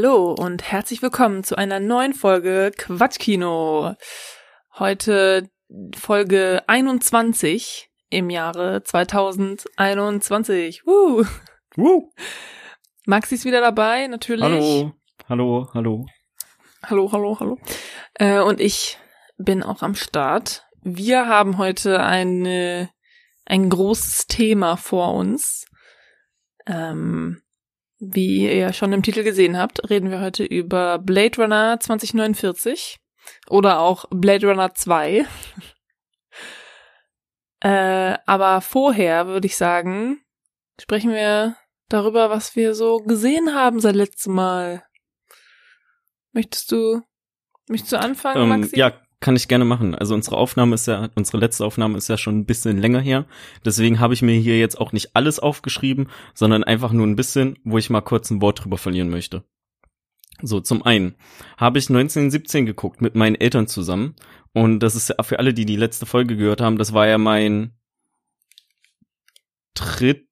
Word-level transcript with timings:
Hallo 0.00 0.30
und 0.30 0.62
herzlich 0.62 1.02
willkommen 1.02 1.42
zu 1.42 1.58
einer 1.58 1.80
neuen 1.80 2.14
Folge 2.14 2.70
Quatschkino. 2.76 3.96
Heute 4.78 5.50
Folge 5.96 6.62
21 6.68 7.90
im 8.08 8.30
Jahre 8.30 8.84
2021. 8.84 10.86
Woo. 10.86 11.24
Woo. 11.74 12.12
Maxi 13.06 13.34
ist 13.34 13.44
wieder 13.44 13.60
dabei, 13.60 14.06
natürlich. 14.06 14.44
Hallo, 14.44 14.92
hallo, 15.28 15.68
hallo. 15.74 16.06
Hallo, 16.84 17.10
hallo, 17.10 17.40
hallo. 17.40 17.58
Äh, 18.14 18.38
und 18.38 18.60
ich 18.60 18.98
bin 19.36 19.64
auch 19.64 19.82
am 19.82 19.96
Start. 19.96 20.64
Wir 20.80 21.26
haben 21.26 21.58
heute 21.58 22.04
eine, 22.04 22.88
ein 23.46 23.68
großes 23.68 24.28
Thema 24.28 24.76
vor 24.76 25.14
uns. 25.14 25.66
Ähm, 26.66 27.42
wie 27.98 28.50
ihr 28.50 28.72
schon 28.72 28.92
im 28.92 29.02
Titel 29.02 29.24
gesehen 29.24 29.58
habt, 29.58 29.88
reden 29.90 30.10
wir 30.10 30.20
heute 30.20 30.44
über 30.44 30.98
Blade 30.98 31.42
Runner 31.42 31.78
2049 31.80 32.98
oder 33.48 33.80
auch 33.80 34.04
Blade 34.10 34.46
Runner 34.48 34.72
2. 34.72 35.26
äh, 37.60 38.14
aber 38.26 38.60
vorher 38.60 39.26
würde 39.26 39.46
ich 39.46 39.56
sagen, 39.56 40.20
sprechen 40.80 41.12
wir 41.12 41.56
darüber, 41.88 42.30
was 42.30 42.54
wir 42.54 42.74
so 42.74 42.98
gesehen 42.98 43.54
haben 43.54 43.80
seit 43.80 43.96
letztem 43.96 44.34
Mal. 44.34 44.84
Möchtest 46.32 46.70
du, 46.70 47.02
möchtest 47.68 47.92
du 47.92 47.98
anfangen, 47.98 48.42
Ähm, 48.42 48.60
Maxi? 48.60 48.78
ja, 48.78 49.00
kann 49.20 49.36
ich 49.36 49.48
gerne 49.48 49.64
machen. 49.64 49.94
Also 49.94 50.14
unsere 50.14 50.36
Aufnahme 50.36 50.74
ist 50.74 50.86
ja, 50.86 51.08
unsere 51.14 51.38
letzte 51.38 51.64
Aufnahme 51.64 51.98
ist 51.98 52.08
ja 52.08 52.16
schon 52.16 52.38
ein 52.38 52.46
bisschen 52.46 52.78
länger 52.78 53.00
her. 53.00 53.26
Deswegen 53.64 53.98
habe 53.98 54.14
ich 54.14 54.22
mir 54.22 54.38
hier 54.38 54.58
jetzt 54.58 54.80
auch 54.80 54.92
nicht 54.92 55.16
alles 55.16 55.38
aufgeschrieben, 55.40 56.08
sondern 56.34 56.64
einfach 56.64 56.92
nur 56.92 57.06
ein 57.06 57.16
bisschen, 57.16 57.58
wo 57.64 57.78
ich 57.78 57.90
mal 57.90 58.00
kurz 58.00 58.30
ein 58.30 58.40
Wort 58.40 58.64
drüber 58.64 58.78
verlieren 58.78 59.10
möchte. 59.10 59.44
So, 60.40 60.60
zum 60.60 60.84
einen 60.84 61.16
habe 61.56 61.78
ich 61.78 61.88
1917 61.88 62.64
geguckt 62.66 63.00
mit 63.00 63.16
meinen 63.16 63.34
Eltern 63.34 63.66
zusammen. 63.66 64.14
Und 64.52 64.80
das 64.80 64.94
ist 64.94 65.08
ja 65.08 65.22
für 65.22 65.38
alle, 65.40 65.52
die 65.52 65.66
die 65.66 65.76
letzte 65.76 66.06
Folge 66.06 66.36
gehört 66.36 66.60
haben, 66.60 66.78
das 66.78 66.92
war 66.92 67.08
ja 67.08 67.18
mein 67.18 67.72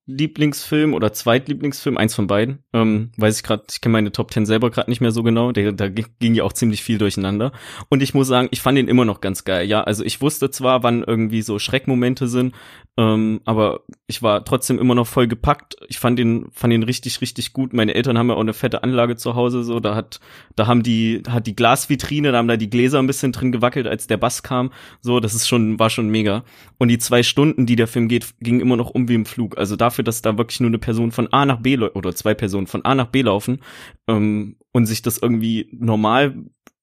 Drittlieblingsfilm 0.08 0.94
oder 0.94 1.12
Zweitlieblingsfilm, 1.12 1.96
eins 1.96 2.14
von 2.14 2.26
beiden. 2.28 2.60
Ähm, 2.72 3.10
weiß 3.16 3.38
ich 3.38 3.42
gerade, 3.42 3.64
ich 3.70 3.80
kenne 3.80 3.94
meine 3.94 4.12
Top 4.12 4.30
Ten 4.30 4.46
selber 4.46 4.70
gerade 4.70 4.88
nicht 4.90 5.00
mehr 5.00 5.10
so 5.10 5.22
genau. 5.22 5.50
Der, 5.52 5.72
da 5.72 5.88
ging 5.88 6.34
ja 6.34 6.44
auch 6.44 6.52
ziemlich 6.52 6.82
viel 6.82 6.98
durcheinander. 6.98 7.52
Und 7.88 8.02
ich 8.02 8.14
muss 8.14 8.28
sagen, 8.28 8.48
ich 8.52 8.60
fand 8.60 8.78
ihn 8.78 8.88
immer 8.88 9.04
noch 9.04 9.20
ganz 9.20 9.44
geil. 9.44 9.66
Ja, 9.66 9.82
also 9.82 10.04
ich 10.04 10.20
wusste 10.20 10.50
zwar, 10.50 10.82
wann 10.82 11.02
irgendwie 11.02 11.42
so 11.42 11.58
Schreckmomente 11.58 12.28
sind, 12.28 12.54
ähm, 12.96 13.40
aber 13.44 13.80
ich 14.06 14.22
war 14.22 14.44
trotzdem 14.44 14.78
immer 14.78 14.94
noch 14.94 15.06
voll 15.06 15.26
gepackt. 15.26 15.76
Ich 15.88 15.98
fand 15.98 16.18
ihn, 16.20 16.46
fand 16.52 16.72
ihn 16.72 16.84
richtig, 16.84 17.20
richtig 17.20 17.52
gut. 17.52 17.72
Meine 17.72 17.94
Eltern 17.94 18.16
haben 18.16 18.28
ja 18.28 18.36
auch 18.36 18.40
eine 18.40 18.54
fette 18.54 18.84
Anlage 18.84 19.16
zu 19.16 19.34
Hause, 19.34 19.64
so 19.64 19.80
da 19.80 19.94
hat, 19.96 20.20
da 20.54 20.66
haben 20.66 20.82
die, 20.82 21.22
hat 21.28 21.46
die 21.46 21.56
Glasvitrine, 21.56 22.32
da 22.32 22.38
haben 22.38 22.48
da 22.48 22.56
die 22.56 22.70
Gläser 22.70 23.00
ein 23.00 23.06
bisschen 23.06 23.32
drin 23.32 23.52
gewackelt, 23.52 23.86
als 23.86 24.06
der 24.06 24.16
Bass 24.16 24.42
kam. 24.42 24.72
So, 25.00 25.18
das 25.18 25.34
ist 25.34 25.48
schon, 25.48 25.78
war 25.78 25.90
schon 25.90 26.08
mega. 26.08 26.44
Und 26.78 26.88
die 26.88 26.98
zwei 26.98 27.22
Stunden, 27.22 27.66
die 27.66 27.76
der 27.76 27.88
Film 27.88 28.08
geht, 28.08 28.34
gingen 28.40 28.60
immer 28.60 28.76
noch 28.76 28.90
um 28.90 29.08
wie 29.08 29.14
im 29.14 29.26
Flug. 29.26 29.58
Also 29.58 29.76
dafür, 29.96 30.04
dass 30.04 30.22
da 30.22 30.36
wirklich 30.38 30.60
nur 30.60 30.68
eine 30.68 30.78
Person 30.78 31.12
von 31.12 31.32
A 31.32 31.46
nach 31.46 31.60
B 31.60 31.78
oder 31.78 32.14
zwei 32.14 32.34
Personen 32.34 32.66
von 32.66 32.84
A 32.84 32.94
nach 32.94 33.06
B 33.06 33.22
laufen 33.22 33.62
ähm, 34.06 34.56
und 34.72 34.86
sich 34.86 35.02
das 35.02 35.18
irgendwie 35.18 35.68
normal 35.72 36.36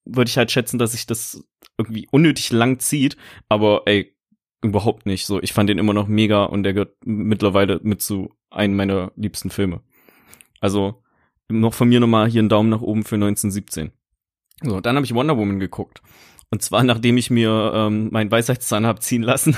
würde 0.05 0.29
ich 0.29 0.37
halt 0.37 0.51
schätzen, 0.51 0.79
dass 0.79 0.91
sich 0.91 1.05
das 1.05 1.43
irgendwie 1.77 2.07
unnötig 2.11 2.51
lang 2.51 2.79
zieht, 2.79 3.15
aber 3.47 3.83
ey, 3.85 4.13
überhaupt 4.61 5.05
nicht 5.05 5.25
so. 5.25 5.41
Ich 5.41 5.53
fand 5.53 5.69
den 5.69 5.77
immer 5.77 5.93
noch 5.93 6.07
mega 6.07 6.43
und 6.43 6.63
der 6.63 6.73
gehört 6.73 6.95
mittlerweile 7.05 7.79
mit 7.83 8.01
zu 8.01 8.29
einem 8.49 8.75
meiner 8.75 9.11
liebsten 9.15 9.49
Filme. 9.49 9.81
Also 10.59 11.01
noch 11.49 11.73
von 11.73 11.87
mir 11.87 11.99
nochmal 11.99 12.29
hier 12.29 12.39
einen 12.39 12.49
Daumen 12.49 12.69
nach 12.69 12.81
oben 12.81 13.03
für 13.03 13.15
1917. 13.15 13.91
So, 14.61 14.81
dann 14.81 14.95
habe 14.95 15.05
ich 15.05 15.13
Wonder 15.13 15.37
Woman 15.37 15.59
geguckt. 15.59 16.01
Und 16.53 16.61
zwar 16.61 16.83
nachdem 16.83 17.17
ich 17.17 17.31
mir 17.31 17.71
ähm, 17.73 18.09
meinen 18.11 18.29
Weisheitszahn 18.29 18.85
hab 18.85 19.01
ziehen 19.01 19.23
lassen. 19.23 19.57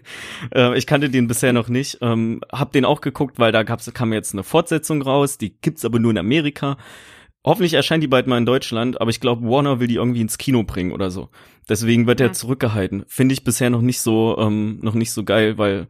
äh, 0.54 0.76
ich 0.76 0.86
kannte 0.86 1.08
den 1.08 1.26
bisher 1.26 1.54
noch 1.54 1.70
nicht. 1.70 2.00
Ähm, 2.02 2.42
hab 2.52 2.70
den 2.72 2.84
auch 2.84 3.00
geguckt, 3.00 3.38
weil 3.38 3.50
da 3.50 3.62
gab's, 3.62 3.90
kam 3.94 4.12
jetzt 4.12 4.34
eine 4.34 4.42
Fortsetzung 4.42 5.00
raus. 5.00 5.38
Die 5.38 5.58
gibt's 5.58 5.86
aber 5.86 5.98
nur 5.98 6.10
in 6.10 6.18
Amerika. 6.18 6.76
Hoffentlich 7.46 7.72
erscheint 7.72 8.02
die 8.02 8.08
bald 8.08 8.26
mal 8.26 8.36
in 8.36 8.44
Deutschland, 8.44 9.00
aber 9.00 9.08
ich 9.08 9.20
glaube, 9.20 9.48
Warner 9.48 9.80
will 9.80 9.86
die 9.86 9.94
irgendwie 9.94 10.20
ins 10.20 10.36
Kino 10.36 10.64
bringen 10.64 10.92
oder 10.92 11.10
so. 11.10 11.30
Deswegen 11.66 12.06
wird 12.06 12.20
er 12.20 12.26
Hm. 12.26 12.34
zurückgehalten. 12.34 13.04
Finde 13.08 13.32
ich 13.32 13.42
bisher 13.42 13.70
noch 13.70 13.80
nicht 13.80 14.00
so, 14.02 14.36
ähm, 14.38 14.80
noch 14.82 14.92
nicht 14.92 15.12
so 15.12 15.24
geil, 15.24 15.56
weil 15.56 15.88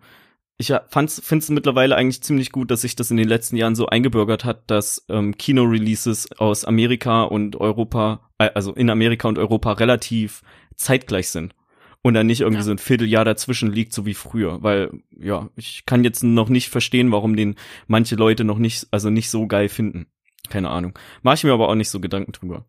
ich 0.57 0.73
finde 0.89 1.11
es 1.11 1.51
mittlerweile 1.51 1.97
eigentlich 1.97 2.23
ziemlich 2.23 2.53
gut, 2.53 2.71
dass 2.71 2.83
sich 2.83 2.95
das 2.95 3.11
in 3.11 3.17
den 3.17 3.29
letzten 3.29 3.57
Jahren 3.57 3.75
so 3.75 3.87
eingebürgert 3.87 4.45
hat, 4.45 4.71
dass 4.71 5.05
ähm, 5.09 5.37
Kino-Releases 5.37 6.31
aus 6.39 6.65
Amerika 6.65 7.25
und 7.25 7.57
Europa, 7.57 8.31
äh, 8.39 8.51
also 8.55 8.73
in 8.73 8.89
Amerika 8.91 9.29
und 9.29 9.39
Europa 9.39 9.73
relativ 9.73 10.43
zeitgleich 10.77 11.29
sind. 11.29 11.55
Und 12.03 12.15
dann 12.15 12.27
nicht 12.27 12.43
irgendwie 12.43 12.59
Ja. 12.59 12.65
so 12.65 12.71
ein 12.71 12.79
Vierteljahr 12.79 13.25
dazwischen 13.25 13.73
liegt, 13.73 13.95
so 13.95 14.05
wie 14.05 14.15
früher. 14.15 14.63
Weil, 14.63 14.91
ja, 15.19 15.49
ich 15.57 15.87
kann 15.87 16.05
jetzt 16.05 16.23
noch 16.23 16.51
nicht 16.51 16.69
verstehen, 16.69 17.11
warum 17.11 17.35
den 17.35 17.57
manche 17.87 18.15
Leute 18.15 18.45
noch 18.45 18.59
nicht, 18.59 18.87
also 18.91 19.09
nicht 19.09 19.31
so 19.31 19.47
geil 19.47 19.71
finden. 19.71 20.07
Keine 20.51 20.69
Ahnung. 20.69 20.99
Mach 21.23 21.35
ich 21.35 21.45
mir 21.45 21.53
aber 21.53 21.69
auch 21.69 21.75
nicht 21.75 21.89
so 21.89 22.01
Gedanken 22.01 22.33
drüber. 22.33 22.67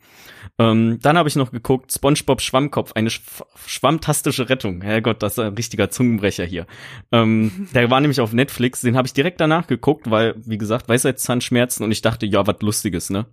Ähm, 0.58 1.00
dann 1.02 1.18
habe 1.18 1.28
ich 1.28 1.36
noch 1.36 1.52
geguckt, 1.52 1.92
SpongeBob 1.92 2.42
Schwammkopf, 2.42 2.94
eine 2.94 3.10
sch 3.10 3.22
schwammtastische 3.66 4.50
Rettung. 4.50 4.82
Herrgott, 4.82 5.22
das 5.22 5.34
ist 5.34 5.40
ein 5.40 5.54
richtiger 5.56 5.90
Zungenbrecher 5.90 6.46
hier. 6.46 6.68
Ähm, 7.12 7.68
der 7.74 7.90
war 7.92 8.00
nämlich 8.00 8.22
auf 8.22 8.32
Netflix, 8.32 8.82
den 8.82 8.96
habe 8.96 9.08
ich 9.08 9.14
direkt 9.14 9.42
danach 9.42 9.68
geguckt, 9.68 10.10
weil, 10.10 10.36
wie 10.46 10.58
gesagt, 10.58 10.88
Weisheitszahnschmerzen 10.88 11.84
und 11.84 11.92
ich 11.92 12.02
dachte, 12.02 12.26
ja, 12.26 12.48
was 12.48 12.62
Lustiges, 12.62 13.10
ne? 13.10 13.26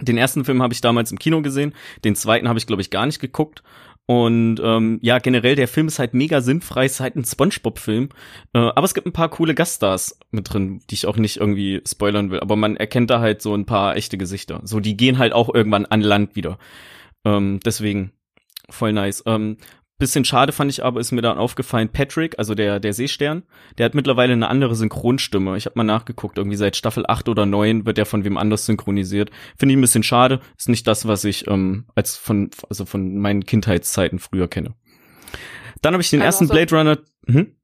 Den 0.00 0.18
ersten 0.18 0.44
Film 0.44 0.60
habe 0.60 0.74
ich 0.74 0.80
damals 0.80 1.12
im 1.12 1.18
Kino 1.18 1.40
gesehen, 1.40 1.72
den 2.04 2.16
zweiten 2.16 2.48
habe 2.48 2.58
ich, 2.58 2.66
glaube 2.66 2.82
ich, 2.82 2.90
gar 2.90 3.06
nicht 3.06 3.20
geguckt. 3.20 3.62
Und 4.06 4.60
ähm, 4.62 4.98
ja, 5.00 5.18
generell, 5.18 5.56
der 5.56 5.68
Film 5.68 5.88
ist 5.88 5.98
halt 5.98 6.12
mega 6.12 6.42
sinnfrei, 6.42 6.84
ist 6.84 7.00
halt 7.00 7.16
ein 7.16 7.24
Spongebob-Film. 7.24 8.10
Äh, 8.52 8.58
aber 8.58 8.84
es 8.84 8.92
gibt 8.92 9.06
ein 9.06 9.12
paar 9.12 9.30
coole 9.30 9.54
Gaststars 9.54 10.18
mit 10.30 10.52
drin, 10.52 10.82
die 10.90 10.94
ich 10.94 11.06
auch 11.06 11.16
nicht 11.16 11.38
irgendwie 11.38 11.80
spoilern 11.86 12.30
will. 12.30 12.40
Aber 12.40 12.56
man 12.56 12.76
erkennt 12.76 13.10
da 13.10 13.20
halt 13.20 13.40
so 13.40 13.54
ein 13.54 13.64
paar 13.64 13.96
echte 13.96 14.18
Gesichter. 14.18 14.60
So, 14.64 14.80
die 14.80 14.96
gehen 14.96 15.18
halt 15.18 15.32
auch 15.32 15.52
irgendwann 15.54 15.86
an 15.86 16.02
Land 16.02 16.36
wieder. 16.36 16.58
Ähm, 17.24 17.60
deswegen 17.64 18.12
voll 18.68 18.92
nice. 18.92 19.22
Ähm, 19.26 19.56
bisschen 20.04 20.24
schade 20.24 20.52
fand 20.52 20.70
ich 20.70 20.84
aber, 20.84 21.00
ist 21.00 21.12
mir 21.12 21.22
dann 21.22 21.38
aufgefallen, 21.38 21.88
Patrick, 21.88 22.38
also 22.38 22.54
der, 22.54 22.78
der 22.80 22.92
Seestern, 22.92 23.42
der 23.78 23.86
hat 23.86 23.94
mittlerweile 23.94 24.32
eine 24.32 24.48
andere 24.48 24.74
Synchronstimme. 24.74 25.56
Ich 25.56 25.66
habe 25.66 25.78
mal 25.78 25.84
nachgeguckt, 25.84 26.38
irgendwie 26.38 26.56
seit 26.56 26.76
Staffel 26.76 27.04
8 27.06 27.28
oder 27.28 27.46
9 27.46 27.86
wird 27.86 27.98
der 27.98 28.06
von 28.06 28.24
wem 28.24 28.36
anders 28.36 28.66
synchronisiert. 28.66 29.30
Finde 29.58 29.72
ich 29.72 29.78
ein 29.78 29.82
bisschen 29.82 30.02
schade. 30.02 30.40
Ist 30.56 30.68
nicht 30.68 30.86
das, 30.86 31.06
was 31.06 31.24
ich 31.24 31.46
ähm, 31.48 31.86
als 31.94 32.16
von, 32.16 32.50
also 32.68 32.84
von 32.84 33.18
meinen 33.18 33.44
Kindheitszeiten 33.44 34.18
früher 34.18 34.48
kenne. 34.48 34.74
Dann 35.82 35.94
habe 35.94 36.02
ich 36.02 36.10
den 36.10 36.20
Also 36.20 36.44
ersten 36.44 36.48
Blade 36.48 36.76
Runner. 36.76 36.98
Hm? 37.26 37.56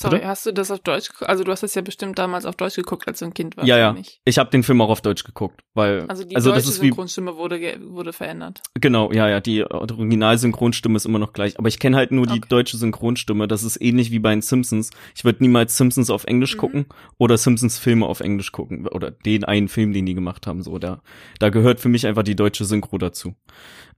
Sorry, 0.00 0.16
Bitte? 0.16 0.28
hast 0.28 0.46
du 0.46 0.52
das 0.52 0.70
auf 0.70 0.78
Deutsch 0.80 1.08
geguckt? 1.10 1.28
Also 1.28 1.44
du 1.44 1.52
hast 1.52 1.62
das 1.62 1.74
ja 1.74 1.82
bestimmt 1.82 2.18
damals 2.18 2.46
auf 2.46 2.56
Deutsch 2.56 2.76
geguckt, 2.76 3.06
als 3.06 3.18
du 3.18 3.26
ein 3.26 3.34
Kind 3.34 3.56
warst, 3.58 3.68
Ja, 3.68 3.76
ja. 3.76 3.92
nicht? 3.92 4.20
Ich 4.24 4.38
habe 4.38 4.48
den 4.50 4.62
Film 4.62 4.80
auch 4.80 4.88
auf 4.88 5.02
Deutsch 5.02 5.24
geguckt, 5.24 5.60
weil 5.74 6.06
Also 6.08 6.24
die 6.24 6.34
also 6.36 6.48
deutsche 6.50 6.62
das 6.62 6.70
ist 6.74 6.80
wie 6.80 6.86
Synchronstimme 6.86 7.36
wurde, 7.36 7.60
ge- 7.60 7.78
wurde 7.82 8.14
verändert. 8.14 8.62
Genau, 8.80 9.12
ja, 9.12 9.28
ja, 9.28 9.40
die 9.40 9.62
Originalsynchronstimme 9.64 10.96
ist 10.96 11.04
immer 11.04 11.18
noch 11.18 11.32
gleich. 11.34 11.58
Aber 11.58 11.68
ich 11.68 11.78
kenne 11.78 11.96
halt 11.96 12.12
nur 12.12 12.26
die 12.26 12.38
Okay. 12.38 12.48
deutsche 12.48 12.76
Synchronstimme. 12.78 13.46
Das 13.46 13.62
ist 13.62 13.80
ähnlich 13.80 14.10
wie 14.10 14.18
bei 14.18 14.30
den 14.30 14.42
Simpsons. 14.42 14.90
Ich 15.14 15.24
würde 15.24 15.42
niemals 15.42 15.76
Simpsons 15.76 16.08
auf 16.10 16.24
Englisch 16.24 16.54
Mhm. 16.54 16.58
gucken 16.60 16.86
oder 17.18 17.36
Simpsons 17.36 17.78
Filme 17.78 18.06
auf 18.06 18.20
Englisch 18.20 18.52
gucken. 18.52 18.86
Oder 18.88 19.10
den 19.10 19.44
einen 19.44 19.68
Film, 19.68 19.92
den 19.92 20.06
die 20.06 20.14
gemacht 20.14 20.46
haben. 20.46 20.62
So, 20.62 20.78
da, 20.78 21.02
da 21.38 21.50
gehört 21.50 21.78
für 21.80 21.88
mich 21.90 22.06
einfach 22.06 22.22
die 22.22 22.36
deutsche 22.36 22.64
Synchro 22.64 22.98
dazu. 22.98 23.34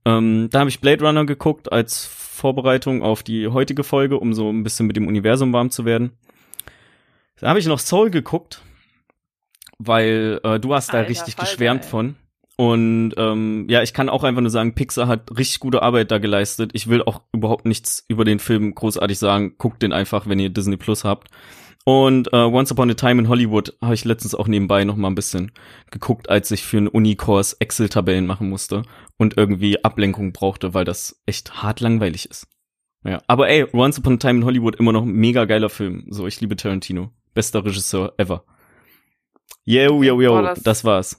Ähm, 0.04 0.48
da 0.50 0.60
habe 0.60 0.70
ich 0.70 0.80
Blade 0.80 1.04
Runner 1.04 1.24
geguckt 1.24 1.72
als 1.72 2.06
Vorbereitung 2.06 3.02
auf 3.02 3.22
die 3.22 3.48
heutige 3.48 3.84
Folge, 3.84 4.18
um 4.18 4.34
so 4.34 4.50
ein 4.50 4.62
bisschen 4.62 4.86
mit 4.86 4.96
dem 4.96 5.06
Universum 5.06 5.52
warm 5.52 5.70
zu 5.70 5.84
werden. 5.84 6.12
Da 7.38 7.48
habe 7.48 7.58
ich 7.58 7.66
noch 7.66 7.78
Soul 7.78 8.10
geguckt, 8.10 8.62
weil 9.78 10.40
äh, 10.44 10.58
du 10.60 10.74
hast 10.74 10.92
da 10.92 10.98
Alter 10.98 11.10
richtig 11.10 11.34
Falter, 11.34 11.50
geschwärmt 11.50 11.84
ey. 11.84 11.90
von. 11.90 12.16
Und 12.56 13.14
ähm, 13.16 13.66
ja, 13.68 13.82
ich 13.82 13.94
kann 13.94 14.08
auch 14.08 14.24
einfach 14.24 14.42
nur 14.42 14.50
sagen, 14.50 14.74
Pixar 14.74 15.08
hat 15.08 15.36
richtig 15.36 15.60
gute 15.60 15.82
Arbeit 15.82 16.10
da 16.10 16.18
geleistet. 16.18 16.70
Ich 16.74 16.86
will 16.88 17.02
auch 17.02 17.22
überhaupt 17.32 17.64
nichts 17.64 18.04
über 18.08 18.24
den 18.24 18.38
Film 18.38 18.74
großartig 18.74 19.18
sagen. 19.18 19.54
Guckt 19.58 19.82
den 19.82 19.92
einfach, 19.92 20.28
wenn 20.28 20.38
ihr 20.38 20.50
Disney 20.50 20.76
Plus 20.76 21.04
habt. 21.04 21.28
Und 21.84 22.32
äh, 22.32 22.36
Once 22.36 22.70
Upon 22.70 22.90
a 22.90 22.94
Time 22.94 23.22
in 23.22 23.28
Hollywood 23.28 23.76
habe 23.80 23.94
ich 23.94 24.04
letztens 24.04 24.34
auch 24.36 24.46
nebenbei 24.46 24.84
noch 24.84 24.94
mal 24.96 25.08
ein 25.08 25.16
bisschen 25.16 25.50
geguckt, 25.90 26.30
als 26.30 26.50
ich 26.52 26.62
für 26.62 26.76
einen 26.76 26.86
Unikurs 26.88 27.54
Excel-Tabellen 27.54 28.24
machen 28.26 28.48
musste 28.48 28.82
und 29.18 29.36
irgendwie 29.36 29.82
Ablenkung 29.84 30.32
brauchte, 30.32 30.74
weil 30.74 30.84
das 30.84 31.20
echt 31.26 31.62
hart 31.62 31.80
langweilig 31.80 32.30
ist. 32.30 32.46
Ja, 33.04 33.20
aber 33.26 33.48
ey, 33.48 33.66
Once 33.72 33.98
Upon 33.98 34.14
a 34.14 34.16
Time 34.18 34.40
in 34.40 34.44
Hollywood 34.44 34.76
immer 34.76 34.92
noch 34.92 35.02
ein 35.02 35.12
mega 35.12 35.44
geiler 35.44 35.70
Film. 35.70 36.06
So, 36.10 36.28
ich 36.28 36.40
liebe 36.40 36.54
Tarantino. 36.54 37.10
Bester 37.34 37.64
Regisseur 37.64 38.14
ever. 38.16 38.44
Yo, 39.64 40.02
yo, 40.02 40.20
yo, 40.20 40.30
Boah, 40.34 40.42
das, 40.42 40.62
das- 40.62 40.84
war's. 40.84 41.18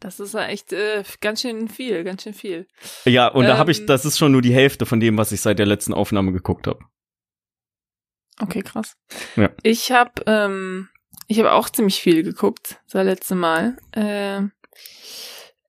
Das 0.00 0.20
ist 0.20 0.34
ja 0.34 0.46
echt 0.46 0.72
äh, 0.74 1.02
ganz 1.22 1.40
schön 1.40 1.68
viel, 1.68 2.04
ganz 2.04 2.22
schön 2.24 2.34
viel. 2.34 2.66
Ja, 3.06 3.28
und 3.28 3.44
da 3.46 3.56
habe 3.56 3.70
ich, 3.70 3.80
Ähm. 3.80 3.86
das 3.86 4.04
ist 4.04 4.18
schon 4.18 4.32
nur 4.32 4.42
die 4.42 4.52
Hälfte 4.52 4.84
von 4.84 5.00
dem, 5.00 5.16
was 5.16 5.32
ich 5.32 5.40
seit 5.40 5.58
der 5.58 5.64
letzten 5.64 5.94
Aufnahme 5.94 6.32
geguckt 6.32 6.66
habe. 6.66 6.80
Okay, 8.40 8.62
krass. 8.62 8.96
Ja. 9.36 9.50
Ich 9.62 9.92
habe 9.92 10.22
ähm, 10.26 10.88
ich 11.28 11.38
habe 11.38 11.52
auch 11.52 11.68
ziemlich 11.70 12.00
viel 12.00 12.22
geguckt 12.22 12.80
seit 12.86 13.06
letztem 13.06 13.38
Mal. 13.38 13.76
Äh, 13.92 14.42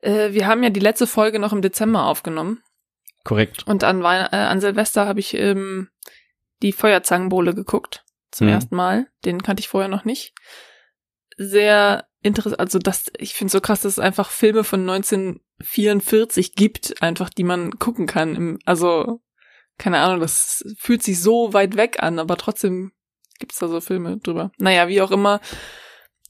Äh, 0.02 0.34
wir 0.34 0.46
haben 0.48 0.62
ja 0.64 0.70
die 0.70 0.80
letzte 0.80 1.08
Folge 1.08 1.40
noch 1.40 1.52
im 1.54 1.62
Dezember 1.64 2.06
aufgenommen. 2.06 2.62
Korrekt. 3.24 3.66
Und 3.68 3.84
an, 3.84 4.04
Weihn 4.04 4.28
äh, 4.32 4.36
an 4.36 4.62
Silvester 4.62 5.08
habe 5.08 5.20
ich 5.20 5.34
ähm, 5.34 5.90
die 6.62 6.74
Feuerzangenbowle 6.74 7.56
geguckt. 7.56 8.04
Zum 8.32 8.46
Mhm. 8.48 8.54
ersten 8.54 8.76
Mal. 8.76 9.08
Den 9.26 9.42
kannte 9.42 9.62
ich 9.62 9.68
vorher 9.68 9.88
noch 9.90 10.06
nicht. 10.06 10.34
Sehr 11.38 12.08
interessant. 12.22 12.60
Also 12.60 12.78
das, 12.80 13.06
ich 13.18 13.34
finde 13.34 13.52
so 13.52 13.62
krass, 13.62 13.82
dass 13.82 13.94
es 13.94 14.00
einfach 14.00 14.30
Filme 14.30 14.64
von 14.64 14.82
1944 14.82 16.54
gibt, 16.54 17.02
einfach 17.02 17.30
die 17.30 17.44
man 17.44 17.72
gucken 17.80 18.06
kann. 18.08 18.36
Im, 18.36 18.60
also, 18.66 19.22
keine 19.78 20.00
Ahnung, 20.00 20.20
das 20.22 20.64
fühlt 20.78 21.04
sich 21.04 21.22
so 21.22 21.54
weit 21.54 21.76
weg 21.76 22.02
an, 22.02 22.20
aber 22.20 22.38
trotzdem 22.38 22.92
gibt's 23.40 23.60
da 23.60 23.68
so 23.68 23.82
Filme 23.82 24.18
drüber. 24.18 24.52
Naja, 24.58 24.88
wie 24.88 25.02
auch 25.02 25.12
immer. 25.12 25.42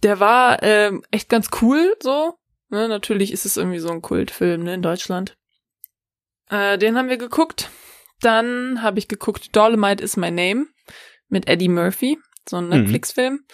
Der 0.04 0.20
war 0.20 0.62
ähm, 0.64 1.04
echt 1.12 1.30
ganz 1.30 1.50
cool, 1.62 1.96
so. 2.02 2.34
Ne, 2.70 2.88
natürlich 2.88 3.32
ist 3.32 3.46
es 3.46 3.58
irgendwie 3.58 3.80
so 3.80 3.90
ein 3.90 4.02
Kultfilm, 4.02 4.64
ne, 4.64 4.74
in 4.74 4.82
Deutschland. 4.82 5.38
Äh, 6.50 6.78
den 6.78 6.98
haben 6.98 7.10
wir 7.10 7.18
geguckt. 7.18 7.70
Dann 8.22 8.82
habe 8.82 8.98
ich 9.00 9.08
geguckt 9.08 9.56
Dolomite 9.56 10.04
is 10.04 10.18
My 10.18 10.32
Name 10.32 10.66
mit 11.28 11.48
Eddie 11.48 11.70
Murphy, 11.70 12.18
so 12.48 12.58
ein 12.58 12.66
Mhm. 12.66 12.70
Netflix-Film 12.72 13.46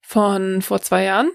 von 0.00 0.62
vor 0.62 0.80
zwei 0.80 1.04
Jahren. 1.04 1.30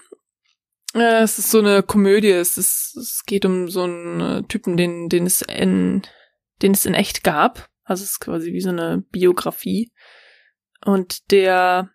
Äh, 0.94 1.22
es 1.22 1.40
ist 1.40 1.52
so 1.52 1.60
eine 1.60 1.84
Komödie. 1.84 2.32
Es, 2.32 2.58
ist, 2.58 2.96
es 2.98 3.24
geht 3.26 3.46
um 3.46 3.70
so 3.70 3.84
einen 3.84 4.22
äh, 4.22 4.44
Typen, 4.44 4.78
den, 4.78 5.08
den 5.10 5.26
es 5.26 5.42
in, 5.42 6.02
den 6.62 6.74
es 6.74 6.86
in 6.86 6.94
echt 6.94 7.24
gab. 7.24 7.70
Also 7.84 8.04
es 8.04 8.12
ist 8.12 8.20
quasi 8.20 8.54
wie 8.54 8.62
so 8.62 8.70
eine 8.70 9.04
Biografie. 9.12 9.92
Und 10.86 11.32
der 11.32 11.90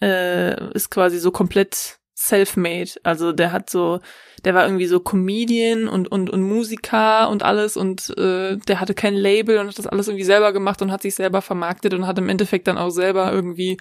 äh, 0.00 0.72
ist 0.74 0.90
quasi 0.90 1.18
so 1.18 1.30
komplett 1.30 1.98
self-made. 2.16 2.92
Also 3.02 3.32
der 3.32 3.52
hat 3.52 3.68
so, 3.68 4.00
der 4.44 4.54
war 4.54 4.64
irgendwie 4.64 4.86
so 4.86 5.00
Comedian 5.00 5.86
und 5.86 6.08
und 6.08 6.30
und 6.30 6.42
Musiker 6.42 7.28
und 7.28 7.42
alles 7.42 7.76
und 7.76 8.16
äh, 8.18 8.56
der 8.56 8.80
hatte 8.80 8.94
kein 8.94 9.14
Label 9.14 9.58
und 9.58 9.68
hat 9.68 9.78
das 9.78 9.86
alles 9.86 10.08
irgendwie 10.08 10.24
selber 10.24 10.52
gemacht 10.52 10.80
und 10.80 10.90
hat 10.90 11.02
sich 11.02 11.14
selber 11.14 11.42
vermarktet 11.42 11.92
und 11.92 12.06
hat 12.06 12.18
im 12.18 12.28
Endeffekt 12.28 12.68
dann 12.68 12.78
auch 12.78 12.90
selber 12.90 13.30
irgendwie, 13.32 13.76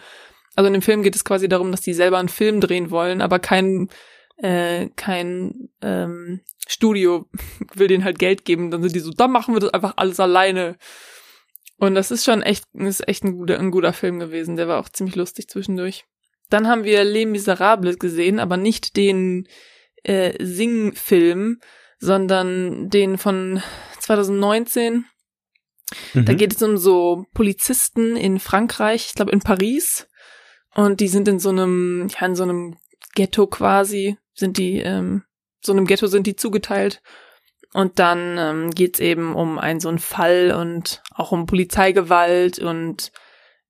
also 0.55 0.67
in 0.67 0.73
dem 0.73 0.81
Film 0.81 1.01
geht 1.01 1.15
es 1.15 1.23
quasi 1.23 1.47
darum, 1.47 1.71
dass 1.71 1.81
die 1.81 1.93
selber 1.93 2.17
einen 2.17 2.29
Film 2.29 2.59
drehen 2.59 2.91
wollen, 2.91 3.21
aber 3.21 3.39
kein 3.39 3.89
äh, 4.37 4.89
kein 4.95 5.69
ähm, 5.81 6.41
Studio 6.67 7.27
will 7.73 7.87
denen 7.87 8.03
halt 8.03 8.19
Geld 8.19 8.45
geben, 8.45 8.71
dann 8.71 8.81
sind 8.81 8.95
die 8.95 8.99
so, 8.99 9.11
dann 9.11 9.31
machen 9.31 9.55
wir 9.55 9.59
das 9.59 9.73
einfach 9.73 9.93
alles 9.97 10.19
alleine. 10.19 10.77
Und 11.77 11.95
das 11.95 12.11
ist 12.11 12.23
schon 12.23 12.41
echt, 12.41 12.63
ist 12.73 13.07
echt 13.07 13.23
ein 13.23 13.37
guter, 13.37 13.59
ein 13.59 13.71
guter 13.71 13.93
Film 13.93 14.19
gewesen. 14.19 14.55
Der 14.55 14.67
war 14.67 14.79
auch 14.79 14.89
ziemlich 14.89 15.15
lustig 15.15 15.49
zwischendurch. 15.49 16.05
Dann 16.49 16.67
haben 16.67 16.83
wir 16.83 17.03
Les 17.03 17.25
Miserables 17.25 17.99
gesehen, 17.99 18.39
aber 18.39 18.55
nicht 18.55 18.95
den 18.95 19.47
äh, 20.03 20.33
Sing-Film, 20.43 21.59
sondern 21.99 22.89
den 22.89 23.17
von 23.17 23.61
2019. 23.99 25.05
Da 26.13 26.31
Mhm. 26.31 26.37
geht 26.37 26.55
es 26.55 26.61
um 26.61 26.77
so 26.77 27.25
Polizisten 27.33 28.15
in 28.15 28.39
Frankreich, 28.39 29.07
ich 29.07 29.13
glaube 29.13 29.31
in 29.31 29.39
Paris. 29.39 30.07
Und 30.73 30.99
die 30.99 31.07
sind 31.07 31.27
in 31.27 31.39
so 31.39 31.49
einem, 31.49 32.07
ja, 32.09 32.25
in 32.25 32.35
so 32.35 32.43
einem 32.43 32.77
Ghetto 33.15 33.47
quasi, 33.47 34.17
sind 34.35 34.57
die, 34.57 34.79
ähm, 34.79 35.23
so 35.63 35.71
einem 35.71 35.87
Ghetto 35.87 36.07
sind 36.07 36.27
die 36.27 36.35
zugeteilt. 36.35 37.01
Und 37.73 37.99
dann 37.99 38.37
ähm, 38.37 38.71
geht's 38.71 38.99
eben 38.99 39.35
um 39.35 39.57
einen 39.59 39.79
so 39.79 39.89
einen 39.89 39.99
Fall 39.99 40.55
und 40.57 41.01
auch 41.13 41.31
um 41.31 41.45
Polizeigewalt 41.45 42.59
und 42.59 43.11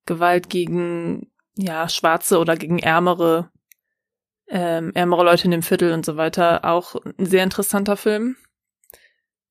Gewalt 0.05 0.49
gegen 0.49 1.31
ja 1.55 1.89
Schwarze 1.89 2.37
oder 2.37 2.55
gegen 2.55 2.79
ärmere 2.79 3.49
ähm, 4.47 4.91
ärmere 4.93 5.23
Leute 5.23 5.45
in 5.45 5.51
dem 5.51 5.63
Viertel 5.63 5.91
und 5.91 6.05
so 6.05 6.17
weiter. 6.17 6.65
Auch 6.65 6.95
ein 6.95 7.25
sehr 7.25 7.43
interessanter 7.43 7.97
Film. 7.97 8.35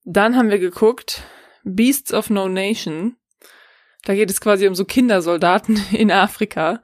Dann 0.05 0.37
haben 0.37 0.51
wir 0.51 0.59
geguckt 0.59 1.25
Beasts 1.65 2.13
of 2.13 2.31
No 2.31 2.49
Nation. 2.49 3.17
Da 4.05 4.15
geht 4.15 4.31
es 4.31 4.41
quasi 4.41 4.69
um 4.69 4.75
so 4.75 4.85
Kindersoldaten 4.85 5.83
in 5.93 6.13
Afrika. 6.13 6.83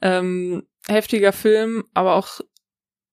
Ähm, 0.00 0.66
heftiger 0.88 1.32
Film, 1.32 1.84
aber 1.94 2.14
auch 2.14 2.40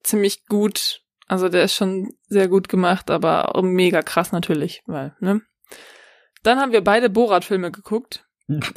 ziemlich 0.03 0.45
gut. 0.45 1.01
Also 1.27 1.49
der 1.49 1.63
ist 1.63 1.75
schon 1.75 2.13
sehr 2.27 2.47
gut 2.47 2.69
gemacht, 2.69 3.11
aber 3.11 3.53
mega 3.61 4.01
krass 4.01 4.31
natürlich, 4.31 4.81
weil, 4.87 5.15
ne? 5.19 5.41
Dann 6.43 6.59
haben 6.59 6.71
wir 6.71 6.81
beide 6.81 7.09
Borat-Filme 7.09 7.71
geguckt. 7.71 8.25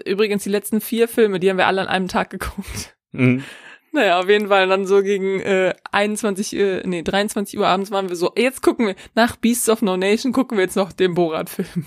Übrigens 0.04 0.42
die 0.42 0.50
letzten 0.50 0.80
vier 0.80 1.08
Filme, 1.08 1.40
die 1.40 1.48
haben 1.48 1.56
wir 1.56 1.66
alle 1.66 1.80
an 1.80 1.88
einem 1.88 2.08
Tag 2.08 2.30
geguckt. 2.30 2.96
Mhm. 3.12 3.44
Naja, 3.92 4.18
auf 4.18 4.28
jeden 4.28 4.48
Fall 4.48 4.68
dann 4.68 4.86
so 4.86 5.02
gegen 5.02 5.40
äh, 5.40 5.74
21, 5.90 6.56
äh, 6.56 6.82
nee, 6.86 7.02
23 7.02 7.58
Uhr 7.58 7.66
abends 7.66 7.90
waren 7.90 8.08
wir 8.08 8.16
so, 8.16 8.32
jetzt 8.36 8.62
gucken 8.62 8.86
wir, 8.86 8.96
nach 9.14 9.36
Beasts 9.36 9.68
of 9.68 9.82
No 9.82 9.98
Nation 9.98 10.32
gucken 10.32 10.56
wir 10.56 10.64
jetzt 10.64 10.76
noch 10.76 10.92
den 10.92 11.14
Borat-Film. 11.14 11.86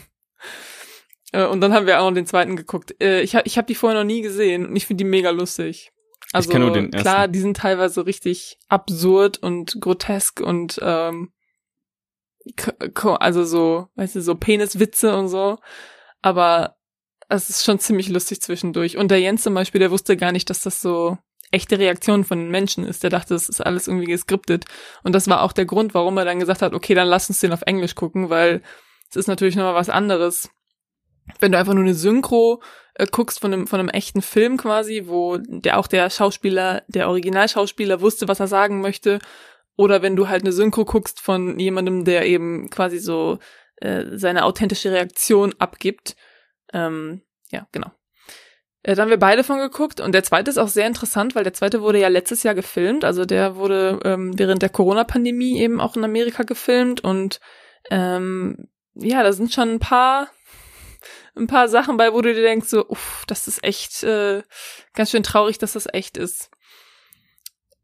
Äh, 1.31 1.47
und 1.47 1.61
dann 1.61 1.73
haben 1.73 1.87
wir 1.87 1.99
auch 1.99 2.07
noch 2.07 2.13
den 2.13 2.27
zweiten 2.27 2.55
geguckt. 2.55 2.95
Äh, 3.01 3.21
ich 3.21 3.35
habe 3.35 3.47
ich 3.47 3.57
hab 3.57 3.65
die 3.65 3.75
vorher 3.75 3.99
noch 3.99 4.05
nie 4.05 4.21
gesehen 4.21 4.67
und 4.67 4.75
ich 4.75 4.85
finde 4.85 5.03
die 5.03 5.09
mega 5.09 5.31
lustig. 5.31 5.91
Also 6.35 6.49
kenn 6.49 6.61
nur 6.61 6.71
den 6.71 6.91
ersten. 6.91 7.01
klar, 7.01 7.27
die 7.27 7.39
sind 7.39 7.57
teilweise 7.57 8.05
richtig 8.05 8.57
absurd 8.67 9.37
und 9.37 9.79
grotesk 9.79 10.41
und 10.41 10.79
ähm, 10.81 11.31
also 13.19 13.43
so, 13.45 13.87
weißt 13.95 14.15
du, 14.15 14.21
so 14.21 14.35
Peniswitze 14.35 15.15
und 15.15 15.29
so. 15.29 15.57
Aber 16.21 16.75
es 17.29 17.49
ist 17.49 17.63
schon 17.63 17.79
ziemlich 17.79 18.09
lustig 18.09 18.41
zwischendurch. 18.41 18.97
Und 18.97 19.09
der 19.09 19.19
Jens 19.19 19.43
zum 19.43 19.53
Beispiel, 19.53 19.79
der 19.79 19.91
wusste 19.91 20.17
gar 20.17 20.31
nicht, 20.31 20.49
dass 20.49 20.61
das 20.61 20.81
so 20.81 21.17
echte 21.51 21.79
Reaktion 21.79 22.23
von 22.23 22.39
den 22.39 22.51
Menschen 22.51 22.85
ist. 22.85 23.03
Der 23.03 23.09
dachte, 23.09 23.33
das 23.33 23.49
ist 23.49 23.61
alles 23.61 23.87
irgendwie 23.87 24.07
geskriptet. 24.07 24.65
Und 25.03 25.13
das 25.13 25.27
war 25.27 25.41
auch 25.41 25.53
der 25.53 25.65
Grund, 25.65 25.93
warum 25.93 26.17
er 26.17 26.25
dann 26.25 26.39
gesagt 26.39 26.61
hat, 26.61 26.73
okay, 26.73 26.93
dann 26.93 27.07
lass 27.07 27.29
uns 27.29 27.39
den 27.39 27.53
auf 27.53 27.61
Englisch 27.63 27.95
gucken, 27.95 28.29
weil 28.29 28.61
es 29.09 29.15
ist 29.15 29.27
natürlich 29.27 29.55
nochmal 29.55 29.75
was 29.75 29.89
anderes. 29.89 30.49
Wenn 31.39 31.51
du 31.51 31.57
einfach 31.57 31.73
nur 31.73 31.83
eine 31.83 31.93
Synchro 31.93 32.61
äh, 32.95 33.05
guckst 33.09 33.39
von 33.39 33.53
einem, 33.53 33.67
von 33.67 33.79
einem 33.79 33.89
echten 33.89 34.21
Film 34.21 34.57
quasi, 34.57 35.03
wo 35.05 35.37
der 35.37 35.79
auch 35.79 35.87
der 35.87 36.09
Schauspieler, 36.09 36.83
der 36.87 37.09
Originalschauspieler 37.09 38.01
wusste, 38.01 38.27
was 38.27 38.39
er 38.39 38.47
sagen 38.47 38.81
möchte, 38.81 39.19
oder 39.77 40.01
wenn 40.01 40.15
du 40.15 40.29
halt 40.29 40.43
eine 40.43 40.53
Synchro 40.53 40.85
guckst 40.85 41.19
von 41.19 41.59
jemandem, 41.59 42.05
der 42.05 42.25
eben 42.25 42.69
quasi 42.69 42.97
so 42.99 43.39
äh, 43.77 44.05
seine 44.17 44.45
authentische 44.45 44.91
Reaktion 44.91 45.53
abgibt. 45.59 46.15
Ähm, 46.73 47.21
ja, 47.51 47.67
genau. 47.71 47.91
Äh, 48.83 48.95
da 48.95 49.01
haben 49.01 49.09
wir 49.09 49.17
beide 49.17 49.43
von 49.43 49.59
geguckt 49.59 49.99
und 49.99 50.13
der 50.13 50.23
zweite 50.23 50.49
ist 50.49 50.57
auch 50.57 50.67
sehr 50.67 50.87
interessant, 50.87 51.35
weil 51.35 51.43
der 51.43 51.53
zweite 51.53 51.81
wurde 51.81 51.99
ja 51.99 52.07
letztes 52.07 52.43
Jahr 52.43 52.55
gefilmt. 52.55 53.03
Also 53.03 53.25
der 53.25 53.55
wurde 53.55 53.99
ähm, 54.05 54.37
während 54.37 54.61
der 54.61 54.69
Corona-Pandemie 54.69 55.59
eben 55.59 55.81
auch 55.81 55.95
in 55.95 56.03
Amerika 56.03 56.43
gefilmt 56.43 57.03
und 57.03 57.39
ähm, 57.89 58.69
ja, 58.93 59.23
da 59.23 59.33
sind 59.33 59.51
schon 59.51 59.69
ein 59.71 59.79
paar 59.79 60.29
ein 61.37 61.47
paar 61.47 61.67
Sachen 61.67 61.97
bei, 61.97 62.13
wo 62.13 62.21
du 62.21 62.33
dir 62.33 62.41
denkst 62.41 62.67
so, 62.67 62.87
uff, 62.87 63.23
das 63.27 63.47
ist 63.47 63.63
echt 63.63 64.03
äh, 64.03 64.41
ganz 64.93 65.11
schön 65.11 65.23
traurig, 65.23 65.57
dass 65.57 65.73
das 65.73 65.87
echt 65.91 66.17
ist. 66.17 66.49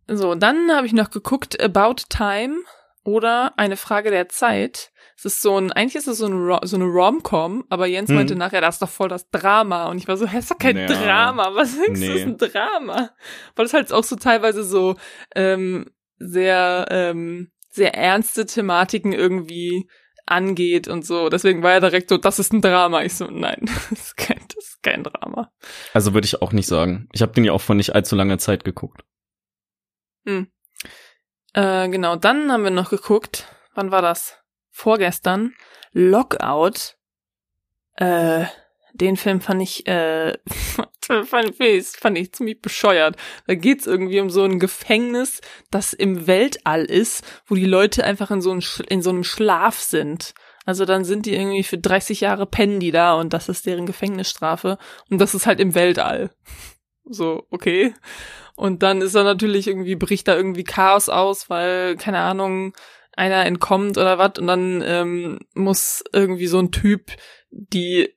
So, 0.08 0.36
dann 0.36 0.72
habe 0.76 0.88
ich 0.88 0.94
noch 0.94 1.10
geguckt 1.10 1.62
About 1.62 2.04
Time 2.10 2.56
oder 3.04 3.54
Eine 3.58 3.78
Frage 3.78 4.12
der 4.12 4.30
Zeit. 4.30 4.92
Es 5.18 5.26
ist 5.26 5.42
so 5.42 5.58
ein, 5.58 5.72
eigentlich 5.72 5.96
ist 5.96 6.08
es 6.08 6.18
so, 6.20 6.28
ein, 6.28 6.60
so 6.68 6.76
eine 6.76 6.86
Rom-Com, 6.86 7.66
aber 7.70 7.86
Jens 7.88 8.10
Hm. 8.10 8.16
meinte 8.16 8.36
nachher, 8.36 8.62
das 8.62 8.76
ist 8.76 8.82
doch 8.82 8.90
voll 8.90 9.10
das 9.10 9.30
Drama. 9.30 9.88
Und 9.88 9.98
ich 9.98 10.08
war 10.08 10.18
so, 10.18 10.28
hä, 10.28 10.40
ist 10.40 10.52
doch 10.52 10.58
kein 10.58 10.78
Ja. 10.78 10.86
Drama. 10.88 11.54
Was 11.56 11.76
denkst 11.76 12.00
du, 12.00 12.08
Nee. 12.08 12.14
ist 12.20 12.26
ein 12.28 12.38
Drama? 12.38 13.12
Weil 13.56 13.66
es 13.66 13.74
halt 13.74 13.92
auch 13.94 14.04
so 14.04 14.16
teilweise 14.16 14.64
so 14.64 14.96
ähm, 15.36 15.90
sehr, 16.18 16.86
ähm, 16.90 17.52
sehr 17.70 17.94
ernste 17.96 18.46
Thematiken 18.46 19.14
irgendwie 19.14 19.88
angeht 20.26 20.88
und 20.88 21.06
so. 21.06 21.30
Deswegen 21.30 21.64
war 21.64 21.74
er 21.74 21.82
direkt 21.82 22.10
so, 22.10 22.18
das 22.18 22.40
ist 22.40 22.54
ein 22.54 22.62
Drama. 22.62 23.04
Ich 23.04 23.16
so, 23.16 23.26
nein, 23.26 23.60
das 23.62 23.92
ist 23.92 24.18
kein, 24.18 24.42
das 24.56 24.66
ist 24.66 24.84
kein 24.84 25.04
Drama. 25.04 25.52
Also 25.94 26.14
würde 26.14 26.26
ich 26.26 26.42
auch 26.42 26.52
nicht 26.52 26.68
sagen. 26.68 27.08
Ich 27.12 27.22
habe 27.22 27.34
den 27.34 27.44
ja 27.44 27.54
auch 27.54 27.62
vor 27.62 27.76
nicht 27.76 27.96
allzu 27.96 28.16
langer 28.16 28.38
Zeit 28.38 28.64
geguckt. 28.64 29.04
Äh, 31.54 31.90
genau, 31.90 32.16
dann 32.16 32.52
haben 32.52 32.64
wir 32.64 32.72
noch 32.72 32.90
geguckt, 32.90 33.48
wann 33.74 33.92
war 33.92 34.02
das? 34.02 34.38
Vorgestern, 34.70 35.54
Lockout. 35.92 36.96
Äh, 37.96 38.46
den 38.94 39.18
Film 39.18 39.42
fand 39.42 39.62
ich, 39.62 39.88
äh, 39.88 40.38
fand, 41.26 41.60
ich- 41.60 41.88
fand 41.88 42.18
ich 42.18 42.32
ziemlich 42.34 42.62
bescheuert. 42.62 43.16
Da 43.48 43.56
geht's 43.56 43.88
irgendwie 43.88 44.20
um 44.20 44.30
so 44.30 44.44
ein 44.44 44.60
Gefängnis, 44.60 45.42
das 45.72 45.94
im 45.94 46.28
Weltall 46.28 46.86
ist, 46.86 47.24
wo 47.46 47.56
die 47.56 47.66
Leute 47.66 48.04
einfach 48.04 48.32
in 48.32 48.42
so, 48.42 48.52
Sch- 48.54 48.86
in 48.90 49.02
so 49.02 49.10
einem 49.10 49.24
Schlaf 49.24 49.80
sind. 49.80 50.34
Also 50.66 50.86
dann 50.86 51.04
sind 51.06 51.26
die 51.26 51.34
irgendwie 51.36 51.64
für 51.64 51.78
30 51.80 52.22
Jahre 52.22 52.46
pennen 52.46 52.80
die 52.80 52.92
da 52.92 53.16
und 53.16 53.34
das 53.34 53.50
ist 53.50 53.66
deren 53.66 53.86
Gefängnisstrafe. 53.88 54.78
Und 55.10 55.20
das 55.20 55.34
ist 55.34 55.48
halt 55.48 55.60
im 55.60 55.74
Weltall. 55.74 56.30
So, 57.04 57.48
okay. 57.50 57.94
Und 58.56 58.84
dann 58.84 59.02
ist 59.02 59.16
da 59.16 59.24
natürlich 59.24 59.68
irgendwie, 59.68 59.96
bricht 59.96 60.28
da 60.28 60.36
irgendwie 60.36 60.64
Chaos 60.64 61.10
aus, 61.10 61.50
weil, 61.50 61.96
keine 61.98 62.20
Ahnung, 62.20 62.74
einer 63.18 63.46
entkommt 63.46 63.98
oder 63.98 64.20
was 64.20 64.34
und 64.38 64.48
dann 64.48 64.84
ähm, 64.86 65.40
muss 65.56 66.04
irgendwie 66.14 66.48
so 66.48 66.60
ein 66.60 66.72
Typ 66.72 67.12
die, 67.50 68.14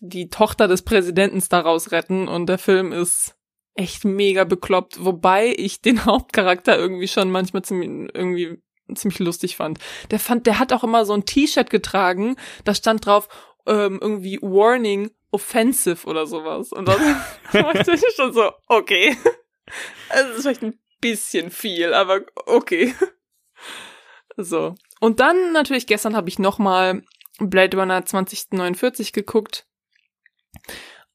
die 0.00 0.28
Tochter 0.28 0.68
des 0.68 0.82
Präsidenten 0.82 1.42
daraus 1.48 1.90
retten 1.92 2.28
und 2.28 2.46
der 2.46 2.58
Film 2.58 2.92
ist 2.92 3.36
echt 3.74 4.04
mega 4.04 4.44
bekloppt, 4.44 5.04
wobei 5.04 5.54
ich 5.56 5.80
den 5.80 6.04
Hauptcharakter 6.06 6.76
irgendwie 6.76 7.08
schon 7.08 7.30
manchmal 7.30 7.62
ziemlich, 7.62 8.14
irgendwie 8.14 8.62
ziemlich 8.94 9.18
lustig 9.18 9.56
fand. 9.56 9.78
Der 10.10 10.18
fand, 10.18 10.46
der 10.46 10.58
hat 10.58 10.72
auch 10.72 10.84
immer 10.84 11.04
so 11.04 11.14
ein 11.14 11.24
T-Shirt 11.24 11.70
getragen, 11.70 12.36
da 12.64 12.74
stand 12.74 13.06
drauf 13.06 13.28
ähm, 13.66 13.98
irgendwie 14.00 14.38
Warning 14.42 15.10
offensive 15.30 16.06
oder 16.06 16.26
sowas. 16.26 16.72
Und 16.72 16.86
dann 16.86 17.00
war 17.52 17.74
ich 17.88 18.02
schon 18.14 18.32
so, 18.32 18.52
okay. 18.68 19.16
Also 20.10 20.28
das 20.28 20.36
ist 20.36 20.42
vielleicht 20.42 20.62
ein 20.62 20.78
bisschen 21.00 21.50
viel, 21.50 21.92
aber 21.94 22.20
okay. 22.46 22.94
So. 24.36 24.74
Und 25.00 25.20
dann 25.20 25.52
natürlich 25.52 25.86
gestern 25.86 26.16
habe 26.16 26.28
ich 26.28 26.38
nochmal 26.38 27.02
Blade 27.38 27.76
Runner 27.76 28.04
2049 28.04 29.12
geguckt. 29.12 29.66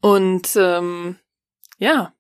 Und 0.02 0.56
ähm, 0.56 1.18
ja, 1.78 2.14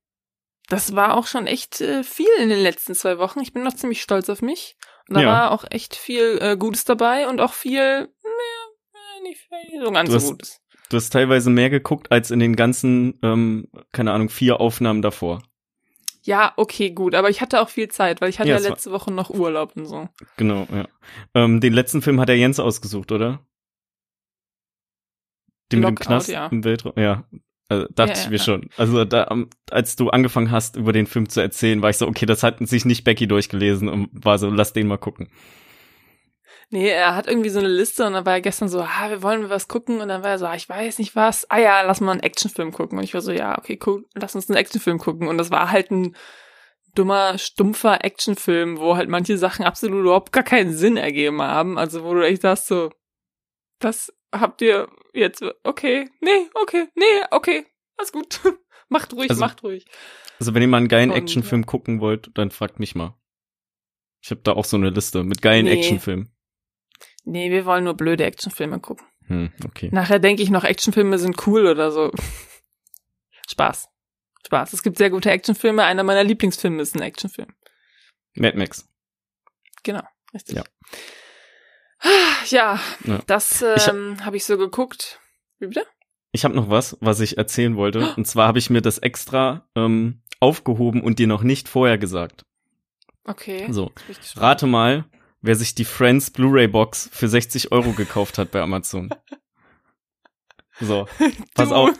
das 0.69 0.95
war 0.95 1.17
auch 1.17 1.27
schon 1.27 1.47
echt 1.47 1.81
äh, 1.81 2.03
viel 2.03 2.29
in 2.39 2.49
den 2.49 2.61
letzten 2.61 2.95
zwei 2.95 3.17
Wochen. 3.17 3.39
Ich 3.39 3.53
bin 3.53 3.63
noch 3.63 3.73
ziemlich 3.73 4.01
stolz 4.01 4.29
auf 4.29 4.41
mich. 4.41 4.77
Und 5.07 5.15
da 5.15 5.21
ja. 5.21 5.27
war 5.27 5.51
auch 5.51 5.65
echt 5.69 5.95
viel 5.95 6.37
äh, 6.41 6.55
Gutes 6.55 6.85
dabei 6.85 7.27
und 7.27 7.41
auch 7.41 7.53
viel 7.53 7.79
mehr, 7.79 8.07
äh, 8.93 9.23
nicht 9.23 9.49
so 9.83 9.91
ganz 9.91 10.11
so 10.11 10.31
Gutes. 10.31 10.61
Du 10.89 10.97
hast 10.97 11.09
teilweise 11.11 11.49
mehr 11.49 11.69
geguckt 11.69 12.11
als 12.11 12.31
in 12.31 12.39
den 12.39 12.55
ganzen, 12.55 13.19
ähm, 13.21 13.67
keine 13.91 14.11
Ahnung, 14.11 14.29
vier 14.29 14.59
Aufnahmen 14.59 15.01
davor. 15.01 15.41
Ja, 16.23 16.53
okay, 16.57 16.91
gut, 16.91 17.15
aber 17.15 17.29
ich 17.29 17.41
hatte 17.41 17.61
auch 17.61 17.69
viel 17.69 17.87
Zeit, 17.87 18.21
weil 18.21 18.29
ich 18.29 18.39
hatte 18.39 18.49
ja, 18.49 18.59
ja 18.59 18.69
letzte 18.69 18.91
Woche 18.91 19.11
noch 19.11 19.29
Urlaub 19.29 19.75
und 19.75 19.85
so. 19.85 20.09
Genau, 20.37 20.67
ja. 20.71 20.87
Ähm, 21.33 21.61
den 21.61 21.73
letzten 21.73 22.01
Film 22.01 22.19
hat 22.19 22.29
der 22.29 22.37
Jens 22.37 22.59
ausgesucht, 22.59 23.11
oder? 23.11 23.39
Lockout, 25.77 25.91
mit 25.91 25.99
dem 25.99 26.05
Knast 26.05 26.29
ja. 26.29 26.47
im 26.47 26.63
Weltraum. 26.63 26.93
Ja, 26.95 27.25
also, 27.69 27.85
dachte 27.93 28.13
ja, 28.13 28.19
ich 28.23 28.29
mir 28.29 28.37
ja. 28.37 28.43
schon. 28.43 28.69
Also 28.77 29.05
da, 29.05 29.35
als 29.69 29.95
du 29.95 30.09
angefangen 30.09 30.51
hast, 30.51 30.75
über 30.75 30.91
den 30.91 31.05
Film 31.05 31.29
zu 31.29 31.39
erzählen, 31.39 31.81
war 31.81 31.91
ich 31.91 31.97
so, 31.97 32.07
okay, 32.07 32.25
das 32.25 32.41
hat 32.41 32.57
sich 32.67 32.83
nicht 32.85 33.03
Becky 33.03 33.27
durchgelesen 33.27 33.87
und 33.87 34.09
war 34.11 34.39
so, 34.39 34.49
lass 34.49 34.73
den 34.73 34.87
mal 34.87 34.97
gucken. 34.97 35.29
Nee, 36.71 36.89
er 36.89 37.15
hat 37.15 37.27
irgendwie 37.27 37.49
so 37.49 37.59
eine 37.59 37.67
Liste 37.67 38.05
und 38.05 38.13
dann 38.13 38.25
war 38.25 38.33
er 38.33 38.41
gestern 38.41 38.69
so, 38.69 38.81
ah, 38.81 39.09
wir 39.09 39.23
wollen 39.23 39.49
was 39.49 39.67
gucken 39.67 40.01
und 40.01 40.07
dann 40.07 40.23
war 40.23 40.31
er 40.31 40.39
so, 40.39 40.45
ah, 40.45 40.55
ich 40.55 40.69
weiß 40.69 40.99
nicht 40.99 41.15
was. 41.15 41.49
Ah 41.49 41.59
ja, 41.59 41.81
lass 41.81 41.99
mal 42.01 42.11
einen 42.11 42.21
Actionfilm 42.21 42.71
gucken. 42.71 42.97
Und 42.99 43.03
ich 43.03 43.13
war 43.13 43.21
so, 43.21 43.31
ja, 43.31 43.57
okay, 43.57 43.79
cool, 43.85 44.05
lass 44.13 44.35
uns 44.35 44.49
einen 44.49 44.57
Actionfilm 44.57 44.99
gucken. 44.99 45.27
Und 45.27 45.37
das 45.39 45.49
war 45.49 45.71
halt 45.71 45.89
ein 45.89 46.15
dummer, 46.95 47.37
stumpfer 47.37 48.03
Actionfilm, 48.03 48.79
wo 48.79 48.95
halt 48.95 49.09
manche 49.09 49.37
Sachen 49.37 49.65
absolut 49.65 50.01
überhaupt 50.01 50.31
gar 50.31 50.43
keinen 50.43 50.73
Sinn 50.73 50.97
ergeben 50.97 51.41
haben. 51.41 51.77
Also 51.77 52.03
wo 52.03 52.13
du 52.13 52.25
echt 52.25 52.43
sagst 52.43 52.67
so, 52.67 52.91
das 53.79 54.13
habt 54.31 54.61
ihr 54.61 54.87
jetzt, 55.13 55.43
okay, 55.63 56.09
nee, 56.21 56.49
okay, 56.53 56.87
nee, 56.95 57.03
okay, 57.31 57.65
alles 57.97 58.11
gut. 58.11 58.41
macht 58.89 59.13
ruhig, 59.13 59.29
also, 59.29 59.39
macht 59.39 59.63
ruhig. 59.63 59.85
Also 60.39 60.53
wenn 60.53 60.61
ihr 60.61 60.67
mal 60.67 60.77
einen 60.77 60.87
geilen 60.87 61.11
Actionfilm 61.11 61.61
ja. 61.61 61.67
gucken 61.67 61.99
wollt, 61.99 62.31
dann 62.35 62.51
fragt 62.51 62.79
mich 62.79 62.95
mal. 62.95 63.15
Ich 64.21 64.31
habe 64.31 64.41
da 64.41 64.53
auch 64.53 64.65
so 64.65 64.77
eine 64.77 64.89
Liste 64.89 65.23
mit 65.23 65.41
geilen 65.41 65.65
nee. 65.65 65.73
Actionfilmen. 65.73 66.31
Nee, 67.25 67.51
wir 67.51 67.65
wollen 67.65 67.83
nur 67.83 67.93
blöde 67.93 68.25
Actionfilme 68.25 68.79
gucken. 68.79 69.05
Hm, 69.27 69.51
okay. 69.65 69.89
Nachher 69.91 70.19
denke 70.19 70.41
ich 70.41 70.49
noch, 70.49 70.63
Actionfilme 70.63 71.19
sind 71.19 71.45
cool 71.47 71.67
oder 71.67 71.91
so. 71.91 72.11
Spaß. 73.49 73.89
Spaß. 74.45 74.73
Es 74.73 74.83
gibt 74.83 74.97
sehr 74.97 75.09
gute 75.09 75.29
Actionfilme. 75.29 75.83
Einer 75.83 76.03
meiner 76.03 76.23
Lieblingsfilme 76.23 76.81
ist 76.81 76.95
ein 76.95 77.01
Actionfilm. 77.01 77.53
Mad 78.35 78.57
Max. 78.57 78.87
Genau, 79.83 80.03
richtig. 80.33 80.55
Ja. 80.57 80.63
Ja, 82.49 82.79
ja. 83.03 83.19
das 83.27 83.61
ähm, 83.61 84.23
habe 84.25 84.37
ich 84.37 84.45
so 84.45 84.57
geguckt. 84.57 85.19
Wie 85.59 85.67
bitte? 85.67 85.85
Ich 86.31 86.45
habe 86.45 86.55
noch 86.55 86.69
was, 86.69 86.97
was 87.01 87.19
ich 87.19 87.37
erzählen 87.37 87.75
wollte. 87.75 88.13
Und 88.15 88.25
zwar 88.25 88.47
habe 88.47 88.59
ich 88.59 88.69
mir 88.69 88.81
das 88.81 88.97
extra 88.99 89.67
ähm, 89.75 90.21
aufgehoben 90.39 91.01
und 91.01 91.19
dir 91.19 91.27
noch 91.27 91.43
nicht 91.43 91.67
vorher 91.67 91.97
gesagt. 91.97 92.45
Okay. 93.25 93.67
So, 93.69 93.91
rate 94.35 94.65
mal, 94.65 95.05
wer 95.41 95.55
sich 95.55 95.75
die 95.75 95.85
Friends 95.85 96.31
Blu-ray 96.31 96.67
Box 96.67 97.09
für 97.11 97.27
60 97.27 97.71
Euro 97.71 97.91
gekauft 97.91 98.37
hat 98.37 98.51
bei 98.51 98.61
Amazon. 98.61 99.09
So, 100.81 101.09
pass 101.55 101.73
auf. 101.73 101.91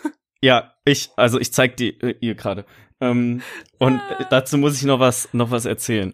Ja, 0.41 0.74
ich, 0.86 1.10
also 1.18 1.38
ich 1.38 1.51
zeig 1.51 1.75
die 1.75 2.00
äh, 2.00 2.15
ihr 2.22 2.36
gerade. 2.36 2.63
Ähm, 3.01 3.41
und 3.77 4.00
ah. 4.00 4.25
dazu 4.29 4.58
muss 4.58 4.77
ich 4.77 4.84
noch 4.84 5.01
was, 5.01 5.27
noch 5.34 5.51
was 5.51 5.65
erzählen. 5.65 6.13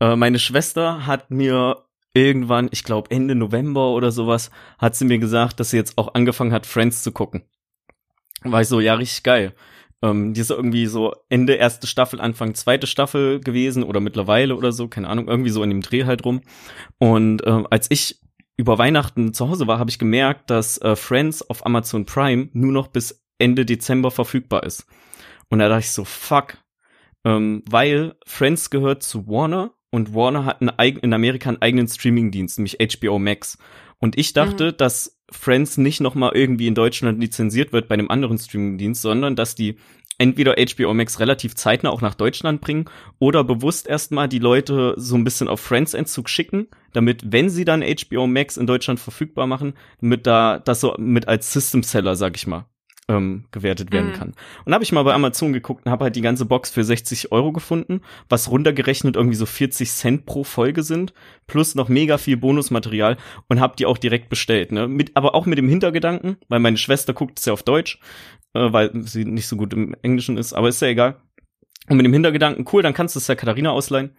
Äh, 0.00 0.16
meine 0.16 0.38
Schwester 0.38 1.06
hat 1.06 1.30
mir 1.30 1.85
irgendwann, 2.16 2.68
ich 2.72 2.82
glaube 2.82 3.10
Ende 3.10 3.34
November 3.34 3.90
oder 3.90 4.10
sowas, 4.10 4.50
hat 4.78 4.96
sie 4.96 5.04
mir 5.04 5.18
gesagt, 5.18 5.60
dass 5.60 5.70
sie 5.70 5.76
jetzt 5.76 5.98
auch 5.98 6.14
angefangen 6.14 6.52
hat, 6.52 6.66
Friends 6.66 7.02
zu 7.02 7.12
gucken. 7.12 7.42
War 8.42 8.62
ich 8.62 8.68
so, 8.68 8.80
ja, 8.80 8.94
richtig 8.94 9.22
geil. 9.22 9.54
Ähm, 10.02 10.32
die 10.32 10.40
ist 10.40 10.50
irgendwie 10.50 10.86
so 10.86 11.14
Ende 11.28 11.54
erste 11.54 11.86
Staffel, 11.86 12.20
Anfang 12.20 12.54
zweite 12.54 12.86
Staffel 12.86 13.40
gewesen 13.40 13.82
oder 13.82 14.00
mittlerweile 14.00 14.56
oder 14.56 14.72
so, 14.72 14.88
keine 14.88 15.08
Ahnung, 15.08 15.28
irgendwie 15.28 15.50
so 15.50 15.62
in 15.62 15.70
dem 15.70 15.82
Dreh 15.82 16.04
halt 16.04 16.24
rum. 16.24 16.40
Und 16.98 17.46
äh, 17.46 17.64
als 17.70 17.90
ich 17.90 18.20
über 18.56 18.78
Weihnachten 18.78 19.34
zu 19.34 19.48
Hause 19.48 19.66
war, 19.66 19.78
habe 19.78 19.90
ich 19.90 19.98
gemerkt, 19.98 20.50
dass 20.50 20.78
äh, 20.78 20.96
Friends 20.96 21.48
auf 21.48 21.66
Amazon 21.66 22.06
Prime 22.06 22.48
nur 22.52 22.72
noch 22.72 22.88
bis 22.88 23.22
Ende 23.38 23.66
Dezember 23.66 24.10
verfügbar 24.10 24.62
ist. 24.62 24.86
Und 25.50 25.58
da 25.58 25.68
dachte 25.68 25.80
ich 25.80 25.92
so, 25.92 26.04
fuck, 26.04 26.56
ähm, 27.24 27.62
weil 27.68 28.16
Friends 28.26 28.70
gehört 28.70 29.02
zu 29.02 29.26
Warner 29.26 29.75
und 29.90 30.14
Warner 30.14 30.44
hat 30.44 30.60
einen, 30.60 30.98
in 30.98 31.12
Amerika 31.12 31.48
einen 31.48 31.62
eigenen 31.62 31.88
Streamingdienst, 31.88 32.58
nämlich 32.58 32.78
HBO 32.78 33.18
Max. 33.18 33.58
Und 33.98 34.18
ich 34.18 34.32
dachte, 34.32 34.72
mhm. 34.72 34.76
dass 34.76 35.18
Friends 35.30 35.78
nicht 35.78 36.00
nochmal 36.00 36.32
irgendwie 36.34 36.66
in 36.66 36.74
Deutschland 36.74 37.20
lizenziert 37.20 37.72
wird 37.72 37.88
bei 37.88 37.94
einem 37.94 38.10
anderen 38.10 38.38
Streamingdienst, 38.38 39.02
sondern 39.02 39.36
dass 39.36 39.54
die 39.54 39.76
entweder 40.18 40.54
HBO 40.56 40.94
Max 40.94 41.20
relativ 41.20 41.54
zeitnah 41.54 41.90
auch 41.90 42.00
nach 42.00 42.14
Deutschland 42.14 42.60
bringen 42.60 42.86
oder 43.18 43.44
bewusst 43.44 43.86
erstmal 43.86 44.28
die 44.28 44.38
Leute 44.38 44.94
so 44.96 45.14
ein 45.14 45.24
bisschen 45.24 45.48
auf 45.48 45.60
Friends-Entzug 45.60 46.28
schicken, 46.28 46.68
damit, 46.92 47.32
wenn 47.32 47.50
sie 47.50 47.64
dann 47.64 47.82
HBO 47.82 48.26
Max 48.26 48.56
in 48.56 48.66
Deutschland 48.66 49.00
verfügbar 49.00 49.46
machen, 49.46 49.74
mit 50.00 50.26
da 50.26 50.58
das 50.58 50.80
so 50.80 50.94
mit 50.98 51.28
als 51.28 51.52
System-Seller, 51.52 52.16
sag 52.16 52.36
ich 52.36 52.46
mal, 52.46 52.66
ähm, 53.08 53.44
gewertet 53.52 53.92
werden 53.92 54.10
mhm. 54.10 54.14
kann. 54.14 54.34
Und 54.64 54.74
habe 54.74 54.82
ich 54.82 54.92
mal 54.92 55.02
bei 55.04 55.14
Amazon 55.14 55.52
geguckt 55.52 55.86
und 55.86 55.92
habe 55.92 56.04
halt 56.04 56.16
die 56.16 56.22
ganze 56.22 56.44
Box 56.44 56.70
für 56.70 56.82
60 56.82 57.30
Euro 57.32 57.52
gefunden, 57.52 58.00
was 58.28 58.50
runtergerechnet 58.50 59.16
irgendwie 59.16 59.36
so 59.36 59.46
40 59.46 59.90
Cent 59.90 60.26
pro 60.26 60.44
Folge 60.44 60.82
sind, 60.82 61.14
plus 61.46 61.74
noch 61.74 61.88
mega 61.88 62.18
viel 62.18 62.36
Bonusmaterial 62.36 63.16
und 63.48 63.60
habe 63.60 63.76
die 63.76 63.86
auch 63.86 63.98
direkt 63.98 64.28
bestellt. 64.28 64.72
Ne? 64.72 64.88
Mit, 64.88 65.16
aber 65.16 65.34
auch 65.34 65.46
mit 65.46 65.58
dem 65.58 65.68
Hintergedanken, 65.68 66.36
weil 66.48 66.60
meine 66.60 66.76
Schwester 66.78 67.12
guckt 67.12 67.38
es 67.38 67.44
ja 67.44 67.52
auf 67.52 67.62
Deutsch, 67.62 68.00
äh, 68.54 68.72
weil 68.72 68.90
sie 69.02 69.24
nicht 69.24 69.46
so 69.46 69.56
gut 69.56 69.72
im 69.72 69.94
Englischen 70.02 70.36
ist, 70.36 70.52
aber 70.52 70.68
ist 70.68 70.82
ja 70.82 70.88
egal. 70.88 71.16
Und 71.88 71.98
mit 71.98 72.06
dem 72.06 72.12
Hintergedanken, 72.12 72.66
cool, 72.72 72.82
dann 72.82 72.94
kannst 72.94 73.14
du 73.14 73.18
es 73.18 73.28
ja 73.28 73.36
Katharina 73.36 73.70
ausleihen. 73.70 74.16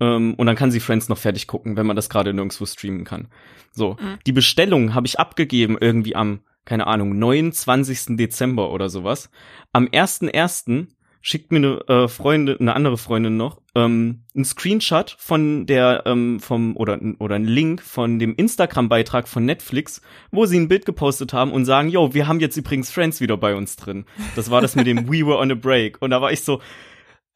Ähm, 0.00 0.32
und 0.34 0.46
dann 0.46 0.56
kann 0.56 0.70
sie 0.70 0.80
Friends 0.80 1.10
noch 1.10 1.18
fertig 1.18 1.46
gucken, 1.46 1.76
wenn 1.76 1.86
man 1.86 1.96
das 1.96 2.08
gerade 2.08 2.32
nirgendwo 2.32 2.64
streamen 2.64 3.04
kann. 3.04 3.28
So, 3.72 3.98
mhm. 4.00 4.18
die 4.26 4.32
Bestellung 4.32 4.94
habe 4.94 5.06
ich 5.06 5.20
abgegeben 5.20 5.76
irgendwie 5.78 6.16
am 6.16 6.40
keine 6.70 6.86
Ahnung, 6.86 7.18
29. 7.18 8.16
Dezember 8.16 8.70
oder 8.70 8.88
sowas. 8.88 9.28
Am 9.72 9.86
1.1. 9.86 10.86
schickt 11.20 11.50
mir 11.50 11.56
eine 11.56 12.04
äh, 12.04 12.06
Freundin, 12.06 12.60
eine 12.60 12.76
andere 12.76 12.96
Freundin 12.96 13.36
noch, 13.36 13.60
ähm, 13.74 14.22
ein 14.36 14.44
Screenshot 14.44 15.16
von 15.18 15.66
der, 15.66 16.04
ähm, 16.06 16.38
vom, 16.38 16.76
oder, 16.76 17.00
oder 17.18 17.34
ein 17.34 17.44
Link 17.44 17.82
von 17.82 18.20
dem 18.20 18.36
Instagram-Beitrag 18.36 19.26
von 19.26 19.44
Netflix, 19.44 20.00
wo 20.30 20.46
sie 20.46 20.60
ein 20.60 20.68
Bild 20.68 20.86
gepostet 20.86 21.32
haben 21.32 21.50
und 21.50 21.64
sagen, 21.64 21.88
yo, 21.88 22.14
wir 22.14 22.28
haben 22.28 22.38
jetzt 22.38 22.56
übrigens 22.56 22.88
Friends 22.88 23.20
wieder 23.20 23.36
bei 23.36 23.56
uns 23.56 23.74
drin. 23.74 24.04
Das 24.36 24.52
war 24.52 24.60
das 24.60 24.76
mit 24.76 24.86
dem 24.86 25.08
We 25.12 25.26
Were 25.26 25.38
on 25.38 25.50
a 25.50 25.56
Break. 25.56 26.00
Und 26.00 26.10
da 26.10 26.22
war 26.22 26.30
ich 26.30 26.42
so, 26.42 26.60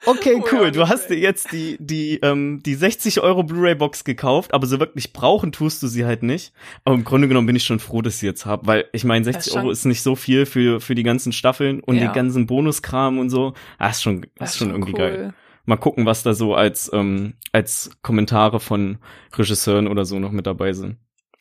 Okay, 0.07 0.41
oh 0.41 0.45
cool. 0.53 0.71
Du 0.71 0.89
hast 0.89 1.09
dir 1.09 1.19
jetzt 1.19 1.53
die, 1.53 1.77
die, 1.81 2.19
ähm, 2.23 2.63
die 2.65 2.75
60 2.75 3.21
Euro 3.21 3.43
Blu-ray-Box 3.43 4.05
gekauft, 4.05 4.53
aber 4.53 4.67
so 4.67 4.81
wirklich 4.81 5.13
brauchen 5.13 5.53
tust 5.53 5.83
du 5.83 5.87
sie 5.87 6.05
halt 6.05 6.23
nicht. 6.23 6.53
Aber 6.85 6.95
im 6.95 7.05
Grunde 7.05 7.29
genommen 7.29 7.47
bin 7.47 7.57
ich 7.57 7.65
schon 7.65 7.81
froh, 7.81 8.03
dass 8.03 8.15
ich 8.15 8.21
sie 8.21 8.27
jetzt 8.27 8.47
habe, 8.47 8.67
weil 8.67 8.85
ich 8.93 9.05
meine, 9.05 9.25
60 9.25 9.57
Euro 9.57 9.71
ist 9.71 9.85
nicht 9.85 10.03
so 10.03 10.17
viel 10.17 10.47
für, 10.47 10.81
für 10.81 10.95
die 10.95 11.03
ganzen 11.03 11.33
Staffeln 11.33 11.81
und 11.81 11.97
ja. 11.97 12.03
den 12.03 12.13
ganzen 12.13 12.47
Bonuskram 12.47 13.19
und 13.19 13.31
so. 13.31 13.55
Ah, 13.79 13.91
ist 13.91 14.03
schon, 14.03 14.27
das 14.37 14.53
ist 14.53 14.59
schon, 14.59 14.69
schon 14.69 14.75
irgendwie 14.75 14.93
cool. 14.93 14.99
geil. 14.99 15.35
Mal 15.67 15.77
gucken, 15.77 16.05
was 16.05 16.23
da 16.23 16.35
so 16.35 16.55
als, 16.55 16.91
ähm, 16.93 17.35
als 17.53 17.91
Kommentare 18.03 18.61
von 18.61 18.99
Regisseuren 19.37 19.89
oder 19.89 20.05
so 20.05 20.19
noch 20.19 20.31
mit 20.31 20.47
dabei 20.47 20.75
sind. 20.75 20.99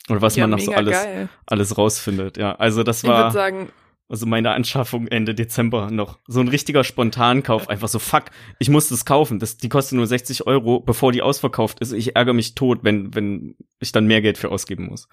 Oder 0.08 0.22
was 0.22 0.36
ja, 0.36 0.44
man 0.44 0.50
noch 0.50 0.60
so 0.60 0.72
alles, 0.72 1.02
geil. 1.02 1.28
alles 1.46 1.78
rausfindet. 1.78 2.36
Ja, 2.36 2.54
also 2.56 2.82
das 2.82 3.04
war. 3.04 3.28
Ich 3.28 3.34
würde 3.34 3.34
sagen, 3.34 3.68
also 4.08 4.26
meine 4.26 4.50
Anschaffung 4.50 5.08
Ende 5.08 5.34
Dezember 5.34 5.90
noch. 5.90 6.18
So 6.26 6.40
ein 6.40 6.48
richtiger 6.48 6.84
Spontankauf. 6.84 7.68
Einfach 7.68 7.88
so, 7.88 7.98
fuck, 7.98 8.24
ich 8.58 8.68
muss 8.68 8.88
das 8.88 9.04
kaufen. 9.04 9.38
Das, 9.38 9.56
die 9.56 9.68
kostet 9.68 9.96
nur 9.96 10.06
60 10.06 10.46
Euro, 10.46 10.80
bevor 10.80 11.12
die 11.12 11.22
ausverkauft 11.22 11.80
ist. 11.80 11.92
Ich 11.92 12.14
ärgere 12.14 12.34
mich 12.34 12.54
tot, 12.54 12.80
wenn, 12.82 13.14
wenn 13.14 13.56
ich 13.80 13.92
dann 13.92 14.06
mehr 14.06 14.20
Geld 14.20 14.38
für 14.38 14.50
ausgeben 14.50 14.86
muss. 14.86 15.08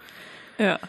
Ja. 0.57 0.79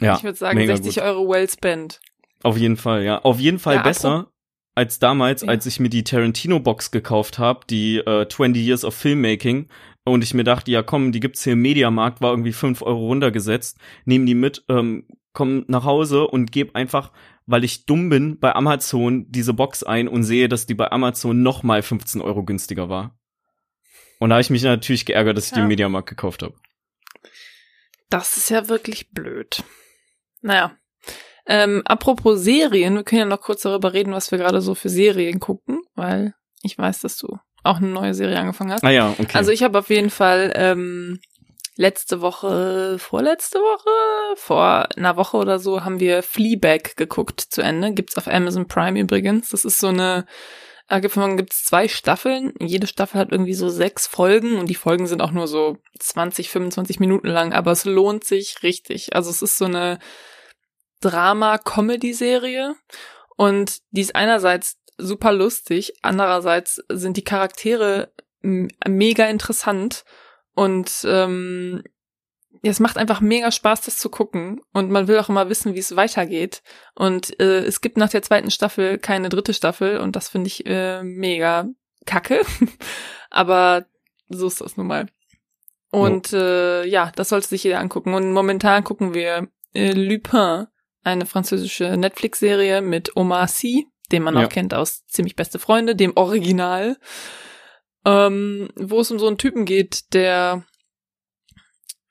Ja. 0.00 0.16
Ich 0.16 0.24
würde 0.24 0.38
sagen, 0.38 0.64
60 0.64 0.94
gut. 0.94 1.04
Euro 1.04 1.28
well 1.28 1.48
spent. 1.48 2.00
Auf 2.42 2.56
jeden 2.56 2.76
Fall, 2.76 3.02
ja. 3.02 3.20
Auf 3.22 3.40
jeden 3.40 3.58
Fall 3.58 3.76
ja, 3.76 3.82
besser 3.82 4.30
als 4.76 4.98
damals, 4.98 5.42
ja. 5.42 5.48
als 5.48 5.66
ich 5.66 5.80
mir 5.80 5.88
die 5.88 6.04
Tarantino-Box 6.04 6.90
gekauft 6.90 7.38
habe, 7.38 7.60
die 7.68 7.96
äh, 7.96 8.28
20 8.28 8.62
Years 8.62 8.84
of 8.84 8.94
Filmmaking. 8.94 9.68
Und 10.04 10.22
ich 10.22 10.34
mir 10.34 10.44
dachte, 10.44 10.70
ja 10.70 10.82
komm, 10.84 11.10
die 11.10 11.18
gibt's 11.18 11.42
hier 11.42 11.54
im 11.54 11.62
Mediamarkt, 11.62 12.20
war 12.20 12.30
irgendwie 12.30 12.52
5 12.52 12.82
Euro 12.82 13.06
runtergesetzt. 13.06 13.78
Nehmen 14.04 14.26
die 14.26 14.34
mit, 14.34 14.64
ähm, 14.68 15.06
komme 15.36 15.64
nach 15.68 15.84
Hause 15.84 16.26
und 16.26 16.50
gebe 16.50 16.74
einfach, 16.74 17.12
weil 17.46 17.62
ich 17.62 17.86
dumm 17.86 18.08
bin, 18.08 18.40
bei 18.40 18.52
Amazon 18.56 19.26
diese 19.30 19.52
Box 19.54 19.84
ein 19.84 20.08
und 20.08 20.24
sehe, 20.24 20.48
dass 20.48 20.66
die 20.66 20.74
bei 20.74 20.90
Amazon 20.90 21.42
noch 21.42 21.62
mal 21.62 21.82
15 21.82 22.20
Euro 22.20 22.42
günstiger 22.42 22.88
war. 22.88 23.16
Und 24.18 24.30
da 24.30 24.36
habe 24.36 24.40
ich 24.40 24.50
mich 24.50 24.62
natürlich 24.64 25.04
geärgert, 25.06 25.36
dass 25.36 25.46
ich 25.46 25.52
Ja. 25.52 25.58
den 25.58 25.68
Mediamarkt 25.68 26.08
gekauft 26.08 26.42
habe. 26.42 26.54
Das 28.08 28.36
ist 28.36 28.50
ja 28.50 28.68
wirklich 28.68 29.10
blöd. 29.10 29.62
Naja. 30.40 30.76
Ähm, 31.46 31.82
apropos 31.84 32.40
Serien, 32.42 32.94
wir 32.96 33.04
können 33.04 33.20
ja 33.20 33.26
noch 33.26 33.40
kurz 33.40 33.62
darüber 33.62 33.92
reden, 33.92 34.12
was 34.12 34.30
wir 34.30 34.38
gerade 34.38 34.60
so 34.60 34.74
für 34.74 34.88
Serien 34.88 35.38
gucken, 35.38 35.82
weil 35.94 36.34
ich 36.62 36.76
weiß, 36.76 37.00
dass 37.00 37.18
du 37.18 37.38
auch 37.62 37.76
eine 37.76 37.88
neue 37.88 38.14
Serie 38.14 38.38
angefangen 38.38 38.72
hast. 38.72 38.84
Ah 38.84 38.90
ja, 38.90 39.10
okay. 39.18 39.28
Also 39.36 39.50
ich 39.52 39.62
habe 39.62 39.78
auf 39.78 39.90
jeden 39.90 40.10
Fall 40.10 40.52
ähm, 40.56 41.20
letzte 41.76 42.20
Woche, 42.20 42.98
vorletzte 42.98 43.58
Woche, 43.58 44.36
vor 44.36 44.88
einer 44.96 45.16
Woche 45.16 45.36
oder 45.36 45.58
so, 45.58 45.84
haben 45.84 46.00
wir 46.00 46.22
Fleabag 46.22 46.96
geguckt 46.96 47.40
zu 47.40 47.62
Ende. 47.62 47.92
Gibt's 47.92 48.16
auf 48.16 48.28
Amazon 48.28 48.66
Prime 48.66 48.98
übrigens. 48.98 49.50
Das 49.50 49.64
ist 49.64 49.78
so 49.78 49.88
eine, 49.88 50.26
äh, 50.88 51.00
gibt 51.00 51.14
gibt's 51.14 51.64
zwei 51.64 51.88
Staffeln. 51.88 52.54
Jede 52.60 52.86
Staffel 52.86 53.20
hat 53.20 53.30
irgendwie 53.30 53.54
so 53.54 53.68
sechs 53.68 54.06
Folgen 54.06 54.58
und 54.58 54.68
die 54.68 54.74
Folgen 54.74 55.06
sind 55.06 55.20
auch 55.20 55.32
nur 55.32 55.48
so 55.48 55.76
20, 55.98 56.50
25 56.50 56.98
Minuten 56.98 57.28
lang, 57.28 57.52
aber 57.52 57.72
es 57.72 57.84
lohnt 57.84 58.24
sich 58.24 58.62
richtig. 58.62 59.14
Also 59.14 59.30
es 59.30 59.42
ist 59.42 59.58
so 59.58 59.66
eine 59.66 59.98
Drama-Comedy-Serie 61.00 62.74
und 63.36 63.78
die 63.90 64.00
ist 64.00 64.14
einerseits 64.14 64.78
super 64.98 65.32
lustig, 65.32 65.92
andererseits 66.00 66.82
sind 66.88 67.18
die 67.18 67.24
Charaktere 67.24 68.12
mega 68.40 69.26
interessant 69.26 70.04
und 70.56 71.04
ähm, 71.06 71.82
ja, 72.62 72.70
es 72.70 72.80
macht 72.80 72.96
einfach 72.96 73.20
mega 73.20 73.52
Spaß, 73.52 73.82
das 73.82 73.98
zu 73.98 74.08
gucken. 74.08 74.60
Und 74.72 74.90
man 74.90 75.06
will 75.06 75.18
auch 75.18 75.28
immer 75.28 75.48
wissen, 75.50 75.74
wie 75.74 75.78
es 75.78 75.94
weitergeht. 75.94 76.62
Und 76.94 77.38
äh, 77.38 77.58
es 77.58 77.82
gibt 77.82 77.98
nach 77.98 78.08
der 78.08 78.22
zweiten 78.22 78.50
Staffel 78.50 78.98
keine 78.98 79.28
dritte 79.28 79.52
Staffel. 79.54 79.98
Und 80.00 80.16
das 80.16 80.30
finde 80.30 80.48
ich 80.48 80.66
äh, 80.66 81.02
mega 81.02 81.68
kacke, 82.06 82.40
aber 83.30 83.84
so 84.28 84.46
ist 84.46 84.60
das 84.62 84.76
nun 84.76 84.86
mal. 84.86 85.06
Und 85.90 86.32
äh, 86.32 86.84
ja, 86.86 87.12
das 87.14 87.28
sollte 87.28 87.46
sich 87.48 87.62
jeder 87.62 87.78
angucken. 87.80 88.14
Und 88.14 88.32
momentan 88.32 88.82
gucken 88.82 89.12
wir 89.14 89.48
äh, 89.74 89.92
Lupin, 89.92 90.66
eine 91.04 91.26
französische 91.26 91.96
Netflix-Serie 91.96 92.80
mit 92.80 93.14
Omar 93.16 93.46
Sy, 93.48 93.86
den 94.10 94.22
man 94.22 94.36
Ja. 94.36 94.46
auch 94.46 94.48
kennt 94.48 94.72
aus 94.74 95.04
Ziemlich 95.06 95.36
beste 95.36 95.58
Freunde, 95.58 95.94
dem 95.94 96.16
Original, 96.16 96.96
ähm, 98.06 98.68
wo 98.76 99.00
es 99.00 99.10
um 99.10 99.18
so 99.18 99.26
einen 99.26 99.36
Typen 99.36 99.64
geht, 99.66 100.14
der 100.14 100.64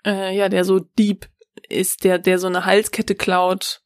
äh, 0.06 0.36
ja, 0.36 0.50
der 0.50 0.64
so 0.66 0.80
Dieb 0.80 1.28
ist, 1.70 2.04
der 2.04 2.20
der 2.20 2.38
so 2.38 2.48
eine 2.48 2.66
Halskette 2.66 3.16
klaut 3.16 3.82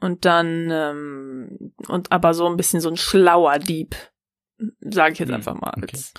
und 0.00 0.24
dann 0.24 0.68
ähm, 0.70 1.72
und 1.88 2.12
aber 2.12 2.34
so 2.34 2.46
ein 2.46 2.56
bisschen 2.56 2.80
so 2.80 2.90
ein 2.90 2.96
schlauer 2.96 3.58
Dieb, 3.58 3.94
sage 4.80 5.12
ich 5.14 5.18
jetzt 5.20 5.28
Hm, 5.28 5.36
einfach 5.36 5.54
mal. 5.54 5.72
okay. 5.76 5.90
Als, 5.92 6.12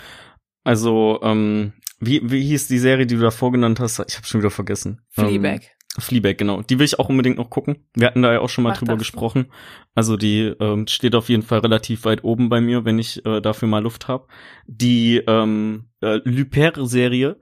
Also, 0.64 1.20
ähm, 1.24 1.74
wie, 2.00 2.22
wie 2.32 2.42
hieß 2.44 2.68
die 2.68 2.80
Serie, 2.80 3.06
die 3.06 3.16
du 3.16 3.22
davor 3.22 3.52
genannt 3.52 3.80
hast? 3.80 4.00
Ich 4.08 4.16
habe 4.18 4.26
schon 4.26 4.42
wieder 4.42 4.50
vergessen. 4.52 5.02
Fleabag. 5.10 5.62
Ähm, 5.64 5.70
Fleabag, 6.00 6.38
genau. 6.40 6.64
Die 6.64 6.80
will 6.80 6.86
ich 6.86 6.98
auch 6.98 7.10
unbedingt 7.10 7.38
noch 7.38 7.52
gucken. 7.52 7.86
Wir 7.94 8.08
hatten 8.08 8.24
da 8.24 8.34
ja 8.34 8.40
auch 8.40 8.50
schon 8.50 8.64
mal 8.64 8.72
Mach 8.72 8.78
drüber 8.80 8.94
das. 8.94 9.00
gesprochen. 9.00 9.46
Also 9.94 10.18
die 10.18 10.54
ähm, 10.60 10.88
steht 10.88 11.14
auf 11.14 11.30
jeden 11.30 11.44
Fall 11.44 11.60
relativ 11.60 12.06
weit 12.06 12.24
oben 12.24 12.50
bei 12.50 12.62
mir, 12.62 12.84
wenn 12.84 12.98
ich 12.98 13.24
äh, 13.26 13.42
dafür 13.42 13.68
mal 13.68 13.84
Luft 13.84 14.08
habe. 14.08 14.26
Die 14.66 15.18
ähm, 15.28 15.86
äh, 16.02 16.20
Lupin-Serie 16.24 17.38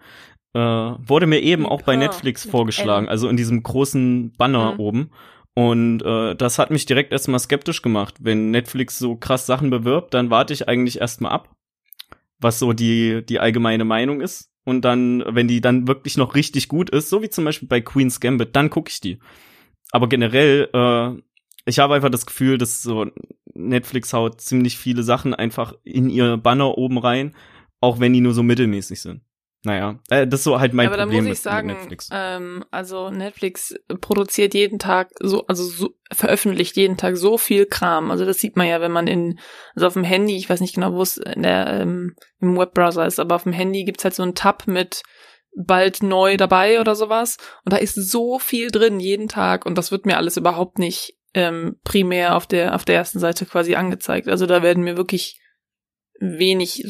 äh, 0.53 0.59
wurde 0.59 1.27
mir 1.27 1.39
eben 1.39 1.65
auch 1.65 1.81
bei 1.83 1.95
Netflix 1.95 2.45
vorgeschlagen, 2.45 3.07
also 3.07 3.29
in 3.29 3.37
diesem 3.37 3.63
großen 3.63 4.33
Banner 4.33 4.73
Mhm. 4.73 4.79
oben. 4.79 5.09
Und 5.53 6.01
äh, 6.03 6.35
das 6.35 6.59
hat 6.59 6.71
mich 6.71 6.85
direkt 6.85 7.13
erstmal 7.13 7.39
skeptisch 7.39 7.81
gemacht. 7.81 8.15
Wenn 8.19 8.51
Netflix 8.51 8.99
so 8.99 9.15
krass 9.15 9.45
Sachen 9.45 9.69
bewirbt, 9.69 10.13
dann 10.13 10.29
warte 10.29 10.53
ich 10.53 10.67
eigentlich 10.67 10.99
erstmal 10.99 11.31
ab, 11.31 11.55
was 12.39 12.59
so 12.59 12.73
die, 12.73 13.25
die 13.25 13.39
allgemeine 13.39 13.85
Meinung 13.85 14.19
ist. 14.19 14.50
Und 14.63 14.81
dann, 14.81 15.23
wenn 15.27 15.47
die 15.47 15.61
dann 15.61 15.87
wirklich 15.87 16.17
noch 16.17 16.35
richtig 16.35 16.67
gut 16.67 16.89
ist, 16.89 17.09
so 17.09 17.21
wie 17.21 17.29
zum 17.29 17.45
Beispiel 17.45 17.67
bei 17.67 17.81
Queen's 17.81 18.19
Gambit, 18.19 18.55
dann 18.55 18.69
gucke 18.69 18.91
ich 18.91 19.01
die. 19.01 19.19
Aber 19.91 20.07
generell, 20.07 20.69
äh, 20.73 21.21
ich 21.65 21.79
habe 21.79 21.95
einfach 21.95 22.09
das 22.09 22.25
Gefühl, 22.25 22.57
dass 22.57 22.81
so 22.83 23.07
Netflix 23.53 24.13
haut 24.13 24.41
ziemlich 24.41 24.77
viele 24.77 25.03
Sachen 25.03 25.33
einfach 25.33 25.73
in 25.83 26.09
ihr 26.09 26.37
Banner 26.37 26.77
oben 26.77 26.97
rein, 26.97 27.35
auch 27.81 27.99
wenn 27.99 28.13
die 28.13 28.21
nur 28.21 28.33
so 28.33 28.43
mittelmäßig 28.43 29.01
sind. 29.01 29.21
Naja, 29.63 29.99
äh, 30.09 30.25
das 30.25 30.39
ist 30.39 30.43
so 30.45 30.59
halt 30.59 30.73
mein 30.73 30.87
aber 30.87 30.97
da 30.97 31.03
Problem 31.03 31.19
muss 31.19 31.29
mit, 31.29 31.33
ich 31.33 31.41
sagen, 31.41 31.67
Netflix. 31.67 32.09
ähm, 32.11 32.65
also 32.71 33.11
Netflix 33.11 33.75
produziert 33.99 34.55
jeden 34.55 34.79
Tag 34.79 35.09
so, 35.19 35.45
also 35.45 35.63
so, 35.63 35.91
veröffentlicht 36.11 36.75
jeden 36.77 36.97
Tag 36.97 37.15
so 37.15 37.37
viel 37.37 37.67
Kram. 37.67 38.09
Also 38.09 38.25
das 38.25 38.39
sieht 38.39 38.57
man 38.57 38.67
ja, 38.67 38.81
wenn 38.81 38.91
man 38.91 39.05
in, 39.05 39.39
also 39.75 39.85
auf 39.85 39.93
dem 39.93 40.03
Handy, 40.03 40.35
ich 40.35 40.49
weiß 40.49 40.61
nicht 40.61 40.73
genau, 40.73 40.93
wo 40.93 41.03
es 41.03 41.17
in 41.17 41.43
der, 41.43 41.67
ähm, 41.67 42.15
im 42.39 42.57
Webbrowser 42.57 43.05
ist, 43.05 43.19
aber 43.19 43.35
auf 43.35 43.43
dem 43.43 43.53
Handy 43.53 43.83
gibt's 43.83 44.03
halt 44.03 44.15
so 44.15 44.23
einen 44.23 44.33
Tab 44.33 44.65
mit 44.65 45.03
bald 45.55 46.01
neu 46.01 46.37
dabei 46.37 46.79
oder 46.79 46.95
sowas. 46.95 47.37
Und 47.63 47.73
da 47.73 47.77
ist 47.77 47.95
so 47.95 48.39
viel 48.39 48.71
drin 48.71 48.99
jeden 48.99 49.27
Tag 49.27 49.67
und 49.67 49.77
das 49.77 49.91
wird 49.91 50.07
mir 50.07 50.17
alles 50.17 50.37
überhaupt 50.37 50.79
nicht 50.79 51.17
ähm, 51.35 51.75
primär 51.83 52.35
auf 52.35 52.47
der 52.47 52.73
auf 52.73 52.83
der 52.83 52.95
ersten 52.95 53.19
Seite 53.19 53.45
quasi 53.45 53.75
angezeigt. 53.75 54.27
Also 54.27 54.47
da 54.47 54.63
werden 54.63 54.83
mir 54.83 54.97
wirklich 54.97 55.39
wenig, 56.19 56.83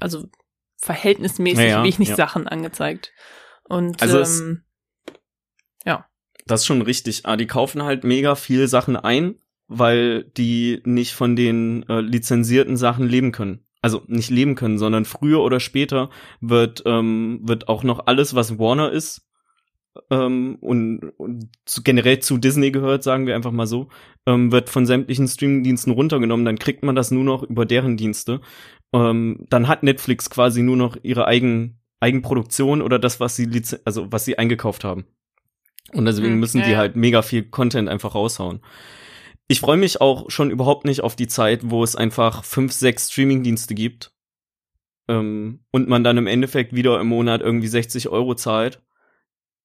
also 0.00 0.24
verhältnismäßig 0.82 1.58
Ja, 1.58 1.64
ja, 1.64 1.84
wenig 1.84 2.08
ja. 2.08 2.16
Sachen 2.16 2.48
angezeigt. 2.48 3.12
Und 3.64 4.02
Also 4.02 4.18
ähm, 4.18 4.64
Das 6.46 6.60
ist 6.60 6.66
schon 6.66 6.82
richtig. 6.82 7.24
Ah, 7.24 7.36
die 7.36 7.46
kaufen 7.46 7.82
halt 7.82 8.04
mega 8.04 8.34
viel 8.34 8.66
Sachen 8.68 8.96
ein, 8.96 9.36
weil 9.68 10.24
die 10.36 10.82
nicht 10.84 11.14
von 11.14 11.36
den 11.36 11.84
äh, 11.88 12.00
lizenzierten 12.00 12.76
Sachen 12.76 13.08
leben 13.08 13.32
können. 13.32 13.64
Also 13.80 14.02
nicht 14.06 14.30
leben 14.30 14.54
können, 14.54 14.78
sondern 14.78 15.04
früher 15.04 15.40
oder 15.40 15.60
später 15.60 16.10
wird 16.40 16.82
ähm, 16.86 17.40
wird 17.42 17.68
auch 17.68 17.82
noch 17.82 18.06
alles, 18.06 18.34
was 18.34 18.58
Warner 18.58 18.92
ist 18.92 19.26
ähm, 20.10 20.56
und, 20.60 21.00
und 21.16 21.48
zu, 21.64 21.82
generell 21.82 22.20
zu 22.20 22.38
Disney 22.38 22.70
gehört, 22.70 23.02
sagen 23.02 23.26
wir 23.26 23.34
einfach 23.34 23.50
mal 23.50 23.66
so, 23.66 23.88
ähm, 24.26 24.52
wird 24.52 24.70
von 24.70 24.86
sämtlichen 24.86 25.28
Streamingdiensten 25.28 25.92
runtergenommen. 25.92 26.46
Dann 26.46 26.58
kriegt 26.58 26.82
man 26.82 26.94
das 26.94 27.10
nur 27.10 27.24
noch 27.24 27.42
über 27.42 27.66
deren 27.66 27.96
Dienste. 27.96 28.40
Ähm, 28.92 29.46
dann 29.48 29.68
hat 29.68 29.82
Netflix 29.82 30.30
quasi 30.30 30.62
nur 30.62 30.76
noch 30.76 30.96
ihre 31.02 31.26
eigen 31.26 31.80
Eigenproduktion 32.00 32.82
oder 32.82 32.98
das, 32.98 33.20
was 33.20 33.36
sie 33.36 33.48
also 33.84 34.10
was 34.12 34.24
sie 34.24 34.38
eingekauft 34.38 34.84
haben. 34.84 35.06
Und 35.92 36.04
deswegen 36.06 36.34
Hm, 36.34 36.40
müssen 36.40 36.62
ja, 36.62 36.64
die 36.64 36.76
halt 36.76 36.96
mega 36.96 37.22
viel 37.22 37.44
Content 37.44 37.88
einfach 37.88 38.14
raushauen. 38.14 38.60
Ich 39.48 39.60
freue 39.60 39.76
mich 39.76 40.00
auch 40.00 40.30
schon 40.30 40.50
überhaupt 40.50 40.84
nicht 40.84 41.02
auf 41.02 41.16
die 41.16 41.28
Zeit, 41.28 41.70
wo 41.70 41.84
es 41.84 41.96
einfach 41.96 42.44
fünf, 42.44 42.72
sechs 42.72 43.10
Streamingdienste 43.12 43.74
gibt 43.74 44.12
ähm, 45.08 45.60
und 45.70 45.88
man 45.88 46.04
dann 46.04 46.18
im 46.18 46.26
Endeffekt 46.26 46.74
wieder 46.74 47.00
im 47.00 47.08
Monat 47.08 47.40
irgendwie 47.42 47.68
60 47.68 48.08
Euro 48.08 48.34
zahlt. 48.34 48.82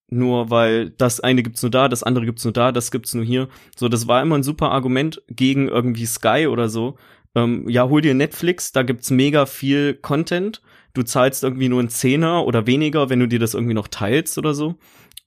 Nur 0.10 0.50
weil 0.50 0.92
das 0.92 1.20
eine 1.20 1.44
gibt's 1.44 1.62
nur 1.62 1.72
da, 1.72 1.90
das 1.90 2.04
andere 2.04 2.26
gibt's 2.26 2.44
nur 2.46 2.54
da, 2.54 2.72
das 2.72 2.92
gibt's 2.92 3.14
nur 3.14 3.26
hier. 3.26 3.50
So, 3.76 3.90
das 3.90 4.08
war 4.08 4.22
immer 4.22 4.38
ein 4.38 4.44
super 4.44 4.72
Argument 4.72 5.22
gegen 5.28 5.68
irgendwie 5.68 6.06
Sky 6.06 6.48
oder 6.48 6.70
so. 6.70 6.98
Ähm, 7.38 7.70
ja, 7.70 7.88
hol 7.88 8.02
dir 8.02 8.16
Netflix, 8.16 8.72
da 8.72 8.82
gibt's 8.82 9.12
mega 9.12 9.46
viel 9.46 9.94
Content. 9.94 10.64
Du 10.96 11.04
zahlst 11.04 11.44
irgendwie 11.44 11.70
nur 11.70 11.80
einen 11.80 11.90
Zehner 11.90 12.44
oder 12.46 12.66
weniger, 12.66 13.12
wenn 13.12 13.20
du 13.20 13.28
dir 13.28 13.38
das 13.38 13.54
irgendwie 13.54 13.76
noch 13.76 13.88
teilst 13.88 14.40
oder 14.40 14.56
so. 14.56 14.76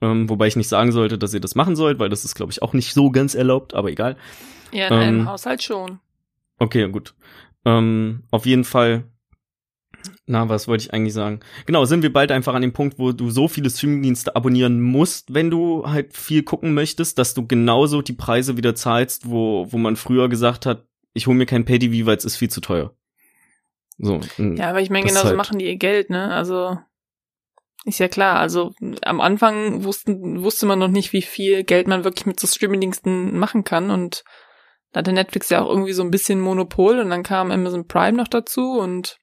Ähm, 0.01 0.29
wobei 0.29 0.49
ich 0.49 0.57
nicht 0.57 0.67
sagen 0.67 0.91
sollte, 0.91 1.19
dass 1.19 1.35
ihr 1.35 1.41
das 1.41 1.55
machen 1.55 1.77
sollt, 1.77 2.01
weil 2.01 2.09
das 2.09 2.25
ist, 2.25 2.35
glaube 2.35 2.51
ich, 2.51 2.63
auch 2.63 2.73
nicht 2.73 2.95
so 2.95 3.13
ganz 3.13 3.37
erlaubt, 3.37 3.75
aber 3.75 3.91
egal. 3.91 4.17
ja, 4.73 4.89
in 4.89 4.95
einem 4.95 5.21
ähm, 5.21 5.29
Haushalt 5.29 5.63
schon. 5.63 6.01
Okay, 6.59 6.89
gut. 6.89 7.15
Ähm, 7.65 8.25
auf 8.33 8.45
jeden 8.45 8.65
Fall. 8.65 9.05
Na, 10.27 10.49
was 10.49 10.67
wollte 10.67 10.85
ich 10.85 10.93
eigentlich 10.93 11.15
sagen? 11.15 11.41
Genau, 11.67 11.85
sind 11.85 12.03
wir 12.03 12.13
bald 12.13 12.33
einfach 12.33 12.55
an 12.55 12.63
dem 12.63 12.73
Punkt, 12.73 12.99
wo 12.99 13.13
du 13.13 13.31
so 13.31 13.47
viele 13.47 13.71
Streamingdienste 13.71 14.35
abonnieren 14.35 14.81
musst, 14.81 15.33
wenn 15.33 15.51
du 15.51 15.87
halt 15.87 16.17
viel 16.17 16.43
gucken 16.43 16.75
möchtest, 16.75 17.19
dass 17.19 17.35
du 17.35 17.47
genauso 17.47 18.03
die 18.03 18.15
Preise 18.15 18.57
wieder 18.57 18.75
zahlst, 18.75 19.31
wo, 19.31 19.69
wo 19.71 19.79
man 19.79 19.95
früher 19.95 20.29
gesagt 20.29 20.67
hat, 20.67 20.87
ich 21.13 21.27
hole 21.27 21.37
mir 21.37 21.47
kein 21.47 21.65
Pay-TV, 21.65 22.07
weil 22.07 22.17
es 22.17 22.25
ist 22.25 22.37
viel 22.37 22.51
zu 22.51 22.61
teuer. 22.61 22.95
So. 23.99 24.21
mm, 24.39 24.57
Ja, 24.57 24.71
aber 24.71 24.81
ich 24.81 24.91
meine, 24.91 25.05
das 25.05 25.13
ist 25.13 25.17
genauso 25.19 25.29
halt- 25.29 25.37
machen 25.37 25.59
die 25.59 25.67
ihr 25.67 25.77
Geld, 25.77 26.11
ne? 26.11 26.33
Also 26.33 26.79
ist 27.85 27.99
ja 27.99 28.09
klar. 28.09 28.39
Also 28.39 28.73
am 29.03 29.21
Anfang 29.21 29.85
wussten, 29.85 30.43
wusste 30.43 30.67
man 30.67 30.79
noch 30.79 30.89
nicht, 30.89 31.13
wie 31.13 31.23
viel 31.23 31.65
Geld 31.65 31.87
man 31.87 32.05
wirklich 32.05 32.27
mit 32.27 32.39
so 32.41 32.47
Streamingdiensten 32.47 33.39
machen 33.39 33.65
kann 33.65 33.91
und 33.91 34.23
da 34.93 34.99
hatte 34.99 35.13
Netflix 35.13 35.49
ja 35.51 35.63
auch 35.63 35.69
irgendwie 35.69 35.93
so 35.93 36.03
ein 36.03 36.11
bisschen 36.11 36.41
Monopol 36.41 36.99
und 36.99 37.11
dann 37.11 37.23
kam 37.23 37.51
Amazon 37.51 37.87
Prime 37.87 38.17
noch 38.17 38.29
dazu 38.29 38.79
und 38.79 39.19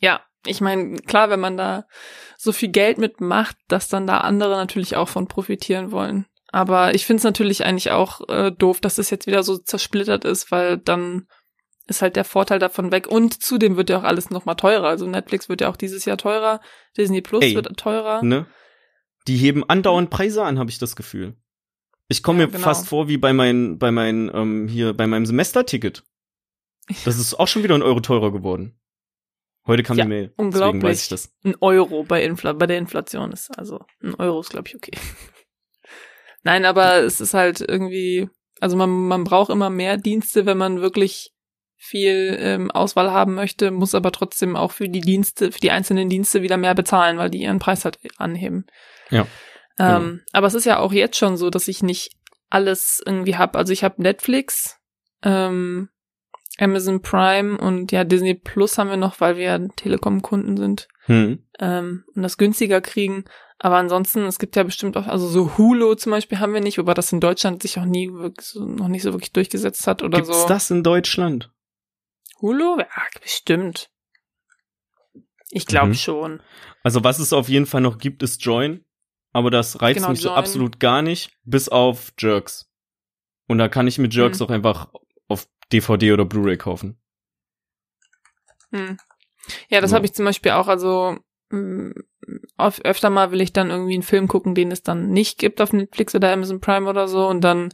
ja, 0.00 0.20
ich 0.44 0.60
meine, 0.60 0.96
klar, 0.98 1.30
wenn 1.30 1.40
man 1.40 1.56
da 1.56 1.86
so 2.36 2.52
viel 2.52 2.68
Geld 2.68 2.98
mitmacht, 2.98 3.56
dass 3.68 3.88
dann 3.88 4.06
da 4.06 4.18
andere 4.18 4.56
natürlich 4.56 4.94
auch 4.94 5.08
von 5.08 5.26
profitieren 5.26 5.90
wollen. 5.90 6.26
Aber 6.56 6.94
ich 6.94 7.04
finde 7.04 7.18
es 7.18 7.24
natürlich 7.24 7.66
eigentlich 7.66 7.90
auch 7.90 8.26
äh, 8.30 8.50
doof, 8.50 8.80
dass 8.80 8.96
es 8.96 9.10
jetzt 9.10 9.26
wieder 9.26 9.42
so 9.42 9.58
zersplittert 9.58 10.24
ist, 10.24 10.50
weil 10.50 10.78
dann 10.78 11.26
ist 11.86 12.00
halt 12.00 12.16
der 12.16 12.24
Vorteil 12.24 12.58
davon 12.58 12.92
weg. 12.92 13.08
Und 13.08 13.42
zudem 13.42 13.76
wird 13.76 13.90
ja 13.90 13.98
auch 13.98 14.04
alles 14.04 14.30
noch 14.30 14.46
mal 14.46 14.54
teurer. 14.54 14.88
Also 14.88 15.06
Netflix 15.06 15.50
wird 15.50 15.60
ja 15.60 15.68
auch 15.68 15.76
dieses 15.76 16.06
Jahr 16.06 16.16
teurer, 16.16 16.62
Disney 16.96 17.20
Plus 17.20 17.44
Ey, 17.44 17.54
wird 17.54 17.76
teurer. 17.76 18.22
Ne? 18.22 18.46
Die 19.28 19.36
heben 19.36 19.68
andauernd 19.68 20.08
Preise 20.08 20.44
an, 20.44 20.58
habe 20.58 20.70
ich 20.70 20.78
das 20.78 20.96
Gefühl. 20.96 21.36
Ich 22.08 22.22
komme 22.22 22.40
Ja, 22.40 22.46
mir 22.46 22.52
genau. 22.52 22.64
fast 22.64 22.88
vor 22.88 23.06
wie 23.06 23.18
bei 23.18 23.34
meinem, 23.34 23.76
bei 23.76 23.90
meinem, 23.90 24.30
ähm, 24.32 24.66
hier, 24.66 24.94
bei 24.94 25.06
meinem 25.06 25.26
Semesterticket. 25.26 26.04
Das 27.04 27.18
ist 27.18 27.34
auch 27.34 27.48
schon 27.48 27.64
wieder 27.64 27.74
ein 27.74 27.82
Euro 27.82 28.00
teurer 28.00 28.32
geworden. 28.32 28.80
Heute 29.66 29.82
kam 29.82 29.98
Ja, 29.98 30.04
die 30.04 30.08
Mail. 30.08 30.32
unglaublich. 30.38 30.80
Deswegen 30.80 30.82
weiß 30.84 31.02
ich 31.02 31.08
das. 31.10 31.34
Ein 31.44 31.56
Euro 31.60 32.02
bei, 32.04 32.24
Infl 32.24 32.54
bei 32.54 32.66
der 32.66 32.78
Inflation 32.78 33.30
ist. 33.32 33.50
Also 33.58 33.84
ein 34.02 34.14
Euro 34.14 34.40
ist, 34.40 34.48
glaube 34.48 34.68
ich, 34.68 34.74
okay. 34.76 34.92
Nein, 36.46 36.64
aber 36.64 36.98
es 36.98 37.20
ist 37.20 37.34
halt 37.34 37.60
irgendwie, 37.60 38.28
also 38.60 38.76
man, 38.76 38.88
man 38.88 39.24
braucht 39.24 39.50
immer 39.50 39.68
mehr 39.68 39.96
Dienste, 39.96 40.46
wenn 40.46 40.56
man 40.56 40.80
wirklich 40.80 41.32
viel 41.76 42.36
ähm, 42.38 42.70
Auswahl 42.70 43.10
haben 43.10 43.34
möchte, 43.34 43.72
muss 43.72 43.96
aber 43.96 44.12
trotzdem 44.12 44.54
auch 44.54 44.70
für 44.70 44.88
die 44.88 45.00
Dienste, 45.00 45.50
für 45.50 45.58
die 45.58 45.72
einzelnen 45.72 46.08
Dienste 46.08 46.42
wieder 46.42 46.56
mehr 46.56 46.76
bezahlen, 46.76 47.18
weil 47.18 47.30
die 47.30 47.42
ihren 47.42 47.58
Preis 47.58 47.84
halt 47.84 47.98
anheben. 48.16 48.66
Ja, 49.10 49.26
Ähm, 49.80 50.22
Aber 50.32 50.46
es 50.46 50.54
ist 50.54 50.66
ja 50.66 50.78
auch 50.78 50.92
jetzt 50.92 51.16
schon 51.16 51.36
so, 51.36 51.50
dass 51.50 51.66
ich 51.66 51.82
nicht 51.82 52.12
alles 52.48 53.02
irgendwie 53.04 53.34
hab. 53.34 53.56
Also 53.56 53.72
ich 53.72 53.82
habe 53.82 54.00
Netflix, 54.00 54.78
ähm, 55.24 55.88
Amazon 56.58 57.02
Prime 57.02 57.58
und 57.58 57.90
ja 57.90 58.04
Disney 58.04 58.34
Plus 58.34 58.78
haben 58.78 58.88
wir 58.90 58.96
noch, 58.96 59.20
weil 59.20 59.36
wir 59.36 59.44
ja 59.44 59.58
Telekom-Kunden 59.58 60.56
sind 60.56 60.86
Hm. 61.06 61.44
ähm, 61.58 62.04
und 62.14 62.22
das 62.22 62.38
günstiger 62.38 62.80
kriegen. 62.80 63.24
Aber 63.58 63.76
ansonsten, 63.76 64.20
es 64.26 64.38
gibt 64.38 64.54
ja 64.56 64.62
bestimmt 64.64 64.96
auch, 64.96 65.06
also 65.06 65.26
so 65.28 65.56
Hulu 65.56 65.94
zum 65.94 66.10
Beispiel 66.12 66.38
haben 66.40 66.52
wir 66.52 66.60
nicht, 66.60 66.76
wobei 66.78 66.92
das 66.94 67.12
in 67.12 67.20
Deutschland 67.20 67.62
sich 67.62 67.78
auch 67.78 67.84
nie 67.86 68.12
wirklich 68.12 68.46
so, 68.46 68.64
noch 68.64 68.88
nicht 68.88 69.02
so 69.02 69.12
wirklich 69.12 69.32
durchgesetzt 69.32 69.86
hat 69.86 70.02
oder 70.02 70.18
Gibt's 70.18 70.42
so. 70.42 70.46
das 70.48 70.70
in 70.70 70.82
Deutschland? 70.82 71.50
Hulu? 72.42 72.78
Ja, 72.80 72.86
bestimmt. 73.22 73.90
Ich 75.50 75.66
glaube 75.66 75.88
Mhm. 75.88 75.94
schon. 75.94 76.42
Also 76.82 77.02
was 77.02 77.18
es 77.18 77.32
auf 77.32 77.48
jeden 77.48 77.66
Fall 77.66 77.80
noch 77.80 77.98
gibt, 77.98 78.22
ist 78.22 78.44
Join. 78.44 78.84
Aber 79.32 79.50
das 79.50 79.80
reizt 79.82 79.96
Genau, 80.00 80.10
mich 80.10 80.20
so 80.20 80.28
Join. 80.28 80.38
absolut 80.38 80.80
gar 80.80 81.02
nicht, 81.02 81.30
bis 81.44 81.68
auf 81.68 82.12
Jerks. 82.18 82.70
Und 83.48 83.58
da 83.58 83.68
kann 83.68 83.86
ich 83.86 83.98
mir 83.98 84.08
Jerks 84.08 84.40
Hm. 84.40 84.46
auch 84.46 84.50
einfach 84.50 84.92
auf 85.28 85.48
DVD 85.72 86.12
oder 86.12 86.24
Blu-ray 86.24 86.56
kaufen. 86.58 87.00
Hm. 88.72 88.98
Ja, 89.68 89.80
das 89.80 89.92
Ja. 89.92 89.96
habe 89.96 90.06
ich 90.06 90.12
zum 90.14 90.24
Beispiel 90.24 90.52
auch, 90.52 90.68
also 90.68 91.18
oft, 92.56 92.84
öfter 92.84 93.10
mal 93.10 93.30
will 93.30 93.40
ich 93.40 93.52
dann 93.52 93.70
irgendwie 93.70 93.94
einen 93.94 94.02
Film 94.02 94.28
gucken, 94.28 94.54
den 94.54 94.72
es 94.72 94.82
dann 94.82 95.10
nicht 95.10 95.38
gibt 95.38 95.60
auf 95.60 95.72
Netflix 95.72 96.14
oder 96.14 96.32
Amazon 96.32 96.60
Prime 96.60 96.88
oder 96.88 97.06
so 97.08 97.26
und 97.28 97.42
dann 97.42 97.72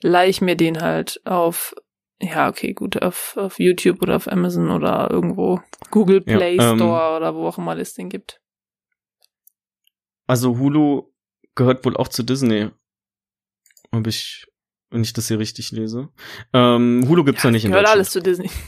leih 0.00 0.28
ich 0.28 0.40
mir 0.40 0.56
den 0.56 0.80
halt 0.80 1.20
auf, 1.24 1.74
ja, 2.20 2.48
okay, 2.48 2.72
gut, 2.72 3.02
auf, 3.02 3.36
auf 3.36 3.58
YouTube 3.58 4.00
oder 4.02 4.16
auf 4.16 4.30
Amazon 4.30 4.70
oder 4.70 5.10
irgendwo 5.10 5.60
Google 5.90 6.22
Ja, 6.26 6.36
Play 6.36 6.56
ähm, 6.56 6.76
Store 6.76 7.16
oder 7.16 7.34
wo 7.34 7.46
auch 7.48 7.58
immer 7.58 7.76
es 7.78 7.94
den 7.94 8.08
gibt. 8.08 8.40
Also 10.26 10.58
Hulu 10.58 11.10
gehört 11.54 11.84
wohl 11.84 11.96
auch 11.96 12.08
zu 12.08 12.22
Disney. 12.22 12.70
Ob 13.90 14.06
ich, 14.06 14.46
wenn 14.90 15.02
ich 15.02 15.12
das 15.12 15.28
hier 15.28 15.38
richtig 15.38 15.70
lese. 15.72 16.08
Ähm, 16.52 17.04
Hulu 17.08 17.24
gibt's 17.24 17.44
noch 17.44 17.50
nicht 17.50 17.64
in 17.64 17.70
Gehört 17.70 17.86
Deutschland. 17.86 17.96
alles 17.98 18.10
zu 18.10 18.20
Disney. 18.22 18.50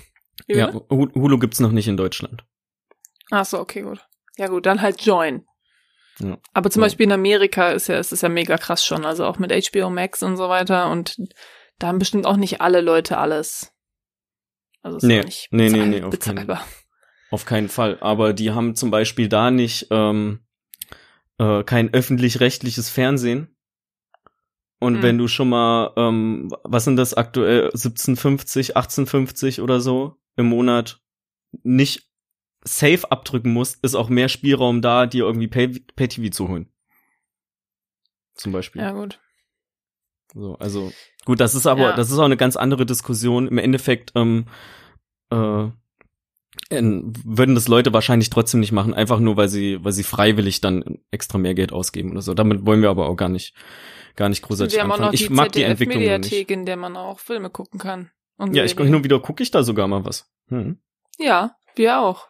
Ja, 0.48 0.70
Hulu 0.90 1.38
gibt's 1.38 1.60
noch 1.60 1.72
nicht 1.72 1.88
in 1.88 1.96
Deutschland. 1.96 2.44
Ach 3.30 3.44
so, 3.46 3.58
okay, 3.58 3.80
gut. 3.82 4.06
Ja 4.38 4.48
gut, 4.48 4.66
dann 4.66 4.82
halt 4.82 5.00
Join. 5.02 5.44
Ja. 6.18 6.38
Aber 6.54 6.70
zum 6.70 6.82
Ja. 6.82 6.86
Beispiel 6.86 7.04
in 7.06 7.12
Amerika 7.12 7.70
ist 7.72 7.88
ja, 7.88 7.98
ist 7.98 8.12
es 8.12 8.20
ja 8.22 8.28
mega 8.28 8.56
krass 8.58 8.84
schon, 8.84 9.04
also 9.04 9.24
auch 9.26 9.38
mit 9.38 9.52
HBO 9.52 9.90
Max 9.90 10.22
und 10.22 10.36
so 10.36 10.48
weiter 10.48 10.90
und 10.90 11.16
da 11.78 11.88
haben 11.88 11.98
bestimmt 11.98 12.26
auch 12.26 12.36
nicht 12.36 12.60
alle 12.60 12.80
Leute 12.80 13.18
alles. 13.18 13.72
Also 14.82 14.98
ist 14.98 15.02
Nee, 15.02 15.20
nicht 15.22 15.48
nee, 15.50 15.68
nee, 15.68 15.84
nee, 15.84 15.96
auf 16.02 16.10
keinen- 16.18 16.36
bezahlbar. 16.36 16.66
Auf 17.30 17.44
keinen 17.44 17.68
Fall. 17.68 17.98
Aber 18.00 18.32
die 18.32 18.52
haben 18.52 18.76
zum 18.76 18.90
Beispiel 18.90 19.28
da 19.28 19.50
nicht 19.50 19.88
ähm, 19.90 20.46
äh, 21.38 21.64
kein 21.64 21.92
öffentlich-rechtliches 21.92 22.88
Fernsehen. 22.88 23.56
Und 24.78 24.96
Hm. 24.96 25.02
wenn 25.02 25.18
du 25.18 25.26
schon 25.28 25.48
mal, 25.48 25.92
ähm, 25.96 26.50
was 26.62 26.84
sind 26.84 26.96
das 26.96 27.14
aktuell, 27.14 27.70
1750, 27.74 28.76
1850 28.76 29.60
oder 29.60 29.80
so 29.80 30.16
im 30.36 30.46
Monat 30.46 31.00
nicht 31.62 32.05
safe 32.66 33.10
abdrücken 33.10 33.52
musst, 33.52 33.82
ist 33.84 33.94
auch 33.94 34.08
mehr 34.08 34.28
Spielraum 34.28 34.82
da, 34.82 35.06
dir 35.06 35.24
irgendwie 35.24 35.48
Pay- 35.48 35.82
Pay-TV 35.94 36.30
zu 36.30 36.48
holen. 36.48 36.68
Zum 38.34 38.52
Beispiel. 38.52 38.82
Ja 38.82 38.92
gut. 38.92 39.20
So, 40.34 40.56
also 40.58 40.92
gut, 41.24 41.40
das 41.40 41.54
ist 41.54 41.66
aber, 41.66 41.80
Ja. 41.80 41.92
das 41.96 42.10
ist 42.10 42.18
auch 42.18 42.24
eine 42.24 42.36
ganz 42.36 42.56
andere 42.56 42.84
Diskussion. 42.84 43.48
Im 43.48 43.58
Endeffekt 43.58 44.12
ähm, 44.14 44.46
äh, 45.30 45.68
würden 46.70 47.54
das 47.54 47.68
Leute 47.68 47.92
wahrscheinlich 47.92 48.30
trotzdem 48.30 48.60
nicht 48.60 48.72
machen, 48.72 48.92
einfach 48.94 49.20
nur 49.20 49.36
weil 49.36 49.48
sie, 49.48 49.82
weil 49.84 49.92
sie 49.92 50.02
freiwillig 50.02 50.60
dann 50.60 50.98
extra 51.10 51.38
mehr 51.38 51.54
Geld 51.54 51.72
ausgeben 51.72 52.10
oder 52.10 52.22
so. 52.22 52.34
Damit 52.34 52.66
wollen 52.66 52.82
wir 52.82 52.90
aber 52.90 53.08
auch 53.08 53.16
gar 53.16 53.28
nicht, 53.28 53.54
gar 54.16 54.28
nicht 54.28 54.42
großartig 54.42 54.74
Wir 54.74 54.82
haben 54.82 54.90
auch 54.90 54.94
anfangen. 54.94 55.08
noch 55.08 55.14
Ich 55.14 55.28
die 55.28 55.32
mag 55.32 55.52
die 55.52 55.62
Entwicklung 55.62 56.04
noch 56.04 56.18
nicht. 56.18 56.50
In 56.50 56.66
der 56.66 56.76
man 56.76 56.96
auch 56.96 57.20
Filme 57.20 57.50
gucken 57.50 57.78
kann. 57.78 58.10
Und 58.36 58.54
Ja, 58.54 58.64
ich 58.64 58.72
Serien. 58.72 58.86
hin 58.88 58.94
und 58.96 59.04
wieder 59.04 59.20
gucke 59.20 59.42
ich 59.42 59.50
da 59.50 59.62
sogar 59.62 59.86
mal 59.88 60.04
was. 60.04 60.30
Hm. 60.48 60.78
Ja, 61.18 61.56
wir 61.76 62.00
auch. 62.00 62.28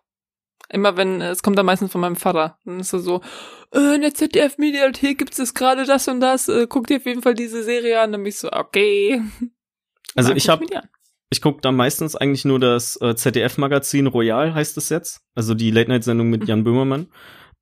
Immer 0.69 0.97
wenn, 0.97 1.21
äh, 1.21 1.31
es 1.31 1.43
kommt 1.43 1.59
dann 1.59 1.67
meistens 1.67 1.93
von 1.93 2.01
meinem 2.01 2.17
Vater. 2.17 2.59
Dann 2.65 2.81
ist 2.81 2.93
er 2.93 3.01
so, 3.01 3.21
äh, 3.73 3.95
in 3.95 4.03
der 4.03 4.15
ZDF-Mediathek 4.15 5.19
gibt 5.19 5.39
es 5.39 5.55
gerade 5.55 5.85
das 5.85 6.09
und 6.09 6.21
das, 6.21 6.49
äh, 6.49 6.67
guck 6.69 6.87
dir 6.87 6.97
auf 6.97 7.07
jeden 7.07 7.23
Fall 7.23 7.35
diese 7.35 7.63
Serie 7.63 8.01
an. 8.01 8.13
Dann 8.13 8.23
bin 8.23 8.31
ich 8.31 8.39
so, 8.39 8.51
okay. 8.53 9.23
Also 10.15 10.33
ich 10.33 10.45
guck 10.45 10.53
hab, 10.53 10.61
mir 10.61 10.67
die 10.67 10.77
an. 10.77 10.89
ich 11.31 11.43
gucke 11.43 11.61
da 11.61 11.73
meistens 11.73 12.17
eigentlich 12.17 12.45
nur 12.45 12.59
das 12.59 13.01
äh, 13.01 13.15
ZDF-Magazin 13.15 14.07
Royal, 14.07 14.55
heißt 14.55 14.77
es 14.79 14.89
jetzt. 14.89 15.21
Also 15.35 15.55
die 15.55 15.71
Late-Night-Sendung 15.71 16.31
mit 16.31 16.49
Jan 16.49 16.65
Böhmermann. 16.65 17.09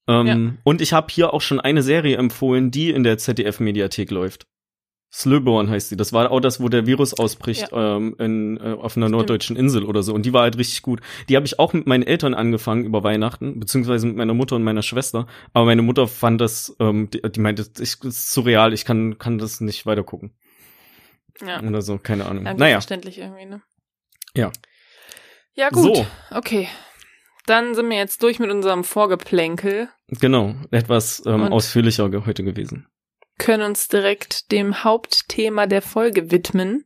Ähm, 0.06 0.58
Und 0.64 0.80
ich 0.80 0.92
habe 0.92 1.06
hier 1.10 1.32
auch 1.32 1.40
schon 1.40 1.60
eine 1.60 1.82
Serie 1.82 2.16
empfohlen, 2.16 2.70
die 2.70 2.90
in 2.90 3.04
der 3.04 3.18
ZDF-Mediathek 3.18 4.10
läuft. 4.10 4.46
Slöborn 5.14 5.70
heißt 5.70 5.90
sie. 5.90 5.96
Das 5.96 6.12
war 6.12 6.29
auch 6.33 6.40
das, 6.40 6.61
wo 6.61 6.68
der 6.68 6.87
Virus 6.87 7.14
ausbricht 7.14 7.68
ähm, 7.72 8.16
in, 8.18 8.57
äh, 8.57 8.72
auf 8.72 8.96
einer 8.96 9.07
Stimmt. 9.07 9.11
norddeutschen 9.12 9.55
Insel 9.57 9.85
oder 9.85 10.03
so. 10.03 10.12
Und 10.12 10.27
die 10.27 10.33
war 10.33 10.42
halt 10.42 10.59
richtig 10.59 10.83
gut. 10.83 11.00
Die 11.29 11.37
habe 11.37 11.46
ich 11.46 11.61
auch 11.61 11.72
mit 11.72 11.87
meinen 11.87 12.03
Eltern 12.03 12.35
angefangen 12.35 12.85
über 12.85 13.05
Weihnachten, 13.05 13.61
beziehungsweise 13.61 14.09
mit 14.09 14.16
meiner 14.16 14.35
Mutter 14.35 14.57
und 14.57 14.64
meiner 14.64 14.83
Schwester. 14.83 15.29
Aber 15.53 15.66
meine 15.66 15.83
Mutter 15.83 16.09
fand 16.09 16.40
das, 16.40 16.74
ähm, 16.81 17.11
die, 17.11 17.22
die 17.22 17.38
meinte, 17.38 17.62
ich, 17.79 17.98
das 18.00 18.09
ist 18.09 18.33
surreal, 18.33 18.72
ich 18.72 18.85
kann, 18.85 19.16
kann 19.18 19.38
das 19.38 19.61
nicht 19.61 19.87
weiter 19.87 20.03
gucken. 20.03 20.33
Ja. 21.40 21.62
Oder 21.62 21.81
so, 21.83 21.98
keine 21.98 22.27
Ahnung. 22.27 22.44
Ja, 22.44 22.55
naja, 22.55 22.74
verständlich 22.77 23.18
irgendwie, 23.18 23.46
ne? 23.46 23.62
Ja. 24.35 24.50
Ja, 25.55 25.68
gut. 25.70 25.96
So. 25.96 26.07
Okay. 26.33 26.68
Dann 27.46 27.74
sind 27.77 27.88
wir 27.88 27.98
jetzt 27.98 28.22
durch 28.22 28.40
mit 28.40 28.50
unserem 28.50 28.83
Vorgeplänkel, 28.83 29.88
genau. 30.09 30.55
Etwas 30.72 31.22
ähm, 31.27 31.42
Und- 31.42 31.53
ausführlicher 31.53 32.11
heute 32.27 32.42
gewesen. 32.42 32.88
Können 33.38 33.62
uns 33.62 33.88
direkt 33.88 34.50
dem 34.52 34.84
Hauptthema 34.84 35.66
der 35.66 35.82
Folge 35.82 36.30
widmen. 36.30 36.84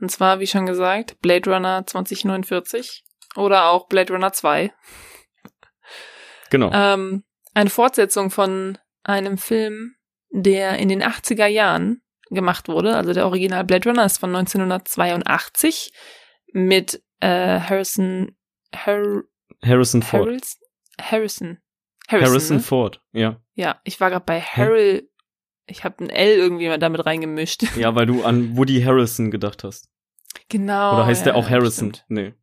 Und 0.00 0.10
zwar, 0.10 0.40
wie 0.40 0.46
schon 0.46 0.66
gesagt, 0.66 1.20
Blade 1.20 1.50
Runner 1.50 1.86
2049 1.86 3.04
oder 3.36 3.70
auch 3.70 3.88
Blade 3.88 4.12
Runner 4.12 4.32
2. 4.32 4.72
Genau. 6.50 6.70
Ähm, 6.72 7.24
eine 7.54 7.70
Fortsetzung 7.70 8.30
von 8.30 8.78
einem 9.02 9.38
Film, 9.38 9.94
der 10.30 10.78
in 10.78 10.88
den 10.88 11.02
80er 11.02 11.46
Jahren 11.46 12.02
gemacht 12.30 12.68
wurde. 12.68 12.96
Also 12.96 13.12
der 13.12 13.26
Original 13.26 13.64
Blade 13.64 13.88
Runner 13.88 14.04
ist 14.04 14.18
von 14.18 14.34
1982 14.34 15.92
mit 16.52 17.02
äh, 17.20 17.60
Harrison 17.60 18.36
Har 18.74 19.22
Harrison 19.64 20.02
Ford. 20.02 20.26
Harrison 20.26 20.58
Harrison 21.00 21.58
Harrison, 22.08 22.28
Harrison, 22.28 22.56
ne? 22.58 22.62
Ford, 22.62 23.02
ja. 23.12 23.40
Ja, 23.54 23.80
ich 23.84 24.00
war 24.00 24.10
gerade 24.10 24.24
bei 24.24 24.40
Harold. 24.40 25.08
Ich 25.66 25.84
habe 25.84 26.04
ein 26.04 26.10
L 26.10 26.36
irgendwie 26.36 26.68
mal 26.68 26.78
damit 26.78 27.04
reingemischt. 27.06 27.64
Ja, 27.76 27.94
weil 27.94 28.06
du 28.06 28.24
an 28.24 28.56
Woody 28.56 28.82
Harrison 28.82 29.30
gedacht 29.30 29.64
hast. 29.64 29.88
genau. 30.48 30.94
Oder 30.94 31.06
heißt 31.06 31.26
ja, 31.26 31.32
der 31.32 31.36
auch 31.36 31.50
Harrison? 31.50 31.94
stimmt. 31.94 32.04
Nee. 32.08 32.34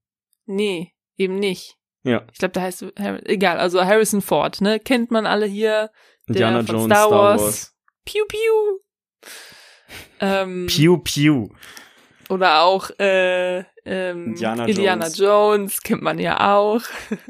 Nee, 0.45 0.93
eben 1.17 1.35
nicht. 1.35 1.77
Ja. 2.03 2.25
Ich 2.33 2.39
glaube, 2.39 2.51
der 2.51 2.63
heißt 2.63 2.85
egal, 3.25 3.59
also 3.59 3.83
Harrison 3.83 4.21
Ford, 4.21 4.59
ne? 4.59 4.79
Kennt 4.79 5.09
man 5.09 5.25
alle 5.25 5.45
hier. 5.45 5.89
Indiana 6.27 6.63
von 6.63 6.75
Jones, 6.75 6.85
Star 6.85 7.07
Star 7.07 7.11
Wars. 7.11 7.41
Wars. 7.41 7.75
Piu 8.05 8.25
piu. 8.27 8.79
Ähm, 10.19 10.67
Pew 10.67 10.97
Pew. 10.97 11.47
Oder 12.29 12.61
auch 12.63 12.89
äh, 12.99 13.59
ähm, 13.85 14.27
Indiana 14.31 14.65
Indiana 14.65 15.05
Jones. 15.05 15.17
Jones. 15.17 15.81
kennt 15.81 16.01
man 16.01 16.19
ja 16.19 16.55
auch. 16.55 16.81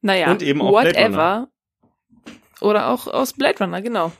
naja, 0.00 0.30
Und 0.30 0.42
eben 0.42 0.62
auch 0.62 0.72
whatever. 0.72 1.48
Oder 2.60 2.88
auch 2.88 3.06
aus 3.06 3.32
Blade 3.32 3.58
Runner, 3.58 3.82
genau. 3.82 4.12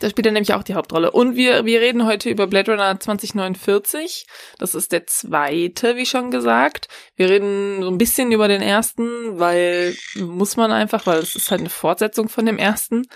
Da 0.00 0.10
spielt 0.10 0.26
er 0.26 0.32
nämlich 0.32 0.54
auch 0.54 0.62
die 0.62 0.74
Hauptrolle. 0.74 1.10
Und 1.10 1.36
wir, 1.36 1.64
wir 1.64 1.80
reden 1.80 2.06
heute 2.06 2.30
über 2.30 2.46
Blade 2.46 2.72
Runner 2.72 2.98
2049. 2.98 4.26
Das 4.58 4.74
ist 4.74 4.92
der 4.92 5.06
zweite, 5.06 5.96
wie 5.96 6.06
schon 6.06 6.30
gesagt. 6.30 6.88
Wir 7.16 7.28
reden 7.28 7.82
so 7.82 7.88
ein 7.88 7.98
bisschen 7.98 8.32
über 8.32 8.48
den 8.48 8.62
ersten, 8.62 9.38
weil 9.38 9.94
muss 10.16 10.56
man 10.56 10.72
einfach, 10.72 11.06
weil 11.06 11.18
es 11.18 11.36
ist 11.36 11.50
halt 11.50 11.60
eine 11.60 11.70
Fortsetzung 11.70 12.28
von 12.28 12.46
dem 12.46 12.58
ersten. 12.58 13.06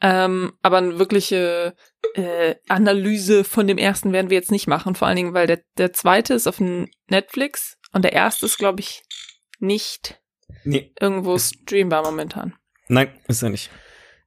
Ähm, 0.00 0.52
aber 0.62 0.78
eine 0.78 0.98
wirkliche 0.98 1.74
äh, 2.14 2.54
Analyse 2.68 3.44
von 3.44 3.66
dem 3.66 3.76
ersten 3.76 4.12
werden 4.12 4.30
wir 4.30 4.38
jetzt 4.38 4.52
nicht 4.52 4.66
machen. 4.66 4.94
Vor 4.94 5.08
allen 5.08 5.16
Dingen, 5.16 5.34
weil 5.34 5.46
der, 5.46 5.60
der 5.76 5.92
zweite 5.92 6.34
ist 6.34 6.46
auf 6.46 6.60
Netflix 7.08 7.76
und 7.92 8.02
der 8.02 8.14
erste 8.14 8.46
ist, 8.46 8.58
glaube 8.58 8.80
ich, 8.80 9.02
nicht 9.58 10.20
Nee, 10.64 10.92
irgendwo 11.00 11.38
streambar 11.38 12.02
momentan. 12.02 12.54
Nein, 12.90 13.08
ist 13.28 13.42
er 13.42 13.50
nicht. 13.50 13.70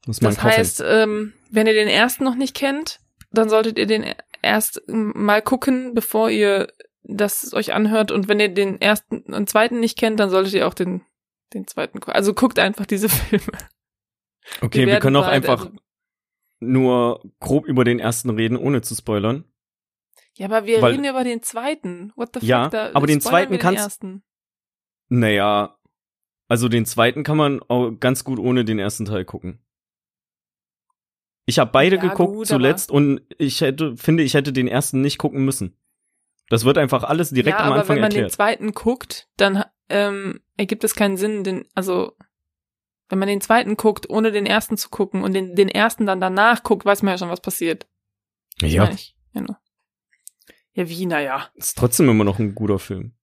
Muss 0.05 0.19
man 0.21 0.31
Das 0.33 0.41
kaufen. 0.41 0.57
heißt, 0.57 0.83
ähm, 0.85 1.33
wenn 1.51 1.67
ihr 1.67 1.73
den 1.73 1.87
ersten 1.87 2.23
noch 2.23 2.35
nicht 2.35 2.55
kennt, 2.55 2.99
dann 3.31 3.49
solltet 3.49 3.77
ihr 3.77 3.85
den 3.85 4.05
erst 4.41 4.81
mal 4.87 5.41
gucken, 5.41 5.93
bevor 5.93 6.29
ihr 6.29 6.73
das 7.03 7.53
euch 7.53 7.73
anhört 7.73 8.11
und 8.11 8.27
wenn 8.27 8.39
ihr 8.39 8.49
den 8.49 8.79
ersten 8.81 9.21
und 9.33 9.49
zweiten 9.49 9.79
nicht 9.79 9.97
kennt, 9.97 10.19
dann 10.19 10.29
solltet 10.29 10.53
ihr 10.53 10.67
auch 10.67 10.73
den, 10.73 11.01
den 11.53 11.67
zweiten 11.67 11.99
gucken. 11.99 12.13
Also 12.15 12.33
guckt 12.33 12.59
einfach 12.59 12.85
diese 12.85 13.09
Filme. 13.09 13.57
Okay, 14.61 14.79
Wir 14.79 14.87
wir, 14.87 14.99
können 14.99 15.15
auch 15.15 15.23
bald, 15.25 15.33
einfach 15.35 15.65
also- 15.67 15.77
nur 16.59 17.21
grob 17.39 17.65
über 17.65 17.83
den 17.83 17.99
ersten 17.99 18.29
reden, 18.29 18.57
ohne 18.57 18.81
zu 18.81 18.95
spoilern. 18.95 19.45
Ja, 20.35 20.47
aber 20.47 20.65
wir 20.65 20.81
Weil- 20.81 20.91
reden 20.93 21.05
über 21.05 21.23
den 21.23 21.41
zweiten. 21.43 22.11
What 22.15 22.29
the 22.33 22.39
fuck? 22.39 22.49
Ja, 22.49 22.69
da 22.69 22.91
aber 22.93 23.07
den 23.07 23.21
zweiten 23.21 23.51
wir 23.51 23.59
kannst- 23.59 23.83
ersten. 23.83 24.23
Naja, 25.09 25.77
also 26.47 26.69
den 26.69 26.85
zweiten 26.85 27.23
kann 27.23 27.37
man 27.37 27.61
auch 27.63 27.91
ganz 27.91 28.23
gut 28.23 28.39
ohne 28.39 28.65
den 28.65 28.79
ersten 28.79 29.05
Teil 29.05 29.25
gucken. 29.25 29.59
Ich 31.45 31.59
habe 31.59 31.71
beide 31.71 31.97
Ja, 31.97 32.01
geguckt 32.01 32.33
gut, 32.33 32.47
zuletzt 32.47 32.91
und 32.91 33.21
ich 33.37 33.61
hätte, 33.61 33.97
finde, 33.97 34.23
ich 34.23 34.33
hätte 34.33 34.53
den 34.53 34.67
ersten 34.67 35.01
nicht 35.01 35.17
gucken 35.17 35.43
müssen. 35.43 35.77
Das 36.49 36.65
wird 36.65 36.77
einfach 36.77 37.03
alles 37.03 37.31
direkt 37.31 37.59
ja, 37.59 37.65
am 37.65 37.71
aber 37.71 37.81
Anfang 37.81 37.95
wenn 37.95 38.01
man 38.01 38.11
erklärt. 38.11 38.31
den 38.31 38.33
zweiten 38.33 38.71
guckt, 38.73 39.29
dann 39.37 39.63
ähm, 39.89 40.41
ergibt 40.57 40.83
es 40.83 40.95
keinen 40.95 41.17
Sinn, 41.17 41.43
den, 41.43 41.65
also 41.73 42.15
wenn 43.09 43.19
man 43.19 43.27
den 43.27 43.41
zweiten 43.41 43.75
guckt, 43.75 44.09
ohne 44.09 44.31
den 44.31 44.45
ersten 44.45 44.77
zu 44.77 44.89
gucken 44.89 45.23
und 45.23 45.33
den, 45.33 45.55
den 45.55 45.69
ersten 45.69 46.05
dann 46.05 46.21
danach 46.21 46.63
guckt, 46.63 46.85
weiß 46.85 47.03
man 47.03 47.13
ja 47.13 47.17
schon, 47.17 47.29
was 47.29 47.41
passiert. 47.41 47.87
Ja, 48.61 48.89
ich. 48.89 49.15
Nur. 49.33 49.57
ja 50.73 50.87
wie, 50.87 51.05
naja. 51.05 51.49
ist 51.55 51.77
trotzdem 51.77 52.07
immer 52.09 52.23
noch 52.23 52.39
ein 52.39 52.55
guter 52.55 52.79
Film. 52.79 53.15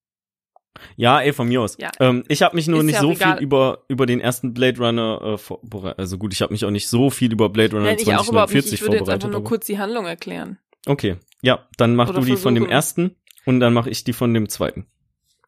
Ja, 0.97 1.21
ey, 1.21 1.33
von 1.33 1.49
mir 1.49 1.61
aus. 1.61 1.77
Ja. 1.79 1.91
Ähm, 2.01 2.25
ich 2.29 2.43
habe 2.43 2.57
mich 2.57 2.67
nur 2.69 2.81
Ist 2.81 2.87
nicht 2.87 2.95
ja 2.97 3.01
so 3.01 3.13
egal. 3.13 3.37
viel 3.37 3.43
über 3.45 3.85
über 3.89 4.07
den 4.07 4.21
ersten 4.21 4.55
Blade 4.55 4.79
Runner 4.79 5.21
äh, 5.23 5.39
vorbereitet. 5.39 5.99
Also 5.99 6.17
gut, 6.19 6.33
ich 6.33 6.43
habe 6.43 6.53
mich 6.53 6.65
auch 6.65 6.71
nicht 6.71 6.89
so 6.89 7.11
viel 7.11 7.33
über 7.33 7.49
Blade 7.49 7.73
Runner 7.77 7.87
Nein, 7.87 7.97
ich 7.99 8.07
auch 8.09 8.19
nicht. 8.19 8.31
2049 8.31 8.73
Ich 8.75 8.83
würde 8.83 8.97
jetzt 8.97 9.09
einfach 9.09 9.31
nur 9.31 9.45
kurz 9.45 9.67
die 9.67 9.79
Handlung 9.79 10.07
erklären. 10.07 10.59
Okay, 10.87 11.17
ja, 11.43 11.69
dann 11.77 11.97
mach 11.97 12.09
Oder 12.11 12.21
du 12.21 12.27
die 12.27 12.37
von 12.37 12.55
dem 12.55 12.63
versuchen. 12.65 12.73
ersten 12.75 13.17
und 13.45 13.61
dann 13.61 13.75
mache 13.75 13.91
ich 13.91 14.05
die 14.05 14.13
von 14.13 14.33
dem 14.33 14.49
zweiten. 14.49 14.87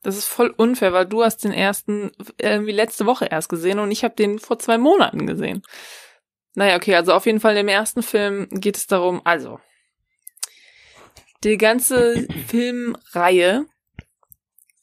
Das 0.03 0.17
ist 0.17 0.27
voll 0.27 0.53
unfair, 0.57 0.93
weil 0.93 1.07
du 1.07 1.23
hast 1.23 1.45
den 1.45 1.53
ersten 1.53 2.11
irgendwie 2.39 2.73
letzte 2.73 3.07
Woche 3.07 3.27
erst 3.27 3.49
gesehen 3.49 3.79
und 3.79 3.91
ich 3.93 4.03
habe 4.05 4.17
den 4.17 4.39
vor 4.41 4.59
zwei 4.59 4.77
Monaten 4.77 5.27
gesehen. 5.27 5.63
Naja, 6.55 6.77
okay, 6.77 6.97
also 6.97 7.13
auf 7.13 7.25
jeden 7.25 7.41
Fall 7.41 7.57
im 7.57 7.69
ersten 7.69 8.03
Film 8.03 8.49
geht 8.51 8.77
es 8.77 8.87
darum, 8.87 9.23
also 9.25 9.59
die 11.45 11.57
ganze 11.57 12.27
Filmreihe 12.47 13.67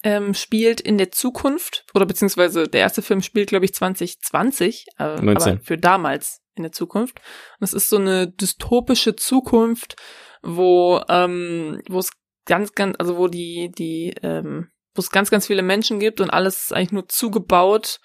ähm, 0.03 0.33
spielt 0.33 0.79
in 0.81 0.97
der 0.97 1.11
Zukunft 1.11 1.85
oder 1.93 2.05
beziehungsweise 2.05 2.67
der 2.67 2.81
erste 2.81 3.01
Film 3.01 3.21
spielt, 3.21 3.49
glaube 3.49 3.65
ich, 3.65 3.73
2020, 3.73 4.85
äh, 4.97 5.21
19. 5.21 5.35
aber 5.53 5.61
für 5.61 5.77
damals 5.77 6.41
in 6.55 6.63
der 6.63 6.71
Zukunft. 6.71 7.19
Und 7.59 7.65
es 7.65 7.73
ist 7.73 7.89
so 7.89 7.97
eine 7.97 8.27
dystopische 8.29 9.15
Zukunft, 9.15 9.95
wo 10.41 11.01
ähm, 11.09 11.81
wo 11.89 11.99
es 11.99 12.11
ganz, 12.45 12.73
ganz, 12.73 12.95
also 12.99 13.17
wo 13.17 13.27
die 13.27 13.71
die 13.77 14.13
ähm, 14.23 14.69
wo 14.95 14.99
es 15.01 15.11
ganz, 15.11 15.29
ganz 15.29 15.47
viele 15.47 15.61
Menschen 15.61 15.99
gibt 15.99 16.19
und 16.21 16.29
alles 16.29 16.63
ist 16.63 16.73
eigentlich 16.73 16.91
nur 16.93 17.07
zugebaut. 17.07 17.99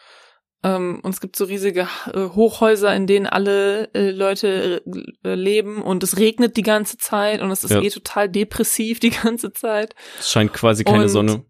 Ähm, 0.63 1.01
und 1.03 1.11
es 1.15 1.21
gibt 1.21 1.37
so 1.37 1.45
riesige 1.45 1.89
äh, 2.13 2.29
Hochhäuser, 2.31 2.95
in 2.95 3.07
denen 3.07 3.27
alle 3.27 3.93
äh, 3.95 4.11
Leute 4.11 4.83
äh, 5.23 5.35
leben 5.35 5.83
und 5.83 6.03
es 6.03 6.17
regnet 6.17 6.57
die 6.57 6.63
ganze 6.63 6.97
Zeit 6.97 7.41
und 7.43 7.51
es 7.51 7.65
ist 7.65 7.71
Ja. 7.73 7.83
eh 7.83 7.91
total 7.91 8.29
depressiv 8.31 8.99
die 8.99 9.11
ganze 9.23 9.53
Zeit. 9.53 9.95
Es 10.19 10.31
scheint 10.31 10.53
quasi 10.53 10.83
keine 10.85 11.03
Und- 11.05 11.09
Sonne. 11.11 11.45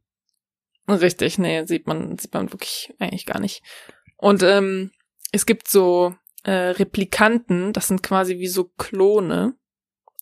Richtig, 0.88 1.38
nee, 1.38 1.64
sieht 1.64 1.86
man, 1.86 2.18
sieht 2.18 2.34
man 2.34 2.52
wirklich 2.52 2.94
eigentlich 2.98 3.26
gar 3.26 3.40
nicht. 3.40 3.62
Und 4.16 4.42
ähm, 4.42 4.90
es 5.32 5.46
gibt 5.46 5.68
so 5.68 6.14
äh, 6.44 6.50
Replikanten, 6.52 7.72
das 7.72 7.88
sind 7.88 8.02
quasi 8.02 8.38
wie 8.38 8.48
so 8.48 8.64
Klone. 8.64 9.54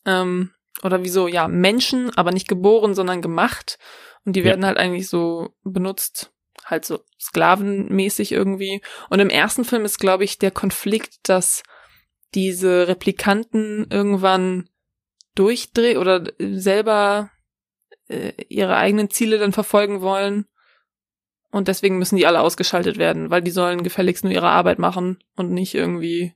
Ähm, 0.07 0.53
oder 0.83 1.05
wie 1.05 1.09
so, 1.09 1.29
ja, 1.29 1.49
Menschen, 1.49 2.11
aber 2.17 2.33
nicht 2.33 2.49
geboren, 2.49 2.95
sondern 2.95 3.23
gemacht. 3.23 3.79
Und 4.25 4.35
die 4.35 4.41
Ja. 4.41 4.47
werden 4.47 4.65
halt 4.67 4.79
eigentlich 4.79 5.09
so 5.09 5.55
benutzt, 5.65 6.33
halt 6.65 6.85
so 6.85 7.01
sklavenmäßig 7.21 8.33
irgendwie. 8.33 8.81
Und 9.11 9.21
im 9.21 9.31
ersten 9.31 9.65
Film 9.65 9.85
ist, 9.85 9.99
glaube 9.99 10.25
ich, 10.25 10.39
der 10.39 10.51
Konflikt, 10.51 11.29
dass 11.29 11.63
diese 12.35 12.89
Replikanten 12.89 13.87
irgendwann 13.91 14.71
durchdrehen 15.35 15.99
oder 15.99 16.25
selber 16.39 17.31
äh, 18.09 18.33
ihre 18.49 18.77
eigenen 18.77 19.11
Ziele 19.11 19.39
dann 19.39 19.53
verfolgen 19.53 20.01
wollen. 20.01 20.47
Und 21.53 21.69
deswegen 21.69 21.99
müssen 21.99 22.17
die 22.17 22.27
alle 22.27 22.41
ausgeschaltet 22.41 22.97
werden, 22.97 23.31
weil 23.31 23.43
die 23.43 23.51
sollen 23.51 23.83
gefälligst 23.83 24.25
nur 24.25 24.33
ihre 24.33 24.49
Arbeit 24.49 24.79
machen 24.79 25.23
und 25.37 25.53
nicht 25.53 25.75
irgendwie, 25.75 26.35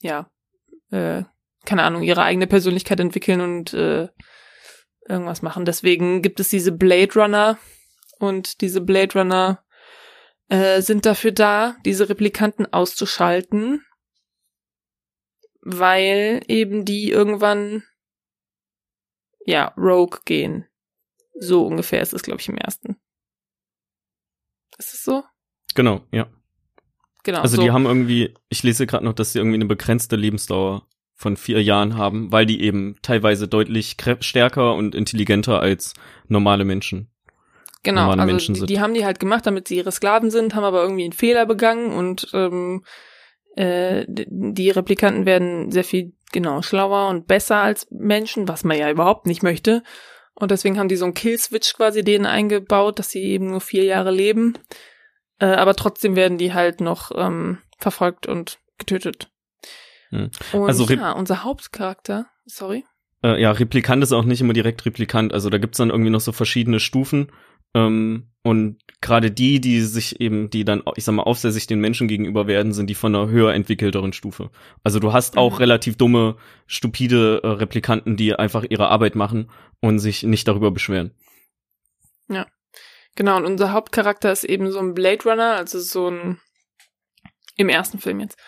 ja, 0.00 0.28
äh, 0.90 1.22
keine 1.64 1.84
Ahnung, 1.84 2.02
ihre 2.02 2.24
eigene 2.24 2.48
Persönlichkeit 2.48 2.98
entwickeln 2.98 3.40
und 3.40 3.72
äh, 3.72 4.08
irgendwas 5.08 5.42
machen. 5.42 5.64
Deswegen 5.64 6.22
gibt 6.22 6.40
es 6.40 6.48
diese 6.48 6.72
Blade 6.72 7.14
Runner 7.14 7.56
und 8.18 8.62
diese 8.62 8.80
Blade 8.80 9.16
Runner 9.16 9.64
äh, 10.48 10.82
sind 10.82 11.06
dafür 11.06 11.30
da, 11.30 11.76
diese 11.84 12.08
Replikanten 12.08 12.66
auszuschalten, 12.72 13.86
weil 15.60 16.42
eben 16.48 16.84
die 16.84 17.10
irgendwann 17.10 17.84
ja 19.46 19.72
Rogue 19.76 20.18
gehen. 20.24 20.66
So 21.38 21.64
ungefähr 21.64 22.02
ist 22.02 22.12
es, 22.12 22.22
glaube 22.22 22.40
ich, 22.40 22.48
im 22.48 22.56
ersten. 22.56 22.99
Ist 24.80 24.94
es 24.94 25.04
so? 25.04 25.22
Genau, 25.74 26.00
ja. 26.10 26.26
Genau. 27.22 27.42
Also 27.42 27.56
so. 27.56 27.62
die 27.62 27.70
haben 27.70 27.84
irgendwie, 27.84 28.34
ich 28.48 28.62
lese 28.62 28.86
gerade 28.86 29.04
noch, 29.04 29.12
dass 29.12 29.34
sie 29.34 29.38
irgendwie 29.38 29.56
eine 29.56 29.66
begrenzte 29.66 30.16
Lebensdauer 30.16 30.86
von 31.14 31.36
vier 31.36 31.62
Jahren 31.62 31.98
haben, 31.98 32.32
weil 32.32 32.46
die 32.46 32.62
eben 32.62 32.96
teilweise 33.02 33.46
deutlich 33.46 33.98
stärker 34.20 34.74
und 34.74 34.94
intelligenter 34.94 35.60
als 35.60 35.92
normale 36.28 36.64
Menschen. 36.64 37.10
Genau, 37.82 38.02
normale 38.02 38.22
also 38.22 38.32
Menschen 38.32 38.54
die, 38.54 38.60
sind. 38.60 38.70
die 38.70 38.80
haben 38.80 38.94
die 38.94 39.04
halt 39.04 39.20
gemacht, 39.20 39.44
damit 39.44 39.68
sie 39.68 39.76
ihre 39.76 39.92
Sklaven 39.92 40.30
sind, 40.30 40.54
haben 40.54 40.64
aber 40.64 40.82
irgendwie 40.82 41.04
einen 41.04 41.12
Fehler 41.12 41.44
begangen 41.44 41.92
und 41.92 42.28
ähm, 42.32 42.82
äh, 43.54 44.06
die 44.08 44.70
Replikanten 44.70 45.26
werden 45.26 45.70
sehr 45.70 45.84
viel 45.84 46.14
genau 46.32 46.62
schlauer 46.62 47.10
und 47.10 47.26
besser 47.26 47.56
als 47.56 47.86
Menschen, 47.90 48.48
was 48.48 48.64
man 48.64 48.78
ja 48.78 48.90
überhaupt 48.90 49.26
nicht 49.26 49.42
möchte. 49.42 49.82
Und 50.40 50.50
deswegen 50.50 50.78
haben 50.78 50.88
die 50.88 50.96
so 50.96 51.04
einen 51.04 51.14
Killswitch 51.14 51.74
quasi 51.74 52.02
denen 52.02 52.26
eingebaut, 52.26 52.98
dass 52.98 53.10
sie 53.10 53.22
eben 53.22 53.50
nur 53.50 53.60
vier 53.60 53.84
Jahre 53.84 54.10
leben. 54.10 54.54
Äh, 55.38 55.46
aber 55.46 55.76
trotzdem 55.76 56.16
werden 56.16 56.38
die 56.38 56.54
halt 56.54 56.80
noch 56.80 57.12
ähm, 57.14 57.58
verfolgt 57.78 58.26
und 58.26 58.58
getötet. 58.78 59.30
Hm. 60.08 60.30
Und 60.52 60.66
Also 60.66 60.84
ja, 60.86 61.12
unser 61.12 61.44
Hauptcharakter, 61.44 62.26
sorry. 62.46 62.84
Äh, 63.22 63.40
ja, 63.40 63.52
Replikant 63.52 64.02
ist 64.02 64.12
auch 64.12 64.24
nicht 64.24 64.40
immer 64.40 64.54
direkt 64.54 64.86
Replikant. 64.86 65.34
Also 65.34 65.50
da 65.50 65.58
gibt's 65.58 65.78
dann 65.78 65.90
irgendwie 65.90 66.10
noch 66.10 66.20
so 66.20 66.32
verschiedene 66.32 66.80
Stufen. 66.80 67.30
Ähm, 67.74 68.29
und 68.42 68.78
gerade 69.00 69.30
die, 69.30 69.60
die 69.60 69.80
sich 69.82 70.20
eben, 70.20 70.50
die 70.50 70.64
dann, 70.64 70.82
ich 70.96 71.04
sag 71.04 71.14
mal, 71.14 71.22
aufsässig 71.22 71.66
den 71.66 71.80
Menschen 71.80 72.08
gegenüber 72.08 72.46
werden, 72.46 72.72
sind 72.72 72.88
die 72.88 72.94
von 72.94 73.14
einer 73.14 73.28
höher 73.28 73.52
entwickelteren 73.54 74.12
Stufe. 74.12 74.50
Also 74.82 74.98
du 74.98 75.12
hast 75.12 75.36
auch 75.36 75.52
Mhm. 75.52 75.58
relativ 75.58 75.96
dumme, 75.96 76.36
stupide 76.66 77.40
äh, 77.42 77.46
Replikanten, 77.46 78.16
die 78.16 78.34
einfach 78.34 78.64
ihre 78.68 78.88
Arbeit 78.88 79.14
machen 79.14 79.50
und 79.80 79.98
sich 79.98 80.22
nicht 80.22 80.48
darüber 80.48 80.70
beschweren. 80.70 81.14
Genau, 83.16 83.36
und 83.36 83.44
unser 83.44 83.72
Hauptcharakter 83.72 84.30
ist 84.30 84.44
eben 84.44 84.70
so 84.70 84.78
ein 84.78 84.94
Blade 84.94 85.24
Runner, 85.24 85.56
also 85.56 85.80
so 85.80 86.08
ein 86.08 86.40
im 87.56 87.68
ersten 87.68 87.98
Film 87.98 88.20
jetzt. 88.20 88.38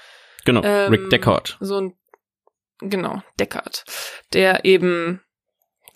Genau, 0.45 0.63
Ähm, 0.63 0.91
Rick 0.93 1.11
Deckard. 1.11 1.59
So 1.61 1.81
ein 1.81 1.95
genau, 2.79 3.23
Deckard, 3.41 3.85
der 4.33 4.65
eben 4.65 5.21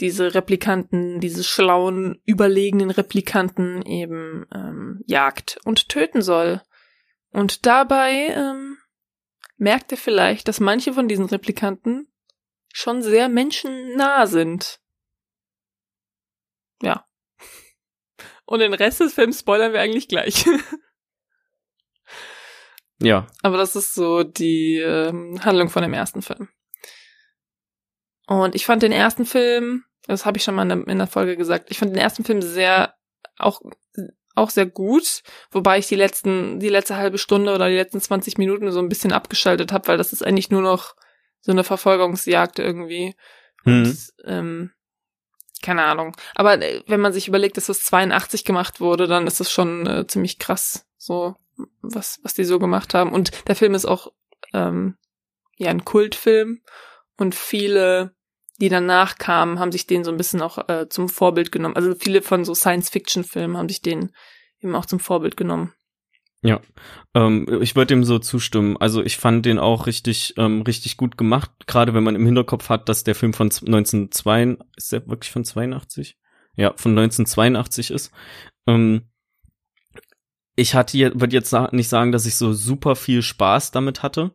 diese 0.00 0.34
Replikanten, 0.34 1.20
diese 1.20 1.44
schlauen, 1.44 2.20
überlegenen 2.24 2.90
Replikanten 2.90 3.82
eben 3.82 4.46
ähm, 4.54 5.02
jagt 5.06 5.58
und 5.64 5.88
töten 5.88 6.22
soll. 6.22 6.62
Und 7.30 7.66
dabei 7.66 8.28
ähm, 8.28 8.78
merkt 9.56 9.92
er 9.92 9.98
vielleicht, 9.98 10.48
dass 10.48 10.60
manche 10.60 10.92
von 10.92 11.08
diesen 11.08 11.26
Replikanten 11.26 12.08
schon 12.72 13.02
sehr 13.02 13.28
menschennah 13.28 14.26
sind. 14.26 14.80
Ja. 16.82 17.06
Und 18.44 18.60
den 18.60 18.74
Rest 18.74 19.00
des 19.00 19.14
Films 19.14 19.40
spoilern 19.40 19.72
wir 19.72 19.80
eigentlich 19.80 20.08
gleich. 20.08 20.44
Ja, 22.98 23.26
Aber 23.42 23.58
das 23.58 23.76
ist 23.76 23.94
so 23.94 24.22
die 24.22 24.78
ähm, 24.78 25.38
Handlung 25.44 25.68
von 25.68 25.82
dem 25.82 25.92
ersten 25.92 26.22
Film. 26.22 26.48
Und 28.26 28.54
ich 28.54 28.64
fand 28.66 28.82
den 28.82 28.92
ersten 28.92 29.26
Film, 29.26 29.84
das 30.06 30.26
habe 30.26 30.38
ich 30.38 30.44
schon 30.44 30.54
mal 30.54 30.70
in 30.70 30.98
der, 30.98 31.06
Folge 31.06 31.36
gesagt, 31.36 31.70
ich 31.70 31.78
fand 31.78 31.92
den 31.92 32.00
ersten 32.00 32.24
Film 32.24 32.42
sehr, 32.42 32.94
auch, 33.38 33.60
auch 34.34 34.50
sehr 34.50 34.66
gut, 34.66 35.22
wobei 35.50 35.78
ich 35.78 35.88
die 35.88 35.96
letzten, 35.96 36.60
die 36.60 36.68
letzte 36.68 36.96
halbe 36.96 37.18
Stunde 37.18 37.54
oder 37.54 37.68
die 37.68 37.76
letzten 37.76 38.00
20 38.00 38.38
Minuten 38.38 38.70
so 38.70 38.78
ein 38.78 38.88
bisschen 38.88 39.12
abgeschaltet 39.12 39.72
habe, 39.72 39.88
weil 39.88 39.98
das 39.98 40.12
ist 40.12 40.24
eigentlich 40.24 40.50
nur 40.50 40.62
noch 40.62 40.94
so 41.40 41.52
eine 41.52 41.64
Verfolgungsjagd 41.64 42.58
irgendwie. 42.58 43.14
hm. 43.64 43.84
Und, 43.84 44.12
ähm, 44.24 44.70
keine 45.62 45.84
Ahnung. 45.84 46.16
Aber 46.34 46.60
äh, 46.60 46.82
wenn 46.86 47.00
man 47.00 47.12
sich 47.12 47.28
überlegt, 47.28 47.56
dass 47.56 47.66
das 47.66 47.82
82 47.82 48.44
gemacht 48.44 48.80
wurde, 48.80 49.06
dann 49.06 49.26
ist 49.26 49.40
das 49.40 49.50
schon 49.50 49.86
äh, 49.86 50.06
ziemlich 50.06 50.38
krass, 50.38 50.86
so 50.96 51.36
was 51.80 52.20
was 52.22 52.34
die 52.34 52.44
so 52.44 52.58
gemacht 52.58 52.94
haben. 52.94 53.12
Und 53.12 53.48
der 53.48 53.56
Film 53.56 53.74
ist 53.74 53.86
auch 53.86 54.12
ähm, 54.52 54.96
ja 55.56 55.70
ein 55.70 55.84
Kultfilm 55.84 56.62
und 57.16 57.34
viele 57.34 58.15
die 58.60 58.68
danach 58.68 59.18
kamen, 59.18 59.58
haben 59.58 59.72
sich 59.72 59.86
den 59.86 60.04
so 60.04 60.10
ein 60.10 60.16
bisschen 60.16 60.42
auch 60.42 60.68
äh, 60.68 60.88
zum 60.88 61.08
Vorbild 61.08 61.52
genommen. 61.52 61.76
Also 61.76 61.94
viele 61.94 62.22
von 62.22 62.44
so 62.44 62.54
Science-Fiction-Filmen 62.54 63.56
haben 63.56 63.68
sich 63.68 63.82
den 63.82 64.12
eben 64.60 64.74
auch 64.74 64.86
zum 64.86 65.00
Vorbild 65.00 65.36
genommen. 65.36 65.72
Ja, 66.42 66.60
ähm, 67.14 67.46
ich 67.60 67.74
würde 67.74 67.88
dem 67.88 68.04
so 68.04 68.18
zustimmen. 68.18 68.76
Also 68.76 69.02
ich 69.02 69.16
fand 69.16 69.46
den 69.46 69.58
auch 69.58 69.86
richtig, 69.86 70.34
ähm, 70.36 70.62
richtig 70.62 70.96
gut 70.96 71.18
gemacht, 71.18 71.50
gerade 71.66 71.94
wenn 71.94 72.04
man 72.04 72.14
im 72.14 72.24
Hinterkopf 72.24 72.68
hat, 72.68 72.88
dass 72.88 73.04
der 73.04 73.14
Film 73.14 73.32
von 73.32 73.46
1982, 73.46 74.66
ist 74.76 74.92
der 74.92 75.06
wirklich 75.08 75.32
von 75.32 75.44
82? 75.44 76.16
Ja, 76.56 76.72
von 76.76 76.92
1982 76.92 77.90
ist. 77.90 78.12
Ähm, 78.66 79.10
ich 80.54 80.74
hatte, 80.74 81.20
würde 81.20 81.34
jetzt 81.34 81.54
nicht 81.72 81.88
sagen, 81.88 82.12
dass 82.12 82.26
ich 82.26 82.36
so 82.36 82.52
super 82.52 82.96
viel 82.96 83.22
Spaß 83.22 83.72
damit 83.72 84.02
hatte. 84.02 84.34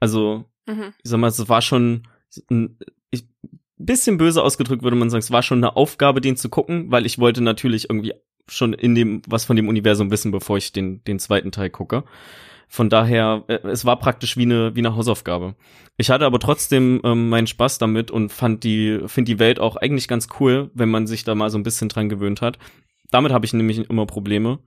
Also, 0.00 0.44
mhm. 0.66 0.94
ich 1.02 1.10
sag 1.10 1.18
mal, 1.18 1.28
es 1.28 1.48
war 1.48 1.62
schon 1.62 2.08
ein 2.50 2.78
ich, 3.14 3.28
bisschen 3.76 4.18
böse 4.18 4.42
ausgedrückt 4.42 4.82
würde 4.82 4.96
man 4.96 5.10
sagen, 5.10 5.20
es 5.20 5.30
war 5.30 5.42
schon 5.42 5.58
eine 5.58 5.76
Aufgabe, 5.76 6.20
den 6.20 6.36
zu 6.36 6.48
gucken, 6.48 6.90
weil 6.90 7.06
ich 7.06 7.18
wollte 7.18 7.40
natürlich 7.40 7.90
irgendwie 7.90 8.14
schon 8.48 8.72
in 8.72 8.94
dem, 8.94 9.22
was 9.26 9.44
von 9.44 9.56
dem 9.56 9.68
Universum 9.68 10.10
wissen, 10.10 10.30
bevor 10.30 10.58
ich 10.58 10.72
den, 10.72 11.02
den 11.04 11.18
zweiten 11.18 11.50
Teil 11.50 11.70
gucke. 11.70 12.04
Von 12.68 12.90
daher, 12.90 13.44
äh, 13.48 13.66
es 13.68 13.84
war 13.84 13.98
praktisch 13.98 14.36
wie 14.36 14.42
eine, 14.42 14.74
wie 14.74 14.80
eine 14.80 14.96
Hausaufgabe. 14.96 15.54
Ich 15.96 16.10
hatte 16.10 16.26
aber 16.26 16.40
trotzdem 16.40 17.00
ähm, 17.04 17.28
meinen 17.28 17.46
Spaß 17.46 17.78
damit 17.78 18.10
und 18.10 18.32
fand 18.32 18.64
die, 18.64 19.00
finde 19.06 19.32
die 19.32 19.38
Welt 19.38 19.60
auch 19.60 19.76
eigentlich 19.76 20.08
ganz 20.08 20.28
cool, 20.40 20.70
wenn 20.74 20.90
man 20.90 21.06
sich 21.06 21.24
da 21.24 21.34
mal 21.34 21.50
so 21.50 21.58
ein 21.58 21.62
bisschen 21.62 21.88
dran 21.88 22.08
gewöhnt 22.08 22.42
hat. 22.42 22.58
Damit 23.10 23.32
habe 23.32 23.46
ich 23.46 23.52
nämlich 23.52 23.88
immer 23.88 24.06
Probleme, 24.06 24.58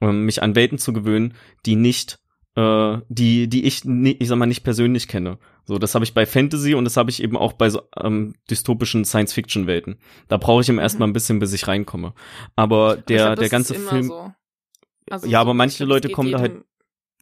ähm, 0.00 0.24
mich 0.24 0.42
an 0.42 0.54
Welten 0.54 0.78
zu 0.78 0.92
gewöhnen, 0.92 1.34
die 1.64 1.76
nicht, 1.76 2.18
äh, 2.56 2.98
die, 3.08 3.48
die 3.48 3.64
ich, 3.64 3.84
ich 3.84 4.28
sag 4.28 4.36
mal, 4.36 4.46
nicht 4.46 4.64
persönlich 4.64 5.08
kenne. 5.08 5.38
So, 5.64 5.78
das 5.78 5.94
habe 5.94 6.04
ich 6.04 6.14
bei 6.14 6.26
Fantasy 6.26 6.74
und 6.74 6.84
das 6.84 6.96
habe 6.96 7.10
ich 7.10 7.22
eben 7.22 7.36
auch 7.36 7.54
bei 7.54 7.70
so 7.70 7.82
ähm, 8.00 8.34
dystopischen 8.50 9.04
Science-Fiction-Welten. 9.04 9.98
Da 10.28 10.36
brauche 10.36 10.60
ich 10.60 10.68
mhm. 10.68 10.78
erstmal 10.78 11.08
ein 11.08 11.12
bisschen, 11.12 11.38
bis 11.38 11.52
ich 11.52 11.66
reinkomme. 11.66 12.14
Aber 12.54 12.96
der, 12.96 13.26
glaub, 13.26 13.38
der 13.38 13.48
ganze 13.48 13.74
Film. 13.74 14.04
So. 14.04 14.32
Also 15.10 15.26
ja, 15.26 15.38
so, 15.38 15.42
aber 15.42 15.54
manche 15.54 15.84
Leute 15.84 16.10
kommen 16.10 16.32
da 16.32 16.40
halt 16.40 16.64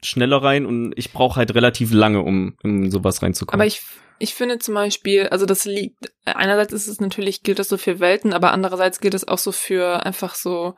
schneller 0.04 0.42
rein 0.42 0.66
und 0.66 0.92
ich 0.96 1.12
brauche 1.12 1.36
halt 1.36 1.54
relativ 1.54 1.92
lange, 1.92 2.22
um 2.22 2.56
in 2.62 2.90
sowas 2.90 3.22
reinzukommen. 3.22 3.60
Aber 3.60 3.66
ich, 3.66 3.82
ich 4.18 4.34
finde 4.34 4.58
zum 4.58 4.74
Beispiel, 4.74 5.28
also 5.28 5.46
das 5.46 5.64
liegt, 5.64 6.12
einerseits 6.24 6.72
ist 6.72 6.88
es 6.88 7.00
natürlich, 7.00 7.42
gilt 7.42 7.58
das 7.58 7.68
so 7.68 7.76
für 7.76 8.00
Welten, 8.00 8.32
aber 8.32 8.52
andererseits 8.52 9.00
gilt 9.00 9.14
es 9.14 9.26
auch 9.26 9.38
so 9.38 9.52
für 9.52 10.04
einfach 10.04 10.34
so 10.34 10.74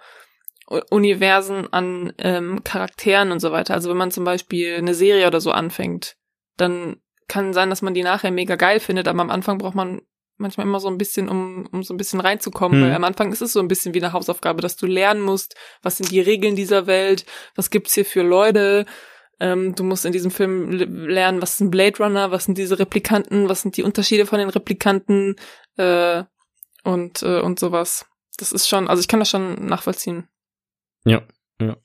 Universen 0.66 1.72
an 1.72 2.12
ähm, 2.18 2.64
Charakteren 2.64 3.32
und 3.32 3.40
so 3.40 3.52
weiter. 3.52 3.74
Also 3.74 3.90
wenn 3.90 3.96
man 3.96 4.10
zum 4.10 4.24
Beispiel 4.24 4.76
eine 4.76 4.94
Serie 4.94 5.26
oder 5.26 5.40
so 5.40 5.50
anfängt, 5.50 6.16
dann 6.56 6.96
kann 7.28 7.52
sein, 7.52 7.70
dass 7.70 7.82
man 7.82 7.94
die 7.94 8.02
nachher 8.02 8.30
mega 8.30 8.56
geil 8.56 8.80
findet, 8.80 9.08
aber 9.08 9.20
am 9.20 9.30
Anfang 9.30 9.58
braucht 9.58 9.74
man 9.74 10.02
manchmal 10.36 10.66
immer 10.66 10.80
so 10.80 10.88
ein 10.88 10.98
bisschen, 10.98 11.28
um, 11.28 11.66
um 11.70 11.82
so 11.82 11.94
ein 11.94 11.96
bisschen 11.96 12.20
reinzukommen, 12.20 12.80
hm. 12.80 12.88
weil 12.88 12.94
am 12.94 13.04
Anfang 13.04 13.32
ist 13.32 13.42
es 13.42 13.52
so 13.52 13.60
ein 13.60 13.68
bisschen 13.68 13.94
wie 13.94 14.02
eine 14.02 14.12
Hausaufgabe, 14.12 14.62
dass 14.62 14.76
du 14.76 14.86
lernen 14.86 15.20
musst, 15.20 15.54
was 15.82 15.96
sind 15.96 16.10
die 16.10 16.20
Regeln 16.20 16.56
dieser 16.56 16.86
Welt, 16.86 17.24
was 17.54 17.70
gibt's 17.70 17.94
hier 17.94 18.04
für 18.04 18.22
Leute, 18.22 18.84
ähm, 19.40 19.74
du 19.74 19.84
musst 19.84 20.04
in 20.04 20.12
diesem 20.12 20.30
Film 20.30 20.70
lernen, 20.70 21.42
was 21.42 21.54
ist 21.54 21.60
ein 21.60 21.70
Blade 21.70 21.98
Runner, 21.98 22.30
was 22.30 22.44
sind 22.44 22.58
diese 22.58 22.78
Replikanten, 22.78 23.48
was 23.48 23.62
sind 23.62 23.76
die 23.76 23.82
Unterschiede 23.82 24.26
von 24.26 24.38
den 24.38 24.48
Replikanten 24.48 25.36
äh, 25.76 26.24
und, 26.84 27.22
äh, 27.22 27.40
und 27.40 27.58
sowas. 27.58 28.06
Das 28.38 28.52
ist 28.52 28.68
schon, 28.68 28.88
also 28.88 29.00
ich 29.00 29.08
kann 29.08 29.20
das 29.20 29.30
schon 29.30 29.66
nachvollziehen. 29.66 30.28
Ja, 31.04 31.22
ja. 31.60 31.76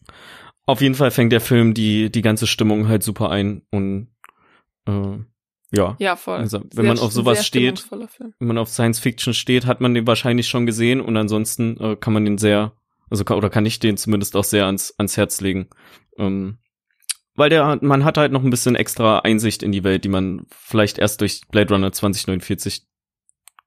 Auf 0.66 0.82
jeden 0.82 0.96
Fall 0.96 1.12
fängt 1.12 1.32
der 1.32 1.42
Film 1.42 1.74
die, 1.74 2.12
die 2.12 2.22
ganze 2.22 2.48
Stimmung 2.48 2.88
halt 2.88 3.04
super 3.04 3.32
ein 3.32 3.64
und 3.72 4.10
äh, 4.86 5.18
ja. 5.72 5.96
Ja, 6.00 6.16
voll. 6.16 6.38
Also, 6.38 6.62
wenn 6.62 6.70
sehr, 6.72 6.84
man 6.84 7.00
auf 7.00 7.12
sowas 7.12 7.46
steht, 7.46 7.86
wenn 7.92 8.48
man 8.48 8.58
auf 8.58 8.70
Science 8.70 9.00
Fiction 9.00 9.34
steht, 9.34 9.66
hat 9.66 9.82
man 9.82 9.94
den 9.94 10.08
wahrscheinlich 10.08 10.48
schon 10.48 10.66
gesehen 10.66 11.02
und 11.02 11.16
ansonsten 11.18 11.78
äh, 11.80 11.96
kann 11.96 12.14
man 12.14 12.26
den 12.26 12.38
sehr, 12.38 12.74
also 13.10 13.24
oder 13.26 13.50
kann 13.50 13.66
ich 13.66 13.80
den 13.80 13.98
zumindest 13.98 14.36
auch 14.36 14.44
sehr 14.44 14.66
ans, 14.66 14.94
ans 14.98 15.18
Herz 15.18 15.42
legen. 15.42 15.68
Ähm, 16.18 16.58
weil 17.36 17.50
der, 17.50 17.80
man 17.82 18.04
hat 18.04 18.18
halt 18.18 18.32
noch 18.32 18.44
ein 18.44 18.50
bisschen 18.50 18.76
extra 18.76 19.20
Einsicht 19.20 19.64
in 19.64 19.72
die 19.72 19.84
Welt, 19.84 20.04
die 20.04 20.10
man 20.10 20.46
vielleicht 20.50 20.98
erst 20.98 21.22
durch 21.22 21.42
Blade 21.50 21.74
Runner 21.74 21.92
2049 21.92 22.86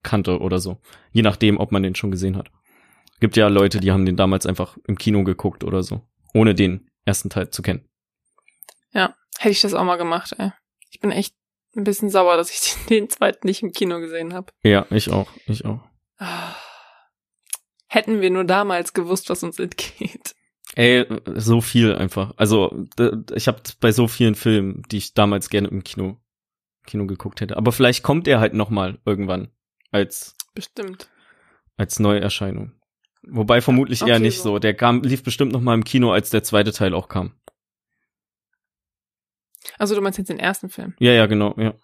kannte 0.02 0.40
oder 0.40 0.58
so. 0.58 0.78
Je 1.12 1.22
nachdem, 1.22 1.58
ob 1.58 1.72
man 1.72 1.82
den 1.82 1.94
schon 1.94 2.10
gesehen 2.10 2.36
hat. 2.36 2.50
Gibt 3.22 3.36
ja 3.36 3.46
Leute, 3.46 3.78
die 3.78 3.92
haben 3.92 4.04
den 4.04 4.16
damals 4.16 4.46
einfach 4.46 4.76
im 4.88 4.98
Kino 4.98 5.22
geguckt 5.22 5.62
oder 5.62 5.84
so, 5.84 6.02
ohne 6.34 6.56
den 6.56 6.90
ersten 7.04 7.30
Teil 7.30 7.50
zu 7.50 7.62
kennen. 7.62 7.88
Ja, 8.90 9.14
hätte 9.38 9.52
ich 9.52 9.60
das 9.60 9.74
auch 9.74 9.84
mal 9.84 9.94
gemacht, 9.94 10.34
ey. 10.38 10.50
Ich 10.90 10.98
bin 10.98 11.12
echt 11.12 11.32
ein 11.76 11.84
bisschen 11.84 12.10
sauer, 12.10 12.36
dass 12.36 12.50
ich 12.50 12.74
den, 12.90 13.08
zweiten 13.08 13.46
nicht 13.46 13.62
im 13.62 13.70
Kino 13.70 14.00
gesehen 14.00 14.34
habe. 14.34 14.52
Ja, 14.64 14.86
ich 14.90 15.12
auch, 15.12 15.30
ich 15.46 15.64
auch. 15.64 15.78
Hätten 17.86 18.22
wir 18.22 18.30
nur 18.30 18.42
damals 18.42 18.92
gewusst, 18.92 19.30
was 19.30 19.44
uns 19.44 19.60
entgeht. 19.60 20.34
Ey, 20.74 21.06
so 21.36 21.60
viel 21.60 21.94
einfach. 21.94 22.34
Also 22.38 22.86
ich 23.36 23.46
habe 23.46 23.62
bei 23.78 23.92
so 23.92 24.08
vielen 24.08 24.34
Filmen, 24.34 24.82
die 24.90 24.96
ich 24.96 25.14
damals 25.14 25.48
gerne 25.48 25.68
im 25.68 25.84
Kino 25.84 26.16
Kino 26.86 27.06
geguckt 27.06 27.40
hätte. 27.40 27.56
Aber 27.56 27.70
vielleicht 27.70 28.02
kommt 28.02 28.26
er 28.26 28.40
halt 28.40 28.54
noch 28.54 28.70
mal 28.70 28.98
irgendwann 29.04 29.52
als 29.92 30.34
bestimmt 30.56 31.08
als 31.76 32.00
Neuerscheinung. 32.00 32.72
Wobei 33.28 33.60
vermutlich 33.60 34.02
okay, 34.02 34.12
eher 34.12 34.18
nicht 34.18 34.38
so. 34.38 34.54
so. 34.54 34.58
Der 34.58 34.74
kam 34.74 35.02
lief 35.02 35.22
bestimmt 35.22 35.52
noch 35.52 35.60
mal 35.60 35.74
im 35.74 35.84
Kino, 35.84 36.12
als 36.12 36.30
der 36.30 36.42
zweite 36.42 36.72
Teil 36.72 36.94
auch 36.94 37.08
kam. 37.08 37.34
Also 39.78 39.94
du 39.94 40.00
meinst 40.00 40.18
jetzt 40.18 40.28
den 40.28 40.40
ersten 40.40 40.68
Film? 40.68 40.94
Ja, 40.98 41.12
ja, 41.12 41.26
genau, 41.26 41.54
ja. 41.56 41.74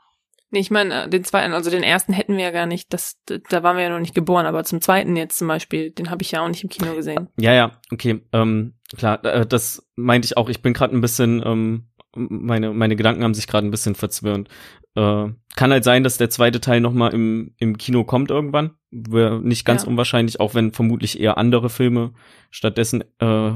Nee, 0.50 0.60
ich 0.60 0.70
meine, 0.70 1.04
äh, 1.04 1.08
den 1.08 1.24
zweiten, 1.24 1.52
also 1.52 1.70
den 1.70 1.82
ersten 1.82 2.12
hätten 2.12 2.36
wir 2.36 2.44
ja 2.44 2.50
gar 2.50 2.66
nicht, 2.66 2.92
das, 2.92 3.20
da 3.26 3.62
waren 3.62 3.76
wir 3.76 3.84
ja 3.84 3.90
noch 3.90 4.00
nicht 4.00 4.14
geboren, 4.14 4.46
aber 4.46 4.64
zum 4.64 4.80
zweiten 4.80 5.14
jetzt 5.14 5.38
zum 5.38 5.46
Beispiel, 5.46 5.90
den 5.90 6.10
habe 6.10 6.22
ich 6.22 6.30
ja 6.30 6.42
auch 6.42 6.48
nicht 6.48 6.64
im 6.64 6.70
Kino 6.70 6.94
gesehen. 6.94 7.28
Ja, 7.38 7.52
ja, 7.52 7.80
okay, 7.92 8.22
ähm, 8.32 8.74
klar, 8.96 9.22
äh, 9.24 9.46
das 9.46 9.86
meinte 9.94 10.26
ich 10.26 10.36
auch. 10.36 10.48
Ich 10.48 10.62
bin 10.62 10.72
gerade 10.72 10.96
ein 10.96 11.02
bisschen, 11.02 11.42
ähm, 11.44 11.88
meine, 12.14 12.72
meine 12.72 12.96
Gedanken 12.96 13.22
haben 13.24 13.34
sich 13.34 13.46
gerade 13.46 13.66
ein 13.66 13.70
bisschen 13.70 13.94
verzwirnt. 13.94 14.48
Äh, 14.94 15.28
kann 15.56 15.70
halt 15.70 15.84
sein, 15.84 16.04
dass 16.04 16.18
der 16.18 16.30
zweite 16.30 16.60
Teil 16.60 16.80
nochmal 16.80 17.12
im, 17.12 17.54
im 17.58 17.78
Kino 17.78 18.04
kommt 18.04 18.30
irgendwann. 18.30 18.72
Wäre 18.90 19.40
nicht 19.40 19.64
ganz 19.64 19.82
ja. 19.82 19.88
unwahrscheinlich, 19.88 20.40
auch 20.40 20.54
wenn 20.54 20.72
vermutlich 20.72 21.20
eher 21.20 21.38
andere 21.38 21.70
Filme 21.70 22.12
stattdessen 22.50 23.04
äh, 23.18 23.52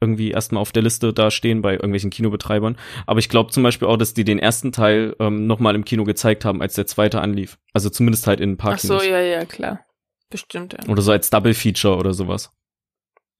irgendwie 0.00 0.30
erstmal 0.30 0.60
auf 0.60 0.72
der 0.72 0.82
Liste 0.82 1.12
da 1.12 1.30
stehen 1.30 1.62
bei 1.62 1.72
irgendwelchen 1.72 2.10
Kinobetreibern. 2.10 2.76
Aber 3.06 3.18
ich 3.18 3.28
glaube 3.28 3.50
zum 3.50 3.62
Beispiel 3.62 3.88
auch, 3.88 3.96
dass 3.96 4.14
die 4.14 4.24
den 4.24 4.38
ersten 4.38 4.72
Teil 4.72 5.16
ähm, 5.18 5.46
nochmal 5.46 5.74
im 5.74 5.84
Kino 5.84 6.04
gezeigt 6.04 6.44
haben, 6.44 6.60
als 6.60 6.74
der 6.74 6.86
zweite 6.86 7.20
anlief. 7.20 7.58
Also 7.72 7.88
zumindest 7.88 8.26
halt 8.26 8.40
in 8.40 8.52
ein 8.52 8.56
paar 8.56 8.74
Ach 8.74 8.78
so, 8.78 9.00
ja, 9.00 9.20
ja, 9.20 9.44
klar. 9.44 9.80
Bestimmt, 10.28 10.74
ja. 10.74 10.88
Oder 10.88 11.02
so 11.02 11.12
als 11.12 11.30
Double 11.30 11.54
Feature 11.54 11.96
oder 11.96 12.12
sowas. 12.12 12.50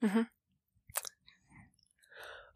Mhm. 0.01 0.27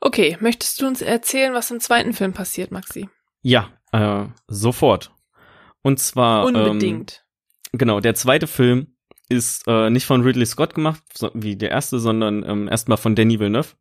Okay, 0.00 0.36
möchtest 0.40 0.80
du 0.80 0.86
uns 0.86 1.02
erzählen, 1.02 1.52
was 1.52 1.70
im 1.70 1.80
zweiten 1.80 2.12
Film 2.12 2.32
passiert, 2.32 2.70
Maxi? 2.70 3.08
Ja, 3.42 3.68
äh, 3.92 4.26
sofort. 4.48 5.12
Und 5.82 5.98
zwar. 5.98 6.46
Unbedingt. 6.46 7.24
Ähm, 7.72 7.78
genau, 7.78 8.00
der 8.00 8.14
zweite 8.14 8.46
Film 8.46 8.96
ist 9.28 9.66
äh, 9.66 9.90
nicht 9.90 10.06
von 10.06 10.22
Ridley 10.22 10.46
Scott 10.46 10.74
gemacht, 10.74 11.02
so, 11.14 11.30
wie 11.34 11.56
der 11.56 11.70
erste, 11.70 12.00
sondern 12.00 12.42
ähm, 12.44 12.68
erstmal 12.68 12.98
von 12.98 13.14
Danny 13.14 13.38
Villeneuve 13.38 13.74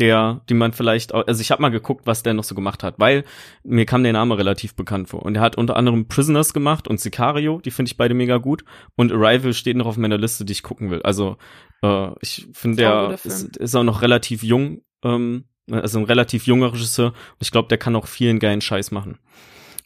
der, 0.00 0.40
die 0.48 0.54
man 0.54 0.72
vielleicht, 0.72 1.12
auch, 1.14 1.26
also 1.26 1.40
ich 1.40 1.50
habe 1.50 1.62
mal 1.62 1.70
geguckt, 1.70 2.06
was 2.06 2.22
der 2.22 2.34
noch 2.34 2.44
so 2.44 2.54
gemacht 2.54 2.82
hat, 2.82 2.94
weil 2.98 3.24
mir 3.62 3.84
kam 3.84 4.02
der 4.02 4.14
Name 4.14 4.38
relativ 4.38 4.74
bekannt 4.74 5.10
vor. 5.10 5.22
Und 5.22 5.36
er 5.36 5.42
hat 5.42 5.58
unter 5.58 5.76
anderem 5.76 6.08
Prisoners 6.08 6.54
gemacht 6.54 6.88
und 6.88 7.00
Sicario, 7.00 7.60
die 7.60 7.70
finde 7.70 7.90
ich 7.90 7.96
beide 7.96 8.14
mega 8.14 8.38
gut. 8.38 8.64
Und 8.96 9.12
Arrival 9.12 9.52
steht 9.52 9.76
noch 9.76 9.86
auf 9.86 9.98
meiner 9.98 10.18
Liste, 10.18 10.44
die 10.44 10.52
ich 10.52 10.62
gucken 10.62 10.90
will. 10.90 11.02
Also 11.02 11.36
äh, 11.82 12.10
ich 12.22 12.48
finde, 12.52 12.78
der 12.78 13.18
ist, 13.22 13.56
ist 13.56 13.74
auch 13.74 13.84
noch 13.84 14.00
relativ 14.02 14.42
jung, 14.42 14.82
ähm, 15.04 15.44
also 15.72 15.98
ein 15.98 16.04
relativ 16.04 16.46
junger 16.46 16.72
Regisseur. 16.72 17.08
Und 17.08 17.40
ich 17.40 17.50
glaube, 17.50 17.68
der 17.68 17.78
kann 17.78 17.96
auch 17.96 18.06
vielen 18.06 18.38
geilen 18.38 18.60
Scheiß 18.60 18.90
machen. 18.90 19.18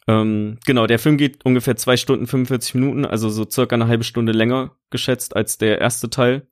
Ähm, 0.07 0.59
genau, 0.65 0.85
der 0.87 0.99
Film 0.99 1.17
geht 1.17 1.43
ungefähr 1.45 1.75
zwei 1.75 1.97
Stunden 1.97 2.27
45 2.27 2.75
Minuten, 2.75 3.05
also 3.05 3.29
so 3.29 3.45
circa 3.49 3.75
eine 3.75 3.87
halbe 3.87 4.03
Stunde 4.03 4.33
länger 4.33 4.75
geschätzt 4.91 5.35
als 5.35 5.57
der 5.57 5.81
erste 5.81 6.09
Teil 6.09 6.47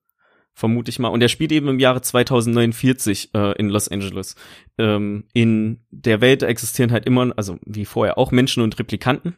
vermute 0.53 0.89
ich 0.89 0.99
mal. 0.99 1.09
Und 1.09 1.21
er 1.21 1.29
spielt 1.29 1.51
eben 1.51 1.67
im 1.67 1.79
Jahre 1.79 2.01
2049 2.01 3.31
äh, 3.33 3.57
in 3.57 3.69
Los 3.69 3.89
Angeles. 3.89 4.35
Ähm, 4.77 5.25
in 5.33 5.81
der 5.89 6.21
Welt 6.21 6.43
existieren 6.43 6.91
halt 6.91 7.05
immer, 7.05 7.33
also 7.35 7.57
wie 7.65 7.85
vorher 7.85 8.17
auch 8.17 8.31
Menschen 8.31 8.63
und 8.63 8.77
Replikanten. 8.79 9.35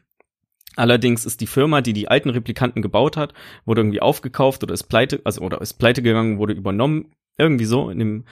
Allerdings 0.76 1.24
ist 1.24 1.40
die 1.40 1.46
Firma, 1.46 1.80
die 1.80 1.94
die 1.94 2.08
alten 2.08 2.28
Replikanten 2.28 2.82
gebaut 2.82 3.16
hat, 3.16 3.32
wurde 3.64 3.80
irgendwie 3.80 4.02
aufgekauft 4.02 4.62
oder 4.62 4.74
ist 4.74 4.84
pleite, 4.84 5.22
also 5.24 5.40
oder 5.40 5.60
ist 5.62 5.74
pleite 5.74 6.02
gegangen, 6.02 6.38
wurde 6.38 6.52
übernommen, 6.52 7.12
irgendwie 7.38 7.64
so 7.64 7.90
in 7.90 7.98
dem 7.98 8.24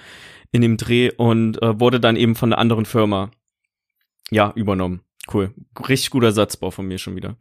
in 0.52 0.62
dem 0.62 0.76
Dreh 0.76 1.10
und 1.16 1.60
äh, 1.62 1.80
wurde 1.80 1.98
dann 1.98 2.16
eben 2.16 2.36
von 2.36 2.52
einer 2.52 2.60
anderen 2.60 2.84
Firma 2.84 3.30
ja 4.30 4.52
übernommen. 4.54 5.00
Cool. 5.32 5.52
Richtig 5.88 6.10
guter 6.10 6.32
Satzbau 6.32 6.70
von 6.70 6.86
mir 6.86 6.98
schon 6.98 7.16
wieder. 7.16 7.36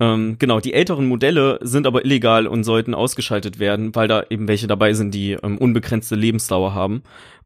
Ähm, 0.00 0.36
genau, 0.38 0.60
die 0.60 0.74
älteren 0.74 1.06
Modelle 1.06 1.58
sind 1.62 1.86
aber 1.86 2.04
illegal 2.04 2.46
und 2.46 2.64
sollten 2.64 2.94
ausgeschaltet 2.94 3.58
werden, 3.58 3.94
weil 3.94 4.06
da 4.06 4.24
eben 4.28 4.48
welche 4.48 4.66
dabei 4.66 4.92
sind, 4.92 5.14
die 5.14 5.32
ähm, 5.32 5.56
unbegrenzte 5.58 6.14
Lebensdauer 6.14 6.74
haben. 6.74 7.02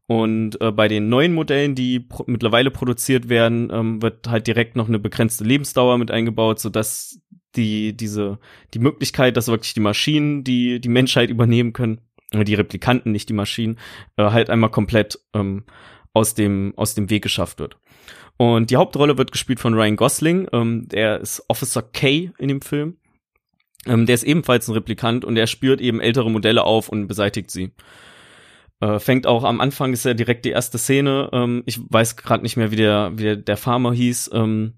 Und 0.07 0.59
äh, 0.59 0.71
bei 0.71 0.89
den 0.89 1.07
neuen 1.07 1.33
Modellen, 1.33 1.73
die 1.73 2.01
pro 2.01 2.25
mittlerweile 2.27 2.69
produziert 2.69 3.29
werden, 3.29 3.69
ähm, 3.71 4.01
wird 4.01 4.27
halt 4.27 4.45
direkt 4.45 4.75
noch 4.75 4.89
eine 4.89 4.99
begrenzte 4.99 5.45
Lebensdauer 5.45 5.97
mit 5.97 6.11
eingebaut, 6.11 6.59
sodass 6.59 7.21
die, 7.55 7.95
diese, 7.95 8.39
die 8.73 8.79
Möglichkeit, 8.79 9.37
dass 9.37 9.47
wirklich 9.47 9.73
die 9.73 9.79
Maschinen 9.79 10.43
die, 10.43 10.81
die 10.81 10.89
Menschheit 10.89 11.29
übernehmen 11.29 11.71
können, 11.71 12.01
die 12.31 12.55
Replikanten, 12.55 13.11
nicht 13.11 13.29
die 13.29 13.33
Maschinen, 13.33 13.77
äh, 14.17 14.31
halt 14.31 14.49
einmal 14.49 14.71
komplett 14.71 15.19
ähm, 15.33 15.63
aus 16.13 16.33
dem, 16.33 16.73
aus 16.75 16.95
dem 16.95 17.09
Weg 17.09 17.23
geschafft 17.23 17.59
wird. 17.59 17.77
Und 18.37 18.71
die 18.71 18.77
Hauptrolle 18.77 19.17
wird 19.17 19.31
gespielt 19.31 19.59
von 19.59 19.73
Ryan 19.73 19.95
Gosling, 19.95 20.47
ähm, 20.51 20.87
der 20.87 21.19
ist 21.19 21.43
Officer 21.47 21.81
K 21.81 22.31
in 22.37 22.47
dem 22.47 22.61
Film. 22.61 22.97
Ähm, 23.85 24.05
der 24.05 24.15
ist 24.15 24.23
ebenfalls 24.23 24.67
ein 24.67 24.73
Replikant 24.73 25.25
und 25.25 25.37
er 25.37 25.47
spürt 25.47 25.81
eben 25.81 26.01
ältere 26.01 26.29
Modelle 26.29 26.63
auf 26.63 26.89
und 26.89 27.07
beseitigt 27.07 27.51
sie. 27.51 27.71
Äh, 28.79 28.99
fängt 28.99 29.27
auch 29.27 29.43
am 29.43 29.61
Anfang 29.61 29.93
ist 29.93 30.05
ja 30.05 30.13
direkt 30.13 30.45
die 30.45 30.51
erste 30.51 30.77
Szene. 30.77 31.29
Ähm, 31.31 31.63
ich 31.65 31.79
weiß 31.89 32.15
gerade 32.15 32.43
nicht 32.43 32.57
mehr, 32.57 32.71
wie 32.71 32.75
der, 32.75 33.11
wie 33.15 33.23
der, 33.23 33.35
der 33.35 33.57
Farmer 33.57 33.93
hieß. 33.93 34.31
Ähm, 34.33 34.73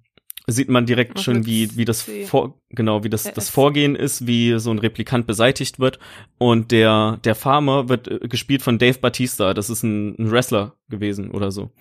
sieht 0.47 0.69
man 0.69 0.85
direkt 0.85 1.15
Was 1.15 1.23
schon, 1.23 1.45
wie, 1.45 1.75
wie 1.77 1.85
das 1.85 2.09
vor, 2.25 2.59
genau, 2.69 3.03
wie 3.03 3.09
das, 3.09 3.23
das. 3.23 3.49
Vorgehen 3.49 3.95
ist, 3.95 4.27
wie 4.27 4.59
so 4.59 4.71
ein 4.71 4.79
Replikant 4.79 5.25
beseitigt 5.25 5.79
wird. 5.79 5.99
Und 6.37 6.71
der, 6.71 7.19
der 7.23 7.35
Farmer 7.35 7.89
wird 7.89 8.07
äh, 8.09 8.19
gespielt 8.27 8.61
von 8.61 8.77
Dave 8.77 8.99
Batista. 8.99 9.53
Das 9.53 9.69
ist 9.69 9.83
ein, 9.83 10.15
ein 10.19 10.31
Wrestler 10.31 10.75
gewesen 10.89 11.31
oder 11.31 11.51
so. 11.51 11.71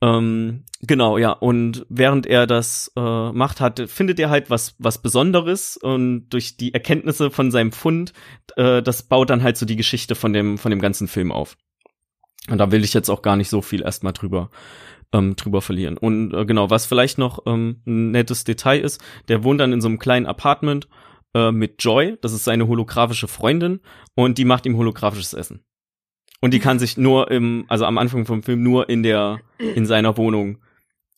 Ähm, 0.00 0.64
genau, 0.80 1.18
ja. 1.18 1.32
Und 1.32 1.86
während 1.88 2.26
er 2.26 2.46
das 2.46 2.92
äh, 2.96 3.32
macht, 3.32 3.60
hat, 3.60 3.80
findet 3.88 4.20
er 4.20 4.30
halt 4.30 4.50
was, 4.50 4.76
was 4.78 5.02
Besonderes 5.02 5.76
und 5.76 6.28
durch 6.28 6.56
die 6.56 6.74
Erkenntnisse 6.74 7.30
von 7.30 7.50
seinem 7.50 7.72
Fund, 7.72 8.12
äh, 8.56 8.82
das 8.82 9.02
baut 9.02 9.30
dann 9.30 9.42
halt 9.42 9.56
so 9.56 9.66
die 9.66 9.76
Geschichte 9.76 10.14
von 10.14 10.32
dem, 10.32 10.58
von 10.58 10.70
dem 10.70 10.80
ganzen 10.80 11.08
Film 11.08 11.32
auf. 11.32 11.56
Und 12.48 12.58
da 12.58 12.70
will 12.70 12.84
ich 12.84 12.94
jetzt 12.94 13.10
auch 13.10 13.22
gar 13.22 13.36
nicht 13.36 13.50
so 13.50 13.60
viel 13.60 13.82
erstmal 13.82 14.12
drüber, 14.12 14.50
ähm, 15.12 15.36
drüber 15.36 15.62
verlieren. 15.62 15.96
Und 15.96 16.32
äh, 16.34 16.44
genau, 16.44 16.70
was 16.70 16.86
vielleicht 16.86 17.18
noch 17.18 17.40
ähm, 17.46 17.82
ein 17.86 18.10
nettes 18.10 18.44
Detail 18.44 18.80
ist, 18.80 19.02
der 19.28 19.42
wohnt 19.44 19.60
dann 19.60 19.72
in 19.72 19.80
so 19.80 19.88
einem 19.88 19.98
kleinen 19.98 20.26
Apartment 20.26 20.88
äh, 21.34 21.50
mit 21.52 21.82
Joy, 21.82 22.18
das 22.20 22.32
ist 22.32 22.44
seine 22.44 22.68
holographische 22.68 23.28
Freundin, 23.28 23.80
und 24.14 24.38
die 24.38 24.44
macht 24.44 24.66
ihm 24.66 24.76
holographisches 24.76 25.34
Essen. 25.34 25.64
Und 26.40 26.52
die 26.54 26.60
kann 26.60 26.78
sich 26.78 26.96
nur 26.96 27.30
im, 27.30 27.64
also 27.68 27.84
am 27.84 27.98
Anfang 27.98 28.24
vom 28.26 28.42
Film 28.42 28.62
nur 28.62 28.88
in 28.88 29.02
der, 29.02 29.40
in 29.58 29.86
seiner 29.86 30.16
Wohnung 30.16 30.62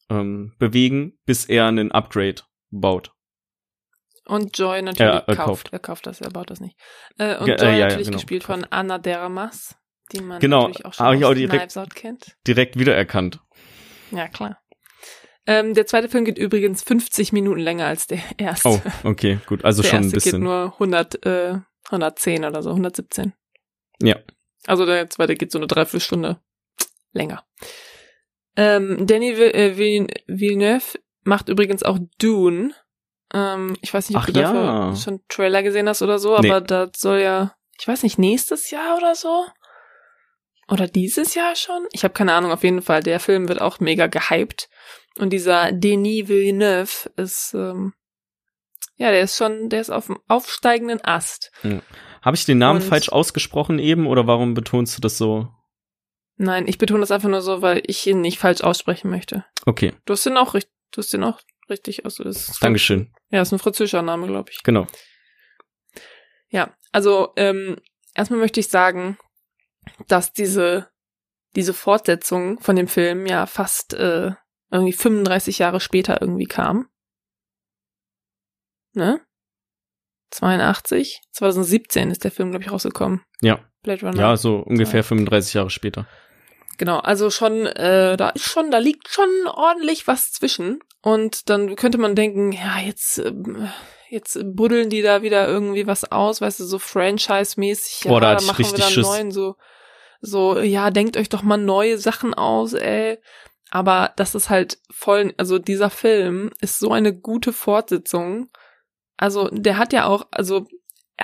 ähm, 0.09 0.55
bewegen, 0.59 1.18
bis 1.26 1.45
er 1.45 1.66
einen 1.66 1.93
Upgrade 1.93 2.43
baut. 2.70 3.12
Und 4.26 4.57
Joy 4.57 4.80
natürlich 4.82 4.99
Ja, 5.12 5.18
er 5.18 5.34
kauft. 5.36 5.47
kauft. 5.47 5.68
Er 5.72 5.78
kauft 5.80 6.07
das, 6.07 6.20
er 6.20 6.30
baut 6.30 6.51
das 6.51 6.61
nicht. 6.61 6.76
Äh, 7.18 7.36
und 7.38 7.47
Ge- 7.47 7.57
Joy 7.57 7.66
äh, 7.68 7.72
ja, 7.72 7.76
ja, 7.78 7.84
natürlich 7.86 8.07
genau, 8.07 8.16
gespielt 8.18 8.45
von 8.45 8.64
Anna 8.70 8.99
Deramas, 8.99 9.76
die 10.12 10.20
man 10.22 10.38
Genau, 10.41 10.62
natürlich 10.62 10.86
auch 10.86 10.95
schon 10.95 11.07
aus 11.07 11.24
auch 11.24 11.34
direkt- 11.34 11.53
Knives 11.59 11.76
Out 11.76 11.95
kennt. 11.95 12.36
Direkt 12.47 12.78
wiedererkannt. 12.78 13.41
Ja, 14.11 14.29
klar. 14.29 14.59
Ähm, 15.47 15.75
der 15.75 15.87
zweite 15.87 16.09
Film 16.09 16.25
geht 16.25 16.39
übrigens 16.39 16.83
50 16.83 17.33
Minuten 17.33 17.61
länger 17.61 17.87
als 17.87 18.07
der 18.07 18.21
erste. 18.37 18.69
Oh, 18.69 18.81
okay, 19.05 19.39
gut. 19.47 19.65
Also 19.65 19.83
der 19.83 19.91
schon 19.91 19.99
ein 20.01 20.03
erste 20.05 20.17
geht 20.19 20.25
bisschen. 20.25 20.43
nur 20.43 20.73
100, 20.75 21.25
äh, 21.27 21.59
110 21.91 22.45
oder 22.45 22.63
so, 22.63 22.71
117. 22.71 23.33
Ja. 24.03 24.17
Also 24.67 24.85
der 24.87 25.09
zweite 25.09 25.35
geht 25.37 25.51
so 25.51 25.59
eine 25.59 25.67
Dreiviertelstunde 25.67 26.41
länger. 27.13 27.45
Ähm, 28.57 29.07
Danny 29.07 29.31
äh, 29.31 29.75
Vill- 29.77 30.09
Villeneuve 30.27 30.99
macht 31.23 31.49
übrigens 31.49 31.83
auch 31.83 31.99
Dune. 32.19 32.75
Ähm, 33.33 33.77
ich 33.81 33.95
weiß 33.95 34.09
nicht, 34.09 34.17
ob 34.17 34.23
Ach 34.25 34.27
du 34.27 34.33
dafür 34.33 34.63
ja. 34.63 34.97
schon 34.97 35.21
Trailer 35.29 35.63
gesehen 35.63 35.89
hast 35.89 36.03
oder 36.03 36.19
so, 36.19 36.39
Nee. 36.39 36.51
aber 36.51 36.61
das 36.61 36.91
soll 36.97 37.21
ja, 37.21 37.55
ich 37.81 37.87
weiß 37.89 38.03
nicht, 38.03 38.19
nächstes 38.19 38.71
Jahr 38.71 38.97
oder 38.99 39.15
so? 39.15 39.47
Oder 40.71 40.87
dieses 40.87 41.35
Jahr 41.35 41.57
schon? 41.57 41.87
Ich 41.93 42.05
habe 42.05 42.14
keine 42.14 42.33
Ahnung, 42.33 42.53
auf 42.53 42.62
jeden 42.62 42.83
Fall. 42.83 43.03
Der 43.03 43.18
Film 43.21 43.49
wird 43.49 43.61
auch 43.61 43.81
mega 43.81 44.07
gehypt. 44.07 44.68
Und 45.18 45.31
dieser 45.31 45.73
Denis 45.73 46.29
Villeneuve 46.29 47.11
ist, 47.16 47.53
ähm, 47.55 47.93
ja, 48.97 49.11
der 49.11 49.23
ist 49.23 49.37
schon, 49.37 49.68
der 49.68 49.81
ist 49.81 49.91
auf 49.91 50.07
dem 50.07 50.18
aufsteigenden 50.29 51.01
Ast. 51.05 51.51
Habe 52.23 52.37
ich 52.37 52.45
den 52.45 52.59
Namen 52.59 52.81
Und- 52.83 52.89
falsch 52.89 53.09
ausgesprochen 53.09 53.79
eben 53.79 54.07
oder 54.07 54.27
warum 54.27 54.55
betonst 54.55 54.97
du 54.97 55.01
das 55.01 55.18
so? 55.18 55.49
Nein, 56.37 56.68
ich 56.68 56.79
betone 56.79 57.01
das 57.01 57.11
einfach 57.11 57.29
nur 57.29 57.43
so, 57.43 57.61
weil 57.61 57.83
ich 57.87 58.07
ihn 58.07 58.21
nicht 58.21 58.39
falsch 58.39 58.62
aussprechen 58.62 59.11
möchte. 59.11 59.45
Okay, 59.66 59.93
Du 60.07 60.12
hast 60.14 60.25
den 60.25 60.37
auch 60.37 60.55
richtig, 60.55 60.73
du 60.93 60.99
hast 61.03 61.12
den 61.12 61.25
auch 61.25 61.41
richtig 61.68 62.07
aus. 62.07 62.18
Ist 62.18 62.62
Dankeschön. 62.62 63.12
Ja, 63.31 63.43
ist 63.43 63.53
ein 63.53 63.59
französischer 63.59 64.03
Name, 64.03 64.27
glaube 64.27 64.51
ich. 64.51 64.62
Genau. 64.62 64.87
Ja, 66.49 66.75
also 66.93 67.33
ähm, 67.37 67.77
erstmal 68.14 68.41
möchte 68.41 68.61
ich 68.61 68.68
sagen, 68.68 69.18
dass 70.09 70.32
diese 70.32 70.88
diese 71.57 71.74
Fortsetzung 71.74 72.61
von 72.61 72.76
dem 72.76 72.88
Film 72.88 73.26
ja 73.26 73.47
fast 73.47 73.95
äh, 73.95 74.32
irgendwie 74.70 74.93
35 74.93 75.59
Jahre 75.59 75.80
später 75.80 76.20
irgendwie 76.20 76.47
kam. 76.47 76.88
Ne? 78.93 79.20
82? 80.30 81.20
2017 81.32 82.11
ist 82.11 82.22
der 82.22 82.30
Film, 82.30 82.51
glaube 82.51 82.64
ich, 82.64 82.70
rausgekommen. 82.70 83.22
Ja, 83.41 83.64
Blade 83.82 84.07
Runner. 84.07 84.20
ja, 84.20 84.36
so 84.36 84.59
ungefähr 84.59 85.03
35 85.03 85.55
Jahre 85.55 85.70
später. 85.70 86.07
Genau, 86.78 86.99
also 86.99 87.30
schon, 87.30 87.66
äh, 87.66 88.16
da 88.16 88.30
ist 88.30 88.45
schon, 88.45 88.70
da 88.70 88.78
liegt 88.78 89.09
schon 89.09 89.28
ordentlich 89.47 90.07
was 90.07 90.32
zwischen. 90.32 90.78
Und 91.03 91.51
dann 91.51 91.74
könnte 91.76 91.99
man 91.99 92.14
denken, 92.14 92.53
ja, 92.53 92.78
jetzt, 92.78 93.18
ähm, 93.18 93.68
jetzt 94.09 94.38
buddeln 94.45 94.88
die 94.88 95.03
da 95.03 95.22
wieder 95.22 95.49
irgendwie 95.49 95.86
was 95.86 96.11
aus, 96.11 96.41
weißt 96.41 96.61
du, 96.61 96.64
so 96.64 96.78
Franchise-mäßig. 96.78 98.05
Ja, 98.05 98.11
Boah, 98.11 98.20
da 98.20 98.36
da 98.36 98.45
machen 98.45 98.59
wir 98.59 98.66
richtig 98.66 98.80
da 98.80 98.86
einen 98.86 99.03
neuen, 99.03 99.30
so, 99.32 99.57
so, 100.21 100.59
ja, 100.59 100.91
denkt 100.91 101.16
euch 101.16 101.29
doch 101.29 101.43
mal 101.43 101.57
neue 101.57 101.99
Sachen 101.99 102.35
aus, 102.35 102.75
ey. 102.75 103.18
Aber 103.71 104.12
das 104.16 104.35
ist 104.35 104.51
halt 104.51 104.79
voll, 104.91 105.33
also 105.37 105.59
dieser 105.59 105.91
Film 105.91 106.51
ist 106.61 106.79
so 106.79 106.93
eine 106.93 107.16
gute 107.16 107.53
Fortsetzung. 107.53 108.51
Also, 109.16 109.49
der 109.49 109.79
hat 109.79 109.93
ja 109.93 110.07
auch, 110.07 110.27
also, 110.31 110.66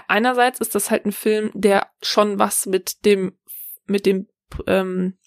einerseits 0.08 0.60
ist 0.60 0.74
das 0.74 0.90
halt 0.90 1.06
ein 1.06 1.12
Film, 1.12 1.50
der 1.54 1.88
schon 2.02 2.38
was 2.38 2.66
mit 2.66 3.04
dem, 3.04 3.36
mit 3.86 4.06
dem, 4.06 4.28
ähm, 4.66 5.18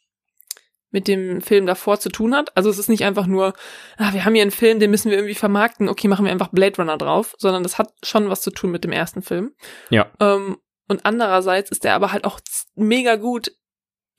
mit 0.92 1.08
dem 1.08 1.42
Film 1.42 1.66
davor 1.66 2.00
zu 2.00 2.10
tun 2.10 2.36
hat. 2.36 2.56
Also 2.58 2.70
es 2.70 2.80
ist 2.80 2.90
nicht 2.90 3.04
einfach 3.04 3.28
nur, 3.28 3.54
ah, 3.98 4.14
wir 4.14 4.26
haben 4.26 4.34
hier 4.34 4.42
einen 4.42 4.52
Film, 4.52 4.80
den 4.80 4.90
müssen 4.90 5.12
wir 5.12 5.18
irgendwie 5.18 5.36
vermarkten, 5.36 5.88
okay, 5.88 6.08
machen 6.08 6.26
wir 6.26 6.32
einfach 6.32 6.50
Blade 6.50 6.78
Runner 6.78 6.98
drauf, 6.98 7.36
sondern 7.38 7.64
das 7.64 7.78
hat 7.78 7.94
schon 8.04 8.30
was 8.30 8.42
zu 8.42 8.50
tun 8.50 8.72
mit 8.72 8.84
dem 8.84 8.92
ersten 8.92 9.22
Film. 9.22 9.54
Ja. 9.90 10.12
Ähm, 10.20 10.58
und 10.88 11.06
andererseits 11.06 11.70
ist 11.70 11.84
der 11.84 11.94
aber 11.94 12.12
halt 12.12 12.26
auch 12.26 12.40
mega 12.76 13.16
gut 13.16 13.52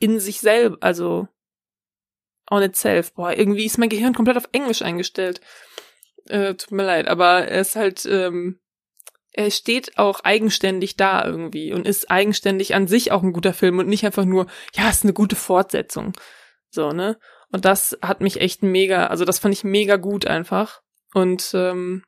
in 0.01 0.19
sich 0.19 0.41
selber, 0.41 0.79
also 0.81 1.29
on 2.51 2.63
itself. 2.63 3.15
Boah, 3.15 3.33
irgendwie 3.33 3.67
ist 3.67 3.79
mein 3.79 3.89
Gehirn 3.89 4.15
komplett 4.15 4.37
auf 4.37 4.49
Englisch 4.53 4.83
eingestellt. 4.83 5.41
Äh, 6.27 6.55
tut 6.55 6.73
mir 6.73 6.85
leid, 6.85 7.07
aber 7.07 7.47
er 7.47 7.61
ist 7.61 7.77
halt, 7.77 8.05
ähm, 8.07 8.59
er 9.33 9.51
steht 9.51 9.97
auch 9.99 10.21
eigenständig 10.21 10.97
da 10.97 11.25
irgendwie 11.25 11.73
und 11.73 11.87
ist 11.87 12.11
eigenständig 12.11 12.75
an 12.75 12.89
sich 12.89 13.13
auch 13.13 13.23
ein 13.23 13.33
guter 13.33 13.55
Film 13.55 13.79
und 13.79 13.89
nicht 13.89 14.05
einfach 14.05 14.25
nur, 14.25 14.47
ja, 14.75 14.89
ist 14.89 15.05
eine 15.05 15.13
gute 15.13 15.37
Fortsetzung. 15.37 16.13
So, 16.71 16.91
ne? 16.91 17.19
Und 17.53 17.65
das 17.65 17.97
hat 18.03 18.21
mich 18.21 18.41
echt 18.41 18.63
mega, 18.63 19.07
also 19.07 19.25
das 19.25 19.39
fand 19.39 19.55
ich 19.55 19.65
mega 19.65 19.97
gut 19.97 20.27
einfach. 20.27 20.83
Und 21.15 21.53
ähm, 21.55 22.05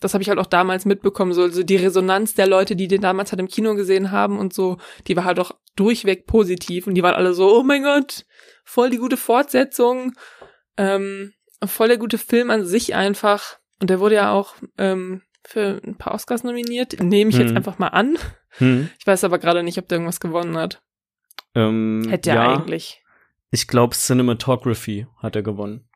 das 0.00 0.14
habe 0.14 0.22
ich 0.22 0.28
halt 0.28 0.38
auch 0.38 0.46
damals 0.46 0.84
mitbekommen, 0.84 1.32
so 1.32 1.42
also 1.42 1.62
die 1.62 1.76
Resonanz 1.76 2.34
der 2.34 2.46
Leute, 2.46 2.76
die 2.76 2.88
den 2.88 3.00
damals 3.00 3.32
halt 3.32 3.40
im 3.40 3.48
Kino 3.48 3.74
gesehen 3.74 4.10
haben 4.10 4.38
und 4.38 4.52
so, 4.52 4.76
die 5.06 5.16
war 5.16 5.24
halt 5.24 5.40
auch 5.40 5.52
durchweg 5.74 6.26
positiv 6.26 6.86
und 6.86 6.94
die 6.94 7.02
waren 7.02 7.14
alle 7.14 7.34
so, 7.34 7.54
oh 7.56 7.62
mein 7.62 7.82
Gott, 7.82 8.26
voll 8.64 8.90
die 8.90 8.98
gute 8.98 9.16
Fortsetzung, 9.16 10.12
ähm, 10.76 11.32
voll 11.64 11.88
der 11.88 11.98
gute 11.98 12.18
Film 12.18 12.50
an 12.50 12.64
sich 12.64 12.94
einfach. 12.94 13.58
Und 13.80 13.90
der 13.90 14.00
wurde 14.00 14.16
ja 14.16 14.32
auch 14.32 14.54
ähm, 14.78 15.22
für 15.44 15.80
ein 15.84 15.96
paar 15.96 16.14
Oscars 16.14 16.44
nominiert, 16.44 17.00
nehme 17.00 17.30
ich 17.30 17.38
jetzt 17.38 17.50
Hm. 17.50 17.56
einfach 17.56 17.78
mal 17.78 17.88
an. 17.88 18.18
Hm. 18.58 18.88
Ich 18.98 19.06
weiß 19.06 19.24
aber 19.24 19.38
gerade 19.38 19.62
nicht, 19.62 19.78
ob 19.78 19.88
der 19.88 19.96
irgendwas 19.96 20.20
gewonnen 20.20 20.56
hat. 20.56 20.82
Ähm, 21.54 22.06
Hätte 22.08 22.30
er 22.30 22.36
ja, 22.36 22.54
eigentlich. 22.54 23.02
ich 23.50 23.68
glaube 23.68 23.94
Cinematography 23.94 25.06
hat 25.18 25.36
er 25.36 25.42
gewonnen. 25.42 25.88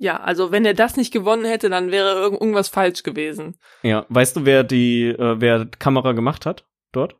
Ja, 0.00 0.20
also 0.20 0.52
wenn 0.52 0.64
er 0.64 0.74
das 0.74 0.96
nicht 0.96 1.12
gewonnen 1.12 1.44
hätte, 1.44 1.68
dann 1.70 1.90
wäre 1.90 2.24
irg- 2.24 2.32
irgendwas 2.40 2.68
falsch 2.68 3.02
gewesen. 3.02 3.58
Ja, 3.82 4.06
weißt 4.08 4.36
du, 4.36 4.44
wer 4.44 4.62
die, 4.62 5.06
äh, 5.08 5.40
wer 5.40 5.66
Kamera 5.66 6.12
gemacht 6.12 6.46
hat 6.46 6.66
dort? 6.92 7.16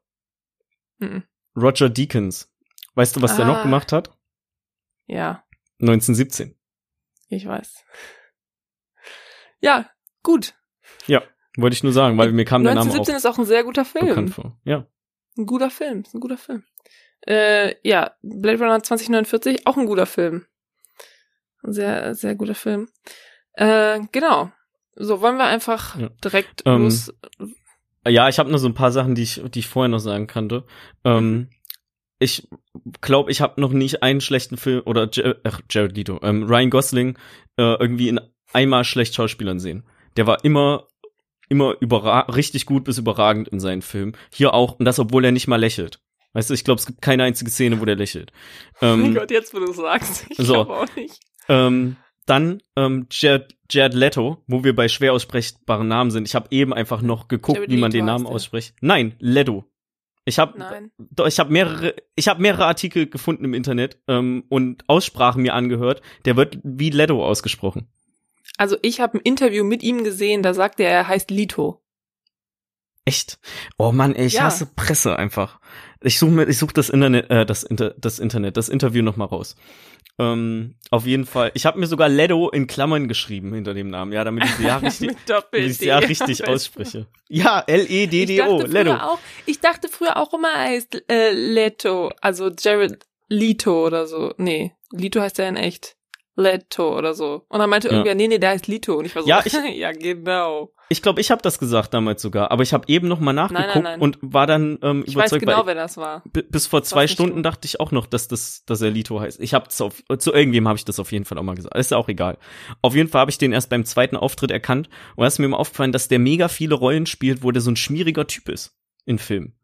Mhm. 0.98 1.24
Roger 1.56 1.90
Deakins. 1.90 2.52
Weißt 2.94 3.16
du, 3.16 3.22
was 3.22 3.36
der 3.36 3.46
noch 3.46 3.58
Ah. 3.58 3.62
gemacht 3.62 3.90
hat? 3.92 4.16
Ja, 5.06 5.44
1917. 5.80 6.54
ich 7.28 7.46
weiß. 7.46 7.84
Ja, 9.60 9.90
gut. 10.22 10.54
Wollte 11.60 11.74
ich 11.74 11.82
nur 11.82 11.92
sagen, 11.92 12.16
weil 12.18 12.30
mir 12.30 12.44
kam 12.44 12.62
der 12.62 12.74
Name 12.76 12.82
auch 12.88 12.94
1917 12.94 13.16
ist 13.16 13.26
auch 13.26 13.36
ein 13.36 13.44
sehr 13.44 13.64
guter 13.64 13.84
Film. 13.84 14.06
bekannt 14.06 14.30
vor. 14.32 14.56
Ja. 14.62 14.86
Ein 15.36 15.44
guter 15.46 15.70
Film, 15.70 16.02
ist 16.02 16.14
ein 16.14 16.20
guter 16.20 16.38
Film. 16.38 16.62
Äh, 17.26 17.74
ja, 17.82 18.12
Blade 18.22 18.58
Runner 18.62 18.80
2049, 18.80 19.66
auch 19.66 19.76
ein 19.76 19.86
guter 19.86 20.06
Film. 20.06 20.46
Ein 21.68 21.72
sehr, 21.72 22.14
sehr 22.14 22.34
guter 22.34 22.54
Film. 22.54 22.88
Äh, 23.52 24.00
genau. 24.12 24.50
So, 24.96 25.20
wollen 25.20 25.36
wir 25.36 25.44
einfach 25.44 25.98
Ja. 25.98 26.08
direkt 26.24 26.62
Ähm, 26.64 26.84
los. 26.84 27.12
Ja, 28.06 28.28
ich 28.28 28.38
habe 28.38 28.50
nur 28.50 28.58
so 28.58 28.68
ein 28.68 28.74
paar 28.74 28.90
Sachen, 28.90 29.14
die 29.14 29.22
ich, 29.22 29.42
die 29.52 29.58
ich 29.60 29.68
vorher 29.68 29.88
noch 29.88 29.98
sagen 29.98 30.26
kannte. 30.26 30.64
Ähm, 31.04 31.50
ich 32.18 32.48
glaube, 33.00 33.30
ich 33.30 33.40
habe 33.40 33.60
noch 33.60 33.72
nicht 33.72 34.02
einen 34.02 34.20
schlechten 34.20 34.56
Film 34.56 34.82
oder 34.86 35.04
J 35.10 35.36
ach, 35.44 35.60
Jared 35.70 35.96
Leto, 35.96 36.18
ähm, 36.22 36.44
Ryan 36.44 36.70
Gosling 36.70 37.18
äh, 37.58 37.74
irgendwie 37.74 38.08
in 38.08 38.20
einmal 38.52 38.84
schlecht 38.84 39.14
Schauspielern 39.14 39.60
sehen. 39.60 39.84
Der 40.16 40.26
war 40.26 40.44
immer 40.44 40.88
immer 41.50 41.76
richtig 42.34 42.66
gut 42.66 42.84
bis 42.84 42.98
überragend 42.98 43.48
in 43.48 43.60
seinen 43.60 43.82
Filmen. 43.82 44.16
Hier 44.32 44.52
auch, 44.52 44.78
und 44.78 44.84
das, 44.84 44.98
obwohl 44.98 45.24
er 45.24 45.32
nicht 45.32 45.48
mal 45.48 45.56
lächelt. 45.56 46.00
Weißt 46.34 46.50
du, 46.50 46.54
ich 46.54 46.62
glaube, 46.64 46.78
es 46.78 46.86
gibt 46.86 47.00
keine 47.00 47.24
einzige 47.24 47.50
Szene, 47.50 47.80
wo 47.80 47.84
der 47.84 47.96
lächelt. 47.96 48.32
Ähm, 48.82 49.10
oh 49.10 49.20
Gott, 49.20 49.30
jetzt 49.30 49.54
wo 49.54 49.58
du 49.60 49.72
sagst. 49.72 50.26
Ich 50.28 50.36
so, 50.36 50.52
glaube 50.52 50.76
auch 50.76 50.96
nicht. 50.96 51.20
Ähm, 51.48 51.96
dann 52.26 52.62
ähm, 52.76 53.06
Jared, 53.10 53.56
Jared 53.70 53.94
Leto, 53.94 54.42
wo 54.46 54.64
wir 54.64 54.76
bei 54.76 54.88
schwer 54.88 55.12
aussprechbaren 55.12 55.88
Namen 55.88 56.10
sind. 56.10 56.28
Ich 56.28 56.34
habe 56.34 56.48
eben 56.50 56.74
einfach 56.74 57.00
noch 57.00 57.28
geguckt, 57.28 57.68
wie 57.68 57.76
man 57.78 57.90
den 57.90 58.04
Namen 58.04 58.26
ausspricht. 58.26 58.74
Nein, 58.80 59.14
Leto. 59.18 59.64
Ich 60.26 60.38
habe 60.38 60.90
ich 61.26 61.40
habe 61.40 61.50
mehrere 61.50 61.94
ich 62.14 62.28
habe 62.28 62.42
mehrere 62.42 62.66
Artikel 62.66 63.06
gefunden 63.06 63.46
im 63.46 63.54
Internet 63.54 63.98
ähm, 64.08 64.44
und 64.50 64.84
Aussprachen 64.86 65.40
mir 65.40 65.54
angehört. 65.54 66.02
Der 66.26 66.36
wird 66.36 66.58
wie 66.62 66.90
Leto 66.90 67.24
ausgesprochen. 67.24 67.88
Also 68.58 68.76
ich 68.82 69.00
habe 69.00 69.18
ein 69.18 69.22
Interview 69.22 69.64
mit 69.64 69.82
ihm 69.82 70.04
gesehen, 70.04 70.42
da 70.42 70.52
sagt 70.52 70.80
er, 70.80 70.90
er 70.90 71.08
heißt 71.08 71.30
Lito. 71.30 71.82
Echt? 73.06 73.38
Oh 73.78 73.90
Mann, 73.90 74.14
ey, 74.14 74.26
ich 74.26 74.34
ja. 74.34 74.42
hasse 74.42 74.66
Presse 74.66 75.16
einfach. 75.16 75.60
Ich 76.02 76.18
suche 76.18 76.30
mir, 76.30 76.48
ich 76.48 76.58
suche 76.58 76.72
das 76.74 76.90
Internet, 76.90 77.30
äh, 77.30 77.44
das, 77.44 77.64
Inter, 77.64 77.94
das 77.98 78.18
Internet, 78.18 78.56
das 78.56 78.68
Interview 78.68 79.02
noch 79.02 79.16
mal 79.16 79.24
raus. 79.24 79.56
Ähm, 80.20 80.74
auf 80.90 81.06
jeden 81.06 81.26
Fall. 81.26 81.52
Ich 81.54 81.64
habe 81.66 81.78
mir 81.78 81.86
sogar 81.86 82.08
Ledo 82.08 82.48
in 82.50 82.66
Klammern 82.66 83.06
geschrieben 83.06 83.54
hinter 83.54 83.74
dem 83.74 83.88
Namen, 83.88 84.12
ja, 84.12 84.24
damit 84.24 84.44
ich 84.44 84.50
sie 84.52 84.62
ja 84.66 84.78
richtig, 84.78 85.16
damit 85.26 85.70
ich 85.70 85.80
ja 85.80 85.98
richtig 85.98 86.48
ausspreche. 86.48 87.06
Ja, 87.28 87.62
L-E-D-D-O, 87.66 88.62
Ledo. 88.62 88.94
Auch, 88.94 89.18
ich 89.46 89.60
dachte 89.60 89.88
früher 89.88 90.16
auch 90.16 90.32
immer, 90.34 90.48
er 90.48 90.70
heißt 90.70 91.04
äh, 91.08 91.32
Leto, 91.32 92.10
also 92.20 92.50
Jared 92.50 93.04
Lito 93.28 93.86
oder 93.86 94.06
so. 94.06 94.34
Nee, 94.38 94.72
Lito 94.90 95.20
heißt 95.20 95.38
er 95.38 95.48
in 95.48 95.56
echt. 95.56 95.97
Leto 96.38 96.96
oder 96.96 97.14
so. 97.14 97.44
Und 97.48 97.58
dann 97.58 97.68
meinte 97.68 97.88
ja. 97.88 97.94
irgendwer, 97.94 98.14
nee, 98.14 98.28
nee, 98.28 98.38
der 98.38 98.50
heißt 98.50 98.68
Lito. 98.68 98.94
Und 98.94 99.04
ich 99.04 99.14
war 99.14 99.22
so, 99.22 99.28
ja, 99.28 99.42
ich, 99.44 99.52
ja 99.52 99.92
genau. 99.92 100.72
Ich 100.88 101.02
glaube, 101.02 101.20
ich 101.20 101.30
habe 101.30 101.42
das 101.42 101.58
gesagt 101.58 101.92
damals 101.92 102.22
sogar, 102.22 102.50
aber 102.50 102.62
ich 102.62 102.72
habe 102.72 102.84
eben 102.88 103.08
noch 103.08 103.20
mal 103.20 103.34
nachgeguckt 103.34 103.74
nein, 103.74 103.82
nein, 103.82 103.92
nein. 103.94 104.00
und 104.00 104.18
war 104.22 104.46
dann 104.46 104.78
ähm, 104.82 105.04
ich 105.06 105.14
überzeugt. 105.14 105.42
Ich 105.42 105.48
weiß 105.48 105.54
genau, 105.54 105.66
wer 105.66 105.74
das 105.74 105.98
war. 105.98 106.22
Bis 106.32 106.66
vor 106.66 106.82
zwei 106.82 107.06
Stunden 107.06 107.42
dachte 107.42 107.66
ich 107.66 107.80
auch 107.80 107.92
noch, 107.92 108.06
dass 108.06 108.28
das, 108.28 108.64
dass 108.64 108.80
er 108.80 108.90
Lito 108.90 109.20
heißt. 109.20 109.40
Ich 109.40 109.52
habe 109.52 109.68
zu 109.68 109.92
irgendwem 110.08 110.66
habe 110.66 110.78
ich 110.78 110.84
das 110.84 110.98
auf 110.98 111.12
jeden 111.12 111.26
Fall 111.26 111.36
auch 111.36 111.42
mal 111.42 111.56
gesagt. 111.56 111.76
Ist 111.76 111.90
ja 111.90 111.98
auch 111.98 112.08
egal. 112.08 112.38
Auf 112.80 112.94
jeden 112.94 113.10
Fall 113.10 113.20
habe 113.20 113.30
ich 113.30 113.38
den 113.38 113.52
erst 113.52 113.68
beim 113.68 113.84
zweiten 113.84 114.16
Auftritt 114.16 114.50
erkannt 114.50 114.88
und 115.16 115.22
da 115.22 115.26
ist 115.26 115.38
mir 115.38 115.48
mal 115.48 115.58
aufgefallen, 115.58 115.92
dass 115.92 116.08
der 116.08 116.20
mega 116.20 116.48
viele 116.48 116.74
Rollen 116.74 117.04
spielt, 117.04 117.42
wo 117.42 117.50
der 117.50 117.60
so 117.60 117.70
ein 117.70 117.76
schmieriger 117.76 118.26
Typ 118.26 118.48
ist 118.48 118.74
in 119.04 119.18
Filmen. 119.18 119.54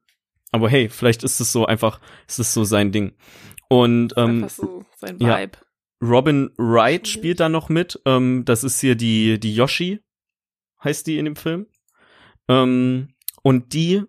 Aber 0.53 0.69
hey, 0.69 0.89
vielleicht 0.89 1.25
ist 1.25 1.41
es 1.41 1.51
so 1.51 1.67
einfach, 1.67 2.01
ist 2.29 2.39
es 2.39 2.53
so 2.53 2.65
sein 2.65 2.93
Ding. 2.93 3.15
Und 3.69 4.15
ähm, 4.17 4.45
einfach 4.45 4.51
so 4.51 4.85
sein 4.97 5.19
Vibe. 5.19 5.27
Ja, 5.27 5.49
Robin 6.05 6.51
Wright 6.59 7.09
spielt 7.09 7.41
da 7.41 7.49
noch 7.49 7.69
mit. 7.69 8.01
Ähm, 8.05 8.45
das 8.45 8.65
ist 8.65 8.81
hier 8.81 8.95
die 8.95 9.41
die 9.41 9.55
Yoshi 9.55 10.01
heißt 10.85 11.07
die 11.07 11.19
in 11.19 11.25
dem 11.25 11.37
Film. 11.37 11.67
Ähm, 12.49 13.15
und 13.43 13.73
die, 13.73 14.03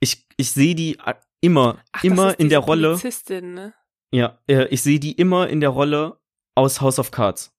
ich, 0.00 0.26
ich 0.36 0.50
sehe 0.50 0.74
die 0.74 0.98
immer, 1.40 1.82
Ach, 1.92 2.04
immer 2.04 2.38
in 2.38 2.48
der 2.48 2.58
Rolle. 2.58 2.98
Ne? 3.30 3.74
Ja, 4.10 4.38
äh, 4.48 4.66
ich 4.66 4.82
sehe 4.82 5.00
die 5.00 5.12
immer 5.12 5.48
in 5.48 5.60
der 5.60 5.70
Rolle 5.70 6.20
aus 6.54 6.80
House 6.80 6.98
of 6.98 7.10
Cards. 7.12 7.52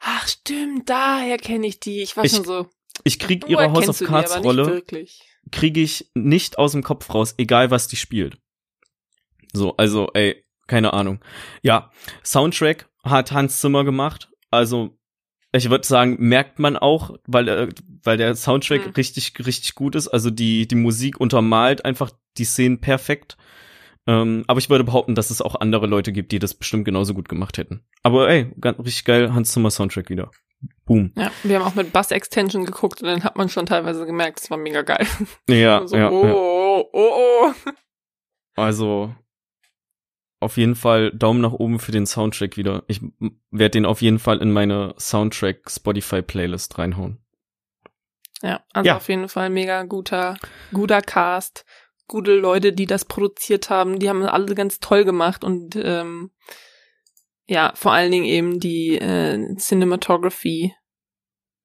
Ach 0.00 0.26
stimmt, 0.26 0.88
daher 0.88 1.36
kenne 1.36 1.66
ich 1.66 1.78
die. 1.78 2.02
Ich 2.02 2.16
war 2.16 2.24
ich, 2.24 2.32
schon 2.32 2.44
so. 2.44 2.68
Ich 3.04 3.18
krieg 3.18 3.48
ihre 3.48 3.70
House 3.72 3.88
of 3.88 3.98
Cards 4.00 4.42
Rolle, 4.42 4.82
kriege 5.52 5.80
ich 5.80 6.10
nicht 6.14 6.58
aus 6.58 6.72
dem 6.72 6.82
Kopf 6.82 7.12
raus, 7.14 7.34
egal 7.38 7.70
was 7.70 7.88
die 7.88 7.96
spielt. 7.96 8.38
So, 9.52 9.76
also, 9.76 10.08
ey, 10.14 10.44
keine 10.70 10.92
Ahnung. 10.92 11.18
Ja, 11.62 11.90
Soundtrack 12.24 12.88
hat 13.02 13.32
Hans 13.32 13.60
Zimmer 13.60 13.84
gemacht. 13.84 14.30
Also 14.50 14.96
ich 15.52 15.68
würde 15.68 15.84
sagen, 15.84 16.16
merkt 16.20 16.60
man 16.60 16.76
auch, 16.76 17.18
weil, 17.26 17.48
äh, 17.48 17.68
weil 18.04 18.16
der 18.16 18.36
Soundtrack 18.36 18.86
mhm. 18.86 18.92
richtig, 18.92 19.34
richtig 19.44 19.74
gut 19.74 19.96
ist. 19.96 20.06
Also 20.06 20.30
die, 20.30 20.68
die 20.68 20.76
Musik 20.76 21.20
untermalt 21.20 21.84
einfach 21.84 22.12
die 22.38 22.44
Szenen 22.44 22.80
perfekt. 22.80 23.36
Ähm, 24.06 24.44
aber 24.46 24.60
ich 24.60 24.70
würde 24.70 24.84
behaupten, 24.84 25.16
dass 25.16 25.30
es 25.30 25.42
auch 25.42 25.56
andere 25.56 25.88
Leute 25.88 26.12
gibt, 26.12 26.30
die 26.30 26.38
das 26.38 26.54
bestimmt 26.54 26.84
genauso 26.84 27.14
gut 27.14 27.28
gemacht 27.28 27.58
hätten. 27.58 27.84
Aber 28.04 28.30
ey, 28.30 28.52
ganz, 28.60 28.78
richtig 28.78 29.04
geil, 29.04 29.34
Hans 29.34 29.52
Zimmer 29.52 29.72
Soundtrack 29.72 30.08
wieder. 30.08 30.30
Boom. 30.84 31.12
Ja, 31.16 31.32
wir 31.42 31.58
haben 31.58 31.66
auch 31.66 31.74
mit 31.74 31.92
Bass 31.92 32.12
Extension 32.12 32.64
geguckt 32.64 33.02
und 33.02 33.08
dann 33.08 33.24
hat 33.24 33.36
man 33.36 33.48
schon 33.48 33.66
teilweise 33.66 34.06
gemerkt, 34.06 34.40
es 34.40 34.50
war 34.50 34.56
mega 34.56 34.82
geil. 34.82 35.06
Ja, 35.48 35.84
so, 35.86 35.96
ja, 35.96 36.10
oh, 36.10 36.24
ja. 36.24 36.32
oh, 36.32 36.88
oh, 36.92 37.10
oh. 37.16 37.70
Also, 38.54 39.14
auf 40.40 40.56
jeden 40.56 40.74
Fall 40.74 41.12
Daumen 41.12 41.42
nach 41.42 41.52
oben 41.52 41.78
für 41.78 41.92
den 41.92 42.06
Soundtrack 42.06 42.56
wieder. 42.56 42.82
Ich 42.88 43.00
werde 43.50 43.72
den 43.72 43.86
auf 43.86 44.00
jeden 44.02 44.18
Fall 44.18 44.38
in 44.38 44.50
meine 44.50 44.94
Soundtrack 44.98 45.70
Spotify 45.70 46.22
Playlist 46.22 46.78
reinhauen. 46.78 47.18
Ja, 48.42 48.64
also 48.72 48.88
ja. 48.88 48.96
auf 48.96 49.08
jeden 49.08 49.28
Fall 49.28 49.50
mega 49.50 49.82
guter, 49.82 50.38
guter 50.72 51.02
Cast, 51.02 51.66
gute 52.08 52.34
Leute, 52.34 52.72
die 52.72 52.86
das 52.86 53.04
produziert 53.04 53.68
haben, 53.68 53.98
die 53.98 54.08
haben 54.08 54.22
alle 54.22 54.54
ganz 54.54 54.80
toll 54.80 55.04
gemacht 55.04 55.44
und 55.44 55.76
ähm, 55.76 56.30
ja, 57.46 57.72
vor 57.74 57.92
allen 57.92 58.10
Dingen 58.10 58.24
eben 58.24 58.60
die 58.60 58.96
äh, 58.96 59.54
Cinematography, 59.56 60.74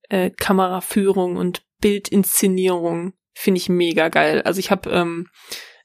äh, 0.09 0.31
Kameraführung 0.31 1.37
und 1.37 1.63
Bildinszenierung 1.79 3.13
finde 3.33 3.59
ich 3.59 3.69
mega 3.69 4.09
geil. 4.09 4.41
Also 4.41 4.59
ich 4.59 4.71
habe 4.71 4.89
ähm, 4.89 5.29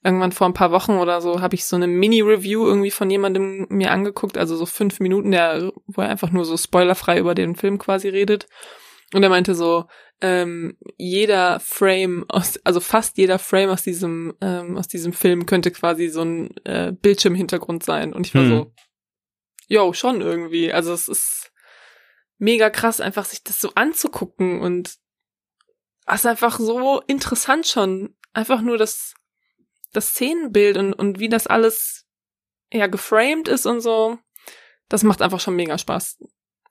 irgendwann 0.02 0.32
vor 0.32 0.46
ein 0.46 0.54
paar 0.54 0.70
Wochen 0.70 0.92
oder 0.92 1.20
so 1.20 1.40
habe 1.40 1.54
ich 1.54 1.64
so 1.64 1.76
eine 1.76 1.86
Mini-Review 1.86 2.66
irgendwie 2.66 2.90
von 2.90 3.10
jemandem 3.10 3.66
mir 3.68 3.90
angeguckt, 3.90 4.38
also 4.38 4.56
so 4.56 4.66
fünf 4.66 5.00
Minuten, 5.00 5.30
der, 5.30 5.72
wo 5.86 6.00
er 6.00 6.08
einfach 6.08 6.30
nur 6.30 6.44
so 6.44 6.56
spoilerfrei 6.56 7.18
über 7.18 7.34
den 7.34 7.54
Film 7.54 7.78
quasi 7.78 8.08
redet. 8.08 8.46
Und 9.12 9.22
er 9.22 9.28
meinte 9.28 9.54
so, 9.54 9.86
ähm, 10.22 10.76
jeder 10.96 11.60
Frame 11.60 12.24
aus, 12.28 12.58
also 12.64 12.80
fast 12.80 13.18
jeder 13.18 13.38
Frame 13.38 13.70
aus 13.70 13.82
diesem, 13.82 14.34
ähm, 14.40 14.76
aus 14.76 14.88
diesem 14.88 15.12
Film 15.12 15.46
könnte 15.46 15.70
quasi 15.70 16.08
so 16.08 16.22
ein 16.22 16.56
äh, 16.64 16.92
Bildschirmhintergrund 16.92 17.82
sein. 17.82 18.12
Und 18.12 18.26
ich 18.26 18.34
war 18.34 18.42
hm. 18.42 18.48
so, 18.48 18.72
yo, 19.66 19.92
schon 19.92 20.20
irgendwie. 20.20 20.72
Also 20.72 20.92
es 20.92 21.08
ist 21.08 21.52
mega 22.38 22.70
krass, 22.70 23.00
einfach 23.00 23.24
sich 23.24 23.42
das 23.44 23.60
so 23.60 23.72
anzugucken 23.74 24.60
und 24.60 24.96
es 26.06 26.14
ist 26.20 26.26
einfach 26.26 26.58
so 26.58 27.00
interessant 27.06 27.66
schon. 27.66 28.14
Einfach 28.32 28.60
nur 28.60 28.78
das 28.78 29.14
das 29.92 30.08
Szenenbild 30.08 30.76
und, 30.76 30.92
und 30.92 31.18
wie 31.18 31.28
das 31.28 31.46
alles 31.46 32.06
ja 32.72 32.86
geframed 32.86 33.48
ist 33.48 33.66
und 33.66 33.80
so, 33.80 34.18
das 34.88 35.02
macht 35.02 35.22
einfach 35.22 35.40
schon 35.40 35.56
mega 35.56 35.78
Spaß. 35.78 36.18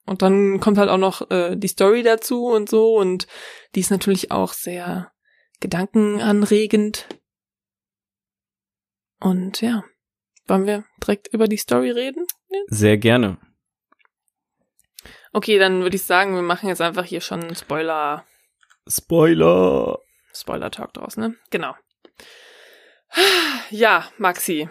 Und 0.05 0.21
dann 0.21 0.59
kommt 0.59 0.77
halt 0.77 0.89
auch 0.89 0.97
noch 0.97 1.29
äh, 1.29 1.55
die 1.55 1.67
Story 1.67 2.03
dazu 2.03 2.45
und 2.45 2.69
so 2.69 2.95
und 2.95 3.27
die 3.75 3.81
ist 3.81 3.91
natürlich 3.91 4.31
auch 4.31 4.53
sehr 4.53 5.11
gedankenanregend. 5.59 7.07
Und 9.19 9.61
ja, 9.61 9.83
wollen 10.47 10.65
wir 10.65 10.85
direkt 11.01 11.27
über 11.33 11.47
die 11.47 11.57
Story 11.57 11.91
reden? 11.91 12.25
Ja. 12.49 12.59
Sehr 12.67 12.97
gerne. 12.97 13.37
Okay, 15.31 15.59
dann 15.59 15.83
würde 15.83 15.95
ich 15.95 16.03
sagen, 16.03 16.33
wir 16.33 16.41
machen 16.41 16.69
jetzt 16.69 16.81
einfach 16.81 17.05
hier 17.05 17.21
schon 17.21 17.53
Spoiler. 17.53 18.25
Spoiler. 18.87 19.99
Spoiler-Talk 20.33 20.93
draus, 20.93 21.17
ne? 21.17 21.35
Genau. 21.51 21.75
Ja, 23.71 24.09
Maxi. 24.17 24.69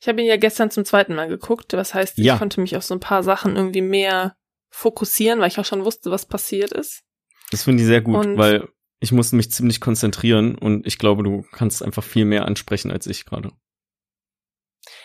Ich 0.00 0.08
habe 0.08 0.20
ihn 0.20 0.26
ja 0.26 0.36
gestern 0.36 0.70
zum 0.70 0.84
zweiten 0.84 1.14
Mal 1.14 1.28
geguckt. 1.28 1.72
Was 1.72 1.94
heißt, 1.94 2.18
ich 2.18 2.38
konnte 2.38 2.60
mich 2.60 2.76
auf 2.76 2.84
so 2.84 2.94
ein 2.94 3.00
paar 3.00 3.22
Sachen 3.22 3.56
irgendwie 3.56 3.82
mehr 3.82 4.36
fokussieren, 4.70 5.40
weil 5.40 5.48
ich 5.48 5.58
auch 5.58 5.64
schon 5.64 5.84
wusste, 5.84 6.10
was 6.10 6.26
passiert 6.26 6.72
ist. 6.72 7.02
Das 7.50 7.64
finde 7.64 7.82
ich 7.82 7.86
sehr 7.86 8.00
gut, 8.00 8.24
und 8.24 8.36
weil 8.36 8.68
ich 9.00 9.12
musste 9.12 9.36
mich 9.36 9.50
ziemlich 9.50 9.80
konzentrieren 9.80 10.56
und 10.56 10.86
ich 10.86 10.98
glaube, 10.98 11.22
du 11.22 11.44
kannst 11.52 11.82
einfach 11.82 12.04
viel 12.04 12.24
mehr 12.24 12.44
ansprechen 12.46 12.90
als 12.90 13.06
ich 13.06 13.24
gerade. 13.24 13.52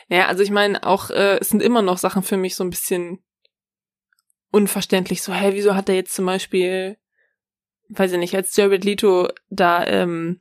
Ja, 0.07 0.27
also 0.27 0.43
ich 0.43 0.51
meine, 0.51 0.83
auch 0.83 1.09
äh, 1.09 1.37
es 1.39 1.49
sind 1.49 1.61
immer 1.61 1.81
noch 1.81 1.97
Sachen 1.97 2.23
für 2.23 2.37
mich 2.37 2.55
so 2.55 2.63
ein 2.63 2.69
bisschen 2.69 3.23
unverständlich. 4.51 5.21
So, 5.21 5.33
hä, 5.33 5.51
wieso 5.53 5.75
hat 5.75 5.89
er 5.89 5.95
jetzt 5.95 6.13
zum 6.13 6.25
Beispiel, 6.25 6.97
weiß 7.89 8.11
ich 8.11 8.17
nicht, 8.17 8.35
als 8.35 8.55
Jared 8.55 8.83
Leto 8.83 9.29
da 9.49 9.85
ähm, 9.85 10.39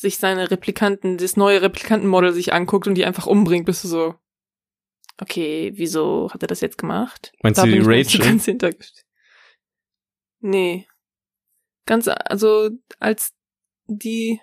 sich 0.00 0.18
seine 0.18 0.50
Replikanten, 0.50 1.18
das 1.18 1.36
neue 1.36 1.62
Replikantenmodel 1.62 2.32
sich 2.32 2.52
anguckt 2.52 2.86
und 2.86 2.94
die 2.94 3.04
einfach 3.04 3.26
umbringt, 3.26 3.66
bist 3.66 3.84
du 3.84 3.88
so, 3.88 4.14
okay, 5.20 5.72
wieso 5.74 6.30
hat 6.32 6.42
er 6.42 6.48
das 6.48 6.60
jetzt 6.60 6.78
gemacht? 6.78 7.32
Meinst 7.42 7.58
da 7.58 7.64
du 7.64 7.72
die 7.72 7.80
Rachel? 7.80 8.24
Ganz 8.24 8.46
hintergestellt. 8.46 9.06
Nee. 10.40 10.88
Ganz, 11.86 12.08
also, 12.08 12.70
als 12.98 13.34
die, 13.86 14.40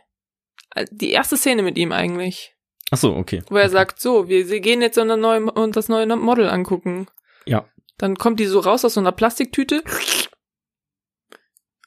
die 0.91 1.12
erste 1.12 1.38
Szene 1.38 1.64
mit 1.64 1.78
ihm 1.78 1.91
eigentlich. 1.91 2.55
Ach 2.91 2.97
so, 2.97 3.16
okay. 3.16 3.41
Wo 3.49 3.55
er 3.55 3.64
okay. 3.64 3.72
sagt, 3.72 3.99
so, 3.99 4.28
wir, 4.30 4.49
wir 4.49 4.60
gehen 4.60 4.82
jetzt 4.82 4.97
und, 4.97 5.08
neue, 5.08 5.51
und 5.51 5.76
das 5.76 5.89
neue 5.89 6.05
Model 6.16 6.49
angucken. 6.49 7.08
Ja. 7.45 7.68
Dann 7.97 8.16
kommt 8.16 8.39
die 8.39 8.45
so 8.45 8.60
raus 8.60 8.86
aus 8.86 8.93
so 8.93 8.99
einer 8.99 9.12
Plastiktüte. 9.12 9.84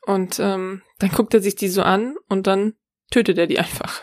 Und 0.06 0.40
ähm, 0.40 0.82
dann 0.98 1.10
guckt 1.10 1.34
er 1.34 1.40
sich 1.40 1.54
die 1.54 1.68
so 1.68 1.82
an 1.82 2.16
und 2.28 2.46
dann 2.46 2.74
tötet 3.10 3.38
er 3.38 3.46
die 3.46 3.58
einfach. 3.58 4.02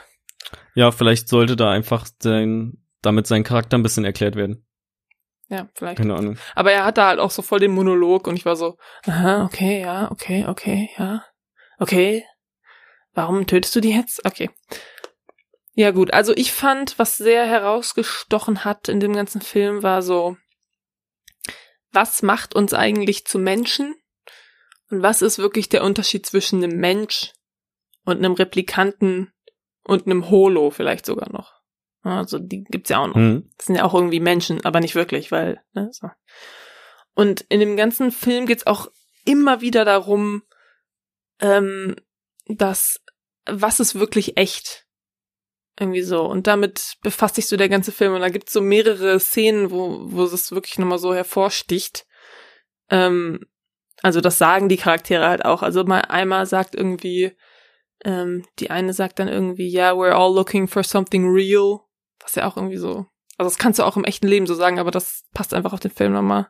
Ja, 0.75 0.91
vielleicht 0.91 1.27
sollte 1.27 1.55
da 1.55 1.71
einfach 1.71 2.05
sein, 2.21 2.83
damit 3.01 3.27
sein 3.27 3.43
Charakter 3.43 3.77
ein 3.77 3.83
bisschen 3.83 4.05
erklärt 4.05 4.35
werden. 4.35 4.65
Ja, 5.49 5.69
vielleicht. 5.75 5.97
Keine 5.97 6.15
Ahnung. 6.15 6.37
Aber 6.55 6.71
er 6.71 6.83
hatte 6.83 7.03
halt 7.03 7.19
auch 7.19 7.31
so 7.31 7.41
voll 7.41 7.59
den 7.59 7.71
Monolog 7.71 8.27
und 8.27 8.35
ich 8.35 8.45
war 8.45 8.55
so, 8.55 8.77
aha, 9.05 9.45
okay, 9.45 9.81
ja, 9.81 10.11
okay, 10.11 10.45
okay, 10.45 10.89
ja, 10.97 11.23
okay. 11.79 12.25
Warum 13.13 13.47
tötest 13.47 13.75
du 13.75 13.79
die 13.79 13.91
jetzt? 13.91 14.25
Okay. 14.25 14.49
Ja 15.73 15.91
gut, 15.91 16.11
also 16.11 16.33
ich 16.35 16.51
fand, 16.51 16.99
was 16.99 17.17
sehr 17.17 17.45
herausgestochen 17.45 18.65
hat 18.65 18.89
in 18.89 18.99
dem 18.99 19.13
ganzen 19.13 19.41
Film, 19.41 19.83
war 19.83 20.01
so, 20.01 20.37
was 21.91 22.21
macht 22.21 22.55
uns 22.55 22.73
eigentlich 22.73 23.25
zu 23.25 23.39
Menschen? 23.39 23.95
Und 24.89 25.01
was 25.01 25.21
ist 25.21 25.37
wirklich 25.37 25.69
der 25.69 25.83
Unterschied 25.83 26.25
zwischen 26.25 26.63
einem 26.63 26.79
Mensch 26.79 27.33
und 28.07 28.17
einem 28.17 28.33
Replikanten 28.33 29.33
und 29.83 30.05
einem 30.05 30.29
Holo 30.29 30.71
vielleicht 30.71 31.05
sogar 31.05 31.29
noch? 31.31 31.53
Also 32.03 32.39
die 32.39 32.63
gibt's 32.63 32.89
ja 32.89 32.99
auch 32.99 33.07
noch. 33.07 33.15
Hm. 33.15 33.49
Das 33.57 33.65
sind 33.65 33.75
ja 33.75 33.83
auch 33.83 33.93
irgendwie 33.93 34.21
Menschen, 34.21 34.63
aber 34.63 34.79
nicht 34.79 34.95
wirklich, 34.95 35.29
weil, 35.31 35.61
ne, 35.73 35.89
so. 35.91 36.09
Und 37.13 37.41
in 37.49 37.59
dem 37.59 37.75
ganzen 37.75 38.11
Film 38.11 38.45
geht's 38.45 38.65
auch 38.65 38.89
immer 39.25 39.59
wieder 39.59 39.83
darum, 39.83 40.43
ähm, 41.41 41.97
dass 42.47 43.01
was 43.45 43.81
ist 43.81 43.95
wirklich 43.95 44.37
echt? 44.37 44.85
Irgendwie 45.77 46.01
so. 46.01 46.25
Und 46.25 46.47
damit 46.47 46.97
befasst 47.01 47.35
sich 47.35 47.47
so 47.47 47.57
der 47.57 47.69
ganze 47.69 47.91
Film. 47.91 48.13
Und 48.13 48.21
da 48.21 48.29
gibt's 48.29 48.53
so 48.53 48.61
mehrere 48.61 49.19
Szenen, 49.19 49.69
wo, 49.69 49.99
wo 50.11 50.23
es 50.23 50.51
wirklich 50.51 50.79
nochmal 50.79 50.99
so 50.99 51.13
hervorsticht. 51.13 52.05
Ähm, 52.89 53.45
also 54.01 54.21
das 54.21 54.37
sagen 54.37 54.69
die 54.69 54.77
Charaktere 54.77 55.27
halt 55.27 55.45
auch. 55.45 55.61
Also 55.61 55.83
mal 55.83 56.01
einmal 56.01 56.45
sagt 56.45 56.73
irgendwie, 56.73 57.35
ähm, 58.03 58.45
die 58.59 58.69
eine 58.69 58.93
sagt 58.93 59.19
dann 59.19 59.27
irgendwie, 59.27 59.73
yeah, 59.73 59.93
we're 59.93 60.13
all 60.13 60.33
looking 60.33 60.67
for 60.67 60.83
something 60.83 61.27
real. 61.29 61.79
Was 62.19 62.35
ja 62.35 62.47
auch 62.47 62.57
irgendwie 62.57 62.77
so, 62.77 63.05
also 63.37 63.49
das 63.49 63.57
kannst 63.57 63.79
du 63.79 63.83
auch 63.83 63.97
im 63.97 64.03
echten 64.03 64.27
Leben 64.27 64.47
so 64.47 64.55
sagen, 64.55 64.79
aber 64.79 64.91
das 64.91 65.23
passt 65.33 65.53
einfach 65.53 65.73
auf 65.73 65.79
den 65.79 65.91
Film 65.91 66.13
nochmal. 66.13 66.49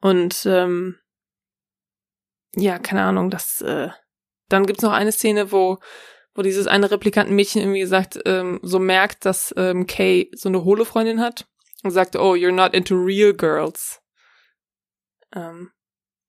Und 0.00 0.44
ähm, 0.46 0.96
ja, 2.56 2.78
keine 2.78 3.02
Ahnung, 3.02 3.30
das, 3.30 3.60
äh, 3.60 3.88
dann 4.48 4.66
gibt's 4.66 4.82
noch 4.82 4.92
eine 4.92 5.12
Szene, 5.12 5.52
wo 5.52 5.78
wo 6.34 6.42
dieses 6.42 6.66
eine 6.66 6.90
Replikantenmädchen 6.90 7.62
irgendwie 7.62 7.80
gesagt, 7.80 8.18
ähm, 8.26 8.58
so 8.62 8.78
merkt, 8.78 9.24
dass 9.24 9.54
ähm, 9.56 9.86
Kay 9.86 10.30
so 10.34 10.48
eine 10.48 10.64
Holo-Freundin 10.64 11.20
hat 11.20 11.46
und 11.84 11.92
sagt, 11.92 12.16
oh, 12.16 12.34
you're 12.34 12.50
not 12.50 12.74
into 12.74 12.96
real 12.96 13.32
girls. 13.32 14.02
Ähm, 15.34 15.70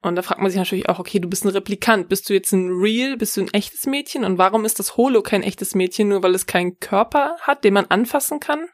und 0.05 0.15
da 0.15 0.21
fragt 0.21 0.39
man 0.39 0.51
sich 0.51 0.59
natürlich 0.59 0.87
auch, 0.87 0.99
okay, 0.99 1.19
du 1.19 1.27
bist 1.27 1.45
ein 1.45 1.49
Replikant. 1.49 2.09
Bist 2.09 2.29
du 2.29 2.33
jetzt 2.35 2.51
ein 2.51 2.69
real, 2.69 3.17
bist 3.17 3.35
du 3.35 3.41
ein 3.41 3.53
echtes 3.53 3.87
Mädchen? 3.87 4.23
Und 4.23 4.37
warum 4.37 4.63
ist 4.63 4.77
das 4.77 4.97
Holo 4.97 5.23
kein 5.23 5.41
echtes 5.41 5.73
Mädchen, 5.73 6.09
nur 6.09 6.21
weil 6.21 6.35
es 6.35 6.45
keinen 6.45 6.79
Körper 6.79 7.35
hat, 7.41 7.63
den 7.63 7.73
man 7.73 7.87
anfassen 7.87 8.39
kann? 8.39 8.67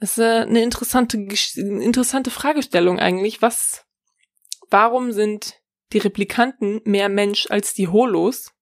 Das 0.00 0.18
ist 0.18 0.18
äh, 0.18 0.42
eine 0.42 0.62
interessante, 0.62 1.16
interessante 1.16 2.32
Fragestellung 2.32 2.98
eigentlich. 2.98 3.40
Was, 3.40 3.84
warum 4.68 5.12
sind 5.12 5.60
die 5.92 5.98
Replikanten 5.98 6.80
mehr 6.84 7.08
Mensch 7.08 7.46
als 7.48 7.72
die 7.72 7.86
Holos? 7.86 8.52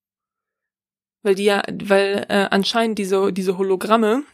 Weil 1.23 1.35
die 1.35 1.45
ja, 1.45 1.63
weil 1.83 2.27
äh, 2.29 2.49
anscheinend 2.51 2.99
diese, 2.99 3.33
diese 3.33 3.57
Hologramme 3.57 4.25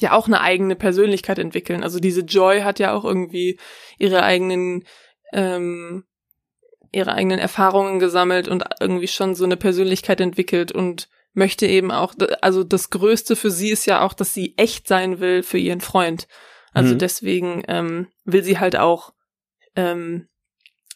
ja 0.00 0.12
auch 0.12 0.28
eine 0.28 0.40
eigene 0.40 0.76
Persönlichkeit 0.76 1.38
entwickeln. 1.38 1.82
Also 1.82 2.00
diese 2.00 2.22
Joy 2.22 2.62
hat 2.62 2.78
ja 2.78 2.94
auch 2.94 3.04
irgendwie 3.04 3.58
ihre 3.98 4.22
eigenen 4.22 4.84
ähm, 5.36 6.04
ihre 6.90 7.12
eigenen 7.12 7.38
Erfahrungen 7.38 8.00
gesammelt 8.00 8.48
und 8.48 8.64
irgendwie 8.80 9.06
schon 9.06 9.34
so 9.34 9.44
eine 9.44 9.56
Persönlichkeit 9.56 10.20
entwickelt 10.20 10.72
und 10.72 11.08
möchte 11.34 11.66
eben 11.66 11.92
auch, 11.92 12.14
also 12.40 12.64
das 12.64 12.90
Größte 12.90 13.36
für 13.36 13.50
sie 13.50 13.70
ist 13.70 13.84
ja 13.86 14.00
auch, 14.00 14.14
dass 14.14 14.32
sie 14.32 14.54
echt 14.56 14.88
sein 14.88 15.20
will 15.20 15.42
für 15.42 15.58
ihren 15.58 15.82
Freund. 15.82 16.26
Also 16.72 16.94
Mhm. 16.94 16.98
deswegen 16.98 17.62
ähm, 17.68 18.08
will 18.24 18.42
sie 18.42 18.58
halt 18.58 18.76
auch 18.76 19.12
ähm, 19.76 20.28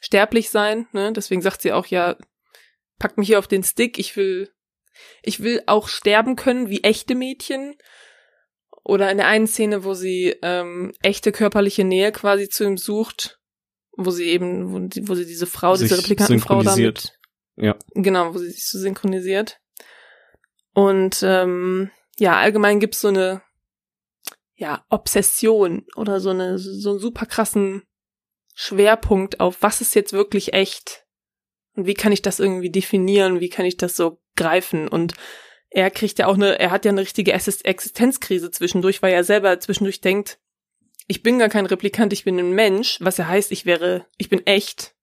sterblich 0.00 0.48
sein, 0.48 0.88
ne? 0.92 1.12
Deswegen 1.12 1.42
sagt 1.42 1.60
sie 1.60 1.72
auch, 1.72 1.86
ja, 1.86 2.16
packt 2.98 3.18
mich 3.18 3.28
hier 3.28 3.38
auf 3.38 3.48
den 3.48 3.62
Stick, 3.62 3.98
ich 3.98 4.16
will, 4.16 4.50
ich 5.22 5.42
will 5.42 5.62
auch 5.66 5.88
sterben 5.88 6.36
können 6.36 6.70
wie 6.70 6.82
echte 6.82 7.14
Mädchen. 7.14 7.76
Oder 8.82 9.10
in 9.10 9.18
der 9.18 9.26
einen 9.26 9.46
Szene, 9.46 9.84
wo 9.84 9.92
sie 9.92 10.34
ähm, 10.42 10.94
echte 11.02 11.32
körperliche 11.32 11.84
Nähe 11.84 12.12
quasi 12.12 12.48
zu 12.48 12.64
ihm 12.64 12.78
sucht, 12.78 13.39
wo 14.04 14.10
sie 14.10 14.24
eben, 14.24 14.72
wo, 14.72 14.78
wo 15.08 15.14
sie 15.14 15.26
diese 15.26 15.46
Frau, 15.46 15.74
diese 15.74 15.88
Sich 15.88 15.98
Replikantenfrau 15.98 16.62
damit. 16.62 17.18
Ja. 17.56 17.76
Genau, 17.94 18.34
wo 18.34 18.38
sie 18.38 18.50
sich 18.50 18.68
so 18.68 18.78
synchronisiert. 18.78 19.60
Und 20.72 21.22
ähm, 21.22 21.90
ja, 22.18 22.36
allgemein 22.36 22.80
gibt's 22.80 23.00
so 23.00 23.08
eine 23.08 23.42
ja, 24.54 24.84
Obsession 24.88 25.86
oder 25.96 26.20
so 26.20 26.30
eine 26.30 26.58
so 26.58 26.90
einen 26.90 26.98
super 26.98 27.26
krassen 27.26 27.82
Schwerpunkt 28.54 29.40
auf, 29.40 29.62
was 29.62 29.80
ist 29.80 29.94
jetzt 29.94 30.12
wirklich 30.12 30.52
echt 30.52 31.06
und 31.76 31.86
wie 31.86 31.94
kann 31.94 32.12
ich 32.12 32.20
das 32.20 32.40
irgendwie 32.40 32.70
definieren, 32.70 33.40
wie 33.40 33.48
kann 33.48 33.64
ich 33.64 33.78
das 33.78 33.96
so 33.96 34.20
greifen 34.36 34.86
und 34.88 35.14
er 35.70 35.90
kriegt 35.90 36.18
ja 36.18 36.26
auch 36.26 36.34
eine, 36.34 36.58
er 36.58 36.72
hat 36.72 36.84
ja 36.84 36.90
eine 36.90 37.00
richtige 37.00 37.32
Exist- 37.32 37.64
Existenzkrise 37.64 38.50
zwischendurch, 38.50 39.02
weil 39.02 39.14
er 39.14 39.22
selber 39.22 39.60
zwischendurch 39.60 40.00
denkt, 40.00 40.39
ich 41.10 41.24
bin 41.24 41.40
gar 41.40 41.48
kein 41.48 41.66
Replikant, 41.66 42.12
ich 42.12 42.22
bin 42.22 42.38
ein 42.38 42.52
Mensch, 42.52 42.98
was 43.00 43.16
ja 43.16 43.26
heißt, 43.26 43.50
ich 43.50 43.66
wäre, 43.66 44.06
ich 44.16 44.28
bin 44.28 44.46
echt. 44.46 44.94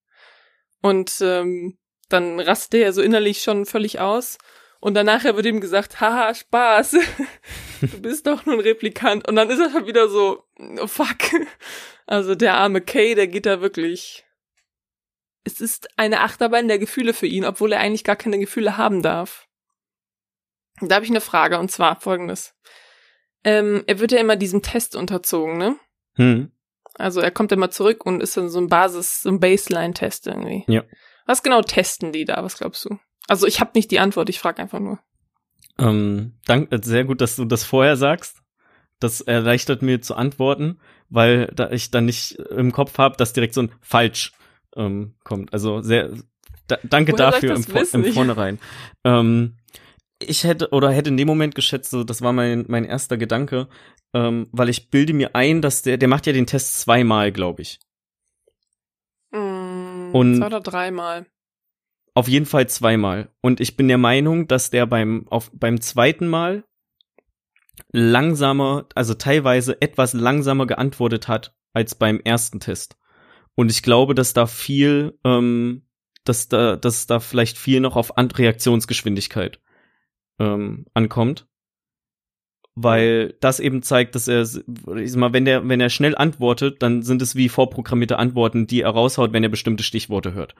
Und 0.82 1.18
ähm, 1.20 1.78
dann 2.08 2.40
rastet 2.40 2.80
er 2.82 2.94
so 2.94 3.02
innerlich 3.02 3.42
schon 3.42 3.66
völlig 3.66 4.00
aus. 4.00 4.38
Und 4.80 4.94
danach 4.94 5.26
wird 5.26 5.46
ihm 5.46 5.60
gesagt, 5.60 6.00
haha, 6.00 6.34
Spaß, 6.34 6.92
du 7.82 8.02
bist 8.02 8.26
doch 8.26 8.46
nur 8.46 8.56
ein 8.56 8.62
Replikant. 8.62 9.28
Und 9.28 9.36
dann 9.36 9.50
ist 9.50 9.60
er 9.60 9.70
schon 9.70 9.86
wieder 9.86 10.08
so, 10.08 10.46
oh 10.80 10.88
fuck. 10.88 11.18
Also 12.06 12.36
der 12.36 12.54
arme 12.54 12.80
Kay, 12.80 13.14
der 13.14 13.28
geht 13.28 13.46
da 13.46 13.60
wirklich. 13.60 14.26
Es 15.44 15.60
ist 15.60 15.90
eine 16.00 16.22
Achterbahn 16.22 16.70
der 16.70 16.80
Gefühle 16.80 17.14
für 17.14 17.28
ihn, 17.28 17.44
obwohl 17.44 17.74
er 17.74 17.82
eigentlich 17.82 18.06
gar 18.06 18.16
keine 18.16 18.40
Gefühle 18.40 18.78
haben 18.78 19.02
darf. 19.02 19.46
Da 20.80 20.96
habe 20.96 21.04
ich 21.04 21.12
eine 21.12 21.20
Frage, 21.20 21.60
und 21.60 21.70
zwar 21.70 22.00
folgendes. 22.00 22.56
Ähm, 23.44 23.84
er 23.88 24.00
wird 24.00 24.14
ja 24.14 24.20
immer 24.20 24.38
diesem 24.38 24.62
Test 24.62 24.96
unterzogen, 24.96 25.58
ne? 25.58 25.78
Hm. 26.18 26.52
Also 26.96 27.22
er 27.22 27.32
kommt 27.32 27.52
immer 27.52 27.70
zurück 27.70 28.06
und 28.06 28.22
ist 28.22 28.36
dann 28.38 28.50
so 28.50 28.60
ein 28.60 28.68
Basis, 28.68 29.22
so 29.22 29.30
ein 29.30 29.40
Baseline-Test 29.40 30.28
irgendwie. 30.28 30.64
Ja. 30.68 30.84
Was 31.26 31.44
genau 31.44 31.62
testen 31.62 32.12
die 32.12 32.26
da? 32.26 32.44
Was 32.44 32.58
glaubst 32.58 32.86
du? 32.86 32.98
Also 33.28 33.46
ich 33.46 33.60
habe 33.60 33.72
nicht 33.76 33.92
die 33.92 34.00
Antwort, 34.00 34.30
ich 34.30 34.40
frage 34.40 34.62
einfach 34.62 34.80
nur. 34.80 35.00
Ähm, 35.78 36.34
dank, 36.46 36.72
äh, 36.72 36.80
sehr 36.82 37.04
gut, 37.06 37.22
dass 37.22 37.36
du 37.36 37.46
das 37.46 37.64
vorher 37.64 37.98
sagst. 37.98 38.42
Das 39.00 39.22
erleichtert 39.22 39.84
mir 39.84 40.02
zu 40.02 40.16
antworten, 40.16 40.80
weil 41.10 41.48
da 41.54 41.70
ich 41.70 41.92
dann 41.92 42.06
nicht 42.06 42.32
im 42.32 42.72
Kopf 42.72 42.98
habe, 42.98 43.16
dass 43.18 43.34
direkt 43.34 43.54
so 43.54 43.62
ein 43.62 43.72
falsch 43.82 44.32
ähm, 44.76 45.16
kommt. 45.24 45.54
Also 45.54 45.82
sehr 45.82 46.12
da, 46.68 46.78
danke 46.84 47.14
Woher 47.14 47.32
dafür 47.32 47.56
im, 47.56 47.74
wissen? 47.74 48.04
im 48.04 48.14
Vornherein. 48.14 48.60
Ähm, 49.04 49.58
ich 50.20 50.44
hätte 50.44 50.70
oder 50.70 50.92
hätte 50.92 51.10
in 51.10 51.18
dem 51.18 51.28
Moment 51.28 51.54
geschätzt, 51.54 51.92
so 51.92 52.04
das 52.04 52.22
war 52.22 52.34
mein 52.34 52.66
mein 52.68 52.86
erster 52.86 53.18
Gedanke, 53.18 53.68
ähm, 54.14 54.48
weil 54.52 54.70
ich 54.70 54.90
bilde 54.90 55.14
mir 55.14 55.36
ein, 55.36 55.62
dass 55.62 55.82
der 55.82 55.98
der 55.98 56.08
macht 56.08 56.26
ja 56.28 56.34
den 56.34 56.48
Test 56.48 56.80
zweimal, 56.80 57.32
glaube 57.32 57.62
ich. 57.62 57.80
Mm, 59.32 60.12
Und- 60.14 60.38
zwei 60.38 60.48
oder 60.48 60.62
dreimal. 60.62 61.26
Auf 62.14 62.28
jeden 62.28 62.48
Fall 62.48 62.68
zweimal. 62.68 63.30
Und 63.42 63.60
ich 63.60 63.78
bin 63.78 63.88
der 63.88 64.00
Meinung, 64.00 64.48
dass 64.48 64.72
der 64.72 64.88
beim, 64.88 65.28
auf, 65.28 65.52
beim 65.54 65.82
zweiten 65.82 66.28
Mal 66.28 66.64
langsamer, 67.92 68.88
also 68.96 69.14
teilweise 69.14 69.80
etwas 69.82 70.14
langsamer 70.14 70.66
geantwortet 70.66 71.28
hat 71.28 71.56
als 71.74 71.94
beim 71.94 72.20
ersten 72.20 72.60
Test. 72.60 72.98
Und 73.54 73.70
ich 73.70 73.84
glaube, 73.84 74.16
dass 74.16 74.34
da 74.34 74.48
viel, 74.48 75.20
ähm, 75.24 75.88
dass 76.24 76.48
da, 76.48 76.76
dass 76.76 77.06
da 77.06 77.20
vielleicht 77.20 77.58
viel 77.58 77.80
noch 77.80 77.96
auf 77.96 78.14
Reaktionsgeschwindigkeit 78.18 79.60
ähm, 80.40 80.86
ankommt. 80.96 81.48
Weil 82.80 83.34
das 83.40 83.60
eben 83.60 83.82
zeigt, 83.82 84.14
dass 84.14 84.28
er, 84.28 84.42
ich 84.42 85.12
sag 85.12 85.20
mal, 85.20 85.34
wenn 85.34 85.46
der, 85.46 85.68
wenn 85.68 85.82
er 85.82 85.90
schnell 85.90 86.16
antwortet, 86.16 86.84
dann 86.84 87.02
sind 87.02 87.24
es 87.24 87.36
wie 87.36 87.50
vorprogrammierte 87.50 88.20
Antworten, 88.20 88.68
die 88.68 88.82
er 88.82 88.92
raushaut, 88.92 89.34
wenn 89.34 89.42
er 89.42 89.50
bestimmte 89.50 89.84
Stichworte 89.84 90.34
hört 90.34 90.54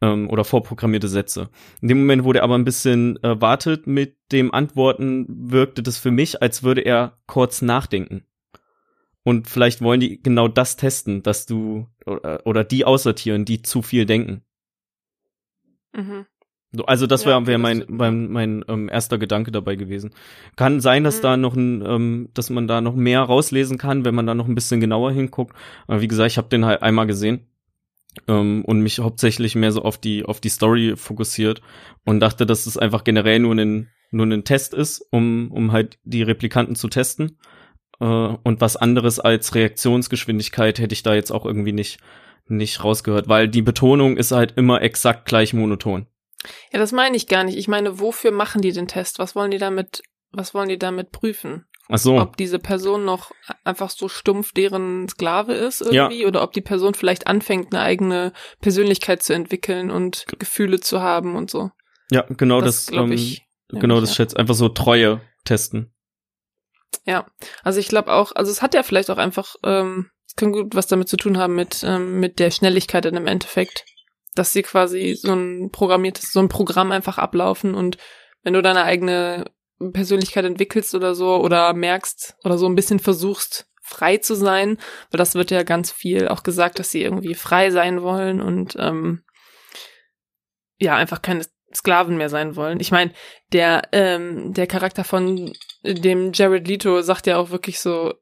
ähm, 0.00 0.28
oder 0.28 0.44
vorprogrammierte 0.44 1.06
Sätze. 1.06 1.50
In 1.80 1.86
dem 1.86 2.00
Moment, 2.00 2.24
wo 2.24 2.32
der 2.32 2.42
aber 2.42 2.56
ein 2.56 2.64
bisschen 2.64 3.22
äh, 3.22 3.40
wartet 3.40 3.86
mit 3.86 4.16
dem 4.32 4.52
Antworten, 4.52 5.24
wirkte 5.28 5.84
das 5.84 5.98
für 5.98 6.10
mich, 6.10 6.42
als 6.42 6.64
würde 6.64 6.80
er 6.80 7.18
kurz 7.26 7.62
nachdenken. 7.62 8.24
Und 9.22 9.48
vielleicht 9.48 9.80
wollen 9.82 10.00
die 10.00 10.20
genau 10.20 10.48
das 10.48 10.76
testen, 10.76 11.22
dass 11.22 11.46
du 11.46 11.86
oder, 12.04 12.44
oder 12.44 12.64
die 12.64 12.84
aussortieren, 12.84 13.44
die 13.44 13.62
zu 13.62 13.82
viel 13.82 14.04
denken. 14.04 14.42
Mhm. 15.94 16.26
So, 16.72 16.86
Also 16.86 17.06
das 17.06 17.24
Ja, 17.24 17.46
wäre 17.46 17.58
mein, 17.58 17.84
mein, 17.88 18.30
mein 18.30 18.64
ähm, 18.68 18.88
erster 18.88 19.18
Gedanke 19.18 19.52
dabei 19.52 19.76
gewesen. 19.76 20.10
Kann 20.56 20.80
sein, 20.80 21.04
dass 21.04 21.18
Mhm. 21.18 21.22
da 21.22 21.36
noch 21.36 21.54
ein, 21.54 21.84
ähm, 21.86 22.28
dass 22.34 22.48
man 22.50 22.66
da 22.66 22.80
noch 22.80 22.94
mehr 22.96 23.20
rauslesen 23.20 23.76
kann, 23.78 24.04
wenn 24.04 24.14
man 24.14 24.26
da 24.26 24.34
noch 24.34 24.48
ein 24.48 24.54
bisschen 24.54 24.80
genauer 24.80 25.12
hinguckt. 25.12 25.54
Aber 25.86 26.00
wie 26.00 26.08
gesagt, 26.08 26.30
ich 26.30 26.38
habe 26.38 26.48
den 26.48 26.64
halt 26.64 26.82
einmal 26.82 27.06
gesehen 27.06 27.46
ähm, 28.28 28.64
und 28.64 28.80
mich 28.80 28.98
hauptsächlich 29.00 29.54
mehr 29.54 29.72
so 29.72 29.82
auf 29.82 29.98
die 29.98 30.24
auf 30.24 30.40
die 30.40 30.48
Story 30.50 30.94
fokussiert 30.96 31.62
und 32.04 32.20
dachte, 32.20 32.46
dass 32.46 32.66
es 32.66 32.76
einfach 32.78 33.04
generell 33.04 33.38
nur 33.40 33.54
ein 33.54 33.88
nur 34.10 34.26
ein 34.26 34.44
Test 34.44 34.74
ist, 34.74 35.06
um 35.10 35.50
um 35.52 35.72
halt 35.72 35.98
die 36.04 36.22
Replikanten 36.22 36.74
zu 36.76 36.88
testen. 36.88 37.38
äh, 38.00 38.04
und 38.06 38.60
was 38.60 38.76
anderes 38.76 39.20
als 39.20 39.54
Reaktionsgeschwindigkeit 39.54 40.78
hätte 40.78 40.94
ich 40.94 41.02
da 41.02 41.14
jetzt 41.14 41.30
auch 41.32 41.46
irgendwie 41.46 41.72
nicht 41.72 42.00
nicht 42.48 42.82
rausgehört, 42.84 43.28
weil 43.28 43.48
die 43.48 43.62
Betonung 43.62 44.16
ist 44.16 44.32
halt 44.32 44.54
immer 44.56 44.82
exakt 44.82 45.26
gleich 45.26 45.54
monoton. 45.54 46.06
Ja, 46.72 46.78
das 46.78 46.92
meine 46.92 47.16
ich 47.16 47.26
gar 47.26 47.44
nicht. 47.44 47.56
Ich 47.56 47.68
meine, 47.68 48.00
wofür 48.00 48.30
machen 48.30 48.62
die 48.62 48.72
den 48.72 48.88
Test? 48.88 49.18
Was 49.18 49.34
wollen 49.34 49.50
die 49.50 49.58
damit, 49.58 50.02
was 50.30 50.54
wollen 50.54 50.68
die 50.68 50.78
damit 50.78 51.12
prüfen? 51.12 51.66
Ach 51.88 51.98
so. 51.98 52.18
Ob 52.18 52.36
diese 52.36 52.58
Person 52.58 53.04
noch 53.04 53.32
einfach 53.64 53.90
so 53.90 54.08
stumpf 54.08 54.52
deren 54.52 55.08
Sklave 55.08 55.52
ist 55.52 55.82
irgendwie 55.82 56.22
ja. 56.22 56.28
oder 56.28 56.42
ob 56.42 56.52
die 56.52 56.60
Person 56.60 56.94
vielleicht 56.94 57.26
anfängt, 57.26 57.74
eine 57.74 57.82
eigene 57.82 58.32
Persönlichkeit 58.60 59.22
zu 59.22 59.34
entwickeln 59.34 59.90
und 59.90 60.24
Gefühle 60.38 60.80
zu 60.80 61.02
haben 61.02 61.36
und 61.36 61.50
so. 61.50 61.70
Ja, 62.10 62.24
genau 62.28 62.60
das, 62.60 62.86
das 62.86 62.96
ähm, 62.96 63.12
ich, 63.12 63.42
genau 63.68 64.00
das 64.00 64.10
ja. 64.10 64.16
schätzt 64.16 64.36
einfach 64.36 64.54
so 64.54 64.68
Treue 64.68 65.20
testen. 65.44 65.92
Ja, 67.04 67.26
also 67.62 67.80
ich 67.80 67.88
glaube 67.88 68.12
auch, 68.12 68.32
also 68.34 68.50
es 68.50 68.62
hat 68.62 68.74
ja 68.74 68.82
vielleicht 68.82 69.10
auch 69.10 69.18
einfach, 69.18 69.56
ähm, 69.64 70.10
es 70.26 70.36
kann 70.36 70.52
gut 70.52 70.74
was 70.74 70.86
damit 70.86 71.08
zu 71.08 71.16
tun 71.16 71.36
haben 71.36 71.54
mit 71.54 71.82
ähm, 71.84 72.20
mit 72.20 72.38
der 72.38 72.50
Schnelligkeit 72.50 73.06
in 73.06 73.14
dem 73.14 73.26
Endeffekt, 73.26 73.84
dass 74.34 74.52
sie 74.52 74.62
quasi 74.62 75.14
so 75.14 75.32
ein 75.32 75.70
programmiertes, 75.70 76.32
so 76.32 76.40
ein 76.40 76.48
Programm 76.48 76.92
einfach 76.92 77.18
ablaufen 77.18 77.74
und 77.74 77.98
wenn 78.42 78.54
du 78.54 78.62
deine 78.62 78.84
eigene 78.84 79.44
Persönlichkeit 79.92 80.44
entwickelst 80.44 80.94
oder 80.94 81.14
so 81.14 81.36
oder 81.36 81.72
merkst 81.74 82.36
oder 82.44 82.58
so 82.58 82.66
ein 82.66 82.74
bisschen 82.74 82.98
versuchst 82.98 83.66
frei 83.82 84.16
zu 84.18 84.34
sein, 84.34 84.78
weil 85.10 85.18
das 85.18 85.34
wird 85.34 85.50
ja 85.50 85.64
ganz 85.64 85.90
viel 85.90 86.28
auch 86.28 86.42
gesagt, 86.42 86.78
dass 86.78 86.90
sie 86.90 87.02
irgendwie 87.02 87.34
frei 87.34 87.70
sein 87.70 88.02
wollen 88.02 88.40
und 88.40 88.76
ähm, 88.78 89.22
ja 90.78 90.96
einfach 90.96 91.20
keine 91.20 91.44
Sklaven 91.74 92.16
mehr 92.16 92.28
sein 92.28 92.56
wollen. 92.56 92.80
Ich 92.80 92.90
meine, 92.90 93.12
der 93.52 93.82
ähm, 93.92 94.52
der 94.52 94.66
Charakter 94.66 95.04
von 95.04 95.52
dem 95.84 96.32
Jared 96.32 96.68
Leto 96.68 97.02
sagt 97.02 97.26
ja 97.26 97.38
auch 97.38 97.50
wirklich 97.50 97.80
so 97.80 98.14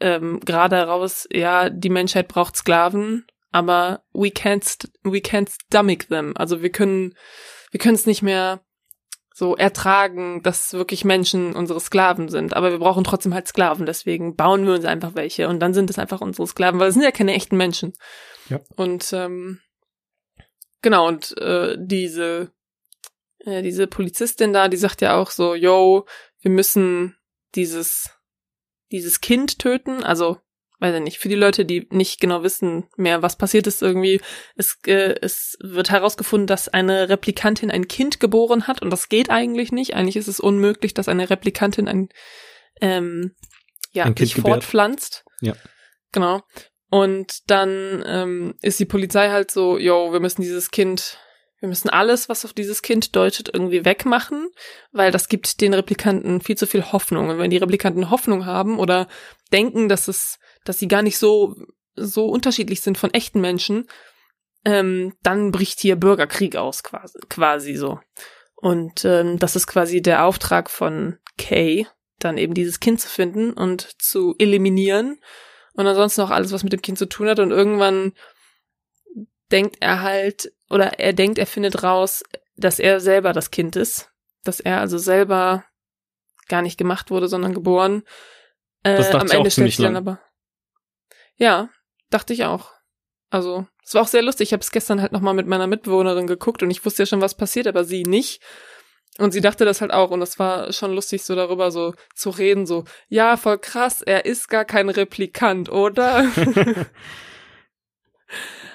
ähm, 0.00 0.40
gerade 0.40 0.76
heraus, 0.76 1.28
ja, 1.30 1.68
die 1.70 1.90
Menschheit 1.90 2.28
braucht 2.28 2.56
Sklaven, 2.56 3.26
aber 3.50 4.02
we 4.12 4.28
can't 4.28 4.88
we 5.02 5.18
can't 5.18 5.50
stomach 5.50 6.04
them. 6.08 6.36
Also 6.36 6.62
wir 6.62 6.70
können 6.70 7.14
wir 7.70 7.80
können 7.80 7.94
es 7.94 8.06
nicht 8.06 8.22
mehr 8.22 8.60
so 9.32 9.56
ertragen, 9.56 10.42
dass 10.42 10.74
wirklich 10.74 11.04
Menschen 11.04 11.54
unsere 11.54 11.80
Sklaven 11.80 12.28
sind. 12.28 12.54
Aber 12.54 12.72
wir 12.72 12.78
brauchen 12.78 13.04
trotzdem 13.04 13.32
halt 13.32 13.48
Sklaven, 13.48 13.86
deswegen 13.86 14.36
bauen 14.36 14.66
wir 14.66 14.74
uns 14.74 14.84
einfach 14.84 15.14
welche 15.14 15.48
und 15.48 15.60
dann 15.60 15.72
sind 15.72 15.88
es 15.88 15.98
einfach 15.98 16.20
unsere 16.20 16.46
Sklaven, 16.46 16.80
weil 16.80 16.88
es 16.88 16.94
sind 16.94 17.04
ja 17.04 17.10
keine 17.10 17.34
echten 17.34 17.56
Menschen. 17.56 17.94
Ja. 18.48 18.60
Und 18.76 19.12
ähm, 19.12 19.60
genau, 20.82 21.08
und 21.08 21.36
äh, 21.38 21.76
diese 21.78 22.52
äh, 23.44 23.62
diese 23.62 23.86
Polizistin 23.86 24.52
da, 24.52 24.68
die 24.68 24.76
sagt 24.76 25.00
ja 25.00 25.16
auch 25.16 25.30
so, 25.30 25.54
yo, 25.54 26.06
wir 26.40 26.50
müssen 26.50 27.16
dieses, 27.54 28.10
dieses 28.90 29.20
Kind 29.20 29.58
töten, 29.58 30.02
also, 30.02 30.38
weiß 30.80 30.96
ich 30.96 31.02
nicht, 31.02 31.18
für 31.18 31.28
die 31.28 31.36
Leute, 31.36 31.64
die 31.64 31.86
nicht 31.90 32.20
genau 32.20 32.42
wissen 32.42 32.88
mehr, 32.96 33.22
was 33.22 33.36
passiert 33.36 33.66
ist 33.66 33.82
irgendwie, 33.82 34.20
es, 34.56 34.78
äh, 34.86 35.14
es 35.20 35.56
wird 35.60 35.90
herausgefunden, 35.90 36.46
dass 36.46 36.68
eine 36.68 37.08
Replikantin 37.08 37.70
ein 37.70 37.86
Kind 37.86 38.18
geboren 38.18 38.66
hat 38.66 38.82
und 38.82 38.90
das 38.90 39.08
geht 39.08 39.30
eigentlich 39.30 39.72
nicht. 39.72 39.94
Eigentlich 39.94 40.16
ist 40.16 40.28
es 40.28 40.40
unmöglich, 40.40 40.94
dass 40.94 41.08
eine 41.08 41.30
Replikantin 41.30 41.86
ein, 41.86 42.08
ähm, 42.80 43.34
ja, 43.92 44.04
ein 44.04 44.16
sich 44.16 44.34
fortpflanzt. 44.34 45.24
Ja. 45.40 45.54
Genau. 46.12 46.42
Und 46.90 47.50
dann 47.50 48.02
ähm, 48.06 48.54
ist 48.62 48.80
die 48.80 48.86
Polizei 48.86 49.28
halt 49.28 49.50
so, 49.50 49.78
yo, 49.78 50.12
wir 50.12 50.20
müssen 50.20 50.42
dieses 50.42 50.70
Kind 50.70 51.18
wir 51.60 51.68
müssen 51.68 51.90
alles, 51.90 52.30
was 52.30 52.46
auf 52.46 52.54
dieses 52.54 52.80
Kind 52.80 53.14
deutet, 53.14 53.50
irgendwie 53.52 53.84
wegmachen, 53.84 54.48
weil 54.92 55.12
das 55.12 55.28
gibt 55.28 55.60
den 55.60 55.74
Replikanten 55.74 56.40
viel 56.40 56.56
zu 56.56 56.66
viel 56.66 56.90
Hoffnung. 56.90 57.28
Und 57.28 57.38
wenn 57.38 57.50
die 57.50 57.58
Replikanten 57.58 58.10
Hoffnung 58.10 58.46
haben 58.46 58.78
oder 58.78 59.08
denken, 59.52 59.90
dass 59.90 60.08
es, 60.08 60.38
dass 60.64 60.78
sie 60.78 60.88
gar 60.88 61.02
nicht 61.02 61.18
so, 61.18 61.56
so 61.94 62.26
unterschiedlich 62.26 62.80
sind 62.80 62.98
von 62.98 63.12
echten 63.12 63.40
Menschen, 63.40 63.88
ähm, 64.64 65.14
dann 65.22 65.52
bricht 65.52 65.80
hier 65.80 65.96
Bürgerkrieg 65.96 66.56
aus, 66.56 66.82
quasi, 66.82 67.18
quasi 67.28 67.74
so. 67.74 68.00
Und 68.56 69.04
ähm, 69.04 69.38
das 69.38 69.56
ist 69.56 69.66
quasi 69.66 70.02
der 70.02 70.24
Auftrag 70.24 70.68
von 70.68 71.18
Kay, 71.38 71.86
dann 72.18 72.36
eben 72.36 72.52
dieses 72.52 72.80
Kind 72.80 73.00
zu 73.00 73.08
finden 73.08 73.52
und 73.52 74.02
zu 74.02 74.34
eliminieren. 74.38 75.18
Und 75.72 75.86
ansonsten 75.86 76.20
auch 76.20 76.30
alles, 76.30 76.52
was 76.52 76.62
mit 76.62 76.72
dem 76.72 76.82
Kind 76.82 76.98
zu 76.98 77.08
tun 77.08 77.28
hat. 77.28 77.38
Und 77.38 77.52
irgendwann 77.52 78.12
denkt 79.50 79.76
er 79.80 80.02
halt, 80.02 80.52
oder 80.68 80.98
er 80.98 81.14
denkt, 81.14 81.38
er 81.38 81.46
findet 81.46 81.82
raus, 81.82 82.22
dass 82.56 82.78
er 82.78 83.00
selber 83.00 83.32
das 83.32 83.50
Kind 83.50 83.76
ist. 83.76 84.10
Dass 84.44 84.60
er 84.60 84.80
also 84.80 84.98
selber 84.98 85.64
gar 86.48 86.60
nicht 86.60 86.76
gemacht 86.76 87.10
wurde, 87.10 87.28
sondern 87.28 87.54
geboren. 87.54 88.02
Äh, 88.82 88.96
das 88.96 89.10
dachte 89.10 89.32
am 89.32 89.38
Ende 89.38 89.50
stellt 89.50 89.68
sich 89.68 89.78
dann 89.78 89.96
aber. 89.96 90.20
Ja, 91.40 91.70
dachte 92.10 92.32
ich 92.34 92.44
auch. 92.44 92.70
Also, 93.30 93.66
es 93.84 93.94
war 93.94 94.02
auch 94.02 94.08
sehr 94.08 94.22
lustig. 94.22 94.48
Ich 94.48 94.52
habe 94.52 94.60
es 94.60 94.70
gestern 94.70 95.00
halt 95.00 95.12
nochmal 95.12 95.34
mit 95.34 95.46
meiner 95.46 95.66
Mitbewohnerin 95.66 96.26
geguckt 96.26 96.62
und 96.62 96.70
ich 96.70 96.84
wusste 96.84 97.02
ja 97.02 97.06
schon, 97.06 97.20
was 97.20 97.36
passiert, 97.36 97.66
aber 97.66 97.84
sie 97.84 98.02
nicht. 98.02 98.42
Und 99.18 99.32
sie 99.32 99.40
dachte 99.40 99.64
das 99.64 99.80
halt 99.80 99.92
auch 99.92 100.10
und 100.10 100.20
das 100.20 100.38
war 100.38 100.72
schon 100.72 100.92
lustig, 100.94 101.24
so 101.24 101.34
darüber 101.34 101.70
so 101.70 101.94
zu 102.14 102.30
reden, 102.30 102.66
so, 102.66 102.84
ja, 103.08 103.36
voll 103.36 103.58
krass, 103.58 104.02
er 104.02 104.24
ist 104.24 104.48
gar 104.48 104.64
kein 104.64 104.88
Replikant, 104.88 105.68
oder? 105.70 106.26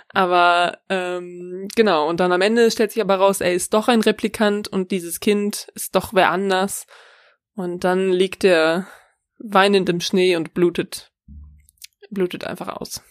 Aber 0.09 0.79
ähm, 0.89 1.67
genau, 1.75 2.07
und 2.07 2.19
dann 2.19 2.31
am 2.31 2.41
Ende 2.41 2.71
stellt 2.71 2.91
sich 2.91 3.01
aber 3.01 3.15
raus, 3.15 3.41
er 3.41 3.53
ist 3.53 3.73
doch 3.73 3.89
ein 3.89 3.99
Replikant 3.99 4.69
und 4.69 4.91
dieses 4.91 5.19
Kind 5.19 5.67
ist 5.75 5.93
doch 5.93 6.13
wer 6.13 6.31
anders. 6.31 6.87
Und 7.55 7.83
dann 7.83 8.11
liegt 8.11 8.45
er 8.45 8.87
weinend 9.39 9.89
im 9.89 9.99
Schnee 9.99 10.37
und 10.37 10.53
blutet, 10.53 11.11
blutet 12.09 12.45
einfach 12.45 12.67
aus. 12.67 13.01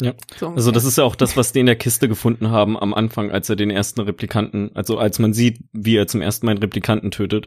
Ja. 0.00 0.14
So 0.36 0.48
also 0.48 0.72
das 0.72 0.84
ist 0.84 0.98
ja 0.98 1.04
auch 1.04 1.14
das, 1.14 1.36
was 1.36 1.52
die 1.52 1.60
in 1.60 1.66
der 1.66 1.76
Kiste 1.76 2.08
gefunden 2.08 2.50
haben 2.50 2.76
am 2.76 2.94
Anfang, 2.94 3.30
als 3.30 3.48
er 3.48 3.54
den 3.54 3.70
ersten 3.70 4.00
Replikanten, 4.00 4.74
also 4.74 4.98
als 4.98 5.20
man 5.20 5.32
sieht, 5.32 5.60
wie 5.72 5.96
er 5.96 6.08
zum 6.08 6.20
ersten 6.20 6.46
Mal 6.46 6.52
einen 6.52 6.62
Replikanten 6.62 7.12
tötet. 7.12 7.46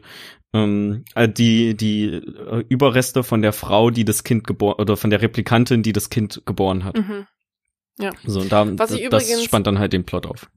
Ähm, 0.54 1.04
äh, 1.14 1.28
die 1.28 1.76
die 1.76 2.06
äh, 2.06 2.64
Überreste 2.68 3.22
von 3.22 3.42
der 3.42 3.52
Frau, 3.52 3.90
die 3.90 4.06
das 4.06 4.24
Kind 4.24 4.46
geboren 4.46 4.80
oder 4.80 4.96
von 4.96 5.10
der 5.10 5.20
Replikantin, 5.20 5.82
die 5.82 5.92
das 5.92 6.08
Kind 6.08 6.40
geboren 6.46 6.84
hat. 6.84 6.96
Mhm. 6.96 7.26
Ja. 7.98 8.12
So, 8.24 8.40
und 8.40 8.50
da, 8.50 8.66
Was 8.78 8.92
ich 8.92 9.08
das 9.10 9.24
übrigens, 9.24 9.44
spannt 9.44 9.66
dann 9.66 9.78
halt 9.78 9.92
den 9.92 10.04
Plot 10.04 10.24
auf. 10.24 10.48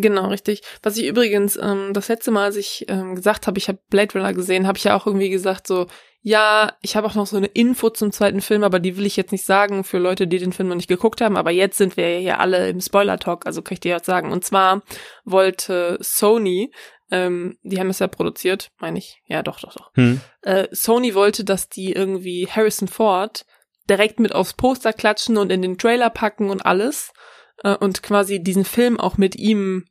Genau, 0.00 0.28
richtig. 0.28 0.62
Was 0.82 0.96
ich 0.96 1.06
übrigens 1.06 1.56
ähm, 1.56 1.90
das 1.92 2.06
letzte 2.06 2.30
Mal, 2.30 2.44
als 2.44 2.56
ich 2.56 2.86
ähm, 2.88 3.16
gesagt 3.16 3.48
habe, 3.48 3.58
ich 3.58 3.66
habe 3.66 3.80
Blade 3.90 4.12
Runner 4.14 4.32
gesehen, 4.32 4.68
habe 4.68 4.78
ich 4.78 4.84
ja 4.84 4.96
auch 4.96 5.06
irgendwie 5.06 5.28
gesagt 5.28 5.66
so, 5.66 5.88
ja, 6.20 6.72
ich 6.82 6.94
habe 6.94 7.06
auch 7.08 7.16
noch 7.16 7.26
so 7.26 7.36
eine 7.36 7.46
Info 7.46 7.90
zum 7.90 8.12
zweiten 8.12 8.40
Film, 8.40 8.62
aber 8.62 8.78
die 8.78 8.96
will 8.96 9.06
ich 9.06 9.16
jetzt 9.16 9.32
nicht 9.32 9.44
sagen 9.44 9.82
für 9.82 9.98
Leute, 9.98 10.28
die 10.28 10.38
den 10.38 10.52
Film 10.52 10.68
noch 10.68 10.76
nicht 10.76 10.88
geguckt 10.88 11.20
haben. 11.20 11.36
Aber 11.36 11.50
jetzt 11.50 11.78
sind 11.78 11.96
wir 11.96 12.12
ja 12.12 12.18
hier 12.20 12.40
alle 12.40 12.68
im 12.68 12.80
Spoiler-Talk, 12.80 13.44
also 13.44 13.60
kann 13.60 13.74
ich 13.74 13.80
dir 13.80 13.92
jetzt 13.92 14.06
sagen. 14.06 14.30
Und 14.30 14.44
zwar 14.44 14.82
wollte 15.24 15.98
Sony, 16.00 16.72
ähm, 17.10 17.58
die 17.62 17.80
haben 17.80 17.90
es 17.90 17.98
ja 17.98 18.06
produziert, 18.06 18.70
meine 18.78 18.98
ich, 18.98 19.20
ja 19.26 19.42
doch, 19.42 19.58
doch, 19.58 19.74
doch. 19.74 19.90
Hm. 19.94 20.20
Äh, 20.42 20.68
Sony 20.70 21.14
wollte, 21.14 21.42
dass 21.42 21.68
die 21.68 21.92
irgendwie 21.92 22.46
Harrison 22.46 22.86
Ford 22.86 23.44
direkt 23.90 24.20
mit 24.20 24.32
aufs 24.32 24.54
Poster 24.54 24.92
klatschen 24.92 25.38
und 25.38 25.50
in 25.50 25.62
den 25.62 25.78
Trailer 25.78 26.10
packen 26.10 26.50
und 26.50 26.64
alles 26.64 27.12
äh, 27.62 27.74
und 27.74 28.02
quasi 28.02 28.42
diesen 28.42 28.64
Film 28.64 28.98
auch 28.98 29.16
mit 29.16 29.36
ihm 29.36 29.84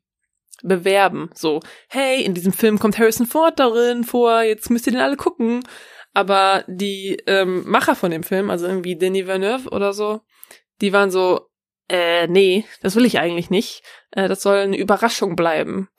bewerben. 0.63 1.29
So, 1.33 1.59
hey, 1.89 2.23
in 2.23 2.33
diesem 2.33 2.53
Film 2.53 2.79
kommt 2.79 2.97
Harrison 2.97 3.25
Ford 3.27 3.59
darin 3.59 4.03
vor, 4.03 4.41
jetzt 4.41 4.69
müsst 4.69 4.87
ihr 4.87 4.93
den 4.93 5.01
alle 5.01 5.17
gucken. 5.17 5.63
Aber 6.13 6.63
die 6.67 7.21
ähm, 7.27 7.63
Macher 7.69 7.95
von 7.95 8.11
dem 8.11 8.23
Film, 8.23 8.49
also 8.49 8.65
irgendwie 8.65 8.95
Denis 8.95 9.27
Villeneuve 9.27 9.69
oder 9.69 9.93
so, 9.93 10.21
die 10.81 10.91
waren 10.93 11.11
so, 11.11 11.49
äh, 11.89 12.27
nee, 12.27 12.65
das 12.81 12.95
will 12.95 13.05
ich 13.05 13.19
eigentlich 13.19 13.49
nicht. 13.49 13.83
Äh, 14.11 14.27
das 14.27 14.41
soll 14.41 14.57
eine 14.57 14.77
Überraschung 14.77 15.35
bleiben. 15.35 15.89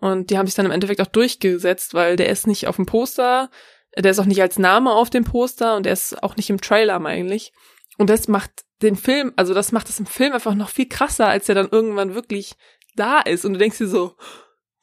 Und 0.00 0.30
die 0.30 0.38
haben 0.38 0.46
sich 0.46 0.54
dann 0.54 0.66
im 0.66 0.72
Endeffekt 0.72 1.00
auch 1.00 1.06
durchgesetzt, 1.06 1.94
weil 1.94 2.16
der 2.16 2.28
ist 2.28 2.46
nicht 2.46 2.66
auf 2.66 2.76
dem 2.76 2.86
Poster, 2.86 3.50
der 3.96 4.10
ist 4.10 4.18
auch 4.18 4.26
nicht 4.26 4.42
als 4.42 4.58
Name 4.58 4.92
auf 4.92 5.10
dem 5.10 5.24
Poster 5.24 5.76
und 5.76 5.86
der 5.86 5.92
ist 5.92 6.22
auch 6.22 6.36
nicht 6.36 6.50
im 6.50 6.60
Trailer 6.60 7.04
eigentlich. 7.04 7.52
Und 7.98 8.10
das 8.10 8.28
macht 8.28 8.50
den 8.82 8.94
Film, 8.94 9.32
also 9.36 9.54
das 9.54 9.72
macht 9.72 9.88
das 9.88 9.98
im 9.98 10.06
Film 10.06 10.32
einfach 10.32 10.54
noch 10.54 10.68
viel 10.68 10.88
krasser, 10.88 11.26
als 11.26 11.48
er 11.48 11.56
dann 11.56 11.68
irgendwann 11.70 12.14
wirklich 12.14 12.54
da 12.98 13.20
ist. 13.20 13.44
Und 13.44 13.54
du 13.54 13.58
denkst 13.58 13.78
dir 13.78 13.88
so, 13.88 14.14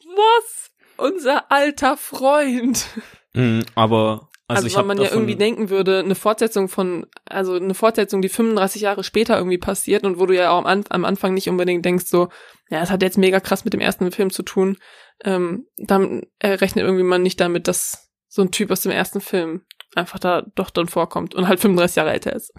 was? 0.03 0.71
Unser 0.97 1.51
alter 1.51 1.97
Freund. 1.97 2.85
Mm, 3.33 3.61
aber 3.75 4.29
also, 4.47 4.65
also 4.65 4.77
weil 4.77 4.85
man 4.85 5.01
ja 5.01 5.09
irgendwie 5.11 5.35
denken 5.35 5.69
würde, 5.69 5.99
eine 5.99 6.13
Fortsetzung 6.13 6.69
von, 6.69 7.07
also 7.25 7.55
eine 7.55 7.73
Fortsetzung, 7.73 8.21
die 8.21 8.29
35 8.29 8.81
Jahre 8.81 9.03
später 9.03 9.37
irgendwie 9.37 9.57
passiert 9.57 10.03
und 10.05 10.19
wo 10.19 10.27
du 10.27 10.35
ja 10.35 10.51
auch 10.51 10.65
am, 10.65 10.83
am 10.87 11.05
Anfang 11.05 11.33
nicht 11.33 11.49
unbedingt 11.49 11.83
denkst, 11.83 12.05
so, 12.05 12.29
ja, 12.69 12.79
das 12.79 12.91
hat 12.91 13.01
jetzt 13.01 13.17
mega 13.17 13.39
krass 13.39 13.65
mit 13.65 13.73
dem 13.73 13.81
ersten 13.81 14.11
Film 14.11 14.29
zu 14.29 14.43
tun. 14.43 14.77
Ähm, 15.23 15.65
dann 15.77 16.23
rechnet 16.43 16.85
irgendwie 16.85 17.03
man 17.03 17.23
nicht 17.23 17.39
damit, 17.39 17.67
dass 17.67 18.11
so 18.27 18.43
ein 18.43 18.51
Typ 18.51 18.69
aus 18.69 18.81
dem 18.81 18.91
ersten 18.91 19.19
Film 19.19 19.65
einfach 19.95 20.19
da 20.19 20.43
doch 20.55 20.69
dann 20.69 20.87
vorkommt 20.87 21.33
und 21.33 21.47
halt 21.47 21.59
35 21.59 21.95
Jahre 21.95 22.11
älter 22.11 22.33
ist. 22.33 22.53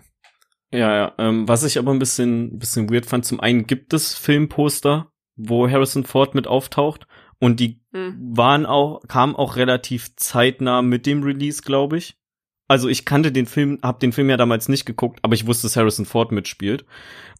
Ja, 0.72 0.94
ja. 0.94 1.14
Ähm, 1.18 1.46
was 1.46 1.62
ich 1.62 1.78
aber 1.78 1.92
ein 1.92 2.00
bisschen, 2.00 2.58
bisschen 2.58 2.90
weird 2.90 3.06
fand, 3.06 3.24
zum 3.24 3.38
einen 3.38 3.66
gibt 3.66 3.92
es 3.92 4.14
Filmposter, 4.14 5.12
wo 5.36 5.68
Harrison 5.68 6.04
Ford 6.04 6.34
mit 6.34 6.46
auftaucht 6.46 7.06
und 7.38 7.60
die 7.60 7.80
hm. 7.92 8.16
waren 8.36 8.66
auch, 8.66 9.02
kamen 9.08 9.36
auch 9.36 9.56
relativ 9.56 10.16
zeitnah 10.16 10.82
mit 10.82 11.06
dem 11.06 11.22
Release, 11.22 11.62
glaube 11.62 11.98
ich. 11.98 12.16
also 12.68 12.88
ich 12.88 13.04
kannte 13.04 13.32
den 13.32 13.46
Film, 13.46 13.78
hab 13.82 14.00
den 14.00 14.12
Film 14.12 14.30
ja 14.30 14.36
damals 14.36 14.68
nicht 14.68 14.86
geguckt, 14.86 15.20
aber 15.22 15.34
ich 15.34 15.46
wusste, 15.46 15.66
dass 15.66 15.76
Harrison 15.76 16.06
Ford 16.06 16.32
mitspielt. 16.32 16.84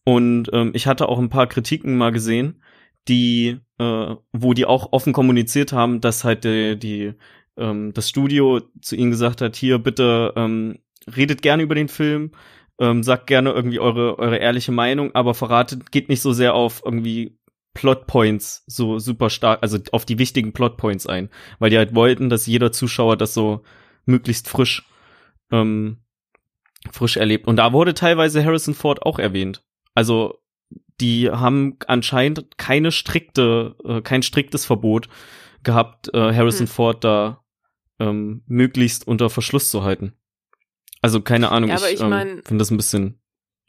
Und 0.05 0.51
ähm, 0.53 0.71
ich 0.75 0.87
hatte 0.87 1.09
auch 1.09 1.19
ein 1.19 1.31
paar 1.31 1.49
Kritiken 1.49 1.97
mal 1.97 2.13
gesehen, 2.13 2.63
die, 3.09 3.59
äh, 3.79 4.15
wo 4.33 4.55
die 4.55 4.67
auch 4.67 4.93
offen 4.93 5.13
kommuniziert 5.13 5.73
haben, 5.73 6.01
dass 6.01 6.25
halt 6.25 6.45
die, 6.45 6.79
die 6.79 7.15
ähm, 7.57 7.93
das 7.93 8.09
Studio 8.09 8.61
zu 8.81 8.97
ihnen 8.97 9.11
gesagt 9.11 9.41
hat, 9.41 9.57
hier 9.57 9.79
bitte 9.79 10.33
ähm, 10.37 10.79
redet 11.17 11.43
gerne 11.43 11.63
über 11.63 11.75
den 11.75 11.89
Film, 11.89 12.33
ähm, 12.79 13.03
sagt 13.03 13.27
gerne 13.27 13.51
irgendwie 13.53 13.81
eure 13.81 14.19
eure 14.19 14.37
ehrliche 14.37 14.73
Meinung, 14.73 15.15
aber 15.15 15.35
verratet 15.35 15.91
geht 15.91 16.09
nicht 16.09 16.21
so 16.21 16.33
sehr 16.33 16.55
auf 16.55 16.83
irgendwie 16.85 17.39
Plotpoints 17.77 18.65
so 18.67 18.99
super 18.99 19.29
stark, 19.29 19.59
also 19.63 19.79
auf 19.93 20.07
die 20.07 20.19
wichtigen 20.19 20.55
Plotpoints 20.55 21.07
ein, 21.07 21.29
weil 21.59 21.69
die 21.69 21.77
halt 21.77 21.95
wollten, 21.95 22.31
dass 22.31 22.47
jeder 22.47 22.73
Zuschauer 22.73 23.19
das 23.19 23.35
so 23.35 23.63
möglichst 24.07 24.49
frisch 24.49 24.89
ähm, 25.53 25.99
frisch 26.91 27.19
erlebt. 27.19 27.47
Und 27.47 27.57
da 27.57 27.75
wurde 27.75 27.93
teilweise 27.93 28.45
Harrison 28.45 28.75
Ford 28.75 29.03
auch 29.03 29.19
erwähnt. 29.19 29.63
Also 29.95 30.39
die 31.01 31.31
haben 31.31 31.77
anscheinend 31.87 32.57
keine 32.57 32.93
strikte, 32.93 33.77
äh, 33.85 34.01
kein 34.01 34.23
striktes 34.23 34.65
Verbot 34.65 35.09
gehabt, 35.63 36.09
äh, 36.15 36.35
Harrison 36.35 36.67
hm. 36.67 36.73
Ford 36.73 37.05
da 37.05 37.45
ähm, 37.99 38.43
möglichst 38.47 39.07
unter 39.07 39.29
Verschluss 39.29 39.71
zu 39.71 39.83
halten. 39.85 40.15
Also 41.03 41.21
keine 41.21 41.51
Ahnung, 41.51 41.69
ja, 41.69 41.77
ich, 41.77 41.95
ich 41.95 42.01
ähm, 42.01 42.41
finde 42.43 42.59
das 42.59 42.71
ein 42.71 42.79
bisschen 42.79 43.21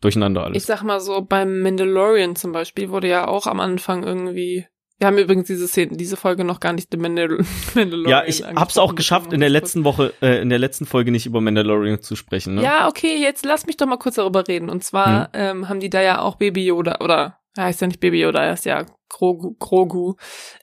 durcheinander 0.02 0.44
alles. 0.44 0.58
Ich 0.58 0.66
sag 0.66 0.84
mal 0.84 1.00
so, 1.00 1.22
beim 1.22 1.62
Mandalorian 1.62 2.36
zum 2.36 2.52
Beispiel 2.52 2.90
wurde 2.90 3.08
ja 3.08 3.28
auch 3.28 3.48
am 3.48 3.60
Anfang 3.60 4.04
irgendwie 4.04 4.66
wir 5.00 5.06
haben 5.06 5.18
übrigens 5.20 5.46
diese 5.46 5.68
Szene, 5.68 5.96
diese 5.96 6.18
Folge 6.18 6.44
noch 6.44 6.60
gar 6.60 6.74
nicht 6.74 6.90
The 6.92 6.98
Mandal 6.98 7.30
Mandalorian. 7.76 8.10
Ja, 8.10 8.24
ich 8.26 8.44
hab's 8.44 8.80
auch 8.80 8.96
geschafft, 8.96 9.32
in 9.32 9.40
der 9.40 9.50
letzten 9.50 9.84
Woche, 9.84 10.14
äh, 10.22 10.42
in 10.42 10.50
der 10.50 10.58
letzten 10.58 10.88
Folge 10.88 11.12
nicht 11.12 11.28
über 11.28 11.40
Mandalorian 11.40 12.02
zu 12.02 12.16
sprechen. 12.16 12.56
Ne? 12.56 12.64
Ja, 12.64 12.88
okay, 12.88 13.16
jetzt 13.16 13.46
lass 13.46 13.68
mich 13.68 13.78
doch 13.78 13.86
mal 13.86 13.98
kurz 13.98 14.16
darüber 14.16 14.48
reden. 14.48 14.70
Und 14.70 14.84
zwar 14.84 15.26
hm. 15.26 15.30
ähm, 15.34 15.70
haben 15.70 15.80
die 15.80 15.92
da 15.92 16.02
ja 16.02 16.22
auch 16.22 16.36
Baby 16.36 16.66
Yoda, 16.66 16.98
oder 17.02 17.38
er 17.56 17.66
heißt 17.66 17.82
ja 17.82 17.88
nicht 17.88 18.00
Baby 18.00 18.22
Yoda, 18.22 18.44
er 18.44 18.54
ist 18.54 18.66
ja 18.66 18.86
Grogu, 19.10 19.56
Grogu 19.60 20.16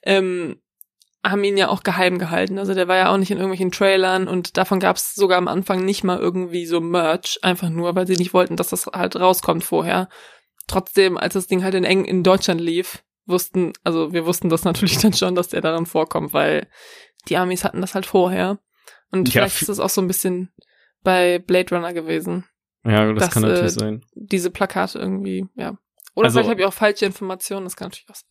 ähm, 0.03 0.57
haben 1.29 1.43
ihn 1.43 1.57
ja 1.57 1.69
auch 1.69 1.83
geheim 1.83 2.19
gehalten. 2.19 2.59
Also 2.59 2.73
der 2.73 2.87
war 2.87 2.97
ja 2.97 3.11
auch 3.11 3.17
nicht 3.17 3.31
in 3.31 3.37
irgendwelchen 3.37 3.71
Trailern 3.71 4.27
und 4.27 4.57
davon 4.57 4.79
gab's 4.79 5.15
sogar 5.15 5.37
am 5.37 5.47
Anfang 5.47 5.83
nicht 5.83 6.03
mal 6.03 6.19
irgendwie 6.19 6.65
so 6.65 6.79
Merch, 6.79 7.39
einfach 7.41 7.69
nur, 7.69 7.95
weil 7.95 8.07
sie 8.07 8.15
nicht 8.15 8.33
wollten, 8.33 8.55
dass 8.55 8.69
das 8.69 8.85
halt 8.87 9.15
rauskommt 9.15 9.63
vorher. 9.63 10.09
Trotzdem, 10.67 11.17
als 11.17 11.33
das 11.33 11.47
Ding 11.47 11.63
halt 11.63 11.75
in 11.75 11.83
eng 11.83 12.05
in 12.05 12.23
Deutschland 12.23 12.61
lief, 12.61 13.03
wussten, 13.25 13.73
also 13.83 14.13
wir 14.13 14.25
wussten 14.25 14.49
das 14.49 14.63
natürlich 14.65 14.97
dann 14.99 15.13
schon, 15.13 15.35
dass 15.35 15.49
der 15.49 15.61
daran 15.61 15.85
vorkommt, 15.85 16.33
weil 16.33 16.67
die 17.27 17.37
Amis 17.37 17.63
hatten 17.63 17.81
das 17.81 17.95
halt 17.95 18.05
vorher. 18.05 18.59
Und 19.11 19.33
ja, 19.33 19.41
vielleicht 19.41 19.61
ist 19.61 19.69
das 19.69 19.79
auch 19.79 19.89
so 19.89 20.01
ein 20.01 20.07
bisschen 20.07 20.51
bei 21.03 21.39
Blade 21.39 21.73
Runner 21.75 21.93
gewesen. 21.93 22.45
Ja, 22.83 23.11
das 23.13 23.25
dass, 23.25 23.33
kann 23.33 23.43
natürlich 23.43 23.77
äh, 23.77 23.79
sein. 23.79 24.05
Diese 24.13 24.51
Plakate 24.51 24.99
irgendwie, 24.99 25.47
ja. 25.55 25.77
Oder 26.13 26.25
also, 26.25 26.37
vielleicht 26.39 26.49
habe 26.49 26.61
ich 26.61 26.67
auch 26.67 26.73
falsche 26.73 27.05
Informationen, 27.05 27.65
das 27.65 27.75
kann 27.75 27.87
natürlich 27.87 28.09
auch 28.09 28.15
sein. 28.15 28.29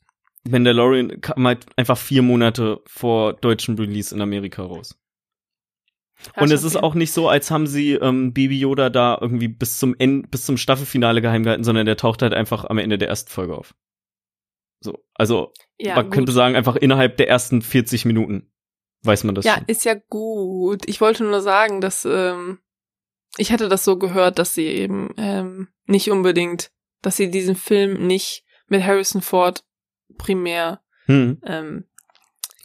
Mandalorian 0.49 1.21
kam 1.21 1.47
halt 1.47 1.67
einfach 1.77 1.97
vier 1.97 2.23
Monate 2.23 2.83
vor 2.87 3.33
deutschen 3.33 3.77
Release 3.77 4.15
in 4.15 4.21
Amerika 4.21 4.63
raus. 4.63 4.99
Und 6.37 6.53
es 6.53 6.65
ist 6.65 6.77
auch 6.77 6.95
nicht 6.95 7.13
so, 7.13 7.29
als 7.29 7.51
haben 7.51 7.67
sie 7.67 7.93
ähm, 7.95 8.33
Baby 8.33 8.59
Yoda 8.59 8.89
da 8.89 9.19
irgendwie 9.21 9.49
bis 9.49 9.79
zum 9.79 9.95
End, 9.99 10.31
bis 10.31 10.47
zum 10.47 10.57
Staffelfinale 10.57 11.21
geheim 11.21 11.43
gehalten, 11.43 11.65
sondern 11.65 11.87
der 11.87 11.97
taucht 11.97 12.23
halt 12.23 12.33
einfach 12.33 12.65
am 12.65 12.79
Ende 12.79 12.99
der 12.99 13.09
ersten 13.09 13.31
Folge 13.31 13.57
auf. 13.57 13.75
So, 14.81 15.05
also 15.15 15.53
ja, 15.79 15.97
man 15.97 16.07
gut. 16.07 16.15
könnte 16.15 16.33
sagen, 16.33 16.57
einfach 16.57 16.77
innerhalb 16.77 17.17
der 17.17 17.29
ersten 17.29 17.63
40 17.63 18.05
Minuten 18.05 18.51
weiß 19.03 19.25
man 19.25 19.35
das. 19.35 19.45
Ja, 19.45 19.57
schon. 19.57 19.65
ist 19.67 19.85
ja 19.85 19.95
gut. 19.95 20.89
Ich 20.89 21.01
wollte 21.01 21.25
nur 21.25 21.41
sagen, 21.41 21.81
dass 21.81 22.05
ähm, 22.05 22.59
ich 23.37 23.53
hatte 23.53 23.69
das 23.69 23.85
so 23.85 23.99
gehört, 23.99 24.39
dass 24.39 24.55
sie 24.55 24.67
eben 24.67 25.13
ähm, 25.17 25.69
nicht 25.87 26.11
unbedingt, 26.11 26.71
dass 27.03 27.17
sie 27.17 27.31
diesen 27.31 27.57
Film 27.57 28.07
nicht 28.07 28.45
mit 28.69 28.83
Harrison 28.83 29.21
Ford 29.21 29.65
primär 30.17 30.81
hm. 31.07 31.41
ähm, 31.45 31.85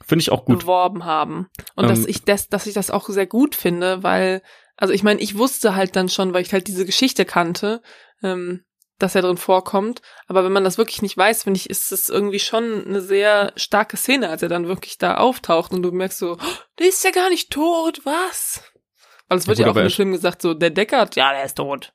finde 0.06 0.22
ich 0.22 0.32
auch 0.32 0.46
gut 0.46 0.62
beworben 0.62 1.06
haben 1.06 1.50
und 1.76 1.86
ähm, 1.86 1.90
dass 1.90 2.06
ich 2.06 2.24
das, 2.24 2.48
dass 2.50 2.66
ich 2.66 2.74
das 2.74 2.92
auch 2.92 3.08
sehr 3.10 3.28
gut 3.28 3.56
finde, 3.56 4.04
weil 4.04 4.42
also 4.80 4.94
ich 4.94 5.04
meine, 5.04 5.20
ich 5.20 5.38
wusste 5.38 5.76
halt 5.76 5.98
dann 5.98 6.08
schon, 6.08 6.34
weil 6.34 6.42
ich 6.42 6.54
halt 6.54 6.68
diese 6.68 6.86
Geschichte 6.86 7.26
kannte, 7.26 7.82
ähm, 8.24 8.64
dass 8.98 9.14
er 9.14 9.22
drin 9.22 9.38
vorkommt. 9.38 10.02
Aber 10.28 10.46
wenn 10.46 10.54
man 10.54 10.64
das 10.64 10.78
wirklich 10.78 11.02
nicht 11.02 11.18
weiß, 11.18 11.44
finde 11.44 11.58
ich, 11.58 11.70
ist 11.70 11.92
es 11.92 12.10
irgendwie 12.10 12.40
schon 12.40 12.86
eine 12.86 13.02
sehr 13.02 13.52
starke 13.58 13.98
Szene, 13.98 14.30
als 14.30 14.42
er 14.42 14.48
dann 14.48 14.68
wirklich 14.68 14.98
da 14.98 15.18
auftaucht 15.18 15.74
und 15.74 15.84
du 15.84 15.92
merkst 15.92 16.20
so, 16.20 16.34
oh, 16.34 16.58
der 16.80 16.88
ist 16.88 17.04
ja 17.04 17.12
gar 17.12 17.30
nicht 17.30 17.52
tot, 17.52 18.02
was? 18.06 18.64
Weil 19.28 19.38
es 19.38 19.48
wird 19.48 19.60
ja, 19.60 19.68
gut, 19.68 19.76
ja 19.76 19.82
auch 19.82 19.86
im 19.86 19.92
Film 19.92 20.12
gesagt, 20.14 20.42
so, 20.42 20.54
der 20.54 20.70
Deckard, 20.70 21.18
ja, 21.18 21.34
der 21.34 21.44
ist 21.44 21.56
tot. 21.56 21.94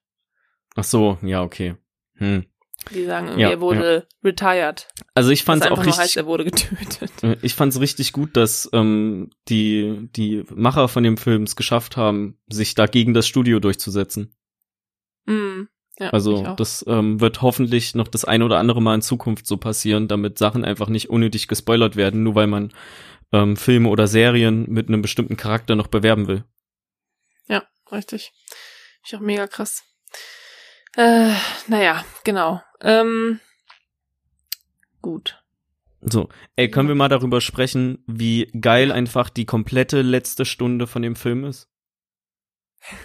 Ach 0.76 0.84
so, 0.84 1.18
ja, 1.22 1.42
okay. 1.42 1.76
Hm. 2.16 2.44
Die 2.92 3.04
sagen, 3.04 3.38
ja, 3.38 3.50
er 3.50 3.60
wurde 3.60 4.06
ja. 4.08 4.30
retired. 4.30 4.88
Also 5.14 5.30
ich 5.30 5.44
fand 5.44 5.64
es 5.64 5.70
auch 5.70 5.78
richtig. 5.78 5.98
Heißt, 5.98 6.16
er 6.16 6.26
wurde 6.26 6.44
getötet. 6.44 7.12
Ich 7.42 7.54
fand 7.54 7.72
es 7.72 7.80
richtig 7.80 8.12
gut, 8.12 8.36
dass 8.36 8.68
ähm, 8.72 9.30
die 9.48 10.08
die 10.14 10.44
Macher 10.54 10.88
von 10.88 11.02
dem 11.02 11.16
Film 11.16 11.44
es 11.44 11.56
geschafft 11.56 11.96
haben, 11.96 12.38
sich 12.46 12.74
dagegen 12.74 13.14
das 13.14 13.26
Studio 13.26 13.60
durchzusetzen. 13.60 14.34
Mm. 15.26 15.64
Ja, 15.98 16.10
also 16.10 16.54
das 16.56 16.84
ähm, 16.88 17.20
wird 17.20 17.40
hoffentlich 17.40 17.94
noch 17.94 18.08
das 18.08 18.24
ein 18.24 18.42
oder 18.42 18.58
andere 18.58 18.82
Mal 18.82 18.96
in 18.96 19.02
Zukunft 19.02 19.46
so 19.46 19.56
passieren, 19.56 20.08
damit 20.08 20.38
Sachen 20.38 20.64
einfach 20.64 20.88
nicht 20.88 21.08
unnötig 21.08 21.46
gespoilert 21.46 21.94
werden, 21.94 22.24
nur 22.24 22.34
weil 22.34 22.48
man 22.48 22.72
ähm, 23.32 23.56
Filme 23.56 23.88
oder 23.88 24.08
Serien 24.08 24.66
mit 24.68 24.88
einem 24.88 25.02
bestimmten 25.02 25.36
Charakter 25.36 25.76
noch 25.76 25.86
bewerben 25.86 26.26
will. 26.26 26.44
Ja, 27.46 27.62
richtig. 27.92 28.32
Ich 29.06 29.14
auch 29.14 29.20
mega 29.20 29.46
krass. 29.46 29.82
Äh, 30.96 31.32
naja, 31.66 32.04
genau. 32.24 32.62
Ähm, 32.84 33.40
gut. 35.00 35.42
So, 36.02 36.28
ey, 36.56 36.70
können 36.70 36.88
wir 36.88 36.94
mal 36.94 37.08
darüber 37.08 37.40
sprechen, 37.40 38.04
wie 38.06 38.44
geil 38.60 38.92
einfach 38.92 39.30
die 39.30 39.46
komplette 39.46 40.02
letzte 40.02 40.44
Stunde 40.44 40.86
von 40.86 41.00
dem 41.00 41.16
Film 41.16 41.44
ist? 41.44 41.70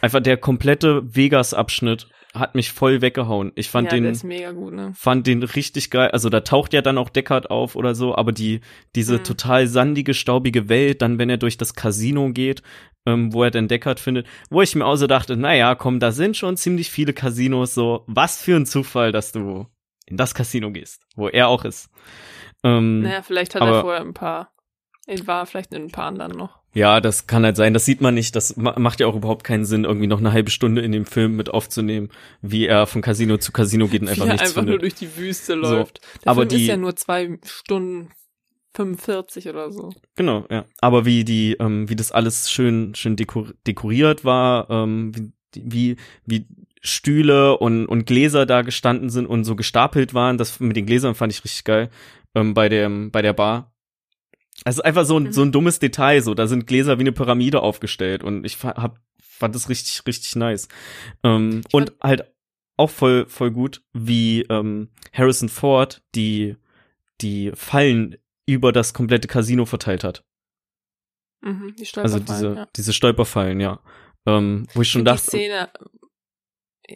Einfach 0.01 0.19
der 0.19 0.36
komplette 0.36 1.15
Vegas-Abschnitt 1.15 2.09
hat 2.34 2.55
mich 2.55 2.71
voll 2.71 3.01
weggehauen. 3.01 3.51
Ich 3.55 3.69
fand 3.69 3.91
ja, 3.91 3.99
den, 3.99 4.55
gut, 4.55 4.73
ne? 4.73 4.93
fand 4.95 5.25
den 5.25 5.41
richtig 5.41 5.89
geil. 5.89 6.11
Also 6.11 6.30
da 6.30 6.41
taucht 6.41 6.73
ja 6.73 6.82
dann 6.82 6.97
auch 6.97 7.09
Deckard 7.09 7.49
auf 7.49 7.75
oder 7.75 7.95
so, 7.95 8.15
aber 8.15 8.32
die, 8.32 8.61
diese 8.95 9.17
mhm. 9.17 9.23
total 9.23 9.67
sandige, 9.67 10.13
staubige 10.13 10.69
Welt, 10.69 11.01
dann 11.01 11.17
wenn 11.17 11.30
er 11.30 11.38
durch 11.38 11.57
das 11.57 11.73
Casino 11.73 12.32
geht, 12.32 12.61
ähm, 13.05 13.34
wo 13.34 13.43
er 13.43 13.51
den 13.51 13.67
Deckard 13.67 13.99
findet, 13.99 14.27
wo 14.49 14.61
ich 14.61 14.75
mir 14.75 14.86
auch 14.86 14.95
so 14.95 15.07
dachte, 15.07 15.38
naja, 15.38 15.73
komm, 15.75 15.99
da 15.99 16.11
sind 16.11 16.38
schon 16.38 16.57
ziemlich 16.57 16.91
viele 16.91 17.13
Casinos, 17.13 17.73
so, 17.73 18.03
was 18.07 18.41
für 18.41 18.55
ein 18.55 18.65
Zufall, 18.65 19.11
dass 19.11 19.32
du 19.32 19.65
in 20.05 20.17
das 20.17 20.36
Casino 20.36 20.71
gehst, 20.71 21.01
wo 21.15 21.30
er 21.30 21.47
auch 21.47 21.65
ist. 21.65 21.89
Ähm, 22.63 23.01
naja, 23.01 23.21
vielleicht 23.21 23.55
hat 23.55 23.63
er 23.63 23.82
vorher 23.82 24.01
ein 24.01 24.13
paar, 24.13 24.53
er 25.07 25.25
war 25.25 25.45
vielleicht 25.45 25.73
in 25.73 25.84
ein 25.84 25.91
paar 25.91 26.05
anderen 26.05 26.34
noch. 26.34 26.59
Ja, 26.74 27.01
das 27.01 27.26
kann 27.26 27.43
halt 27.43 27.55
sein. 27.55 27.74
Das 27.74 27.86
sieht 27.86 27.99
man 27.99 28.13
nicht. 28.13 28.36
Das 28.36 28.55
macht 28.55 28.99
ja 28.99 29.07
auch 29.07 29.15
überhaupt 29.15 29.43
keinen 29.43 29.65
Sinn, 29.65 29.86
irgendwie 29.86 30.07
noch 30.07 30.20
eine 30.20 30.32
halbe 30.32 30.51
Stunde 30.51 30.82
in 30.82 30.91
dem 30.91 31.05
Film 31.05 31.36
mit 31.36 31.49
aufzunehmen, 31.49 32.09
wie 32.41 32.67
er 32.67 32.86
von 32.86 33.01
Casino 33.01 33.38
zu 33.38 33.51
Casino 33.51 33.88
geht 33.88 34.01
und 34.01 34.07
einfach 34.07 34.26
er 34.26 34.34
nichts 34.34 34.49
einfach 34.49 34.61
findet. 34.61 34.74
nur 34.74 34.80
durch 34.80 34.93
die 34.93 35.17
Wüste 35.17 35.55
läuft. 35.55 36.01
So. 36.03 36.20
Der 36.24 36.32
aber 36.32 36.41
Film 36.41 36.49
die, 36.49 36.61
ist 36.63 36.67
ja 36.67 36.78
nur 36.78 36.95
zwei 36.95 37.39
Stunden 37.43 38.09
45 38.76 39.49
oder 39.49 39.72
so. 39.72 39.89
Genau, 40.15 40.45
ja. 40.51 40.65
Aber 40.80 41.05
wie 41.05 41.24
die, 41.24 41.57
ähm, 41.59 41.89
wie 41.89 41.95
das 41.95 42.11
alles 42.11 42.51
schön, 42.51 42.93
schön 42.93 43.15
dekor 43.15 43.47
dekoriert 43.65 44.24
war, 44.24 44.70
ähm, 44.70 45.11
wie, 45.15 45.32
wie, 45.55 45.95
wie 46.26 46.45
Stühle 46.82 47.57
und, 47.57 47.88
und 47.88 48.05
Gläser 48.05 48.45
da 48.45 48.61
gestanden 48.61 49.09
sind 49.09 49.26
und 49.26 49.43
so 49.43 49.55
gestapelt 49.55 50.13
waren, 50.13 50.38
das 50.38 50.59
mit 50.59 50.78
den 50.78 50.86
Gläsern 50.86 51.15
fand 51.15 51.34
ich 51.34 51.43
richtig 51.43 51.63
geil 51.63 51.89
ähm, 52.36 52.53
bei 52.53 52.70
dem, 52.70 53.11
bei 53.11 53.22
der 53.22 53.34
Bar 53.34 53.74
also 54.66 54.82
einfach 54.82 55.05
so 55.05 55.18
ein, 55.18 55.24
mhm. 55.24 55.32
so 55.34 55.41
ein 55.41 55.51
dummes 55.51 55.80
Detail, 55.80 56.22
so, 56.22 56.34
da 56.34 56.47
sind 56.47 56.68
Gläser 56.68 56.97
wie 56.97 57.03
eine 57.03 57.12
Pyramide 57.12 57.62
aufgestellt 57.62 58.24
und 58.24 58.45
ich 58.45 58.62
hab, 58.64 58.99
fand 59.22 59.55
das 59.55 59.70
richtig, 59.70 60.05
richtig 60.05 60.36
nice. 60.36 60.68
Ähm, 61.24 61.62
und 61.72 61.93
halt 62.01 62.32
auch 62.78 62.89
voll, 62.89 63.26
voll 63.28 63.51
gut, 63.51 63.84
wie 63.93 64.43
ähm, 64.43 64.89
Harrison 65.14 65.49
Ford 65.49 66.01
die, 66.16 66.55
die 67.22 67.51
Fallen 67.53 68.18
über 68.45 68.72
das 68.72 68.93
komplette 68.93 69.28
Casino 69.28 69.66
verteilt 69.66 70.03
hat. 70.03 70.24
Mhm, 71.41 71.76
die 71.78 71.88
also 71.97 72.20
diese, 72.20 72.55
ja. 72.55 72.68
diese 72.76 72.93
Stolperfallen, 72.93 73.60
ja. 73.60 73.82
Ähm, 74.26 74.68
wo 74.74 74.82
ich 74.82 74.89
schon 74.89 75.05
dachte. 75.05 75.24
Die 75.24 75.30
Szene, 75.30 75.70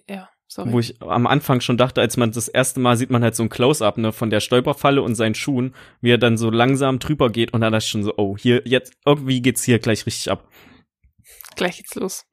ja. 0.10 0.30
Sorry. 0.54 0.72
Wo 0.72 0.80
ich 0.80 1.02
am 1.02 1.26
Anfang 1.26 1.62
schon 1.62 1.78
dachte, 1.78 2.00
als 2.00 2.16
man 2.16 2.32
das 2.32 2.48
erste 2.48 2.80
Mal 2.80 2.96
sieht 2.96 3.10
man 3.10 3.24
halt 3.24 3.36
so 3.36 3.42
ein 3.42 3.50
Close-up, 3.50 3.98
ne, 3.98 4.12
von 4.12 4.30
der 4.30 4.40
Stolperfalle 4.40 5.02
und 5.02 5.16
seinen 5.16 5.34
Schuhen, 5.34 5.74
wie 6.00 6.12
er 6.12 6.20
dann 6.20 6.38
so 6.38 6.52
langsam 6.52 7.00
drüber 7.00 7.32
geht 7.32 7.54
und 7.54 7.62
dann 7.62 7.74
ich 7.74 7.88
schon 7.88 8.04
so, 8.04 8.14
oh, 8.18 8.38
hier, 8.38 8.62
jetzt, 8.66 8.94
irgendwie 9.04 9.42
geht's 9.42 9.64
hier 9.64 9.80
gleich 9.80 10.06
richtig 10.06 10.30
ab. 10.30 10.48
Gleich 11.56 11.78
geht's 11.78 11.96
los. 11.96 12.28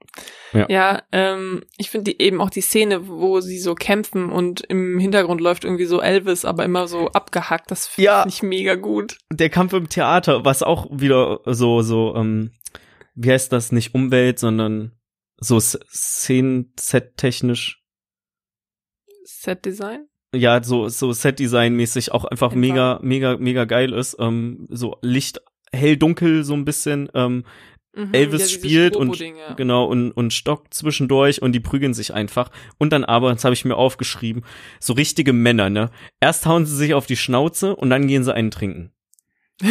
Ja, 0.53 0.67
ja 0.69 1.03
ähm, 1.13 1.65
ich 1.79 1.89
finde 1.89 2.21
eben 2.21 2.43
auch 2.43 2.51
die 2.51 2.61
Szene, 2.61 3.09
wo 3.09 3.41
sie 3.41 3.59
so 3.59 3.75
kämpfen 3.75 4.31
und 4.31 4.61
im 4.69 4.99
Hintergrund 4.99 5.41
läuft 5.41 5.65
irgendwie 5.65 5.87
so 5.87 6.03
Elvis, 6.03 6.45
aber 6.45 6.67
immer 6.67 6.89
so 6.89 7.09
abgehackt, 7.13 7.71
das 7.71 7.87
finde 7.87 8.05
ja, 8.05 8.27
ich 8.29 8.43
mega 8.43 8.75
gut. 8.75 9.17
Der 9.33 9.49
Kampf 9.49 9.73
im 9.73 9.89
Theater, 9.89 10.45
was 10.45 10.63
auch 10.63 10.89
wieder 10.91 11.41
so, 11.47 11.81
so, 11.81 12.15
ähm, 12.17 12.51
wie 13.15 13.33
heißt 13.33 13.51
das, 13.51 13.73
nicht 13.73 13.95
Umwelt, 13.95 14.39
sondern 14.39 14.93
so 15.39 15.59
Szenen-Set-technisch. 15.59 17.80
Set-Design? 19.41 20.07
Ja, 20.35 20.63
so, 20.63 20.89
so 20.89 21.13
Set-Design-mäßig 21.13 22.13
auch 22.13 22.25
einfach 22.25 22.53
Im 22.53 22.61
mega, 22.61 22.99
mega, 23.03 23.37
mega 23.37 23.65
geil 23.65 23.93
ist. 23.93 24.17
Ähm, 24.21 24.67
so 24.71 24.97
Licht, 25.03 25.41
hell, 25.73 25.97
dunkel, 25.97 26.45
so 26.45 26.55
ein 26.55 26.65
bisschen. 26.65 27.09
Ähm, 27.15 27.45
Mhm, 27.93 28.15
Elvis 28.15 28.43
ja, 28.43 28.49
spielt 28.59 28.95
und 28.95 29.19
ja. 29.19 29.55
genau 29.55 29.85
und 29.85 30.13
und 30.13 30.33
Stock 30.33 30.73
zwischendurch 30.73 31.43
und 31.43 31.51
die 31.55 31.59
prügeln 31.59 31.93
sich 31.93 32.15
einfach 32.15 32.53
und 32.79 32.93
dann 32.93 33.05
aber 33.05 33.33
das 33.33 33.43
habe 33.43 33.53
ich 33.53 33.65
mir 33.65 33.75
aufgeschrieben 33.75 34.45
so 34.79 34.93
richtige 34.93 35.33
Männer 35.33 35.71
ne 35.71 35.91
erst 36.21 36.47
hauen 36.47 36.67
sie 36.67 36.77
sich 36.77 36.95
auf 36.95 37.07
die 37.07 37.17
Schnauze 37.17 37.75
und 37.75 37.91
dann 37.91 38.07
gehen 38.07 38.23
sie 38.23 38.33
einen 38.33 38.53
trinken 38.53 38.93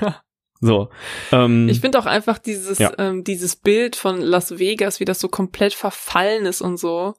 ja. 0.00 0.22
so 0.60 0.90
ähm, 1.32 1.68
Ich 1.68 1.80
finde 1.80 1.98
auch 1.98 2.06
einfach 2.06 2.38
dieses, 2.38 2.78
Ja. 2.78 2.92
ähm, 2.98 3.24
dieses 3.24 3.56
Bild 3.56 3.96
von 3.96 4.20
Las 4.20 4.60
Vegas, 4.60 5.00
wie 5.00 5.04
das 5.04 5.18
so 5.18 5.28
komplett 5.28 5.74
verfallen 5.74 6.46
ist 6.46 6.60
und 6.60 6.76
so. 6.76 7.14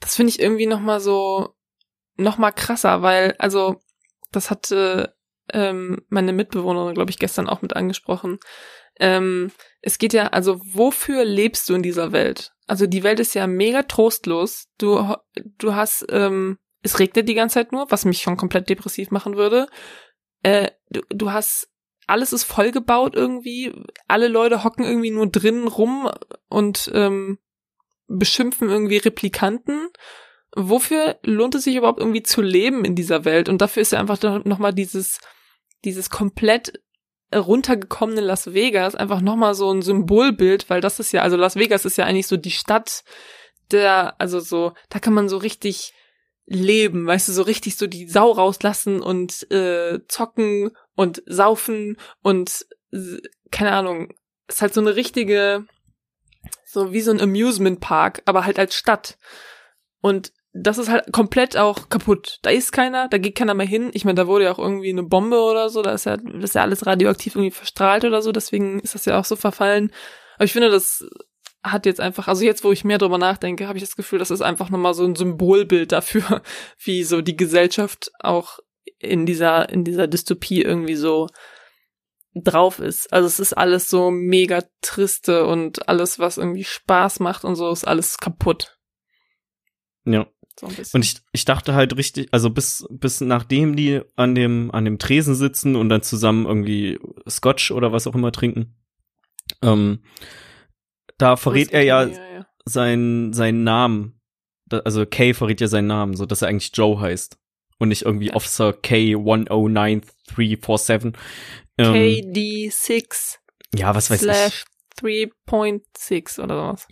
Das 0.00 0.16
finde 0.16 0.30
ich 0.30 0.40
irgendwie 0.40 0.66
noch 0.66 0.80
mal 0.80 1.00
so, 1.00 1.54
noch 2.16 2.38
mal 2.38 2.52
krasser, 2.52 3.02
weil, 3.02 3.34
also, 3.38 3.80
das 4.32 4.50
hatte 4.50 5.16
ähm, 5.52 6.04
meine 6.08 6.32
Mitbewohnerin, 6.32 6.94
glaube 6.94 7.10
ich, 7.10 7.18
gestern 7.18 7.48
auch 7.48 7.62
mit 7.62 7.74
angesprochen. 7.76 8.38
Ähm, 8.98 9.50
es 9.80 9.98
geht 9.98 10.12
ja, 10.12 10.28
also, 10.28 10.60
wofür 10.64 11.24
lebst 11.24 11.68
du 11.68 11.74
in 11.74 11.82
dieser 11.82 12.12
Welt? 12.12 12.52
Also, 12.66 12.86
die 12.86 13.02
Welt 13.02 13.20
ist 13.20 13.34
ja 13.34 13.46
mega 13.46 13.82
trostlos. 13.82 14.68
Du, 14.78 15.14
du 15.58 15.74
hast, 15.74 16.06
ähm, 16.10 16.58
es 16.82 16.98
regnet 16.98 17.28
die 17.28 17.34
ganze 17.34 17.54
Zeit 17.54 17.72
nur, 17.72 17.90
was 17.90 18.04
mich 18.04 18.22
schon 18.22 18.36
komplett 18.36 18.68
depressiv 18.68 19.10
machen 19.10 19.36
würde. 19.36 19.68
Äh, 20.42 20.70
du, 20.90 21.00
du 21.10 21.32
hast 21.32 21.70
alles 22.06 22.32
ist 22.32 22.44
vollgebaut 22.44 23.14
irgendwie. 23.14 23.72
Alle 24.06 24.28
Leute 24.28 24.64
hocken 24.64 24.84
irgendwie 24.84 25.10
nur 25.10 25.26
drinnen 25.26 25.68
rum 25.68 26.10
und 26.48 26.90
ähm, 26.94 27.38
beschimpfen 28.08 28.68
irgendwie 28.68 28.98
Replikanten. 28.98 29.88
Wofür 30.54 31.18
lohnt 31.22 31.54
es 31.54 31.64
sich 31.64 31.76
überhaupt 31.76 32.00
irgendwie 32.00 32.22
zu 32.22 32.40
leben 32.40 32.84
in 32.84 32.94
dieser 32.94 33.24
Welt? 33.24 33.48
Und 33.48 33.60
dafür 33.60 33.82
ist 33.82 33.92
ja 33.92 34.00
einfach 34.00 34.20
nochmal 34.44 34.72
dieses, 34.72 35.20
dieses 35.84 36.10
komplett 36.10 36.80
runtergekommene 37.34 38.20
Las 38.20 38.54
Vegas 38.54 38.94
einfach 38.94 39.20
nochmal 39.20 39.54
so 39.54 39.70
ein 39.70 39.82
Symbolbild, 39.82 40.70
weil 40.70 40.80
das 40.80 41.00
ist 41.00 41.12
ja, 41.12 41.22
also 41.22 41.36
Las 41.36 41.56
Vegas 41.56 41.84
ist 41.84 41.98
ja 41.98 42.04
eigentlich 42.04 42.28
so 42.28 42.36
die 42.36 42.52
Stadt 42.52 43.04
der, 43.72 44.20
also 44.20 44.38
so, 44.40 44.74
da 44.88 45.00
kann 45.00 45.12
man 45.12 45.28
so 45.28 45.36
richtig 45.36 45.92
leben, 46.46 47.06
weißt 47.06 47.28
du, 47.28 47.32
so 47.32 47.42
richtig 47.42 47.76
so 47.76 47.88
die 47.88 48.08
Sau 48.08 48.30
rauslassen 48.30 49.02
und 49.02 49.50
äh, 49.50 49.98
zocken 50.06 50.70
und 50.94 51.22
saufen 51.26 51.96
und 52.22 52.66
keine 53.50 53.72
Ahnung, 53.72 54.12
ist 54.46 54.62
halt 54.62 54.72
so 54.72 54.80
eine 54.80 54.94
richtige, 54.94 55.66
so 56.76 56.92
wie 56.92 57.00
so 57.00 57.10
ein 57.10 57.20
Amusement 57.22 57.80
Park, 57.80 58.22
aber 58.26 58.44
halt 58.44 58.58
als 58.58 58.74
Stadt. 58.74 59.16
Und 60.02 60.30
das 60.52 60.76
ist 60.76 60.90
halt 60.90 61.10
komplett 61.10 61.56
auch 61.56 61.88
kaputt. 61.88 62.38
Da 62.42 62.50
ist 62.50 62.70
keiner, 62.70 63.08
da 63.08 63.16
geht 63.16 63.34
keiner 63.34 63.54
mehr 63.54 63.66
hin. 63.66 63.90
Ich 63.94 64.04
meine, 64.04 64.16
da 64.16 64.26
wurde 64.26 64.44
ja 64.44 64.52
auch 64.52 64.58
irgendwie 64.58 64.90
eine 64.90 65.02
Bombe 65.02 65.40
oder 65.40 65.70
so, 65.70 65.80
da 65.80 65.92
ist 65.92 66.04
ja, 66.04 66.18
das 66.18 66.44
ist 66.44 66.54
ja 66.54 66.62
alles 66.62 66.84
radioaktiv 66.84 67.34
irgendwie 67.34 67.50
verstrahlt 67.50 68.04
oder 68.04 68.20
so, 68.20 68.30
deswegen 68.30 68.78
ist 68.80 68.94
das 68.94 69.06
ja 69.06 69.18
auch 69.18 69.24
so 69.24 69.36
verfallen. 69.36 69.90
Aber 70.36 70.44
ich 70.44 70.52
finde, 70.52 70.70
das 70.70 71.08
hat 71.62 71.86
jetzt 71.86 72.00
einfach, 72.00 72.28
also 72.28 72.44
jetzt, 72.44 72.62
wo 72.62 72.72
ich 72.72 72.84
mehr 72.84 72.98
drüber 72.98 73.18
nachdenke, 73.18 73.68
habe 73.68 73.78
ich 73.78 73.84
das 73.84 73.96
Gefühl, 73.96 74.18
das 74.18 74.30
ist 74.30 74.42
einfach 74.42 74.68
nochmal 74.68 74.92
so 74.92 75.04
ein 75.04 75.16
Symbolbild 75.16 75.92
dafür, 75.92 76.42
wie 76.78 77.04
so 77.04 77.22
die 77.22 77.36
Gesellschaft 77.36 78.10
auch 78.20 78.58
in 78.98 79.24
dieser, 79.24 79.70
in 79.70 79.82
dieser 79.82 80.06
Dystopie 80.08 80.60
irgendwie 80.60 80.96
so 80.96 81.26
drauf 82.42 82.78
ist. 82.78 83.12
Also 83.12 83.26
es 83.26 83.40
ist 83.40 83.52
alles 83.54 83.88
so 83.88 84.10
mega 84.10 84.62
triste 84.82 85.46
und 85.46 85.88
alles, 85.88 86.18
was 86.18 86.38
irgendwie 86.38 86.64
Spaß 86.64 87.20
macht 87.20 87.44
und 87.44 87.56
so, 87.56 87.70
ist 87.70 87.86
alles 87.86 88.18
kaputt. 88.18 88.78
ja 90.04 90.26
So 90.58 90.66
ein. 90.66 90.74
Und 90.92 91.04
ich, 91.04 91.16
ich 91.32 91.44
dachte 91.44 91.74
halt 91.74 91.96
richtig, 91.96 92.28
also 92.32 92.50
bis, 92.50 92.86
bis 92.90 93.20
nachdem 93.20 93.76
die 93.76 94.02
an 94.16 94.34
dem, 94.34 94.70
an 94.72 94.84
dem 94.84 94.98
Tresen 94.98 95.34
sitzen 95.34 95.76
und 95.76 95.88
dann 95.88 96.02
zusammen 96.02 96.46
irgendwie 96.46 96.98
Scotch 97.28 97.70
oder 97.70 97.92
was 97.92 98.06
auch 98.06 98.14
immer 98.14 98.32
trinken, 98.32 98.76
ähm, 99.62 100.02
da 101.18 101.36
verrät 101.36 101.72
er 101.72 101.82
ja 101.82 102.04
ja, 102.04 102.32
ja. 102.32 102.46
seinen, 102.64 103.32
seinen 103.32 103.64
Namen. 103.64 104.20
Da, 104.66 104.80
also 104.80 105.06
Kay 105.06 105.32
verrät 105.32 105.60
ja 105.60 105.68
seinen 105.68 105.86
Namen, 105.86 106.14
so 106.14 106.26
dass 106.26 106.42
er 106.42 106.48
eigentlich 106.48 106.72
Joe 106.74 107.00
heißt. 107.00 107.38
Und 107.78 107.88
nicht 107.88 108.02
irgendwie 108.02 108.26
Ja. 108.28 108.34
Officer 108.34 108.70
K109347. 108.70 111.14
Ähm, 111.78 111.94
KD6 111.94 113.36
ja, 113.74 113.94
was 113.94 114.10
weiß 114.10 114.22
ich. 114.22 114.30
slash 114.30 114.64
3.6 115.00 116.42
oder 116.42 116.56
sowas. 116.56 116.86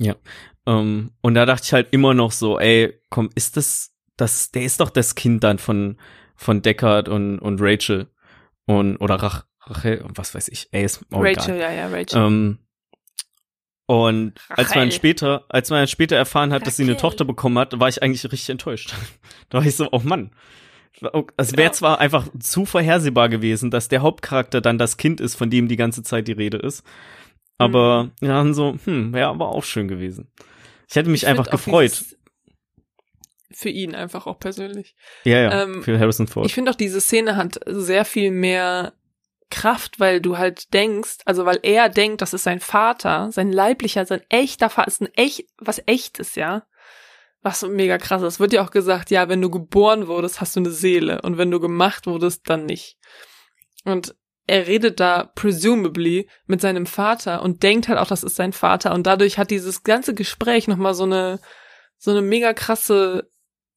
Ähm, 0.67 1.13
und 1.21 1.35
da 1.35 1.45
dachte 1.47 1.65
ich 1.65 1.73
halt 1.73 1.89
immer 1.93 2.15
noch 2.15 2.33
so, 2.33 2.59
ey, 2.59 2.99
komm, 3.11 3.31
ist 3.35 3.57
das, 3.57 3.95
das, 4.17 4.51
der 4.51 4.63
ist 4.63 4.81
doch 4.81 4.91
das 4.91 5.15
Kind 5.15 5.45
dann 5.45 5.59
von, 5.59 5.99
von 6.37 6.63
Deckard 6.63 7.09
und, 7.09 7.39
und 7.39 7.61
Rachel. 7.61 8.09
Und, 8.67 8.97
oder 8.99 9.17
Rach, 9.17 9.45
Rachel, 9.63 10.05
was 10.15 10.35
weiß 10.35 10.49
ich, 10.49 10.69
ey, 10.73 10.85
ist 10.85 11.05
auch 11.13 11.23
Rachel, 11.23 11.57
egal. 11.57 11.59
ja, 11.59 11.73
ja, 11.73 11.87
Rachel. 11.89 12.19
Ähm, 12.19 12.59
und 13.87 14.33
als 14.49 14.75
man 14.75 14.91
später, 14.91 15.45
als 15.51 15.69
man 15.69 15.87
später 15.87 16.17
erfahren 16.17 16.55
hat, 16.55 16.67
dass 16.67 16.77
sie 16.77 16.85
eine. 16.85 16.97
Tochter 16.97 17.27
bekommen 17.27 17.59
hat, 17.59 17.79
war 17.79 17.89
ich 17.89 18.03
eigentlich 18.03 18.25
richtig 18.25 18.49
enttäuscht. 18.49 18.95
da 19.51 19.59
war 19.59 19.67
ich 19.67 19.77
so, 19.77 19.91
oh 19.93 20.01
Mann. 20.03 20.31
Es 21.37 21.53
wäre 21.57 21.69
Ja. 21.69 21.73
zwar 21.73 21.99
einfach 21.99 22.29
zu 22.39 22.65
vorhersehbar 22.67 23.29
gewesen, 23.29 23.71
dass 23.71 23.89
der 23.89 24.03
Hauptcharakter 24.03 24.61
dann 24.61 24.79
das 24.79 24.97
Kind 24.97 25.21
ist, 25.21 25.35
von 25.35 25.51
dem 25.51 25.69
die 25.69 25.77
ganze 25.77 26.03
Zeit 26.03 26.29
die 26.29 26.33
Rede 26.33 26.59
ist. 26.59 26.85
Aber 27.59 28.05
Mhm. 28.05 28.13
ja, 28.23 28.29
dann 28.35 28.55
so, 28.55 28.77
hm, 28.85 29.13
wäre 29.13 29.29
aber 29.29 29.49
auch 29.49 29.65
schön 29.65 29.89
gewesen. 29.89 30.31
Ich 30.89 30.97
hätte 30.97 31.11
mich 31.11 31.23
Ich 31.23 31.29
einfach 31.29 31.51
gefreut. 31.51 32.05
Für 33.53 33.69
ihn 33.69 33.95
einfach 33.95 34.27
auch 34.27 34.39
persönlich. 34.39 34.97
Ja, 35.25 35.39
ja, 35.39 35.63
ähm, 35.63 35.83
für 35.83 35.99
Harrison 35.99 36.27
Ford. 36.27 36.47
Ich 36.47 36.55
finde 36.55 36.71
auch, 36.73 36.75
diese 36.77 37.01
Szene 37.01 37.37
hat 37.37 37.61
sehr 37.67 38.05
viel 38.05 38.31
mehr 38.33 38.93
Kraft, 39.51 40.01
weil 40.01 40.21
du 40.21 40.39
halt 40.39 40.75
denkst, 40.75 41.19
also 41.25 41.45
weil 41.45 41.61
er 41.63 41.89
denkt, 41.89 42.21
das 42.23 42.35
ist 42.35 42.43
sein 42.43 42.59
Vater, 42.59 43.31
sein 43.31 43.53
leiblicher, 43.53 44.05
sein 44.07 44.23
echter 44.29 44.71
Vater, 44.71 44.89
ist 44.89 45.01
ein 45.03 45.15
echt, 45.15 45.45
was 45.59 45.81
echtes, 45.87 46.35
ja. 46.35 46.65
Was 47.45 47.63
mega 47.63 47.99
krass 47.99 48.23
ist. 48.23 48.41
Wird 48.41 48.55
ja 48.55 48.65
auch 48.65 48.71
gesagt, 48.71 49.11
ja, 49.11 49.29
wenn 49.29 49.43
du 49.43 49.51
geboren 49.51 50.09
wurdest, 50.09 50.41
hast 50.41 50.57
du 50.57 50.61
eine 50.61 50.71
Seele 50.71 51.21
und 51.23 51.37
wenn 51.37 51.51
du 51.51 51.61
gemacht 51.61 52.07
wurdest, 52.07 52.49
dann 52.49 52.65
nicht. 52.65 52.97
Und 53.85 54.17
er 54.47 54.67
redet 54.67 54.99
da 54.99 55.31
presumably 55.35 56.29
mit 56.47 56.63
seinem 56.63 56.87
Vater 56.87 57.43
und 57.43 57.63
denkt 57.63 57.89
halt 57.89 57.99
auch, 57.99 58.07
das 58.07 58.25
ist 58.25 58.37
sein 58.37 58.55
Vater 58.55 58.95
und 58.95 59.07
dadurch 59.07 59.37
hat 59.37 59.51
dieses 59.51 59.83
ganze 59.83 60.15
Gespräch 60.15 60.69
nochmal 60.69 60.95
so 60.95 61.05
eine, 61.05 61.39
so 61.99 62.13
eine 62.13 62.23
mega 62.23 62.55
krasse 62.55 63.31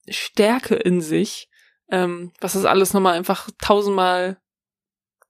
Stärke 0.07 0.75
in 0.75 1.01
sich, 1.01 1.49
ähm, 1.89 2.31
was 2.39 2.53
das 2.53 2.63
alles 2.63 2.93
nochmal 2.93 3.15
einfach 3.15 3.49
tausendmal 3.59 4.37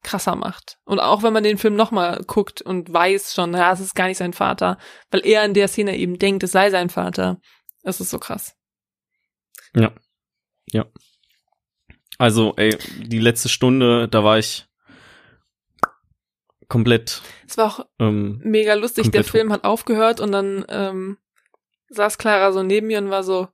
krasser 0.04 0.36
macht. 0.36 0.78
Und 0.86 1.00
auch 1.00 1.24
wenn 1.24 1.34
man 1.34 1.44
den 1.44 1.58
Film 1.58 1.76
nochmal 1.76 2.24
guckt 2.28 2.62
und 2.62 2.94
weiß 2.94 3.34
schon, 3.34 3.54
ja, 3.54 3.72
es 3.74 3.80
ist 3.80 3.96
gar 3.96 4.08
nicht 4.08 4.18
sein 4.18 4.34
Vater, 4.34 4.78
weil 5.10 5.26
er 5.26 5.44
in 5.44 5.56
der 5.56 5.68
Szene 5.68 5.98
eben 5.98 6.20
denkt, 6.20 6.44
es 6.44 6.52
sei 6.52 6.70
sein 6.70 6.90
Vater. 6.90 7.40
Das 7.88 8.02
ist 8.02 8.10
so 8.10 8.20
krass. 8.20 8.54
Also, 12.20 12.54
ey, 12.58 12.76
die 12.98 13.20
letzte 13.20 13.48
Stunde, 13.48 14.10
da 14.10 14.24
war 14.26 14.38
ich 14.40 14.66
komplett, 16.68 17.22
Es 17.48 17.58
war 17.58 17.66
auch 17.68 17.86
ähm, 18.00 18.42
mega 18.44 18.74
lustig. 18.74 19.10
Der 19.12 19.22
Film 19.24 19.54
hat 19.54 19.64
aufgehört 19.64 20.20
und 20.20 20.32
dann 20.34 20.66
ähm, 20.68 21.18
saß 21.90 22.18
Clara 22.18 22.52
so 22.52 22.62
neben 22.64 22.88
mir 22.88 22.98
und 22.98 23.10
war 23.10 23.24
so, 23.24 23.44
"Wa- 23.44 23.54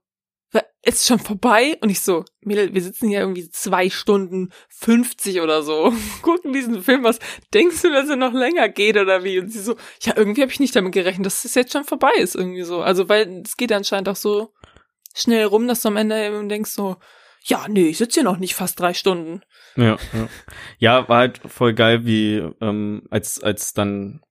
ist 0.82 1.06
schon 1.06 1.18
vorbei? 1.18 1.76
Und 1.80 1.90
ich 1.90 2.00
so, 2.00 2.24
Mädel, 2.42 2.74
wir 2.74 2.82
sitzen 2.82 3.08
hier 3.08 3.20
irgendwie 3.20 3.48
zwei 3.50 3.90
Stunden 3.90 4.50
50 4.68 5.40
oder 5.40 5.62
so, 5.62 5.92
gucken 6.22 6.52
diesen 6.52 6.82
Film, 6.82 7.04
was 7.04 7.18
denkst 7.52 7.82
du, 7.82 7.90
dass 7.90 8.08
er 8.08 8.16
noch 8.16 8.32
länger 8.32 8.68
geht 8.68 8.96
oder 8.96 9.24
wie? 9.24 9.38
Und 9.38 9.50
sie 9.50 9.60
so, 9.60 9.76
ja, 10.02 10.14
irgendwie 10.16 10.42
habe 10.42 10.52
ich 10.52 10.60
nicht 10.60 10.76
damit 10.76 10.92
gerechnet, 10.92 11.26
dass 11.26 11.44
es 11.44 11.54
jetzt 11.54 11.72
schon 11.72 11.84
vorbei 11.84 12.12
ist 12.18 12.34
irgendwie 12.34 12.62
so. 12.62 12.82
Also, 12.82 13.08
weil 13.08 13.42
es 13.44 13.56
geht 13.56 13.72
anscheinend 13.72 14.08
auch 14.08 14.16
so 14.16 14.52
schnell 15.14 15.44
rum, 15.44 15.68
dass 15.68 15.82
du 15.82 15.88
am 15.88 15.96
Ende 15.96 16.26
eben 16.26 16.48
denkst 16.48 16.70
so, 16.70 16.96
ja, 17.46 17.66
nee, 17.68 17.88
ich 17.88 17.98
sitze 17.98 18.20
hier 18.20 18.24
noch 18.24 18.38
nicht 18.38 18.54
fast 18.54 18.80
drei 18.80 18.94
Stunden. 18.94 19.42
Ja, 19.76 19.96
ja. 20.12 20.28
ja, 20.78 21.08
war 21.08 21.18
halt 21.18 21.40
voll 21.46 21.74
geil, 21.74 22.06
wie 22.06 22.42
ähm, 22.60 23.02
als 23.10 23.42
als 23.42 23.74
dann, 23.74 24.22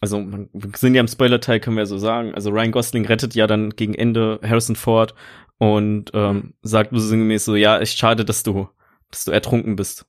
also 0.00 0.18
wir 0.26 0.70
sind 0.76 0.94
ja 0.94 1.00
im 1.00 1.06
Spoiler-Teil, 1.06 1.60
können 1.60 1.76
wir 1.76 1.82
ja 1.82 1.86
so 1.86 1.98
sagen. 1.98 2.34
Also 2.34 2.50
Ryan 2.50 2.72
Gosling 2.72 3.06
rettet 3.06 3.36
ja 3.36 3.46
dann 3.46 3.70
gegen 3.70 3.94
Ende 3.94 4.40
Harrison 4.42 4.74
Ford 4.74 5.14
und 5.58 6.10
ähm, 6.14 6.54
sagt 6.62 6.90
so 6.92 6.98
sinngemäß 7.00 7.44
so, 7.44 7.56
ja, 7.56 7.78
echt 7.78 7.98
schade, 7.98 8.24
dass 8.24 8.42
du, 8.42 8.68
dass 9.10 9.24
du 9.24 9.32
ertrunken 9.32 9.76
bist 9.76 10.06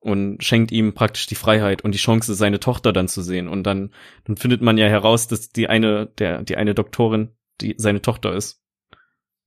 und 0.00 0.42
schenkt 0.42 0.72
ihm 0.72 0.94
praktisch 0.94 1.26
die 1.26 1.34
Freiheit 1.34 1.82
und 1.82 1.92
die 1.92 1.98
Chance, 1.98 2.34
seine 2.34 2.60
Tochter 2.60 2.92
dann 2.92 3.08
zu 3.08 3.22
sehen. 3.22 3.48
Und 3.48 3.64
dann, 3.64 3.92
dann 4.24 4.36
findet 4.36 4.62
man 4.62 4.78
ja 4.78 4.86
heraus, 4.86 5.28
dass 5.28 5.50
die 5.50 5.68
eine, 5.68 6.06
der, 6.18 6.42
die 6.42 6.56
eine 6.56 6.74
Doktorin, 6.74 7.30
die 7.60 7.74
seine 7.78 8.02
Tochter 8.02 8.32
ist. 8.34 8.62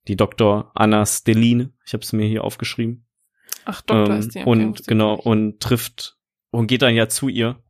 Die 0.07 0.15
Dr. 0.15 0.71
Anna 0.75 1.05
Stelline, 1.05 1.71
ich 1.85 1.93
habe 1.93 2.03
es 2.03 2.13
mir 2.13 2.25
hier 2.27 2.43
aufgeschrieben. 2.43 3.05
Ach, 3.65 3.81
Doktor 3.81 4.13
Ähm, 4.15 4.19
ist 4.19 4.35
die. 4.35 4.39
okay, 4.39 4.49
und 4.49 4.87
genau, 4.87 5.13
und 5.15 5.59
trifft 5.59 6.17
und 6.51 6.67
geht 6.67 6.81
dann 6.81 6.95
ja 6.95 7.07
zu 7.09 7.27
ihr. 7.29 7.61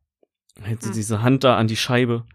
Hält 0.62 0.82
sie 0.82 0.90
Hm. 0.90 0.96
diese 0.96 1.22
Hand 1.22 1.44
da 1.44 1.58
an 1.58 1.68
die 1.68 1.76
Scheibe. 1.78 2.26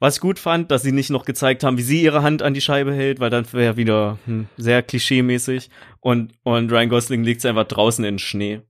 Was 0.00 0.16
ich 0.16 0.20
gut 0.20 0.38
fand, 0.38 0.70
dass 0.70 0.82
sie 0.82 0.92
nicht 0.92 1.10
noch 1.10 1.24
gezeigt 1.24 1.62
haben, 1.64 1.78
wie 1.78 1.82
sie 1.82 2.02
ihre 2.02 2.22
Hand 2.22 2.42
an 2.42 2.52
die 2.52 2.60
Scheibe 2.60 2.92
hält, 2.92 3.20
weil 3.20 3.30
dann 3.30 3.50
wäre 3.52 3.76
wieder 3.76 4.18
hm, 4.26 4.48
sehr 4.56 4.82
klischee-mäßig. 4.82 5.70
Und, 6.00 6.32
und 6.42 6.70
Ryan 6.70 6.88
Gosling 6.88 7.22
legt 7.22 7.40
sie 7.40 7.48
einfach 7.48 7.64
draußen 7.68 8.04
in 8.04 8.14
den 8.14 8.18
Schnee 8.18 8.60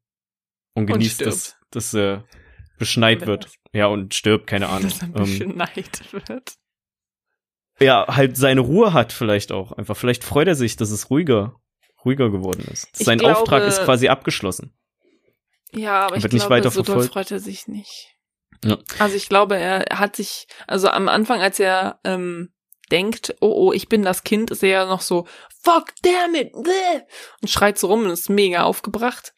und 0.75 0.87
genießt 0.87 1.23
Und 1.23 1.27
dass 1.27 1.57
dass 1.71 1.95
äh, 1.95 2.21
beschneit 2.79 3.27
wird. 3.27 3.49
Ja, 3.73 3.87
und 3.87 4.15
stirbt, 4.15 4.47
keine 4.47 4.69
Ahnung. 4.69 4.83
Dass 4.91 5.03
er 5.03 5.09
Ähm, 5.09 5.25
bisschen 5.25 5.57
neid 5.57 6.01
wird. 6.29 6.53
ja, 7.81 8.07
halt 8.09 8.37
seine 8.37 8.61
Ruhe 8.61 8.93
hat 8.93 9.13
vielleicht 9.13 9.51
auch. 9.51 9.73
Einfach, 9.73 9.97
vielleicht 9.97 10.23
freut 10.23 10.47
er 10.47 10.55
sich, 10.55 10.77
dass 10.77 10.91
es 10.91 11.11
ruhiger, 11.11 11.57
ruhiger 12.05 12.31
geworden 12.31 12.65
ist. 12.73 12.89
Ich 12.99 13.07
Sein 13.07 13.19
glaube- 13.19 13.39
Auftrag 13.39 13.65
ist 13.65 13.83
quasi 13.83 14.09
abgeschlossen. 14.09 14.73
Ja, 15.73 16.07
aber 16.07 16.17
ich 16.17 16.23
wird 16.23 16.33
nicht 16.33 16.43
glaube, 16.43 16.55
weiter 16.57 16.71
so 16.71 16.83
doll 16.83 17.03
freut 17.09 17.33
er 17.33 17.41
sich 17.41 17.67
nicht. 17.67 18.14
Ja. 18.65 18.79
Also 18.99 19.17
ich 19.17 19.29
glaube, 19.29 19.57
er 19.57 19.85
hat 19.99 20.17
sich, 20.17 20.47
also 20.67 20.89
am 20.89 21.09
Anfang, 21.09 21.41
als 21.41 21.61
er 21.61 22.01
ähm, 22.05 22.53
denkt, 22.91 23.35
oh 23.41 23.53
oh, 23.69 23.73
ich 23.73 23.89
bin 23.89 24.03
das 24.03 24.25
Kind, 24.25 24.51
ist 24.51 24.63
er 24.63 24.69
ja 24.69 24.87
noch 24.87 25.01
so, 25.01 25.27
fuck, 25.63 25.87
damn 26.03 26.35
it, 26.35 26.53
bleh, 26.53 27.03
und 27.41 27.49
schreit 27.49 27.79
so 27.79 27.87
rum 27.89 28.05
und 28.05 28.11
ist 28.11 28.29
mega 28.29 28.63
aufgebracht. 28.63 29.33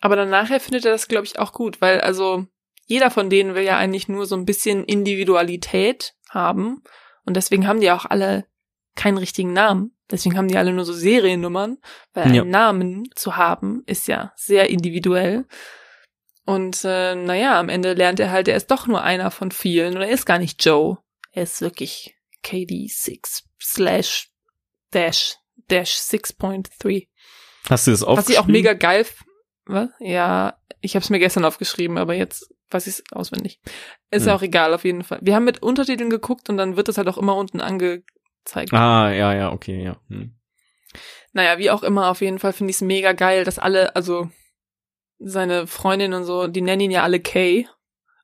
Aber 0.00 0.16
dann 0.16 0.30
nachher 0.30 0.60
findet 0.60 0.84
er 0.84 0.92
das, 0.92 1.08
glaube 1.08 1.26
ich, 1.26 1.38
auch 1.38 1.52
gut, 1.52 1.80
weil 1.80 2.00
also 2.00 2.46
jeder 2.86 3.10
von 3.10 3.28
denen 3.30 3.54
will 3.54 3.64
ja 3.64 3.76
eigentlich 3.76 4.08
nur 4.08 4.26
so 4.26 4.36
ein 4.36 4.46
bisschen 4.46 4.84
Individualität 4.84 6.14
haben. 6.30 6.82
Und 7.24 7.36
deswegen 7.36 7.66
haben 7.66 7.80
die 7.80 7.90
auch 7.90 8.06
alle 8.06 8.46
keinen 8.94 9.18
richtigen 9.18 9.52
Namen. 9.52 9.94
Deswegen 10.10 10.38
haben 10.38 10.48
die 10.48 10.56
alle 10.56 10.72
nur 10.72 10.86
so 10.86 10.94
Seriennummern, 10.94 11.78
weil 12.14 12.34
Ja. 12.34 12.42
einen 12.42 12.50
Namen 12.50 13.10
zu 13.14 13.36
haben 13.36 13.82
ist 13.86 14.08
ja 14.08 14.32
sehr 14.36 14.70
individuell. 14.70 15.46
Und 16.48 16.82
äh, 16.84 17.14
naja, 17.14 17.60
am 17.60 17.68
Ende 17.68 17.92
lernt 17.92 18.18
er 18.20 18.30
halt, 18.30 18.48
er 18.48 18.56
ist 18.56 18.70
doch 18.70 18.86
nur 18.86 19.02
einer 19.02 19.30
von 19.30 19.50
vielen 19.50 19.96
und 19.96 20.00
er 20.02 20.08
ist 20.08 20.24
gar 20.24 20.38
nicht 20.38 20.64
Joe. 20.64 20.96
Er 21.32 21.42
ist 21.42 21.60
wirklich 21.60 22.16
KD6 22.42 23.42
slash 23.60 24.30
dash 24.90 25.36
dash 25.68 25.90
6.3. 25.96 27.06
Hast 27.68 27.86
du 27.86 27.90
das 27.90 28.00
Was 28.00 28.08
aufgeschrieben? 28.08 28.32
ich 28.32 28.38
auch 28.38 28.46
mega 28.46 28.72
geil. 28.72 29.04
Was? 29.66 29.90
Ja, 30.00 30.58
ich 30.80 30.94
habe 30.94 31.02
es 31.04 31.10
mir 31.10 31.18
gestern 31.18 31.44
aufgeschrieben, 31.44 31.98
aber 31.98 32.14
jetzt 32.14 32.48
weiß 32.70 32.86
ich 32.86 32.94
es 32.94 33.04
auswendig. 33.12 33.60
Ist 34.10 34.24
ja 34.24 34.32
Hm. 34.32 34.38
auch 34.38 34.42
egal, 34.42 34.72
auf 34.72 34.84
jeden 34.84 35.04
Fall. 35.04 35.18
Wir 35.20 35.34
haben 35.34 35.44
mit 35.44 35.62
Untertiteln 35.62 36.08
geguckt 36.08 36.48
und 36.48 36.56
dann 36.56 36.76
wird 36.76 36.88
das 36.88 36.96
halt 36.96 37.08
auch 37.08 37.18
immer 37.18 37.36
unten 37.36 37.60
angezeigt. 37.60 38.72
Ah, 38.72 39.12
ja, 39.12 39.34
ja, 39.34 39.52
okay, 39.52 39.82
ja. 39.84 40.00
Hm. 40.08 40.34
Naja, 41.34 41.58
wie 41.58 41.70
auch 41.70 41.82
immer, 41.82 42.08
auf 42.10 42.22
jeden 42.22 42.38
Fall 42.38 42.54
finde 42.54 42.70
ich 42.70 42.76
es 42.76 42.80
mega 42.80 43.12
geil, 43.12 43.44
dass 43.44 43.58
alle, 43.58 43.94
also 43.94 44.30
seine 45.18 45.66
Freundin 45.66 46.12
und 46.14 46.24
so, 46.24 46.46
die 46.46 46.60
nennen 46.60 46.80
ihn 46.82 46.90
ja 46.90 47.02
alle 47.02 47.20
Kay. 47.20 47.66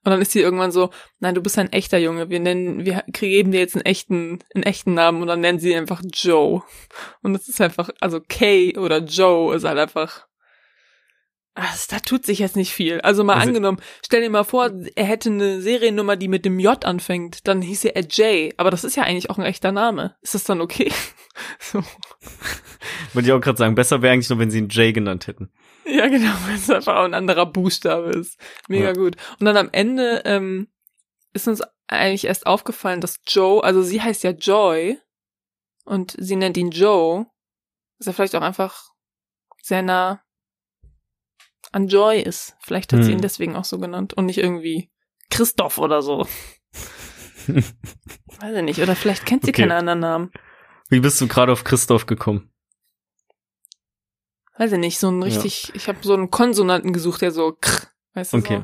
Und 0.07 0.11
dann 0.11 0.20
ist 0.20 0.32
sie 0.32 0.40
irgendwann 0.40 0.70
so, 0.70 0.90
nein, 1.18 1.34
du 1.34 1.40
bist 1.40 1.59
ein 1.59 1.72
echter 1.72 1.97
Junge, 1.97 2.28
wir 2.28 2.38
nennen, 2.38 2.84
wir 2.84 3.03
geben 3.07 3.53
dir 3.53 3.61
jetzt 3.61 3.74
einen 3.74 3.86
echten, 3.86 4.40
einen 4.55 4.64
echten 4.64 4.92
Namen 4.92 5.22
und 5.22 5.28
dann 5.28 5.40
nennen 5.40 5.59
sie 5.59 5.72
ihn 5.72 5.78
einfach 5.78 6.03
Joe. 6.12 6.62
Und 7.22 7.34
es 7.34 7.49
ist 7.49 7.61
einfach, 7.62 7.88
also 8.01 8.20
Kay 8.20 8.76
oder 8.76 8.99
Joe 8.99 9.57
ist 9.57 9.64
halt 9.64 9.78
einfach, 9.78 10.26
also, 11.57 11.86
da 11.88 12.01
tut 12.01 12.26
sich 12.26 12.40
jetzt 12.40 12.57
nicht 12.57 12.72
viel. 12.74 13.01
Also 13.01 13.22
mal 13.22 13.34
Also- 13.34 13.47
angenommen, 13.49 13.80
stell 14.05 14.20
dir 14.20 14.28
mal 14.28 14.42
vor, 14.45 14.70
er 14.97 15.05
hätte 15.05 15.30
eine 15.30 15.61
Seriennummer, 15.62 16.16
die 16.16 16.28
mit 16.28 16.45
dem 16.45 16.59
J 16.59 16.84
anfängt, 16.84 17.47
dann 17.47 17.62
hieß 17.62 17.84
er 17.84 18.05
Jay, 18.11 18.53
aber 18.57 18.70
das 18.72 18.82
ist 18.84 18.97
ja 18.97 19.05
eigentlich 19.05 19.30
auch 19.30 19.38
ein 19.38 19.45
echter 19.47 19.70
Name. 19.72 20.16
Ist 20.20 20.34
das 20.34 20.45
dann 20.45 20.61
okay? 20.61 20.92
so. 21.61 21.82
Wollte 23.12 23.28
ich 23.28 23.32
auch 23.32 23.40
gerade 23.40 23.57
sagen, 23.57 23.74
besser 23.76 24.03
wäre 24.03 24.12
eigentlich 24.12 24.28
nur, 24.28 24.38
wenn 24.40 24.51
sie 24.51 24.59
ihn 24.59 24.68
Jay 24.68 24.92
genannt 24.92 25.28
hätten. 25.28 25.51
Ja, 25.87 26.09
genau, 26.09 26.32
weil 26.47 26.55
es 26.57 26.70
einfach 26.70 26.97
auch 26.97 27.05
ein 27.05 27.14
anderer 27.14 27.47
Buchstabe 27.47 28.11
ist. 28.11 28.39
Mega 28.68 28.87
Ja. 28.87 28.93
gut. 28.93 29.16
Und 29.39 29.45
dann 29.47 29.57
am 29.57 29.68
Ende 29.72 30.22
ähm, 30.24 30.68
ist 31.35 31.47
uns 31.49 31.62
eigentlich 31.89 32.24
erst 32.26 32.47
aufgefallen, 32.47 33.01
dass 33.03 33.20
Joe, 33.26 33.62
also 33.62 33.82
sie 33.82 34.01
heißt 34.01 34.22
ja 34.24 34.30
Joy 34.30 34.99
und 35.85 36.14
sie 36.18 36.37
nennt 36.37 36.57
ihn 36.57 36.70
Joe. 36.70 37.26
Dass 37.99 38.07
er 38.07 38.14
vielleicht 38.14 38.35
auch 38.35 38.43
einfach 38.43 38.91
sehr 39.62 39.82
nah 39.82 40.22
an 41.72 41.89
Joy 41.89 42.20
ist. 42.22 42.57
Vielleicht 42.61 42.93
hat 42.93 43.03
sie 43.03 43.11
Hm. 43.12 43.18
ihn 43.18 43.22
deswegen 43.22 43.55
auch 43.57 43.64
so 43.64 43.78
genannt 43.78 44.14
und 44.14 44.26
nicht 44.26 44.39
irgendwie 44.39 44.91
Christoph 45.30 45.78
oder 45.78 46.01
so. 46.03 46.26
Weiß 47.47 48.57
ich 48.57 48.62
nicht. 48.62 48.80
Oder 48.80 48.97
vielleicht 48.97 49.26
kennt 49.26 49.45
sie 49.45 49.51
Okay. 49.51 49.62
keine 49.62 49.76
anderen 49.76 50.01
Namen. 50.01 50.30
Wie 50.89 51.01
bist 51.01 51.20
du 51.20 51.28
gerade 51.28 51.53
auf 51.53 51.64
Christoph 51.64 52.07
gekommen? 52.07 52.51
Weiß 54.57 54.72
ich 54.72 54.78
nicht. 54.78 54.98
So 54.98 55.09
ein 55.11 55.18
Ja. 55.18 55.24
richtig, 55.24 55.72
ich 55.74 55.88
habe 55.88 55.98
so 56.02 56.14
einen 56.14 56.30
Konsonanten 56.30 56.92
gesucht, 56.92 57.22
der 57.22 57.30
so, 57.32 57.57
krr, 57.61 57.88
weißt 58.14 58.32
du 58.34 58.36
Okay. 58.38 58.62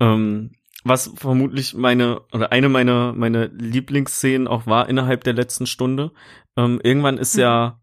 so. 0.00 0.04
Ähm, 0.06 0.50
was 0.84 1.10
vermutlich 1.16 1.74
meine 1.74 2.20
oder 2.32 2.52
eine 2.52 2.68
meiner 2.68 3.12
meine 3.14 3.46
Lieblingsszenen 3.46 4.46
auch 4.48 4.66
war 4.66 4.88
innerhalb 4.88 5.24
der 5.24 5.32
letzten 5.32 5.66
Stunde. 5.66 6.12
Ähm, 6.56 6.80
irgendwann 6.82 7.16
ist 7.16 7.34
Mhm. 7.36 7.40
ja 7.40 7.80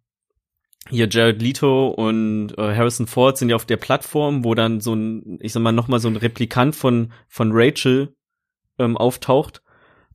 hier 0.89 1.07
Jared 1.09 1.41
Leto 1.41 1.87
und 1.89 2.57
äh, 2.57 2.75
Harrison 2.75 3.07
Ford 3.07 3.37
sind 3.37 3.49
ja 3.49 3.55
auf 3.55 3.65
der 3.65 3.77
Plattform, 3.77 4.43
wo 4.43 4.53
dann 4.55 4.81
so 4.81 4.93
ein, 4.93 5.37
ich 5.41 5.53
sag 5.53 5.61
mal 5.63 5.71
noch 5.71 5.87
mal 5.87 5.99
so 5.99 6.09
ein 6.09 6.15
Replikant 6.17 6.75
von 6.75 7.11
von 7.27 7.51
Rachel 7.53 8.13
ähm, 8.77 8.97
auftaucht 8.97 9.63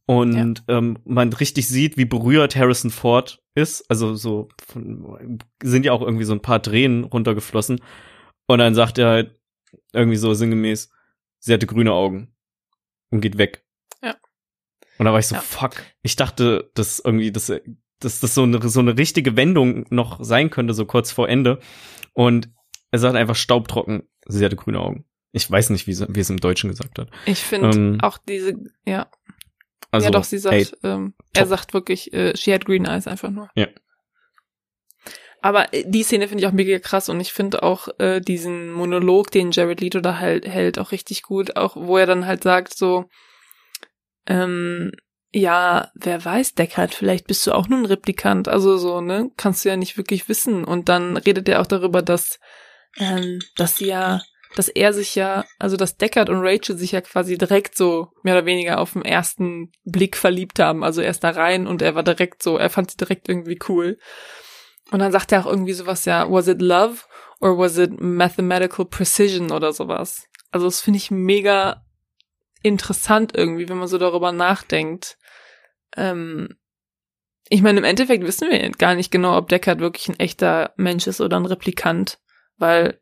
und 0.06 0.62
ähm, 0.68 0.98
man 1.04 1.32
richtig 1.32 1.68
sieht, 1.68 1.96
wie 1.96 2.04
berührt 2.04 2.54
Harrison 2.56 2.90
Ford 2.90 3.42
ist. 3.54 3.88
Also 3.90 4.14
so 4.14 4.48
von, 4.64 5.38
sind 5.62 5.84
ja 5.84 5.92
auch 5.92 6.02
irgendwie 6.02 6.24
so 6.24 6.32
ein 6.32 6.42
paar 6.42 6.62
Tränen 6.62 7.04
runtergeflossen 7.04 7.80
und 8.46 8.58
dann 8.58 8.74
sagt 8.74 8.98
er 8.98 9.08
halt 9.08 9.40
irgendwie 9.92 10.16
so 10.16 10.32
sinngemäß, 10.34 10.90
sie 11.40 11.52
hatte 11.52 11.66
grüne 11.66 11.92
Augen 11.92 12.34
und 13.10 13.20
geht 13.20 13.38
weg. 13.38 13.64
Ja. 14.02 14.14
Und 14.98 15.06
da 15.06 15.12
war 15.12 15.18
ich 15.18 15.26
so, 15.26 15.34
Ja. 15.34 15.40
fuck. 15.40 15.82
Ich 16.02 16.16
dachte, 16.16 16.70
dass 16.74 17.00
irgendwie, 17.00 17.32
dass, 17.32 17.52
dass 18.00 18.20
das 18.20 18.34
so 18.34 18.42
eine, 18.44 18.66
so 18.68 18.80
eine 18.80 18.96
richtige 18.96 19.36
Wendung 19.36 19.86
noch 19.90 20.22
sein 20.22 20.50
könnte, 20.50 20.74
so 20.74 20.86
kurz 20.86 21.10
vor 21.10 21.28
Ende. 21.28 21.58
Und 22.12 22.50
er 22.92 22.98
sagt 23.00 23.16
einfach 23.16 23.36
staubtrocken, 23.36 24.04
sie 24.26 24.44
hatte 24.44 24.56
grüne 24.56 24.80
Augen. 24.80 25.04
Ich 25.32 25.50
weiß 25.50 25.70
nicht, 25.70 25.86
wie, 25.86 25.98
wie 25.98 26.20
es 26.20 26.30
im 26.30 26.38
Deutschen 26.40 26.70
gesagt 26.70 26.98
hat. 26.98 27.10
Ich 27.26 27.40
finde 27.40 27.70
Ähm, 27.76 27.98
auch 28.00 28.16
diese, 28.18 28.54
ja, 28.86 29.08
Also, 29.90 30.06
ja 30.06 30.10
doch, 30.10 30.24
sie 30.24 30.38
sagt, 30.38 30.54
ey, 30.54 30.90
ähm, 30.90 31.14
er 31.32 31.46
sagt 31.46 31.74
wirklich, 31.74 32.12
äh, 32.12 32.36
she 32.36 32.52
had 32.52 32.64
green 32.64 32.86
eyes 32.86 33.06
einfach 33.06 33.30
nur. 33.30 33.48
Ja. 33.54 33.68
Aber 35.42 35.72
äh, 35.72 35.84
die 35.86 36.02
Szene 36.02 36.28
finde 36.28 36.42
ich 36.42 36.48
auch 36.48 36.52
mega 36.52 36.78
krass 36.78 37.08
und 37.08 37.20
ich 37.20 37.32
finde 37.32 37.62
auch 37.62 37.88
äh, 37.98 38.20
diesen 38.20 38.72
Monolog, 38.72 39.30
den 39.30 39.52
Jared 39.52 39.80
Leto 39.80 40.00
da 40.00 40.18
halt 40.18 40.46
hält, 40.46 40.78
auch 40.78 40.92
richtig 40.92 41.22
gut, 41.22 41.56
auch 41.56 41.76
wo 41.76 41.96
er 41.96 42.06
dann 42.06 42.26
halt 42.26 42.42
sagt 42.42 42.76
so, 42.76 43.08
ähm, 44.26 44.92
ja, 45.32 45.90
wer 45.94 46.24
weiß, 46.24 46.54
Deckard, 46.54 46.94
vielleicht 46.94 47.26
bist 47.26 47.46
du 47.46 47.52
auch 47.52 47.68
nur 47.68 47.78
ein 47.78 47.86
Replikant, 47.86 48.48
also 48.48 48.78
so, 48.78 49.00
ne, 49.00 49.30
kannst 49.36 49.64
du 49.64 49.68
ja 49.68 49.76
nicht 49.76 49.96
wirklich 49.96 50.28
wissen. 50.28 50.64
Und 50.64 50.88
dann 50.88 51.16
redet 51.16 51.48
er 51.48 51.60
auch 51.60 51.66
darüber, 51.66 52.00
dass, 52.02 52.38
ähm, 52.98 53.40
dass 53.56 53.76
sie 53.76 53.88
ja, 53.88 54.22
dass 54.56 54.68
er 54.68 54.92
sich 54.94 55.14
ja, 55.14 55.44
also 55.58 55.76
dass 55.76 55.98
Deckard 55.98 56.30
und 56.30 56.40
Rachel 56.40 56.76
sich 56.78 56.92
ja 56.92 57.02
quasi 57.02 57.36
direkt 57.36 57.76
so 57.76 58.08
mehr 58.22 58.34
oder 58.34 58.46
weniger 58.46 58.80
auf 58.80 58.94
den 58.94 59.02
ersten 59.04 59.70
Blick 59.84 60.16
verliebt 60.16 60.58
haben. 60.58 60.82
Also 60.82 61.02
er 61.02 61.10
ist 61.10 61.22
da 61.22 61.30
rein 61.30 61.66
und 61.66 61.82
er 61.82 61.94
war 61.94 62.02
direkt 62.02 62.42
so, 62.42 62.56
er 62.56 62.70
fand 62.70 62.90
sie 62.90 62.96
direkt 62.96 63.28
irgendwie 63.28 63.58
cool. 63.68 63.98
Und 64.90 65.00
dann 65.00 65.12
sagt 65.12 65.30
er 65.30 65.40
auch 65.40 65.50
irgendwie 65.50 65.74
sowas, 65.74 66.06
ja, 66.06 66.30
was 66.30 66.48
it 66.48 66.62
love 66.62 67.02
or 67.40 67.58
was 67.58 67.76
it 67.76 68.00
mathematical 68.00 68.86
precision 68.86 69.52
oder 69.52 69.74
sowas. 69.74 70.26
Also 70.50 70.66
das 70.66 70.80
finde 70.80 70.96
ich 70.96 71.10
mega 71.10 71.84
interessant 72.62 73.36
irgendwie, 73.36 73.68
wenn 73.68 73.78
man 73.78 73.88
so 73.88 73.98
darüber 73.98 74.32
nachdenkt. 74.32 75.18
Ähm, 75.96 76.56
ich 77.50 77.60
meine, 77.60 77.78
im 77.78 77.84
Endeffekt 77.84 78.24
wissen 78.24 78.50
wir 78.50 78.70
gar 78.70 78.94
nicht 78.94 79.10
genau, 79.10 79.36
ob 79.36 79.48
Deckard 79.48 79.80
wirklich 79.80 80.08
ein 80.08 80.18
echter 80.18 80.72
Mensch 80.76 81.06
ist 81.06 81.20
oder 81.20 81.36
ein 81.36 81.46
Replikant, 81.46 82.18
weil 82.56 83.00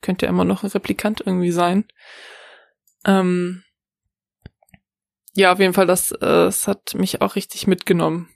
könnte 0.00 0.26
ja 0.26 0.30
immer 0.30 0.44
noch 0.44 0.62
ein 0.62 0.70
Replikant 0.70 1.22
irgendwie 1.24 1.50
sein. 1.50 1.84
Ähm, 3.04 3.62
ja, 5.34 5.52
auf 5.52 5.60
jeden 5.60 5.74
Fall, 5.74 5.86
das, 5.86 6.12
äh, 6.12 6.18
das 6.20 6.66
hat 6.66 6.94
mich 6.94 7.20
auch 7.20 7.36
richtig 7.36 7.66
mitgenommen 7.66 8.28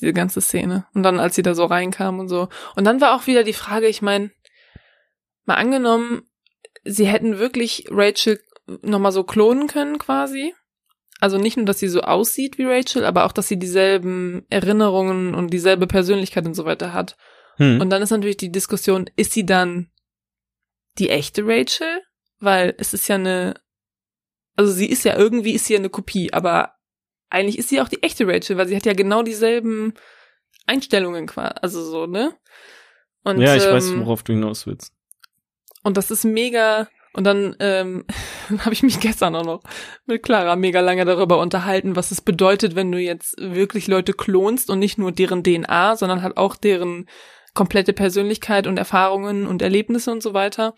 diese 0.00 0.12
ganze 0.12 0.40
Szene. 0.40 0.86
Und 0.94 1.02
dann, 1.02 1.20
als 1.20 1.34
sie 1.34 1.42
da 1.42 1.54
so 1.54 1.64
reinkam 1.64 2.18
und 2.18 2.28
so. 2.28 2.48
Und 2.76 2.84
dann 2.84 3.00
war 3.00 3.14
auch 3.14 3.26
wieder 3.26 3.44
die 3.44 3.52
Frage, 3.52 3.86
ich 3.86 4.02
meine, 4.02 4.30
mal 5.44 5.54
angenommen, 5.54 6.22
sie 6.84 7.06
hätten 7.06 7.38
wirklich 7.38 7.86
Rachel 7.90 8.40
nochmal 8.82 9.12
so 9.12 9.24
klonen 9.24 9.68
können 9.68 9.98
quasi. 9.98 10.54
Also 11.20 11.38
nicht 11.38 11.56
nur, 11.56 11.66
dass 11.66 11.78
sie 11.78 11.88
so 11.88 12.00
aussieht 12.00 12.58
wie 12.58 12.64
Rachel, 12.64 13.04
aber 13.04 13.24
auch, 13.24 13.32
dass 13.32 13.46
sie 13.46 13.58
dieselben 13.58 14.44
Erinnerungen 14.50 15.34
und 15.34 15.52
dieselbe 15.52 15.86
Persönlichkeit 15.86 16.46
und 16.46 16.54
so 16.54 16.64
weiter 16.64 16.92
hat. 16.92 17.16
hm. 17.58 17.80
Und 17.80 17.90
dann 17.90 18.02
ist 18.02 18.10
natürlich 18.10 18.38
die 18.38 18.50
Diskussion, 18.50 19.08
ist 19.14 19.32
sie 19.32 19.46
dann 19.46 19.91
die 20.98 21.10
echte 21.10 21.42
Rachel? 21.46 22.02
Weil 22.38 22.74
es 22.78 22.92
ist 22.92 23.08
ja 23.08 23.16
eine, 23.16 23.54
also 24.56 24.72
sie 24.72 24.86
ist 24.86 25.04
ja 25.04 25.16
irgendwie, 25.16 25.52
ist 25.52 25.66
sie 25.66 25.74
ja 25.74 25.78
eine 25.78 25.90
Kopie, 25.90 26.32
aber 26.32 26.74
eigentlich 27.30 27.58
ist 27.58 27.68
sie 27.68 27.80
auch 27.80 27.88
die 27.88 28.02
echte 28.02 28.26
Rachel, 28.26 28.56
weil 28.56 28.68
sie 28.68 28.76
hat 28.76 28.84
ja 28.84 28.92
genau 28.92 29.22
dieselben 29.22 29.94
Einstellungen 30.66 31.26
quasi, 31.26 31.54
also 31.62 31.84
so, 31.84 32.06
ne? 32.06 32.34
Und, 33.24 33.40
ja, 33.40 33.54
ich 33.54 33.64
weiß, 33.64 33.90
ähm, 33.90 34.00
worauf 34.00 34.22
du 34.22 34.32
hinaus 34.32 34.66
willst. 34.66 34.92
und 35.84 35.96
das 35.96 36.10
ist 36.10 36.24
mega 36.24 36.88
Und 37.14 37.24
dann 37.24 37.56
ähm, 37.60 38.04
habe 38.58 38.72
ich 38.72 38.82
mich 38.82 39.00
gestern 39.00 39.34
auch 39.36 39.44
noch 39.44 39.62
mit 40.06 40.22
Clara 40.22 40.56
mega 40.56 40.80
lange 40.80 41.04
darüber 41.04 41.38
unterhalten, 41.38 41.96
was 41.96 42.10
es 42.10 42.20
bedeutet, 42.20 42.74
wenn 42.74 42.90
du 42.90 42.98
jetzt 42.98 43.36
wirklich 43.38 43.86
Leute 43.86 44.12
klonst 44.12 44.70
und 44.70 44.78
nicht 44.78 44.98
nur 44.98 45.12
deren 45.12 45.44
DNA, 45.44 45.96
sondern 45.96 46.22
halt 46.22 46.36
auch 46.36 46.56
deren 46.56 47.08
komplette 47.54 47.92
Persönlichkeit 47.92 48.66
und 48.66 48.78
Erfahrungen 48.78 49.46
und 49.46 49.62
Erlebnisse 49.62 50.10
und 50.10 50.22
so 50.22 50.34
weiter. 50.34 50.74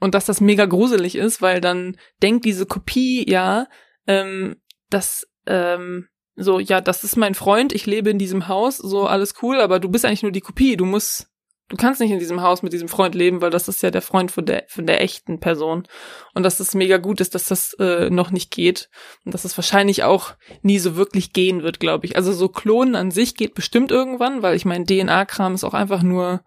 Und 0.00 0.14
dass 0.14 0.26
das 0.26 0.40
mega 0.40 0.66
gruselig 0.66 1.16
ist, 1.16 1.42
weil 1.42 1.60
dann 1.60 1.96
denkt 2.22 2.44
diese 2.44 2.66
Kopie 2.66 3.28
ja, 3.28 3.66
ähm, 4.06 4.56
dass 4.90 5.26
ähm, 5.46 6.08
so, 6.36 6.60
ja, 6.60 6.80
das 6.80 7.02
ist 7.02 7.16
mein 7.16 7.34
Freund, 7.34 7.72
ich 7.72 7.84
lebe 7.86 8.10
in 8.10 8.18
diesem 8.18 8.46
Haus, 8.46 8.76
so 8.76 9.06
alles 9.06 9.34
cool, 9.42 9.60
aber 9.60 9.80
du 9.80 9.88
bist 9.88 10.04
eigentlich 10.04 10.22
nur 10.22 10.30
die 10.30 10.40
Kopie, 10.40 10.76
du 10.76 10.84
musst 10.84 11.28
Du 11.68 11.76
kannst 11.76 12.00
nicht 12.00 12.10
in 12.10 12.18
diesem 12.18 12.40
Haus 12.40 12.62
mit 12.62 12.72
diesem 12.72 12.88
Freund 12.88 13.14
leben, 13.14 13.42
weil 13.42 13.50
das 13.50 13.68
ist 13.68 13.82
ja 13.82 13.90
der 13.90 14.00
Freund 14.00 14.30
von 14.30 14.46
der, 14.46 14.64
von 14.68 14.86
der 14.86 15.02
echten 15.02 15.38
Person. 15.38 15.86
Und 16.34 16.42
dass 16.42 16.60
es 16.60 16.74
mega 16.74 16.96
gut 16.96 17.20
ist, 17.20 17.34
dass 17.34 17.44
das 17.44 17.74
äh, 17.74 18.08
noch 18.08 18.30
nicht 18.30 18.50
geht. 18.50 18.88
Und 19.26 19.34
dass 19.34 19.44
es 19.44 19.56
wahrscheinlich 19.56 20.02
auch 20.02 20.34
nie 20.62 20.78
so 20.78 20.96
wirklich 20.96 21.34
gehen 21.34 21.62
wird, 21.62 21.78
glaube 21.78 22.06
ich. 22.06 22.16
Also 22.16 22.32
so 22.32 22.48
Klonen 22.48 22.96
an 22.96 23.10
sich 23.10 23.34
geht 23.34 23.54
bestimmt 23.54 23.90
irgendwann, 23.90 24.42
weil 24.42 24.56
ich 24.56 24.64
mein, 24.64 24.86
DNA-Kram 24.86 25.54
ist 25.54 25.64
auch 25.64 25.74
einfach 25.74 26.02
nur, 26.02 26.42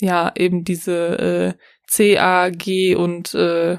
ja, 0.00 0.32
eben 0.34 0.64
diese 0.64 1.18
äh, 1.18 1.54
C, 1.86 2.18
A, 2.18 2.50
G 2.50 2.96
und 2.96 3.34
äh, 3.34 3.78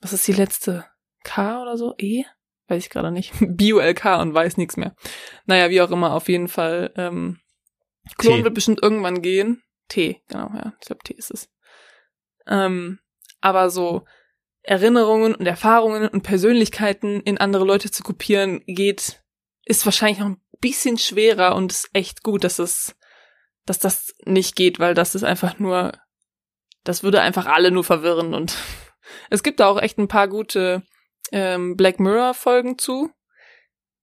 was 0.00 0.14
ist 0.14 0.26
die 0.26 0.32
letzte? 0.32 0.86
K 1.24 1.60
oder 1.60 1.76
so? 1.76 1.94
E? 1.98 2.24
Weiß 2.68 2.82
ich 2.82 2.90
gerade 2.90 3.10
nicht. 3.10 3.32
B-U-L-K 3.40 4.20
und 4.22 4.32
weiß 4.32 4.56
nichts 4.56 4.78
mehr. 4.78 4.94
Naja, 5.44 5.68
wie 5.68 5.82
auch 5.82 5.90
immer, 5.90 6.14
auf 6.14 6.28
jeden 6.28 6.48
Fall. 6.48 6.92
Ähm, 6.96 7.38
Klon 8.16 8.44
wird 8.44 8.54
bestimmt 8.54 8.82
irgendwann 8.82 9.22
gehen. 9.22 9.62
T, 9.88 10.22
genau, 10.28 10.50
ja. 10.54 10.74
Ich 10.80 10.86
glaube, 10.86 11.02
T 11.04 11.14
ist 11.14 11.30
es. 11.30 11.48
Ähm, 12.46 12.98
aber 13.40 13.70
so 13.70 14.04
Erinnerungen 14.62 15.34
und 15.34 15.46
Erfahrungen 15.46 16.08
und 16.08 16.22
Persönlichkeiten 16.22 17.20
in 17.20 17.38
andere 17.38 17.64
Leute 17.64 17.90
zu 17.90 18.02
kopieren 18.02 18.62
geht, 18.66 19.22
ist 19.64 19.84
wahrscheinlich 19.84 20.18
noch 20.18 20.26
ein 20.26 20.42
bisschen 20.60 20.98
schwerer 20.98 21.54
und 21.54 21.72
ist 21.72 21.90
echt 21.92 22.22
gut, 22.22 22.42
dass 22.44 22.58
es, 22.58 22.96
dass 23.64 23.78
das 23.78 24.14
nicht 24.24 24.56
geht, 24.56 24.78
weil 24.78 24.94
das 24.94 25.14
ist 25.14 25.22
einfach 25.22 25.58
nur, 25.58 25.92
das 26.84 27.02
würde 27.02 27.20
einfach 27.20 27.46
alle 27.46 27.70
nur 27.70 27.84
verwirren 27.84 28.34
und 28.34 28.56
es 29.30 29.42
gibt 29.42 29.60
da 29.60 29.68
auch 29.68 29.80
echt 29.80 29.98
ein 29.98 30.08
paar 30.08 30.28
gute 30.28 30.82
ähm, 31.30 31.76
Black 31.76 32.00
Mirror 32.00 32.34
Folgen 32.34 32.78
zu, 32.78 33.10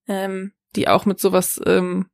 ähm, 0.08 0.54
die 0.76 0.88
auch 0.88 1.06
mit 1.06 1.20
sowas 1.20 1.62
ähm, 1.66 2.10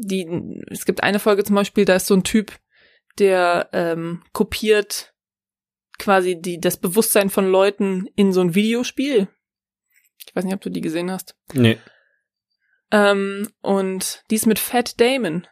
die, 0.00 0.62
es 0.70 0.84
gibt 0.84 1.02
eine 1.02 1.18
Folge 1.18 1.44
zum 1.44 1.56
Beispiel, 1.56 1.84
da 1.84 1.96
ist 1.96 2.06
so 2.06 2.14
ein 2.14 2.24
Typ, 2.24 2.58
der 3.18 3.68
ähm, 3.72 4.22
kopiert 4.32 5.14
quasi 5.98 6.40
die, 6.40 6.60
das 6.60 6.76
Bewusstsein 6.76 7.30
von 7.30 7.50
Leuten 7.50 8.06
in 8.14 8.32
so 8.32 8.40
ein 8.40 8.54
Videospiel. 8.54 9.28
Ich 10.26 10.34
weiß 10.34 10.44
nicht, 10.44 10.54
ob 10.54 10.60
du 10.60 10.70
die 10.70 10.80
gesehen 10.80 11.10
hast. 11.10 11.34
Nee. 11.52 11.78
Ähm, 12.90 13.48
und 13.60 14.22
die 14.30 14.36
ist 14.36 14.46
mit 14.46 14.58
Fat 14.58 15.00
Damon. 15.00 15.46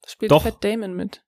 Das 0.00 0.12
spielt 0.12 0.32
Doch. 0.32 0.42
Fat 0.42 0.64
Damon 0.64 0.94
mit. 0.94 1.22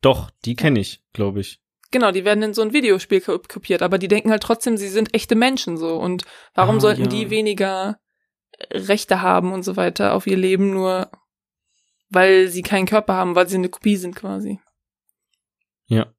Doch, 0.00 0.30
die 0.44 0.56
kenne 0.56 0.80
ich, 0.80 1.02
glaube 1.12 1.40
ich. 1.40 1.60
Genau, 1.90 2.10
die 2.10 2.24
werden 2.24 2.42
in 2.42 2.54
so 2.54 2.62
ein 2.62 2.72
Videospiel 2.72 3.20
kopiert, 3.20 3.80
aber 3.80 3.98
die 3.98 4.08
denken 4.08 4.30
halt 4.30 4.42
trotzdem, 4.42 4.76
sie 4.76 4.88
sind 4.88 5.14
echte 5.14 5.36
Menschen 5.36 5.76
so. 5.76 5.96
Und 5.96 6.24
warum 6.54 6.76
ah, 6.76 6.80
sollten 6.80 7.02
ja. 7.02 7.08
die 7.08 7.30
weniger 7.30 8.00
Rechte 8.70 9.20
haben 9.20 9.52
und 9.52 9.62
so 9.62 9.76
weiter 9.76 10.14
auf 10.14 10.26
ihr 10.26 10.36
Leben, 10.36 10.70
nur 10.70 11.10
weil 12.08 12.48
sie 12.48 12.62
keinen 12.62 12.86
Körper 12.86 13.14
haben, 13.14 13.34
weil 13.34 13.48
sie 13.48 13.56
eine 13.56 13.68
Kopie 13.68 13.96
sind 13.96 14.14
quasi. 14.14 14.60
Ja. 15.86 16.12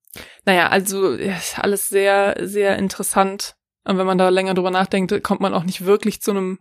Naja, 0.46 0.70
also 0.70 1.12
ist 1.12 1.60
alles 1.60 1.90
sehr, 1.90 2.36
sehr 2.42 2.78
interessant. 2.78 3.56
Und 3.84 3.98
wenn 3.98 4.08
man 4.08 4.18
da 4.18 4.30
länger 4.30 4.54
drüber 4.54 4.72
nachdenkt, 4.72 5.24
kommt 5.24 5.42
man 5.42 5.54
auch 5.54 5.64
nicht 5.64 5.86
wirklich 5.86 6.22
zu 6.22 6.32
einem 6.32 6.60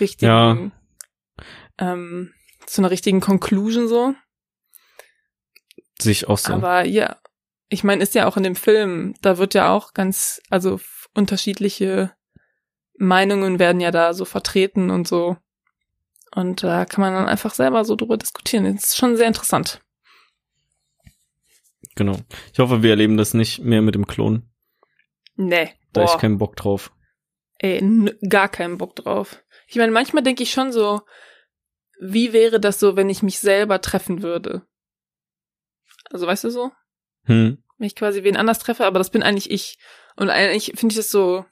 richtigen, 0.00 0.72
ja. 1.78 1.92
ähm, 1.92 2.32
zu 2.66 2.80
einer 2.80 2.90
richtigen 2.90 3.20
Conclusion 3.20 3.88
so. 3.88 4.14
Sich 6.00 6.28
auch 6.28 6.38
so. 6.38 6.54
Aber 6.54 6.84
ja, 6.84 7.16
ich 7.68 7.84
meine, 7.84 8.02
ist 8.02 8.14
ja 8.14 8.26
auch 8.26 8.36
in 8.36 8.42
dem 8.42 8.56
Film, 8.56 9.14
da 9.22 9.38
wird 9.38 9.54
ja 9.54 9.72
auch 9.72 9.92
ganz, 9.94 10.40
also 10.50 10.80
unterschiedliche 11.14 12.12
Meinungen 13.02 13.58
werden 13.58 13.80
ja 13.80 13.90
da 13.90 14.14
so 14.14 14.24
vertreten 14.24 14.90
und 14.90 15.08
so. 15.08 15.36
Und 16.34 16.62
da 16.62 16.84
kann 16.84 17.02
man 17.02 17.12
dann 17.12 17.28
einfach 17.28 17.52
selber 17.52 17.84
so 17.84 17.96
drüber 17.96 18.16
diskutieren. 18.16 18.64
Das 18.74 18.84
ist 18.84 18.96
schon 18.96 19.16
sehr 19.16 19.26
interessant. 19.26 19.80
Genau. 21.96 22.16
Ich 22.52 22.58
hoffe, 22.60 22.82
wir 22.82 22.90
erleben 22.90 23.16
das 23.16 23.34
nicht 23.34 23.58
mehr 23.58 23.82
mit 23.82 23.96
dem 23.96 24.06
Klon. 24.06 24.48
Nee. 25.34 25.70
Da 25.92 26.04
ich 26.04 26.16
keinen 26.16 26.38
Bock 26.38 26.56
drauf. 26.56 26.92
Ey, 27.58 27.80
gar 28.28 28.48
keinen 28.48 28.78
Bock 28.78 28.96
drauf. 28.96 29.42
Ich 29.66 29.76
meine, 29.76 29.92
manchmal 29.92 30.22
denke 30.22 30.44
ich 30.44 30.52
schon 30.52 30.72
so, 30.72 31.02
wie 32.00 32.32
wäre 32.32 32.60
das 32.60 32.78
so, 32.80 32.96
wenn 32.96 33.10
ich 33.10 33.22
mich 33.22 33.40
selber 33.40 33.80
treffen 33.80 34.22
würde? 34.22 34.62
Also, 36.10 36.26
weißt 36.26 36.44
du 36.44 36.50
so? 36.50 36.70
Hm. 37.24 37.62
Wenn 37.78 37.86
ich 37.86 37.96
quasi 37.96 38.22
wen 38.22 38.36
anders 38.36 38.60
treffe, 38.60 38.86
aber 38.86 38.98
das 38.98 39.10
bin 39.10 39.22
eigentlich 39.22 39.50
ich. 39.50 39.78
Und 40.16 40.30
eigentlich 40.30 40.72
finde 40.76 40.92
ich 40.92 40.96
das 40.96 41.10
so, 41.10 41.44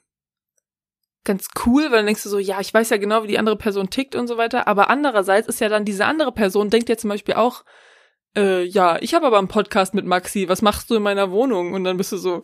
ganz 1.23 1.47
cool, 1.65 1.83
weil 1.83 1.97
dann 1.97 2.05
denkst 2.07 2.23
du 2.23 2.29
so, 2.29 2.39
ja, 2.39 2.59
ich 2.59 2.73
weiß 2.73 2.89
ja 2.89 2.97
genau, 2.97 3.23
wie 3.23 3.27
die 3.27 3.39
andere 3.39 3.55
Person 3.57 3.89
tickt 3.89 4.15
und 4.15 4.27
so 4.27 4.37
weiter. 4.37 4.67
Aber 4.67 4.89
andererseits 4.89 5.47
ist 5.47 5.61
ja 5.61 5.69
dann 5.69 5.85
diese 5.85 6.05
andere 6.05 6.31
Person, 6.31 6.69
denkt 6.69 6.89
ja 6.89 6.97
zum 6.97 7.09
Beispiel 7.09 7.35
auch, 7.35 7.63
äh, 8.35 8.63
ja, 8.63 8.97
ich 9.01 9.13
habe 9.13 9.27
aber 9.27 9.37
einen 9.37 9.47
Podcast 9.47 9.93
mit 9.93 10.05
Maxi, 10.05 10.47
was 10.47 10.61
machst 10.61 10.89
du 10.89 10.95
in 10.95 11.03
meiner 11.03 11.31
Wohnung? 11.31 11.73
Und 11.73 11.83
dann 11.83 11.97
bist 11.97 12.11
du 12.11 12.17
so, 12.17 12.41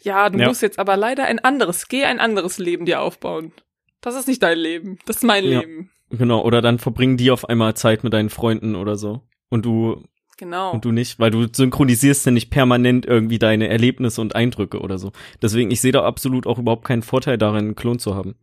ja, 0.00 0.30
du 0.30 0.38
ja. 0.38 0.48
musst 0.48 0.62
jetzt 0.62 0.78
aber 0.78 0.96
leider 0.96 1.24
ein 1.24 1.38
anderes, 1.38 1.88
geh 1.88 2.04
ein 2.04 2.20
anderes 2.20 2.58
Leben 2.58 2.86
dir 2.86 3.00
aufbauen. 3.00 3.52
Das 4.00 4.14
ist 4.14 4.28
nicht 4.28 4.42
dein 4.42 4.58
Leben, 4.58 4.98
das 5.06 5.16
ist 5.16 5.24
mein 5.24 5.44
ja. 5.44 5.60
Leben. 5.60 5.90
Genau, 6.10 6.42
oder 6.42 6.62
dann 6.62 6.78
verbringen 6.78 7.16
die 7.16 7.30
auf 7.30 7.48
einmal 7.48 7.74
Zeit 7.74 8.04
mit 8.04 8.12
deinen 8.12 8.30
Freunden 8.30 8.76
oder 8.76 8.96
so. 8.96 9.22
Und 9.48 9.64
du 9.64 10.04
Genau. 10.36 10.72
Und 10.72 10.84
du 10.84 10.92
nicht, 10.92 11.18
weil 11.18 11.30
du 11.30 11.46
synchronisierst 11.50 12.26
ja 12.26 12.32
nicht 12.32 12.50
permanent 12.50 13.06
irgendwie 13.06 13.38
deine 13.38 13.68
Erlebnisse 13.68 14.20
und 14.20 14.34
Eindrücke 14.34 14.80
oder 14.80 14.98
so. 14.98 15.12
Deswegen, 15.40 15.70
ich 15.70 15.80
sehe 15.80 15.92
da 15.92 16.04
absolut 16.04 16.46
auch 16.46 16.58
überhaupt 16.58 16.84
keinen 16.84 17.02
Vorteil 17.02 17.38
darin, 17.38 17.64
einen 17.64 17.74
Klon 17.74 17.98
zu 17.98 18.14
haben. 18.14 18.34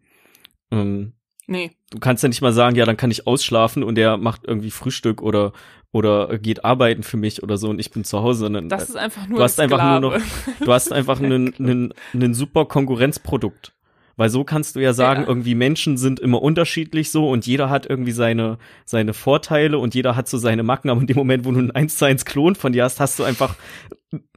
Ähm, 0.72 1.14
nee. 1.46 1.72
Du 1.92 2.00
kannst 2.00 2.24
ja 2.24 2.30
nicht 2.30 2.42
mal 2.42 2.54
sagen, 2.54 2.76
ja, 2.76 2.86
dann 2.86 2.98
kann 2.98 3.12
ich 3.12 3.28
ausschlafen 3.28 3.84
und 3.84 3.96
der 3.96 4.18
macht 4.18 4.42
irgendwie 4.46 4.72
Frühstück 4.72 5.22
oder 5.22 5.54
oder 5.92 6.40
geht 6.40 6.66
arbeiten 6.66 7.04
für 7.04 7.18
mich 7.18 7.44
oder 7.44 7.58
so 7.58 7.70
und 7.70 7.80
ich 7.80 7.92
bin 7.92 8.04
zu 8.04 8.24
Hause. 8.24 8.40
Sondern, 8.40 8.68
das 8.68 8.90
ist 8.90 8.96
einfach 8.96 9.28
nur 9.28 9.38
du 9.38 9.44
hast 9.44 9.60
einfach 9.60 9.84
nur 9.84 10.00
noch, 10.00 10.22
du 10.60 10.74
hast 10.74 10.92
einfach 10.92 11.20
einen, 11.22 11.54
einen, 11.56 11.94
einen 12.14 12.34
super 12.34 12.66
Konkurrenzprodukt. 12.66 13.74
Weil 14.16 14.30
so 14.30 14.44
kannst 14.44 14.76
du 14.76 14.80
ja 14.80 14.94
sagen, 14.94 15.24
ja. 15.24 15.28
irgendwie 15.28 15.56
Menschen 15.56 15.98
sind 15.98 16.20
immer 16.20 16.42
unterschiedlich 16.42 17.10
so 17.10 17.30
und 17.30 17.48
jeder 17.48 17.70
hat 17.70 17.88
irgendwie 17.88 18.12
seine, 18.12 18.58
seine 18.86 19.14
Vorteile 19.14 19.80
und 19.80 19.96
jeder 19.96 20.16
hat 20.16 20.28
so 20.28 20.38
seine 20.38 20.64
Macken, 20.64 20.90
aber 20.90 21.02
in 21.02 21.08
dem 21.08 21.18
Moment, 21.18 21.46
wo 21.46 21.52
du 21.52 21.60
einen 21.60 21.72
1 21.72 21.98
zu 21.98 22.06
1 22.06 22.26
Klon 22.26 22.56
von 22.56 22.74
dir 22.74 22.84
hast, 22.84 23.00
hast 23.00 23.18
du 23.20 23.24
einfach 23.24 23.56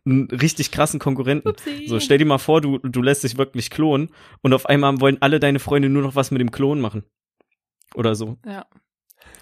einen 0.07 0.29
richtig 0.31 0.71
krassen 0.71 1.01
Konkurrenten. 1.01 1.49
Upsi. 1.49 1.87
So, 1.89 2.01
stell 2.01 2.19
dir 2.19 2.25
mal 2.25 2.39
vor, 2.39 2.61
du, 2.61 2.79
du 2.79 3.03
lässt 3.03 3.25
dich 3.25 3.37
wirklich 3.37 3.71
klonen 3.71 4.11
und 4.43 4.55
auf 4.55 4.67
einmal 4.67 5.01
wollen 5.01 5.19
alle 5.21 5.41
deine 5.41 5.59
Freunde 5.59 5.89
nur 5.89 6.03
noch 6.03 6.15
was 6.15 6.31
mit 6.31 6.41
dem 6.41 6.51
Klon 6.51 6.81
machen. 6.81 7.05
Oder 7.95 8.15
so. 8.15 8.39
Ja. 8.47 8.67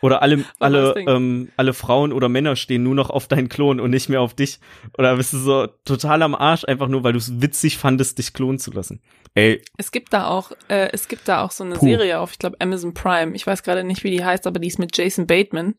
Oder 0.01 0.23
alle, 0.23 0.45
alle, 0.59 0.95
ähm, 0.97 1.51
alle 1.57 1.73
Frauen 1.73 2.13
oder 2.13 2.29
Männer 2.29 2.57
stehen 2.57 2.83
nur 2.83 2.95
noch 2.95 3.11
auf 3.11 3.29
deinen 3.29 3.49
Klon 3.49 3.81
und 3.81 3.91
nicht 3.91 4.09
mehr 4.09 4.21
auf 4.21 4.35
dich. 4.35 4.61
Oder 4.99 5.17
bist 5.17 5.33
du 5.33 5.39
so 5.39 5.67
total 5.85 6.23
am 6.23 6.35
Arsch, 6.35 6.65
einfach 6.65 6.89
nur, 6.89 7.05
weil 7.05 7.13
du 7.13 7.19
es 7.19 7.41
witzig 7.41 7.79
fandest, 7.79 8.19
dich 8.19 8.33
klonen 8.33 8.59
zu 8.59 8.71
lassen. 8.71 9.03
Ey. 9.35 9.63
Es 9.77 9.91
gibt 9.91 10.13
da 10.13 10.29
auch, 10.29 10.53
äh, 10.69 10.91
es 10.93 11.09
gibt 11.09 11.27
da 11.27 11.43
auch 11.43 11.51
so 11.51 11.65
eine 11.65 11.75
Puh. 11.77 11.87
Serie 11.87 12.21
auf, 12.21 12.33
ich 12.33 12.39
glaube, 12.39 12.57
Amazon 12.61 12.95
Prime. 12.95 13.35
Ich 13.35 13.47
weiß 13.47 13.63
gerade 13.63 13.83
nicht, 13.83 14.05
wie 14.05 14.11
die 14.11 14.25
heißt, 14.25 14.47
aber 14.47 14.61
die 14.61 14.69
ist 14.69 14.79
mit 14.79 14.97
Jason 14.97 15.27
Bateman. 15.27 15.75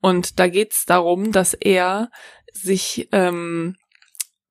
Und 0.00 0.38
da 0.38 0.48
geht's 0.48 0.84
darum, 0.84 1.32
dass 1.32 1.54
er 1.54 2.10
sich, 2.52 3.08
ähm, 3.12 3.76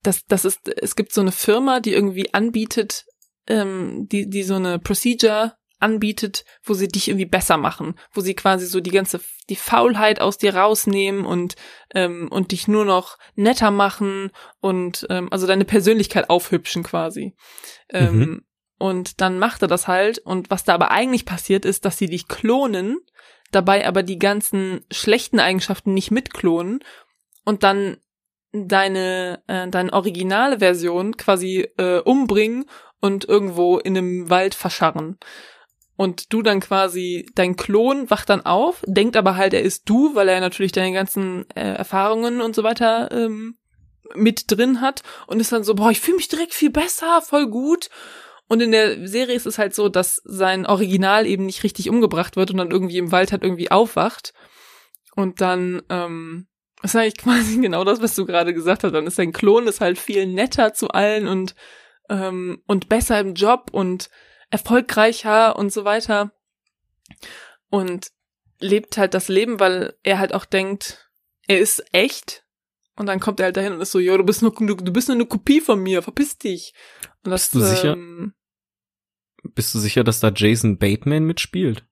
das, 0.04 0.26
das 0.26 0.46
ist, 0.46 0.68
es 0.70 0.96
gibt 0.96 1.14
so 1.14 1.22
eine 1.22 1.32
Firma, 1.32 1.80
die 1.80 1.94
irgendwie 1.94 2.34
anbietet, 2.34 3.06
ähm, 3.48 4.08
die, 4.12 4.30
die 4.30 4.44
so 4.44 4.56
eine 4.56 4.80
Procedure 4.80 5.57
anbietet, 5.80 6.44
wo 6.64 6.74
sie 6.74 6.88
dich 6.88 7.08
irgendwie 7.08 7.26
besser 7.26 7.58
machen, 7.58 7.96
wo 8.12 8.22
sie 8.22 8.34
quasi 8.34 8.66
so 8.66 8.80
die 8.80 8.92
ganze 8.92 9.20
die 9.50 9.56
Faulheit 9.56 10.20
aus 10.20 10.38
dir 10.38 10.56
rausnehmen 10.56 11.26
und 11.26 11.56
ähm, 11.94 12.28
und 12.32 12.52
dich 12.52 12.68
nur 12.68 12.86
noch 12.86 13.18
netter 13.36 13.72
machen 13.72 14.32
und 14.60 15.06
ähm, 15.10 15.28
also 15.32 15.46
deine 15.46 15.66
Persönlichkeit 15.66 16.30
aufhübschen 16.30 16.84
quasi. 16.84 17.36
Ähm, 17.90 18.18
mhm. 18.18 18.46
Und 18.80 19.22
dann 19.22 19.40
macht 19.40 19.62
er 19.62 19.68
das 19.68 19.88
halt 19.88 20.20
und 20.20 20.50
was 20.50 20.64
da 20.64 20.74
aber 20.74 20.92
eigentlich 20.92 21.26
passiert 21.26 21.66
ist, 21.66 21.86
dass 21.86 21.98
sie 21.98 22.08
dich 22.08 22.28
klonen, 22.28 23.00
dabei 23.52 23.88
aber 23.88 24.04
die 24.04 24.20
ganzen 24.20 24.86
schlechten 24.92 25.40
Eigenschaften 25.40 25.94
nicht 25.94 26.12
mitklonen 26.12 26.80
und 27.46 27.64
dann 27.64 27.98
deine 28.52 29.44
äh, 29.48 29.68
deine 29.68 29.94
originale 29.94 30.60
Version 30.60 31.18
quasi 31.18 31.68
äh, 31.78 32.00
umbringen 32.00 32.66
und 33.00 33.26
irgendwo 33.26 33.78
in 33.78 33.96
einem 33.96 34.30
Wald 34.32 34.56
verscharren 34.56 35.18
und 35.98 36.32
du 36.32 36.44
dann 36.44 36.60
quasi, 36.60 37.26
dein 37.36 37.56
Klon 37.56 38.10
wacht 38.10 38.30
dann 38.30 38.46
auf, 38.46 38.84
denkt 38.86 39.18
aber 39.18 39.36
halt, 39.36 39.54
er 39.54 39.64
ist 39.64 39.90
du, 39.90 40.14
weil 40.16 40.30
er 40.30 40.40
natürlich 40.40 40.72
deine 40.72 40.94
ganzen 40.94 41.50
äh, 41.56 41.74
Erfahrungen 41.74 42.40
und 42.40 42.56
so 42.56 42.64
weiter 42.64 43.12
ähm, 43.12 43.58
mit 44.16 44.46
drin 44.48 44.80
hat 44.80 45.02
und 45.26 45.40
ist 45.40 45.52
dann 45.52 45.64
so, 45.64 45.74
boah, 45.74 45.90
ich 45.90 46.00
fühle 46.00 46.18
mich 46.18 46.28
direkt 46.28 46.54
viel 46.54 46.70
besser, 46.70 47.22
voll 47.22 47.50
gut. 47.50 47.90
Und 48.48 48.62
in 48.62 48.72
der 48.72 49.08
Serie 49.08 49.36
ist 49.36 49.48
es 49.48 49.58
halt 49.58 49.74
so, 49.74 49.90
dass 49.90 50.22
sein 50.24 50.66
Original 50.68 51.26
eben 51.26 51.48
nicht 51.48 51.64
richtig 51.64 51.90
umgebracht 51.90 52.38
wird 52.38 52.52
und 52.52 52.58
dann 52.58 52.72
irgendwie 52.72 53.00
im 53.00 53.12
Wald 53.12 53.32
halt 53.32 53.44
irgendwie 53.44 53.72
aufwacht. 53.72 54.34
Und 55.16 55.42
dann, 55.42 55.82
ähm, 55.90 56.48
ist 56.84 56.96
eigentlich 56.96 57.18
quasi 57.24 57.60
genau 57.60 57.84
das, 57.84 58.02
was 58.02 58.14
du 58.14 58.26
gerade 58.26 58.54
gesagt 58.54 58.84
hast. 58.84 58.94
Dann 58.94 59.08
ist 59.08 59.16
sein 59.16 59.34
Klon 59.34 59.68
ist 59.68 59.82
halt 59.82 59.98
viel 59.98 60.28
netter 60.28 60.74
zu 60.74 60.90
allen 60.90 61.28
und, 61.28 61.56
ähm, 62.08 62.62
und 62.68 62.88
besser 62.88 63.20
im 63.20 63.34
Job 63.34 63.70
und 63.72 64.10
erfolgreicher 64.50 65.56
und 65.56 65.72
so 65.72 65.86
weiter. 65.86 66.32
Und 67.70 68.12
lebt 68.60 68.98
halt 68.98 69.14
das 69.14 69.28
Leben, 69.28 69.60
weil 69.60 69.98
er 70.04 70.20
halt 70.20 70.34
auch 70.34 70.46
denkt, 70.46 71.12
er 71.48 71.60
ist 71.60 71.84
echt. 71.94 72.46
Und 72.96 73.06
dann 73.06 73.20
kommt 73.20 73.40
er 73.40 73.46
halt 73.46 73.58
dahin 73.58 73.74
und 73.74 73.82
ist 73.82 73.92
so, 73.92 74.00
jo, 74.00 74.18
du 74.18 74.24
bist 74.24 74.42
nur, 74.42 74.54
du, 74.54 74.76
du 74.76 74.92
bist 74.92 75.08
nur 75.08 75.16
eine 75.16 75.28
Kopie 75.28 75.62
von 75.62 75.82
mir, 75.82 76.02
verpiss 76.02 76.38
dich. 76.38 76.74
Und 77.24 77.32
das, 77.32 77.50
Bist 77.50 77.56
du 77.56 77.62
sicher? 77.62 77.94
Ähm, 77.94 78.34
Bist 79.44 79.74
du 79.76 79.80
sicher, 79.80 80.04
dass 80.04 80.20
da 80.20 80.32
Jason 80.34 80.78
Bateman 80.78 81.24
mitspielt? 81.24 81.86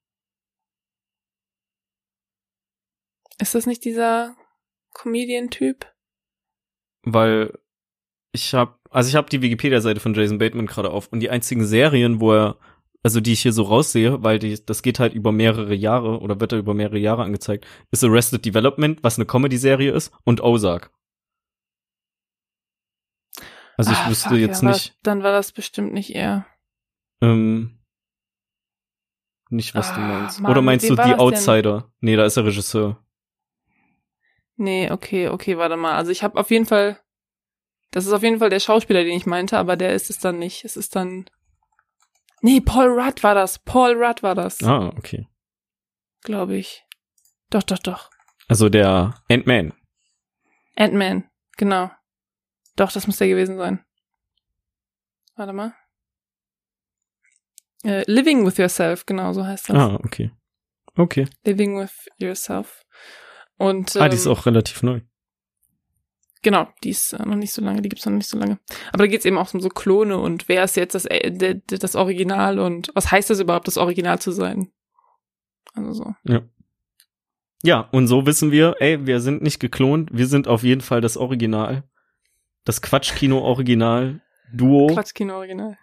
ist 3.37 3.55
das 3.55 3.65
nicht 3.65 3.83
dieser 3.83 4.35
Comedian-Typ? 4.93 5.93
Weil 7.03 7.57
ich 8.31 8.53
habe, 8.53 8.79
also 8.95 9.09
ich 9.09 9.15
habe 9.15 9.29
die 9.29 9.41
Wikipedia-Seite 9.41 9.99
von 9.99 10.13
Jason 10.13 10.37
Bateman 10.37 10.65
gerade 10.67 10.89
auf 10.91 11.07
und 11.11 11.19
die 11.19 11.29
einzigen 11.29 11.65
Serien, 11.65 12.19
wo 12.19 12.33
er, 12.33 12.57
also 13.03 13.19
die 13.21 13.33
ich 13.33 13.41
hier 13.41 13.53
so 13.53 13.63
raussehe, 13.63 14.23
weil 14.23 14.39
die, 14.39 14.63
das 14.65 14.81
geht 14.81 14.99
halt 14.99 15.13
über 15.13 15.31
mehrere 15.31 15.75
Jahre 15.75 16.19
oder 16.19 16.39
wird 16.39 16.51
da 16.51 16.57
über 16.57 16.73
mehrere 16.73 16.97
Jahre 16.97 17.23
angezeigt, 17.23 17.65
ist 17.91 18.03
Arrested 18.03 18.43
Development, 18.45 19.03
was 19.03 19.17
eine 19.17 19.25
Comedy-Serie 19.25 19.91
ist, 19.91 20.11
und 20.23 20.41
Ozark. 20.41 20.91
Also 23.77 23.91
ich 23.91 23.97
Ah, 23.99 24.09
wüsste 24.09 24.29
fuck, 24.29 24.37
jetzt 24.37 24.61
ja, 24.63 24.69
nicht, 24.69 24.89
war- 24.89 24.95
Dann 25.03 25.23
war 25.23 25.31
das 25.31 25.51
bestimmt 25.51 25.93
nicht 25.93 26.15
er. 26.15 26.45
ähm, 27.21 27.77
nicht 29.49 29.75
was 29.75 29.93
du 29.93 29.99
Ah, 29.99 30.07
meinst. 30.21 30.41
Mann, 30.41 30.51
Oder 30.51 30.61
meinst 30.61 30.89
du 30.89 30.95
die 30.95 30.97
das 30.97 31.07
denn? 31.07 31.19
Outsider? 31.19 31.91
Nee, 31.99 32.15
da 32.15 32.25
ist 32.25 32.37
er 32.37 32.45
Regisseur. 32.45 33.03
Nee, 34.57 34.89
okay, 34.91 35.27
okay, 35.27 35.57
warte 35.57 35.75
mal. 35.75 35.95
Also 35.95 36.11
ich 36.11 36.23
habe 36.23 36.39
auf 36.39 36.49
jeden 36.49 36.65
Fall, 36.65 36.97
das 37.95 38.05
ist 38.05 38.11
auf 38.11 38.23
jeden 38.23 38.39
Fall 38.39 38.49
der 38.49 38.59
Schauspieler, 38.59 39.03
den 39.05 39.15
ich 39.15 39.25
meinte, 39.25 39.57
aber 39.57 39.77
der 39.77 39.93
ist 39.95 40.09
es 40.09 40.19
dann 40.19 40.37
nicht. 40.37 40.65
Es 40.65 40.75
ist 40.75 40.97
dann, 40.97 41.29
nee, 42.41 42.59
Paul 42.59 42.87
Rudd 42.89 43.23
war 43.23 43.33
das. 43.33 43.57
Paul 43.59 43.93
Rudd 43.95 44.21
war 44.21 44.35
das, 44.35 44.61
Ah, 44.63 44.87
okay. 44.97 45.27
glaube 46.21 46.57
ich. 46.57 46.83
Doch, 47.49 47.63
doch, 47.63 47.79
doch. 47.79 48.09
Also 48.49 48.67
der 48.67 49.15
Ant-Man. 49.29 49.73
Ant-Man, 50.75 51.29
genau. 51.57 51.89
Doch, 52.75 52.91
das 52.91 53.07
muss 53.07 53.17
der 53.17 53.29
gewesen 53.29 53.57
sein. 53.57 53.85
Warte 55.37 55.53
mal. 55.53 55.73
Äh, 57.85 58.03
Living 58.11 58.45
with 58.45 58.57
Yourself, 58.57 59.05
genau, 59.05 59.31
so 59.31 59.45
heißt 59.45 59.69
das. 59.69 59.77
Ah, 59.77 59.95
okay. 60.03 60.31
Okay. 60.97 61.27
Living 61.45 61.79
with 61.79 62.09
Yourself. 62.17 62.83
Und, 63.57 63.95
Ah, 63.95 64.09
die 64.09 64.15
ist 64.15 64.25
ähm, 64.25 64.33
auch 64.33 64.45
relativ 64.45 64.83
neu. 64.83 64.99
Genau, 66.45 66.67
die 66.83 66.91
ist 66.91 67.11
äh, 67.13 67.25
noch 67.25 67.37
nicht 67.37 67.53
so 67.53 67.63
lange, 67.63 67.81
die 67.81 67.89
gibt's 67.89 68.05
noch 68.05 68.13
nicht 68.13 68.29
so 68.29 68.37
lange. 68.37 68.59
Aber 68.89 68.99
da 68.99 69.07
geht's 69.07 69.25
eben 69.25 69.39
auch 69.39 69.51
um 69.51 69.61
so 69.61 69.69
Klone 69.69 70.19
und 70.19 70.47
wer 70.47 70.63
ist 70.63 70.75
jetzt 70.75 70.93
das, 70.93 71.05
äh, 71.05 71.59
das 71.65 71.95
Original 71.95 72.59
und 72.59 72.91
was 72.93 73.09
heißt 73.09 73.31
das 73.31 73.39
überhaupt, 73.39 73.65
das 73.65 73.79
Original 73.79 74.19
zu 74.19 74.31
sein? 74.31 74.71
Also 75.73 75.93
so. 75.93 76.15
Ja, 77.63 77.89
und 77.91 78.07
so 78.07 78.27
wissen 78.27 78.51
wir, 78.51 78.75
ey, 78.79 79.07
wir 79.07 79.21
sind 79.21 79.41
nicht 79.41 79.59
geklont, 79.59 80.11
wir 80.13 80.27
sind 80.27 80.47
auf 80.47 80.61
jeden 80.61 80.81
Fall 80.81 81.01
das 81.01 81.17
Original. 81.17 81.83
Das 82.63 82.83
Quatschkino-Original, 82.83 84.21
Duo. 84.53 84.93
Quatschkino-Original. 84.93 85.79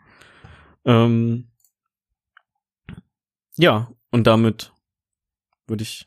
Ähm, 0.84 1.48
ja, 3.56 3.90
und 4.12 4.28
damit 4.28 4.72
würde 5.66 5.82
ich. 5.82 6.06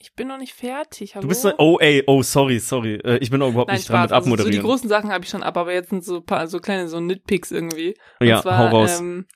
Ich 0.00 0.14
bin 0.14 0.28
noch 0.28 0.38
nicht 0.38 0.54
fertig, 0.54 1.14
hallo? 1.14 1.22
Du 1.22 1.28
bist, 1.28 1.44
oh, 1.58 1.78
ey, 1.80 2.04
oh, 2.06 2.22
sorry, 2.22 2.60
sorry. 2.60 2.94
Äh, 3.04 3.18
ich 3.18 3.30
bin 3.30 3.42
auch 3.42 3.48
überhaupt 3.48 3.68
Nein, 3.68 3.78
nicht 3.78 3.88
dran 3.88 4.02
mit 4.02 4.10
Spaß. 4.10 4.16
Also 4.16 4.30
so 4.30 4.36
die 4.36 4.42
abmoderieren. 4.42 4.66
großen 4.66 4.88
Sachen 4.88 5.10
habe 5.10 5.24
ich 5.24 5.30
schon 5.30 5.42
ab, 5.42 5.56
aber 5.56 5.72
jetzt 5.72 5.90
sind 5.90 6.04
so 6.04 6.16
ein 6.16 6.24
paar 6.24 6.46
so 6.46 6.60
kleine 6.60 6.88
so 6.88 7.00
Nitpicks 7.00 7.50
irgendwie. 7.50 7.96
ja, 8.20 8.36
und 8.36 8.42
zwar, 8.42 8.58
hau 8.58 8.66
raus. 8.68 9.00
Ähm, 9.00 9.26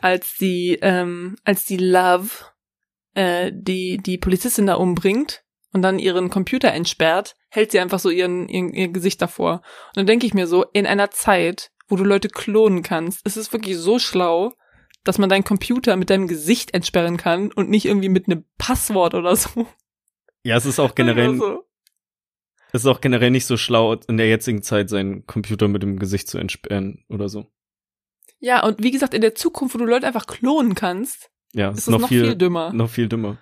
als 0.00 0.36
die, 0.36 0.78
ähm, 0.82 1.36
als 1.44 1.64
die 1.64 1.78
Love 1.78 2.28
äh, 3.14 3.52
die 3.54 3.98
die 3.98 4.18
Polizistin 4.18 4.66
da 4.66 4.74
umbringt 4.74 5.44
und 5.72 5.82
dann 5.82 5.98
ihren 5.98 6.30
Computer 6.30 6.72
entsperrt, 6.72 7.34
hält 7.48 7.70
sie 7.70 7.80
einfach 7.80 7.98
so 7.98 8.10
ihren, 8.10 8.48
ihren 8.48 8.72
ihr 8.72 8.88
Gesicht 8.88 9.22
davor. 9.22 9.62
Und 9.88 9.96
dann 9.96 10.06
denke 10.06 10.26
ich 10.26 10.34
mir 10.34 10.46
so, 10.46 10.64
in 10.72 10.86
einer 10.86 11.10
Zeit, 11.10 11.70
wo 11.88 11.96
du 11.96 12.04
Leute 12.04 12.28
klonen 12.28 12.82
kannst, 12.82 13.24
ist 13.26 13.36
es 13.36 13.52
wirklich 13.52 13.76
so 13.76 13.98
schlau, 13.98 14.52
dass 15.02 15.18
man 15.18 15.28
deinen 15.28 15.44
Computer 15.44 15.96
mit 15.96 16.10
deinem 16.10 16.28
Gesicht 16.28 16.72
entsperren 16.74 17.16
kann 17.16 17.52
und 17.52 17.70
nicht 17.70 17.86
irgendwie 17.86 18.08
mit 18.08 18.26
einem 18.26 18.44
Passwort 18.58 19.14
oder 19.14 19.36
so. 19.36 19.66
Ja, 20.44 20.56
es 20.56 20.66
ist 20.66 20.78
auch 20.78 20.94
generell, 20.94 21.36
so. 21.36 21.64
es 22.72 22.82
ist 22.82 22.86
auch 22.86 23.00
generell 23.00 23.30
nicht 23.30 23.46
so 23.46 23.56
schlau, 23.56 23.94
in 23.94 24.16
der 24.16 24.28
jetzigen 24.28 24.62
Zeit 24.62 24.88
seinen 24.88 25.26
Computer 25.26 25.66
mit 25.68 25.82
dem 25.82 25.98
Gesicht 25.98 26.28
zu 26.28 26.38
entsperren 26.38 27.04
oder 27.08 27.28
so. 27.28 27.50
Ja, 28.40 28.62
und 28.64 28.82
wie 28.82 28.90
gesagt, 28.90 29.14
in 29.14 29.22
der 29.22 29.34
Zukunft, 29.34 29.74
wo 29.74 29.78
du 29.78 29.86
Leute 29.86 30.06
einfach 30.06 30.26
klonen 30.26 30.74
kannst, 30.74 31.30
Ja, 31.54 31.70
ist 31.70 31.78
ist 31.78 31.84
es 31.84 31.90
noch, 31.90 32.00
noch 32.00 32.08
viel, 32.08 32.24
viel 32.26 32.36
dümmer. 32.36 32.72
noch 32.72 32.90
viel 32.90 33.08
dümmer. 33.08 33.38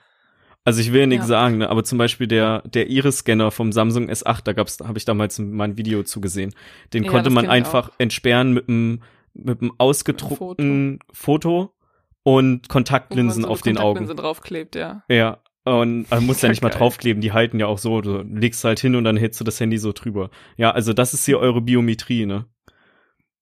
Also 0.65 0.81
ich 0.81 0.93
will 0.93 1.01
ja 1.01 1.07
nichts 1.09 1.25
Ja. 1.25 1.29
sagen, 1.41 1.59
ne, 1.59 1.69
aber 1.69 1.83
zum 1.83 1.99
Beispiel 1.99 2.29
der 2.29 2.61
der 2.63 2.87
Iris-Scanner 2.89 3.51
vom 3.51 3.73
Samsung 3.73 4.09
S8, 4.09 4.43
da 4.45 4.53
gab's, 4.53 4.79
habe 4.79 4.97
ich 4.97 5.05
damals 5.05 5.41
mal 5.41 5.65
ein 5.65 5.77
Video 5.77 6.05
zugesehen. 6.05 6.55
Den 6.93 7.03
Ja, 7.03 7.11
konnte 7.11 7.31
man 7.31 7.49
einfach 7.49 7.91
entsperren 7.99 8.53
mit 8.53 8.69
einem 8.69 9.03
mit 9.35 9.61
einem 9.61 9.73
ausgedruckten 9.79 11.01
Foto, 11.11 11.75
und 12.23 12.25
wo 12.25 12.37
man 12.37 12.63
Kontaktlinsen 12.69 13.43
so 13.43 13.49
auf 13.49 13.63
den 13.63 13.77
Augen. 13.79 13.97
Kontaktlinsen 13.99 14.17
draufklebt, 14.19 14.77
ja. 14.77 15.03
Ja. 15.09 15.43
Und 15.65 16.11
man 16.11 16.27
muss 16.27 16.43
ja 16.43 16.49
Ja, 16.49 16.51
nicht 16.51 16.63
mal 16.63 16.71
draufkleben, 16.71 17.21
die 17.21 17.33
halten 17.33 17.61
ja 17.61 17.67
auch 17.67 17.79
so, 17.79 18.01
du 18.01 18.23
legst 18.23 18.65
halt 18.65 18.81
hin 18.81 18.97
und 18.97 19.05
dann 19.05 19.17
hältst 19.17 19.39
du 19.41 19.45
das 19.45 19.61
Handy 19.61 19.79
so 19.79 19.93
drüber. 19.93 20.31
Ja, 20.57 20.73
also 20.73 20.93
das 20.93 21.15
ist 21.15 21.25
hier 21.25 21.39
eure 21.39 21.61
Biometrie, 21.61 22.27
ne? 22.27 22.47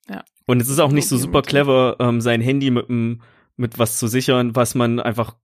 Ja. 0.08 0.24
Und 0.46 0.60
es 0.60 0.68
ist 0.68 0.80
auch 0.80 0.92
nicht 0.92 1.08
so 1.08 1.16
super 1.16 1.42
clever, 1.42 1.96
ähm, 1.98 2.20
sein 2.20 2.40
Handy 2.42 2.70
mit, 2.70 2.88
mit 3.56 3.78
was 3.78 3.98
zu 3.98 4.06
sichern, 4.06 4.54
was 4.54 4.74
man 4.74 5.00
einfach 5.00 5.36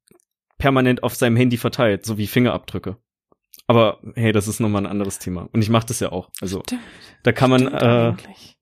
permanent 0.58 1.02
auf 1.02 1.14
seinem 1.14 1.36
Handy 1.36 1.56
verteilt, 1.56 2.04
so 2.04 2.18
wie 2.18 2.26
Fingerabdrücke. 2.26 2.96
Aber 3.66 4.00
hey, 4.14 4.32
das 4.32 4.48
ist 4.48 4.60
nochmal 4.60 4.82
ein 4.82 4.90
anderes 4.90 5.18
Thema. 5.18 5.48
Und 5.52 5.62
ich 5.62 5.70
mache 5.70 5.86
das 5.86 6.00
ja 6.00 6.12
auch. 6.12 6.30
Also 6.40 6.62
Stimmt. 6.66 6.82
da 7.22 7.32
kann 7.32 7.50
man, 7.50 7.60
Stimmt 7.62 7.82
äh, 7.82 7.86
eigentlich. 7.86 8.56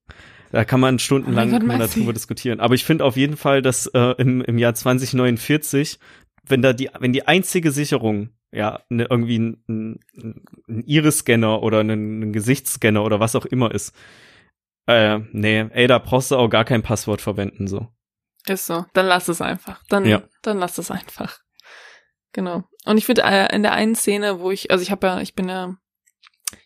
da 0.51 0.65
kann 0.65 0.79
man 0.79 0.99
stundenlang 0.99 1.53
Oh 1.53 1.59
Gott, 1.59 1.79
darüber 1.79 2.13
diskutieren. 2.13 2.59
Aber 2.59 2.75
ich 2.75 2.85
finde 2.85 3.03
auf 3.05 3.17
jeden 3.17 3.37
Fall, 3.37 3.61
dass 3.61 3.87
äh, 3.87 4.15
im, 4.17 4.41
im 4.41 4.57
Jahr 4.57 4.73
2049, 4.73 5.99
wenn 6.47 6.61
da 6.61 6.73
die, 6.73 6.89
wenn 6.99 7.13
die 7.13 7.27
einzige 7.27 7.71
Sicherung, 7.71 8.29
ja, 8.51 8.81
ne, 8.89 9.07
irgendwie 9.09 9.39
ein, 9.39 9.63
ein, 9.67 9.99
ein 10.67 10.83
Iris-Scanner 10.85 11.61
oder 11.61 11.79
ein, 11.81 11.89
ein 11.89 12.33
Gesichtsscanner 12.33 13.03
oder 13.03 13.19
was 13.19 13.35
auch 13.35 13.45
immer 13.45 13.71
ist, 13.73 13.93
äh, 14.87 15.19
nee, 15.31 15.65
ey, 15.71 15.87
da 15.87 15.97
brauchst 15.99 16.31
du 16.31 16.35
auch 16.37 16.49
gar 16.49 16.65
kein 16.65 16.83
Passwort 16.83 17.21
verwenden, 17.21 17.67
so. 17.67 17.87
Ist 18.47 18.67
so. 18.67 18.85
Dann 18.93 19.07
lass 19.07 19.27
es 19.27 19.41
einfach. 19.41 19.83
Dann, 19.89 20.05
Ja. 20.05 20.21
dann 20.43 20.59
lass 20.59 20.77
es 20.77 20.91
einfach. 20.91 21.39
Genau. 22.33 22.63
Und 22.85 22.97
ich 22.97 23.05
finde, 23.05 23.23
äh, 23.23 23.53
in 23.55 23.63
der 23.63 23.71
einen 23.73 23.95
Szene, 23.95 24.39
wo 24.39 24.51
ich, 24.51 24.69
also 24.69 24.83
ich 24.83 24.91
habe 24.91 25.07
ja, 25.07 25.21
ich 25.21 25.33
bin 25.33 25.49
ja, 25.49 25.75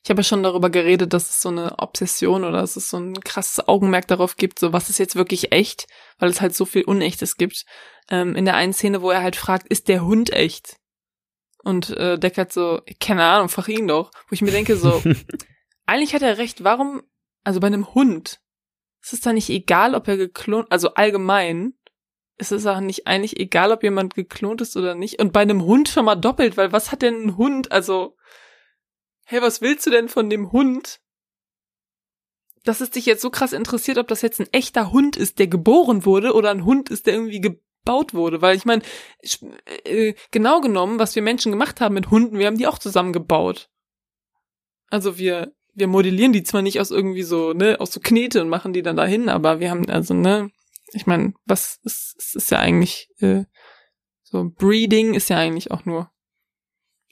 ich 0.03 0.09
habe 0.09 0.19
ja 0.19 0.23
schon 0.23 0.43
darüber 0.43 0.69
geredet, 0.69 1.13
dass 1.13 1.29
es 1.29 1.41
so 1.41 1.49
eine 1.49 1.79
Obsession 1.79 2.43
oder 2.43 2.61
dass 2.61 2.75
es 2.75 2.89
so 2.89 2.97
ein 2.97 3.13
krasses 3.21 3.67
Augenmerk 3.67 4.07
darauf 4.07 4.35
gibt, 4.35 4.59
so 4.59 4.73
was 4.73 4.89
ist 4.89 4.99
jetzt 4.99 5.15
wirklich 5.15 5.51
echt, 5.51 5.87
weil 6.17 6.29
es 6.29 6.41
halt 6.41 6.55
so 6.55 6.65
viel 6.65 6.83
Unechtes 6.83 7.37
gibt. 7.37 7.65
Ähm, 8.09 8.35
in 8.35 8.45
der 8.45 8.55
einen 8.55 8.73
Szene, 8.73 9.01
wo 9.01 9.11
er 9.11 9.21
halt 9.21 9.35
fragt, 9.35 9.67
ist 9.67 9.87
der 9.87 10.03
Hund 10.03 10.31
echt? 10.33 10.77
Und 11.63 11.89
äh, 11.91 12.17
Deckard 12.17 12.53
so, 12.53 12.81
keine 12.99 13.23
Ahnung, 13.23 13.49
frag 13.49 13.67
ihn 13.67 13.87
doch. 13.87 14.11
Wo 14.27 14.33
ich 14.33 14.41
mir 14.41 14.51
denke, 14.51 14.75
so, 14.75 15.01
eigentlich 15.85 16.13
hat 16.13 16.21
er 16.21 16.37
recht, 16.37 16.63
warum, 16.63 17.03
also 17.43 17.59
bei 17.59 17.67
einem 17.67 17.93
Hund, 17.93 18.39
ist 19.01 19.13
es 19.13 19.21
da 19.21 19.33
nicht 19.33 19.49
egal, 19.49 19.95
ob 19.95 20.07
er 20.07 20.17
geklont, 20.17 20.71
also 20.71 20.93
allgemein, 20.93 21.73
ist 22.37 22.51
es 22.51 22.65
auch 22.65 22.79
nicht 22.79 23.05
eigentlich 23.05 23.39
egal, 23.39 23.71
ob 23.71 23.83
jemand 23.83 24.15
geklont 24.15 24.61
ist 24.61 24.77
oder 24.77 24.95
nicht. 24.95 25.19
Und 25.19 25.33
bei 25.33 25.41
einem 25.41 25.63
Hund 25.63 25.89
schon 25.89 26.05
mal 26.05 26.15
doppelt, 26.15 26.57
weil 26.57 26.71
was 26.71 26.91
hat 26.91 27.01
denn 27.01 27.25
ein 27.25 27.37
Hund, 27.37 27.71
also, 27.71 28.15
hey, 29.29 29.43
was 29.43 29.61
willst 29.61 29.85
du 29.85 29.91
denn 29.91 30.09
von 30.09 30.29
dem 30.29 30.51
Hund? 30.51 31.01
Dass 32.63 32.81
es 32.81 32.89
dich 32.89 33.05
jetzt 33.05 33.21
so 33.21 33.29
krass 33.29 33.53
interessiert, 33.53 33.99
ob 33.99 34.07
das 34.07 34.23
jetzt 34.23 34.41
ein 34.41 34.51
echter 34.51 34.91
Hund 34.91 35.17
ist, 35.17 35.37
der 35.37 35.47
geboren 35.47 36.03
wurde 36.03 36.33
oder 36.33 36.49
ein 36.49 36.65
Hund 36.65 36.89
ist, 36.89 37.05
der 37.05 37.13
irgendwie 37.13 37.39
gebaut 37.39 38.15
wurde. 38.15 38.41
Weil 38.41 38.57
ich 38.57 38.65
meine, 38.65 38.81
äh, 39.83 40.15
genau 40.31 40.61
genommen, 40.61 40.97
was 40.97 41.15
wir 41.15 41.21
Menschen 41.21 41.51
gemacht 41.51 41.79
haben 41.79 41.93
mit 41.93 42.09
Hunden, 42.09 42.39
wir 42.39 42.47
haben 42.47 42.57
die 42.57 42.65
auch 42.65 42.79
zusammengebaut. 42.79 43.69
Also 44.87 45.19
wir, 45.19 45.53
wir 45.75 45.87
modellieren 45.87 46.33
die 46.33 46.43
zwar 46.43 46.63
nicht 46.63 46.79
aus 46.79 46.89
irgendwie 46.89 47.23
so, 47.23 47.53
ne, 47.53 47.79
aus 47.79 47.91
so 47.91 47.99
Knete 47.99 48.41
und 48.41 48.49
machen 48.49 48.73
die 48.73 48.81
dann 48.81 48.97
dahin, 48.97 49.29
aber 49.29 49.59
wir 49.59 49.69
haben, 49.69 49.87
also, 49.89 50.15
ne, 50.15 50.49
ich 50.91 51.05
meine, 51.05 51.33
was 51.45 51.79
ist, 51.83 52.15
es 52.17 52.33
ist 52.33 52.49
ja 52.49 52.57
eigentlich, 52.57 53.09
äh, 53.19 53.43
so 54.23 54.49
Breeding 54.49 55.13
ist 55.13 55.29
ja 55.29 55.37
eigentlich 55.37 55.69
auch 55.69 55.85
nur 55.85 56.09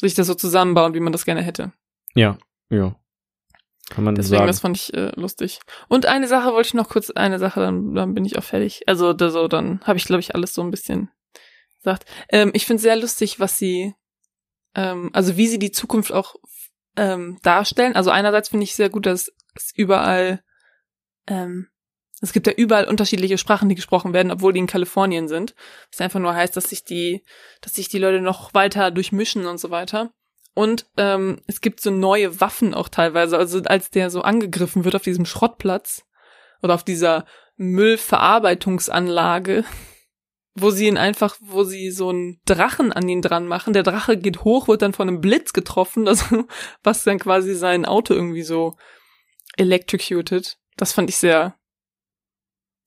sich 0.01 0.15
das 0.15 0.25
so 0.25 0.33
zusammenbauen, 0.33 0.95
wie 0.95 0.99
man 0.99 1.11
das 1.11 1.25
gerne 1.25 1.43
hätte. 1.43 1.73
Ja, 2.17 2.37
ja. 2.69 2.95
Kann 3.89 4.03
man 4.03 4.15
Deswegen, 4.15 4.39
sagen. 4.39 4.47
das 4.47 4.59
fand 4.59 4.75
ich 4.75 4.93
äh, 4.93 5.11
lustig. 5.15 5.59
Und 5.87 6.07
eine 6.07 6.27
Sache 6.27 6.51
wollte 6.51 6.67
ich 6.67 6.73
noch 6.73 6.89
kurz, 6.89 7.09
eine 7.11 7.39
Sache, 7.39 7.61
dann, 7.61 7.95
dann 7.95 8.13
bin 8.13 8.25
ich 8.25 8.37
auch 8.37 8.43
fertig. 8.43 8.81
Also 8.87 9.13
da, 9.13 9.29
so, 9.29 9.47
dann 9.47 9.79
habe 9.85 9.97
ich, 9.97 10.05
glaube 10.05 10.19
ich, 10.19 10.35
alles 10.35 10.53
so 10.53 10.61
ein 10.61 10.71
bisschen 10.71 11.09
gesagt. 11.77 12.05
Ähm, 12.29 12.51
ich 12.53 12.65
finde 12.65 12.81
sehr 12.81 12.97
lustig, 12.97 13.39
was 13.39 13.57
sie, 13.57 13.93
ähm, 14.75 15.09
also 15.13 15.37
wie 15.37 15.47
sie 15.47 15.59
die 15.59 15.71
Zukunft 15.71 16.11
auch 16.11 16.35
ähm, 16.97 17.39
darstellen. 17.43 17.95
Also 17.95 18.09
einerseits 18.09 18.49
finde 18.49 18.65
ich 18.65 18.75
sehr 18.75 18.89
gut, 18.89 19.05
dass 19.05 19.31
es 19.55 19.71
überall, 19.73 20.43
ähm, 21.27 21.67
es 22.19 22.33
gibt 22.33 22.47
ja 22.47 22.53
überall 22.53 22.85
unterschiedliche 22.85 23.37
Sprachen, 23.37 23.69
die 23.69 23.75
gesprochen 23.75 24.11
werden, 24.11 24.31
obwohl 24.31 24.51
die 24.51 24.59
in 24.59 24.67
Kalifornien 24.67 25.29
sind. 25.29 25.55
Was 25.91 26.01
einfach 26.01 26.19
nur 26.19 26.33
heißt, 26.33 26.57
dass 26.57 26.71
sich 26.71 26.83
die, 26.83 27.23
dass 27.61 27.75
sich 27.75 27.87
die 27.87 27.99
Leute 27.99 28.21
noch 28.21 28.53
weiter 28.53 28.91
durchmischen 28.91 29.45
und 29.45 29.59
so 29.59 29.69
weiter. 29.69 30.11
Und 30.57 30.89
ähm, 30.97 31.39
es 31.45 31.61
gibt 31.61 31.79
so 31.81 31.91
neue 31.91 32.41
Waffen 32.41 32.73
auch 32.73 32.89
teilweise. 32.89 33.37
Also 33.37 33.61
als 33.61 33.91
der 33.91 34.09
so 34.09 34.23
angegriffen 34.23 34.85
wird 34.85 34.95
auf 34.95 35.03
diesem 35.03 35.27
Schrottplatz 35.27 36.03
oder 36.63 36.73
auf 36.73 36.83
dieser 36.83 37.25
Müllverarbeitungsanlage, 37.57 39.65
wo 40.55 40.71
sie 40.71 40.87
ihn 40.87 40.97
einfach, 40.97 41.37
wo 41.41 41.63
sie 41.63 41.91
so 41.91 42.09
einen 42.09 42.41
Drachen 42.45 42.91
an 42.91 43.07
ihn 43.07 43.21
dran 43.21 43.45
machen. 43.45 43.73
Der 43.73 43.83
Drache 43.83 44.17
geht 44.17 44.45
hoch, 44.45 44.67
wird 44.67 44.81
dann 44.81 44.93
von 44.93 45.07
einem 45.07 45.21
Blitz 45.21 45.53
getroffen, 45.53 46.07
also, 46.07 46.47
was 46.81 47.03
dann 47.03 47.19
quasi 47.19 47.53
sein 47.53 47.85
Auto 47.85 48.15
irgendwie 48.15 48.41
so 48.41 48.75
electrocuted. 49.57 50.57
Das 50.75 50.91
fand 50.91 51.11
ich 51.11 51.17
sehr, 51.17 51.53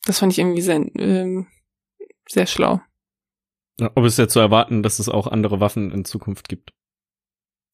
das 0.07 0.19
fand 0.19 0.33
ich 0.33 0.41
irgendwie 0.41 0.63
sehr, 0.63 0.85
ähm, 0.99 1.47
sehr 2.29 2.49
schlau. 2.49 2.81
Aber 3.79 4.07
es 4.07 4.17
ja 4.17 4.27
zu 4.27 4.41
erwarten, 4.41 4.83
dass 4.83 4.99
es 4.99 5.09
auch 5.09 5.29
andere 5.29 5.61
Waffen 5.61 5.93
in 5.93 6.05
Zukunft 6.05 6.49
gibt. 6.49 6.73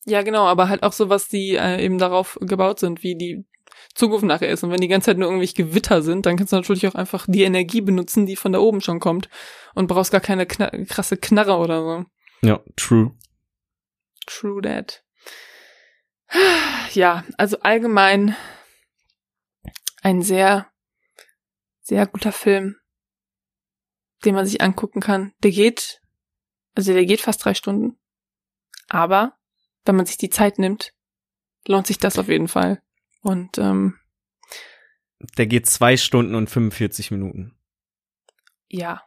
Ja, 0.06 0.22
genau, 0.22 0.46
aber 0.46 0.68
halt 0.68 0.84
auch 0.84 0.92
so, 0.92 1.08
was 1.08 1.28
die 1.28 1.56
äh, 1.56 1.84
eben 1.84 1.98
darauf 1.98 2.38
gebaut 2.40 2.78
sind, 2.78 3.02
wie 3.02 3.16
die 3.16 3.44
Zukunft 3.94 4.24
nachher 4.24 4.48
ist. 4.48 4.62
Und 4.62 4.70
wenn 4.70 4.80
die 4.80 4.88
ganze 4.88 5.06
Zeit 5.06 5.18
nur 5.18 5.26
irgendwelche 5.28 5.54
Gewitter 5.54 6.00
sind, 6.00 6.26
dann 6.26 6.36
kannst 6.36 6.52
du 6.52 6.56
natürlich 6.56 6.86
auch 6.86 6.94
einfach 6.94 7.26
die 7.28 7.42
Energie 7.42 7.80
benutzen, 7.80 8.24
die 8.24 8.36
von 8.36 8.52
da 8.52 8.60
oben 8.60 8.80
schon 8.80 9.00
kommt. 9.00 9.28
Und 9.74 9.88
brauchst 9.88 10.12
gar 10.12 10.20
keine 10.20 10.46
kna 10.46 10.70
krasse 10.84 11.16
Knarre 11.16 11.56
oder 11.56 11.82
so. 11.82 12.04
Ja, 12.46 12.60
true. 12.76 13.16
True 14.26 14.62
that. 14.62 15.02
Ja, 16.92 17.24
also 17.36 17.60
allgemein 17.60 18.36
ein 20.02 20.22
sehr, 20.22 20.70
sehr 21.80 22.06
guter 22.06 22.32
Film, 22.32 22.76
den 24.24 24.34
man 24.34 24.46
sich 24.46 24.60
angucken 24.60 25.00
kann. 25.00 25.32
Der 25.42 25.50
geht, 25.50 26.00
also 26.74 26.92
der 26.92 27.06
geht 27.06 27.20
fast 27.20 27.44
drei 27.44 27.54
Stunden. 27.54 27.98
Aber 28.88 29.36
wenn 29.86 29.96
man 29.96 30.06
sich 30.06 30.16
die 30.18 30.30
Zeit 30.30 30.58
nimmt, 30.58 30.92
lohnt 31.66 31.86
sich 31.86 31.98
das 31.98 32.18
auf 32.18 32.28
jeden 32.28 32.48
Fall. 32.48 32.82
Und 33.22 33.58
ähm, 33.58 33.98
Der 35.38 35.46
geht 35.46 35.66
zwei 35.66 35.96
Stunden 35.96 36.34
und 36.34 36.48
45 36.50 37.10
Minuten. 37.10 37.56
ja, 38.68 39.02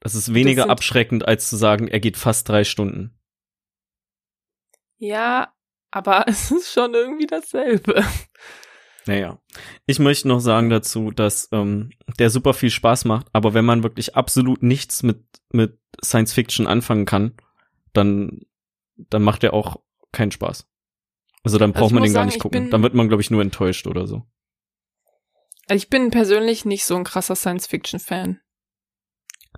Das 0.00 0.14
ist 0.14 0.34
weniger 0.34 0.62
sind- 0.64 0.70
abschreckend, 0.70 1.26
als 1.26 1.48
zu 1.48 1.56
sagen, 1.56 1.88
er 1.88 2.00
geht 2.00 2.16
fast 2.16 2.48
drei 2.48 2.64
Stunden. 2.64 3.18
ja, 4.98 5.52
aber 5.90 6.24
es 6.28 6.50
ist 6.50 6.72
schon 6.72 6.94
irgendwie 6.94 7.26
dasselbe. 7.26 8.04
Naja. 9.06 9.38
Ich 9.86 9.98
möchte 9.98 10.28
noch 10.28 10.40
sagen 10.40 10.70
dazu, 10.70 11.10
dass 11.10 11.48
ähm, 11.52 11.90
der 12.18 12.30
super 12.30 12.54
viel 12.54 12.70
Spaß 12.70 13.04
macht, 13.04 13.26
aber 13.34 13.52
wenn 13.54 13.64
man 13.64 13.82
wirklich 13.82 14.16
absolut 14.16 14.62
nichts 14.62 15.02
mit, 15.02 15.22
mit 15.52 15.78
Science 16.02 16.32
Fiction 16.32 16.66
anfangen 16.66 17.04
kann, 17.04 17.36
dann, 17.92 18.40
dann 18.96 19.22
macht 19.22 19.44
er 19.44 19.52
auch 19.52 19.82
keinen 20.14 20.30
Spaß. 20.30 20.66
Also 21.42 21.58
dann 21.58 21.70
Also 21.72 21.80
braucht 21.80 21.90
ich 21.90 21.94
man 21.94 22.02
den 22.04 22.12
gar 22.12 22.20
sagen, 22.20 22.26
nicht 22.28 22.36
ich 22.36 22.42
gucken. 22.42 22.62
bin- 22.64 22.70
Dann 22.70 22.82
wird 22.82 22.94
man, 22.94 23.08
glaube 23.08 23.20
ich, 23.22 23.30
nur 23.30 23.42
enttäuscht 23.42 23.86
oder 23.86 24.06
so. 24.06 24.22
Also 25.66 25.76
ich 25.82 25.90
bin 25.90 26.10
persönlich 26.10 26.64
nicht 26.64 26.84
so 26.84 26.96
ein 26.96 27.04
krasser 27.04 27.36
Science-Fiction-Fan. 27.36 28.40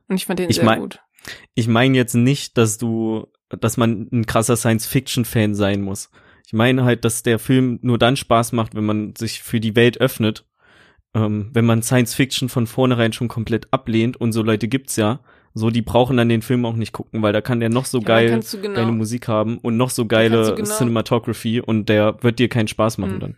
Und 0.09 0.17
ich 0.17 0.27
fand 0.27 0.39
den 0.39 0.51
Ich 0.51 0.57
sehr 0.57 0.65
mein- 0.65 0.81
gut. 0.81 1.01
Ich 1.55 1.67
meine 1.69 1.97
jetzt 1.97 2.15
nicht, 2.15 2.57
dass 2.59 2.79
du, 2.79 3.27
dass 3.49 3.77
man 3.77 4.09
ein 4.13 4.27
krasser 4.27 4.57
Science-Fiction-Fan 4.57 5.55
sein 5.55 5.83
muss. 5.83 6.11
Ich 6.47 6.53
meine 6.53 6.85
halt, 6.85 7.05
dass 7.05 7.25
der 7.25 7.39
Film 7.41 7.81
nur 7.83 7.99
dann 7.99 8.17
Spaß 8.17 8.53
macht, 8.53 8.75
wenn 8.77 8.85
man 8.85 9.17
sich 9.17 9.43
für 9.43 9.59
die 9.59 9.75
Welt 9.75 10.01
öffnet. 10.01 10.47
Ähm, 11.15 11.51
wenn 11.53 11.65
man 11.67 11.83
Science-Fiction 11.83 12.49
von 12.49 12.67
vornherein 12.69 13.13
schon 13.13 13.27
komplett 13.29 13.73
ablehnt 13.73 14.17
und 14.17 14.33
so 14.33 14.43
Leute 14.43 14.69
gibt's 14.69 14.95
ja, 14.97 15.25
so 15.59 15.71
die 15.71 15.81
brauchen 15.83 16.19
dann 16.19 16.29
den 16.29 16.43
Film 16.43 16.67
auch 16.67 16.75
nicht 16.75 16.93
gucken, 16.93 17.23
weil 17.23 17.33
da 17.33 17.41
kann 17.41 17.61
der 17.61 17.71
noch 17.71 17.87
so 17.87 17.99
Ja, 18.01 18.05
geil 18.05 18.41
genau, 18.61 18.75
geile 18.75 18.93
Musik 18.93 19.27
haben 19.27 19.57
und 19.59 19.77
noch 19.79 19.89
so 19.91 20.05
geile 20.07 20.55
genau- 20.55 20.69
Cinematography 20.77 21.61
und 21.61 21.89
der 21.89 22.23
wird 22.23 22.39
dir 22.39 22.49
keinen 22.51 22.69
Spaß 22.69 22.99
machen 22.99 23.15
Mhm. 23.17 23.21
dann. 23.21 23.37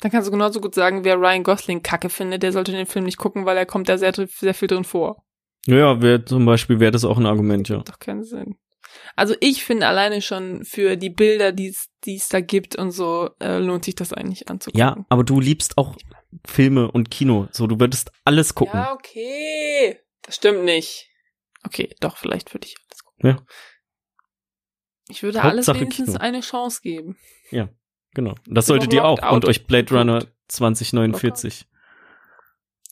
Dann 0.00 0.12
kannst 0.12 0.28
du 0.28 0.32
genauso 0.32 0.60
gut 0.60 0.76
sagen, 0.76 1.02
wer 1.04 1.16
Ryan 1.16 1.42
Gosling 1.42 1.82
kacke 1.82 2.08
findet, 2.08 2.44
der 2.44 2.52
sollte 2.52 2.70
den 2.70 2.86
Film 2.86 3.04
nicht 3.04 3.16
gucken, 3.18 3.46
weil 3.46 3.56
er 3.56 3.66
kommt 3.66 3.88
da 3.88 3.98
sehr, 3.98 4.12
sehr 4.14 4.54
viel 4.54 4.68
drin 4.68 4.84
vor. 4.84 5.24
Ja, 5.66 6.00
wär, 6.00 6.24
zum 6.24 6.46
Beispiel 6.46 6.78
wäre 6.78 6.92
das 6.92 7.04
auch 7.04 7.18
ein 7.18 7.26
Argument, 7.26 7.68
ja. 7.68 7.78
Doch 7.78 7.98
keinen 7.98 8.22
Sinn. 8.22 8.56
Also 9.16 9.34
ich 9.40 9.64
finde 9.64 9.88
alleine 9.88 10.22
schon 10.22 10.64
für 10.64 10.96
die 10.96 11.10
Bilder, 11.10 11.50
die 11.50 11.74
es 12.06 12.28
da 12.28 12.40
gibt 12.40 12.76
und 12.76 12.92
so, 12.92 13.30
äh, 13.40 13.58
lohnt 13.58 13.84
sich 13.84 13.96
das 13.96 14.12
eigentlich 14.12 14.48
anzugucken. 14.48 14.78
Ja, 14.78 15.04
aber 15.08 15.24
du 15.24 15.40
liebst 15.40 15.76
auch 15.76 15.96
Filme 16.46 16.90
und 16.90 17.10
Kino, 17.10 17.48
so 17.50 17.66
du 17.66 17.80
würdest 17.80 18.12
alles 18.24 18.54
gucken. 18.54 18.78
Ja, 18.78 18.92
okay. 18.92 19.98
Das 20.22 20.36
stimmt 20.36 20.64
nicht. 20.64 21.07
Okay, 21.68 21.94
doch, 22.00 22.16
vielleicht 22.16 22.54
würde 22.54 22.66
ich 22.66 22.76
alles 22.78 23.04
gucken. 23.04 23.30
Ja. 23.30 23.46
Ich 25.10 25.22
würde 25.22 25.42
alles 25.42 25.68
Hauptsache 25.68 25.80
wenigstens 25.80 26.12
Kino. 26.12 26.20
eine 26.20 26.40
Chance 26.40 26.80
geben. 26.82 27.18
Genau. 28.14 28.34
Das 28.46 28.66
solltet 28.66 28.92
ihr 28.92 29.04
auch. 29.04 29.22
out 29.22 29.32
Und 29.32 29.44
euch 29.44 29.66
Blade. 29.66 29.94
Runner 29.94 30.24
2049. 30.48 31.66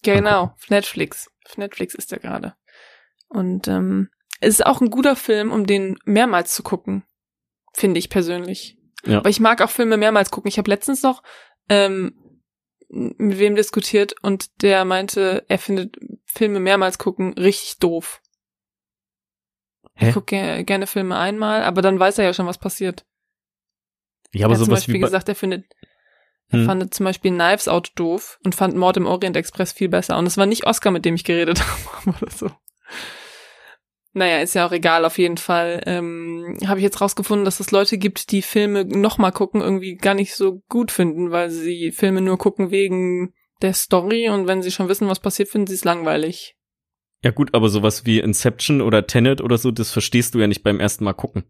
Genau, 0.03 0.53
auf 0.55 0.71
Netflix. 0.71 1.31
Netflix 1.57 1.95
ist 1.95 2.13
er 2.13 2.19
gerade. 2.19 2.55
Und 3.29 3.67
ähm, 3.67 4.11
es 4.41 4.55
ist 4.55 4.67
auch 4.67 4.81
ein 4.81 4.91
guter 4.91 5.17
Film, 5.17 5.53
um 5.53 5.67
den 5.67 5.99
mehrmals 6.05 6.55
zu 6.55 6.63
gucken. 6.63 7.05
Finde 7.73 7.99
ich 7.99 8.11
persönlich. 8.11 8.79
Ja. 9.07 9.19
Aber 9.19 9.31
ich 9.31 9.41
mag 9.41 9.63
auch 9.63 9.71
Filme 9.71 9.97
mehrmals 9.97 10.31
gucken. 10.31 10.49
Ich 10.49 10.59
habe 10.59 10.71
letztens 10.71 11.03
noch 11.03 11.23
ähm, 11.69 12.43
mit 12.89 13.39
wem 13.39 13.57
diskutiert 13.57 14.15
und 14.23 14.63
der 14.63 14.85
meinte, 14.85 15.45
er 15.49 15.59
findet 15.59 15.97
Filme 16.27 16.61
mehrmals 16.61 16.99
gucken 16.99 17.33
richtig 17.35 17.79
doof. 17.79 18.21
Hä? 19.97 20.09
Ich 20.09 20.15
gucke 20.15 20.37
ge 20.37 20.65
gerne 20.65 20.87
Filme 20.87 21.17
einmal, 21.17 21.63
aber 21.63 21.83
dann 21.83 21.99
weiß 21.99 22.19
er 22.19 22.25
ja 22.25 22.35
schon, 22.35 22.47
was 22.47 22.59
passiert. 22.59 23.05
Er 24.33 24.49
hat 24.49 24.57
zum 24.57 24.67
sowas 24.67 24.81
Beispiel 24.81 24.95
wie 24.97 25.01
gesagt, 25.01 25.29
er 25.29 25.35
findet, 25.35 25.65
er 26.49 26.61
Hm. 26.61 26.67
fand 26.67 26.95
zum 26.95 27.05
Beispiel 27.05 27.33
Knives 27.33 27.67
Out 27.67 27.93
doof 27.97 28.39
und 28.45 28.55
fand 28.55 28.77
Mord 28.77 28.97
im 28.99 29.07
Orient 29.07 29.37
Express 29.37 29.73
viel 29.73 29.89
besser. 29.89 30.19
Und 30.19 30.27
es 30.27 30.37
war 30.37 30.47
nicht 30.47 30.67
Oscar, 30.67 30.91
mit 30.91 31.05
dem 31.05 31.15
ich 31.15 31.25
geredet 31.25 31.61
habe 32.07 32.17
oder 32.17 32.31
so. 32.31 32.51
Naja, 34.13 34.41
ist 34.41 34.55
ja 34.55 34.67
auch 34.67 34.73
egal, 34.73 35.05
auf 35.05 35.19
jeden 35.19 35.37
Fall. 35.37 35.83
Ähm, 35.85 36.57
habe 36.67 36.79
ich 36.79 36.85
jetzt 36.85 37.01
rausgefunden, 37.01 37.45
dass 37.45 37.61
es 37.61 37.71
Leute 37.71 37.99
gibt, 37.99 38.31
die 38.33 38.41
Filme 38.43 38.85
nochmal 38.85 39.33
gucken, 39.33 39.61
irgendwie 39.61 39.97
gar 39.97 40.15
nicht 40.15 40.35
so 40.35 40.63
gut 40.69 40.91
finden, 40.91 41.33
weil 41.33 41.51
sie 41.51 41.93
Filme 41.93 42.23
nur 42.23 42.39
gucken 42.39 42.71
wegen 42.71 43.35
der 43.61 43.75
Story 43.75 44.29
und 44.29 44.47
wenn 44.47 44.63
sie 44.63 44.71
schon 44.71 44.89
wissen, 44.89 45.09
was 45.09 45.21
passiert, 45.21 45.49
finden 45.49 45.67
sie 45.67 45.75
es 45.75 45.85
langweilig. 45.85 46.56
Ja 47.27 47.33
gut, 47.33 47.55
aber 47.55 47.69
sowas 47.69 48.07
wie 48.07 48.21
Inception 48.21 48.81
oder 48.81 49.07
Tenet 49.07 49.41
oder 49.41 49.59
so, 49.59 49.71
das 49.71 49.91
verstehst 49.93 50.35
du 50.35 50.39
ja 50.39 50.47
nicht 50.47 50.63
beim 50.63 50.81
ersten 50.81 51.05
Mal 51.05 51.13
gucken. 51.13 51.45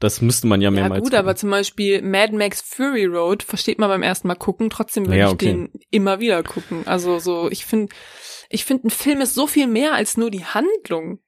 Das 0.00 0.20
müsste 0.20 0.46
man 0.46 0.60
ja 0.60 0.66
Ja 0.66 0.70
mehrmals 0.70 1.02
gut, 1.02 1.10
gucken. 1.12 1.18
aber 1.18 1.36
zum 1.36 1.50
Beispiel 1.50 2.02
Mad 2.02 2.34
Max 2.36 2.60
Fury 2.60 3.04
Road 3.06 3.42
versteht 3.42 3.78
man 3.78 3.88
beim 3.88 4.02
ersten 4.02 4.28
Mal 4.28 4.34
gucken, 4.34 4.68
trotzdem 4.70 5.06
würde 5.06 5.18
Ja, 5.18 5.26
ich 5.28 5.32
okay. 5.34 5.46
den 5.46 5.72
immer 5.90 6.20
wieder 6.20 6.42
gucken. 6.42 6.86
Also 6.86 7.18
so, 7.20 7.50
ich 7.50 7.64
finde, 7.64 7.94
ich 8.50 8.64
finde, 8.64 8.88
ein 8.88 8.90
Film 8.90 9.20
ist 9.20 9.34
so 9.34 9.46
viel 9.46 9.66
mehr 9.66 9.94
als 9.94 10.16
nur 10.16 10.30
die 10.30 10.44
Handlung. 10.44 11.20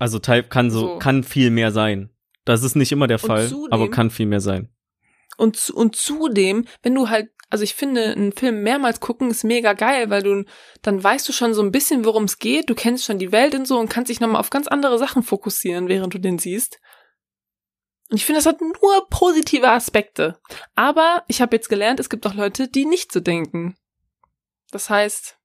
Also 0.00 0.20
Teil 0.20 0.44
kann 0.44 0.70
so, 0.70 0.80
So. 0.80 0.98
kann 1.00 1.24
viel 1.24 1.50
mehr 1.50 1.72
sein. 1.72 2.10
Das 2.44 2.62
ist 2.62 2.76
nicht 2.76 2.92
immer 2.92 3.08
der 3.08 3.18
Fall, 3.18 3.48
zudem- 3.48 3.72
aber 3.72 3.90
kann 3.90 4.10
viel 4.10 4.26
mehr 4.26 4.40
sein. 4.40 4.68
Und, 5.36 5.70
und 5.70 5.96
zudem, 5.96 6.66
wenn 6.82 6.94
du 6.94 7.08
halt, 7.08 7.30
also 7.50 7.64
ich 7.64 7.74
finde, 7.74 8.12
einen 8.12 8.32
Film 8.32 8.62
mehrmals 8.62 9.00
gucken 9.00 9.30
ist 9.30 9.44
mega 9.44 9.72
geil, 9.72 10.10
weil 10.10 10.22
du, 10.22 10.44
dann 10.82 11.02
weißt 11.02 11.28
du 11.28 11.32
schon 11.32 11.54
so 11.54 11.62
ein 11.62 11.72
bisschen, 11.72 12.04
worum 12.04 12.24
es 12.24 12.38
geht, 12.38 12.68
du 12.68 12.74
kennst 12.74 13.04
schon 13.04 13.18
die 13.18 13.32
Welt 13.32 13.54
und 13.54 13.66
so 13.66 13.78
und 13.78 13.88
kannst 13.88 14.10
dich 14.10 14.20
nochmal 14.20 14.40
auf 14.40 14.50
ganz 14.50 14.68
andere 14.68 14.98
Sachen 14.98 15.22
fokussieren, 15.22 15.88
während 15.88 16.12
du 16.12 16.18
den 16.18 16.38
siehst. 16.38 16.78
Und 18.10 18.16
ich 18.16 18.26
finde, 18.26 18.38
das 18.38 18.46
hat 18.46 18.60
nur 18.60 19.08
positive 19.10 19.68
Aspekte. 19.68 20.38
Aber 20.74 21.24
ich 21.28 21.40
habe 21.40 21.56
jetzt 21.56 21.68
gelernt, 21.68 22.00
es 22.00 22.10
gibt 22.10 22.26
auch 22.26 22.34
Leute, 22.34 22.68
die 22.68 22.84
nicht 22.84 23.12
so 23.12 23.20
denken. 23.20 23.76
Das 24.70 24.90
heißt, 24.90 25.38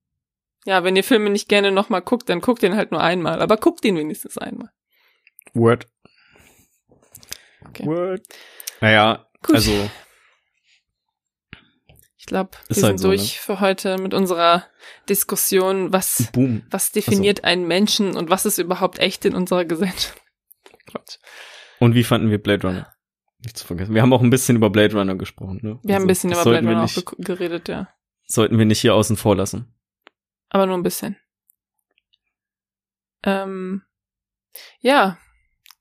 ja, 0.65 0.83
wenn 0.83 0.95
ihr 0.95 1.03
Filme 1.03 1.29
nicht 1.29 1.49
gerne 1.49 1.71
nochmal 1.71 2.01
guckt, 2.01 2.29
dann 2.29 2.41
guckt 2.41 2.61
den 2.61 2.75
halt 2.75 2.91
nur 2.91 3.01
einmal, 3.01 3.41
aber 3.41 3.57
guckt 3.57 3.83
ihn 3.85 3.97
wenigstens 3.97 4.37
einmal. 4.37 4.69
Word. 5.53 5.87
Okay. 7.67 7.85
Word. 7.85 8.25
Naja, 8.81 9.27
Gut. 9.41 9.55
also 9.55 9.89
Ich 12.23 12.27
glaube, 12.27 12.51
wir 12.67 12.75
sind 12.77 12.85
halt 12.85 12.99
so, 13.01 13.09
durch 13.09 13.37
für 13.41 13.59
heute 13.59 13.97
mit 13.97 14.13
unserer 14.13 14.65
Diskussion, 15.09 15.91
was 15.91 16.29
boom. 16.31 16.63
Was 16.71 16.93
definiert 16.93 17.43
einen 17.43 17.67
Menschen 17.67 18.15
und 18.15 18.29
was 18.29 18.45
ist 18.45 18.59
überhaupt 18.59 18.99
echt 18.99 19.25
in 19.25 19.35
unserer 19.35 19.65
Gesellschaft? 19.65 20.21
Quatsch. 20.87 21.17
Und 21.81 21.95
wie 21.95 22.05
fanden 22.05 22.29
wir 22.29 22.41
Blade 22.41 22.65
Runner? 22.65 22.93
Nicht 23.39 23.57
zu 23.57 23.67
vergessen. 23.67 23.93
Wir 23.93 24.01
haben 24.01 24.13
auch 24.13 24.21
ein 24.21 24.29
bisschen 24.29 24.55
über 24.55 24.69
Blade 24.69 24.97
Runner 24.97 25.15
gesprochen, 25.15 25.59
ne? 25.61 25.79
Wir 25.83 25.95
haben 25.95 26.03
ein 26.03 26.03
Also, 26.03 26.07
bisschen 26.07 26.31
über 26.31 26.43
Blade 26.45 26.65
Runner 26.65 26.79
auch 26.79 26.95
nicht, 26.95 27.05
ge- 27.05 27.15
geredet, 27.19 27.67
ja. 27.67 27.89
Sollten 28.25 28.57
wir 28.57 28.63
nicht 28.63 28.79
hier 28.79 28.95
außen 28.95 29.17
vor 29.17 29.35
lassen. 29.35 29.75
Aber 30.47 30.65
nur 30.65 30.77
ein 30.77 30.83
bisschen. 30.83 31.17
Ähm, 33.23 33.81
ja, 34.79 35.17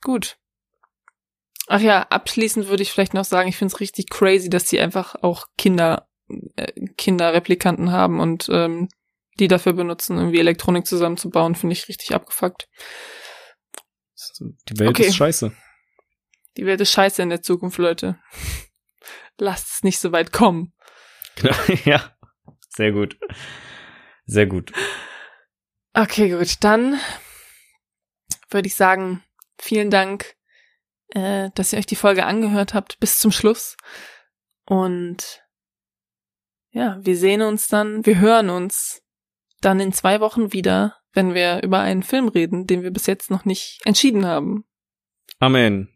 gut. 0.03 0.39
Ach 1.69 1.81
ja, 1.81 2.03
abschließend 2.03 2.67
würde 2.67 2.83
ich 2.83 2.91
vielleicht 2.91 3.15
noch 3.15 3.25
sagen, 3.25 3.49
ich 3.49 3.57
finde 3.57 3.73
es 3.75 3.81
richtig 3.81 4.11
crazy, 4.11 4.51
dass 4.51 4.65
die 4.65 4.81
einfach 4.81 5.15
auch 5.23 5.47
Kinder, 5.57 6.09
Kinderreplikanten 6.97 7.91
haben 7.93 8.21
und 8.21 8.49
ähm, 8.51 8.89
die 9.39 9.49
dafür 9.49 9.73
benutzen, 9.73 10.19
irgendwie 10.19 10.41
Elektronik 10.41 10.87
zusammenzubauen, 10.87 11.55
finde 11.55 11.73
ich 11.73 11.89
richtig 11.89 12.15
abgefuckt. 12.15 12.69
Die 14.69 14.79
Welt 14.79 14.91
Okay. 14.91 15.07
ist 15.07 15.17
scheiße. 15.17 15.53
Die 16.57 16.67
Welt 16.67 16.81
ist 16.81 16.93
scheiße 16.93 17.23
in 17.23 17.31
der 17.31 17.43
Zukunft, 17.43 17.79
Leute. 17.79 18.19
Lasst 19.39 19.69
es 19.77 19.83
nicht 19.83 19.99
so 19.99 20.13
weit 20.13 20.33
kommen. 20.33 20.75
Genau, 21.37 21.57
ja. 21.85 22.15
Sehr 22.69 22.93
gut. 22.93 23.19
Sehr 24.27 24.47
gut. 24.47 24.73
Okay, 25.95 26.31
gut. 26.31 26.63
Dann 26.63 26.99
würde 28.51 28.69
ich 28.69 28.75
sagen, 28.75 29.23
vielen 29.59 29.91
Dank, 29.91 30.37
äh, 31.09 31.51
dass 31.55 31.73
ihr 31.73 31.79
euch 31.79 31.87
die 31.87 31.97
Folge 31.97 32.25
angehört 32.25 32.75
habt 32.75 33.01
bis 33.01 33.19
zum 33.19 33.33
Schluss. 33.33 33.77
Und 34.65 35.42
ja, 36.73 36.99
wir 37.03 37.17
sehen 37.17 37.43
uns 37.43 37.69
dann, 37.69 38.05
wir 38.05 38.19
hören 38.19 38.51
uns 38.51 39.03
dann 39.61 39.79
in 39.79 39.93
zwei 39.93 40.21
Wochen 40.21 40.53
wieder, 40.53 40.97
wenn 41.13 41.35
wir 41.35 41.63
über 41.63 41.81
einen 41.81 42.03
Film 42.03 42.29
reden, 42.29 42.67
den 42.67 42.83
wir 42.83 42.91
bis 42.91 43.07
jetzt 43.07 43.31
noch 43.31 43.45
nicht 43.45 43.81
entschieden 43.85 44.27
haben. 44.27 44.65
Amen. 45.39 45.89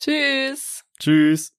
Tschüss. 0.00 0.84
Tschüss. 1.00 1.57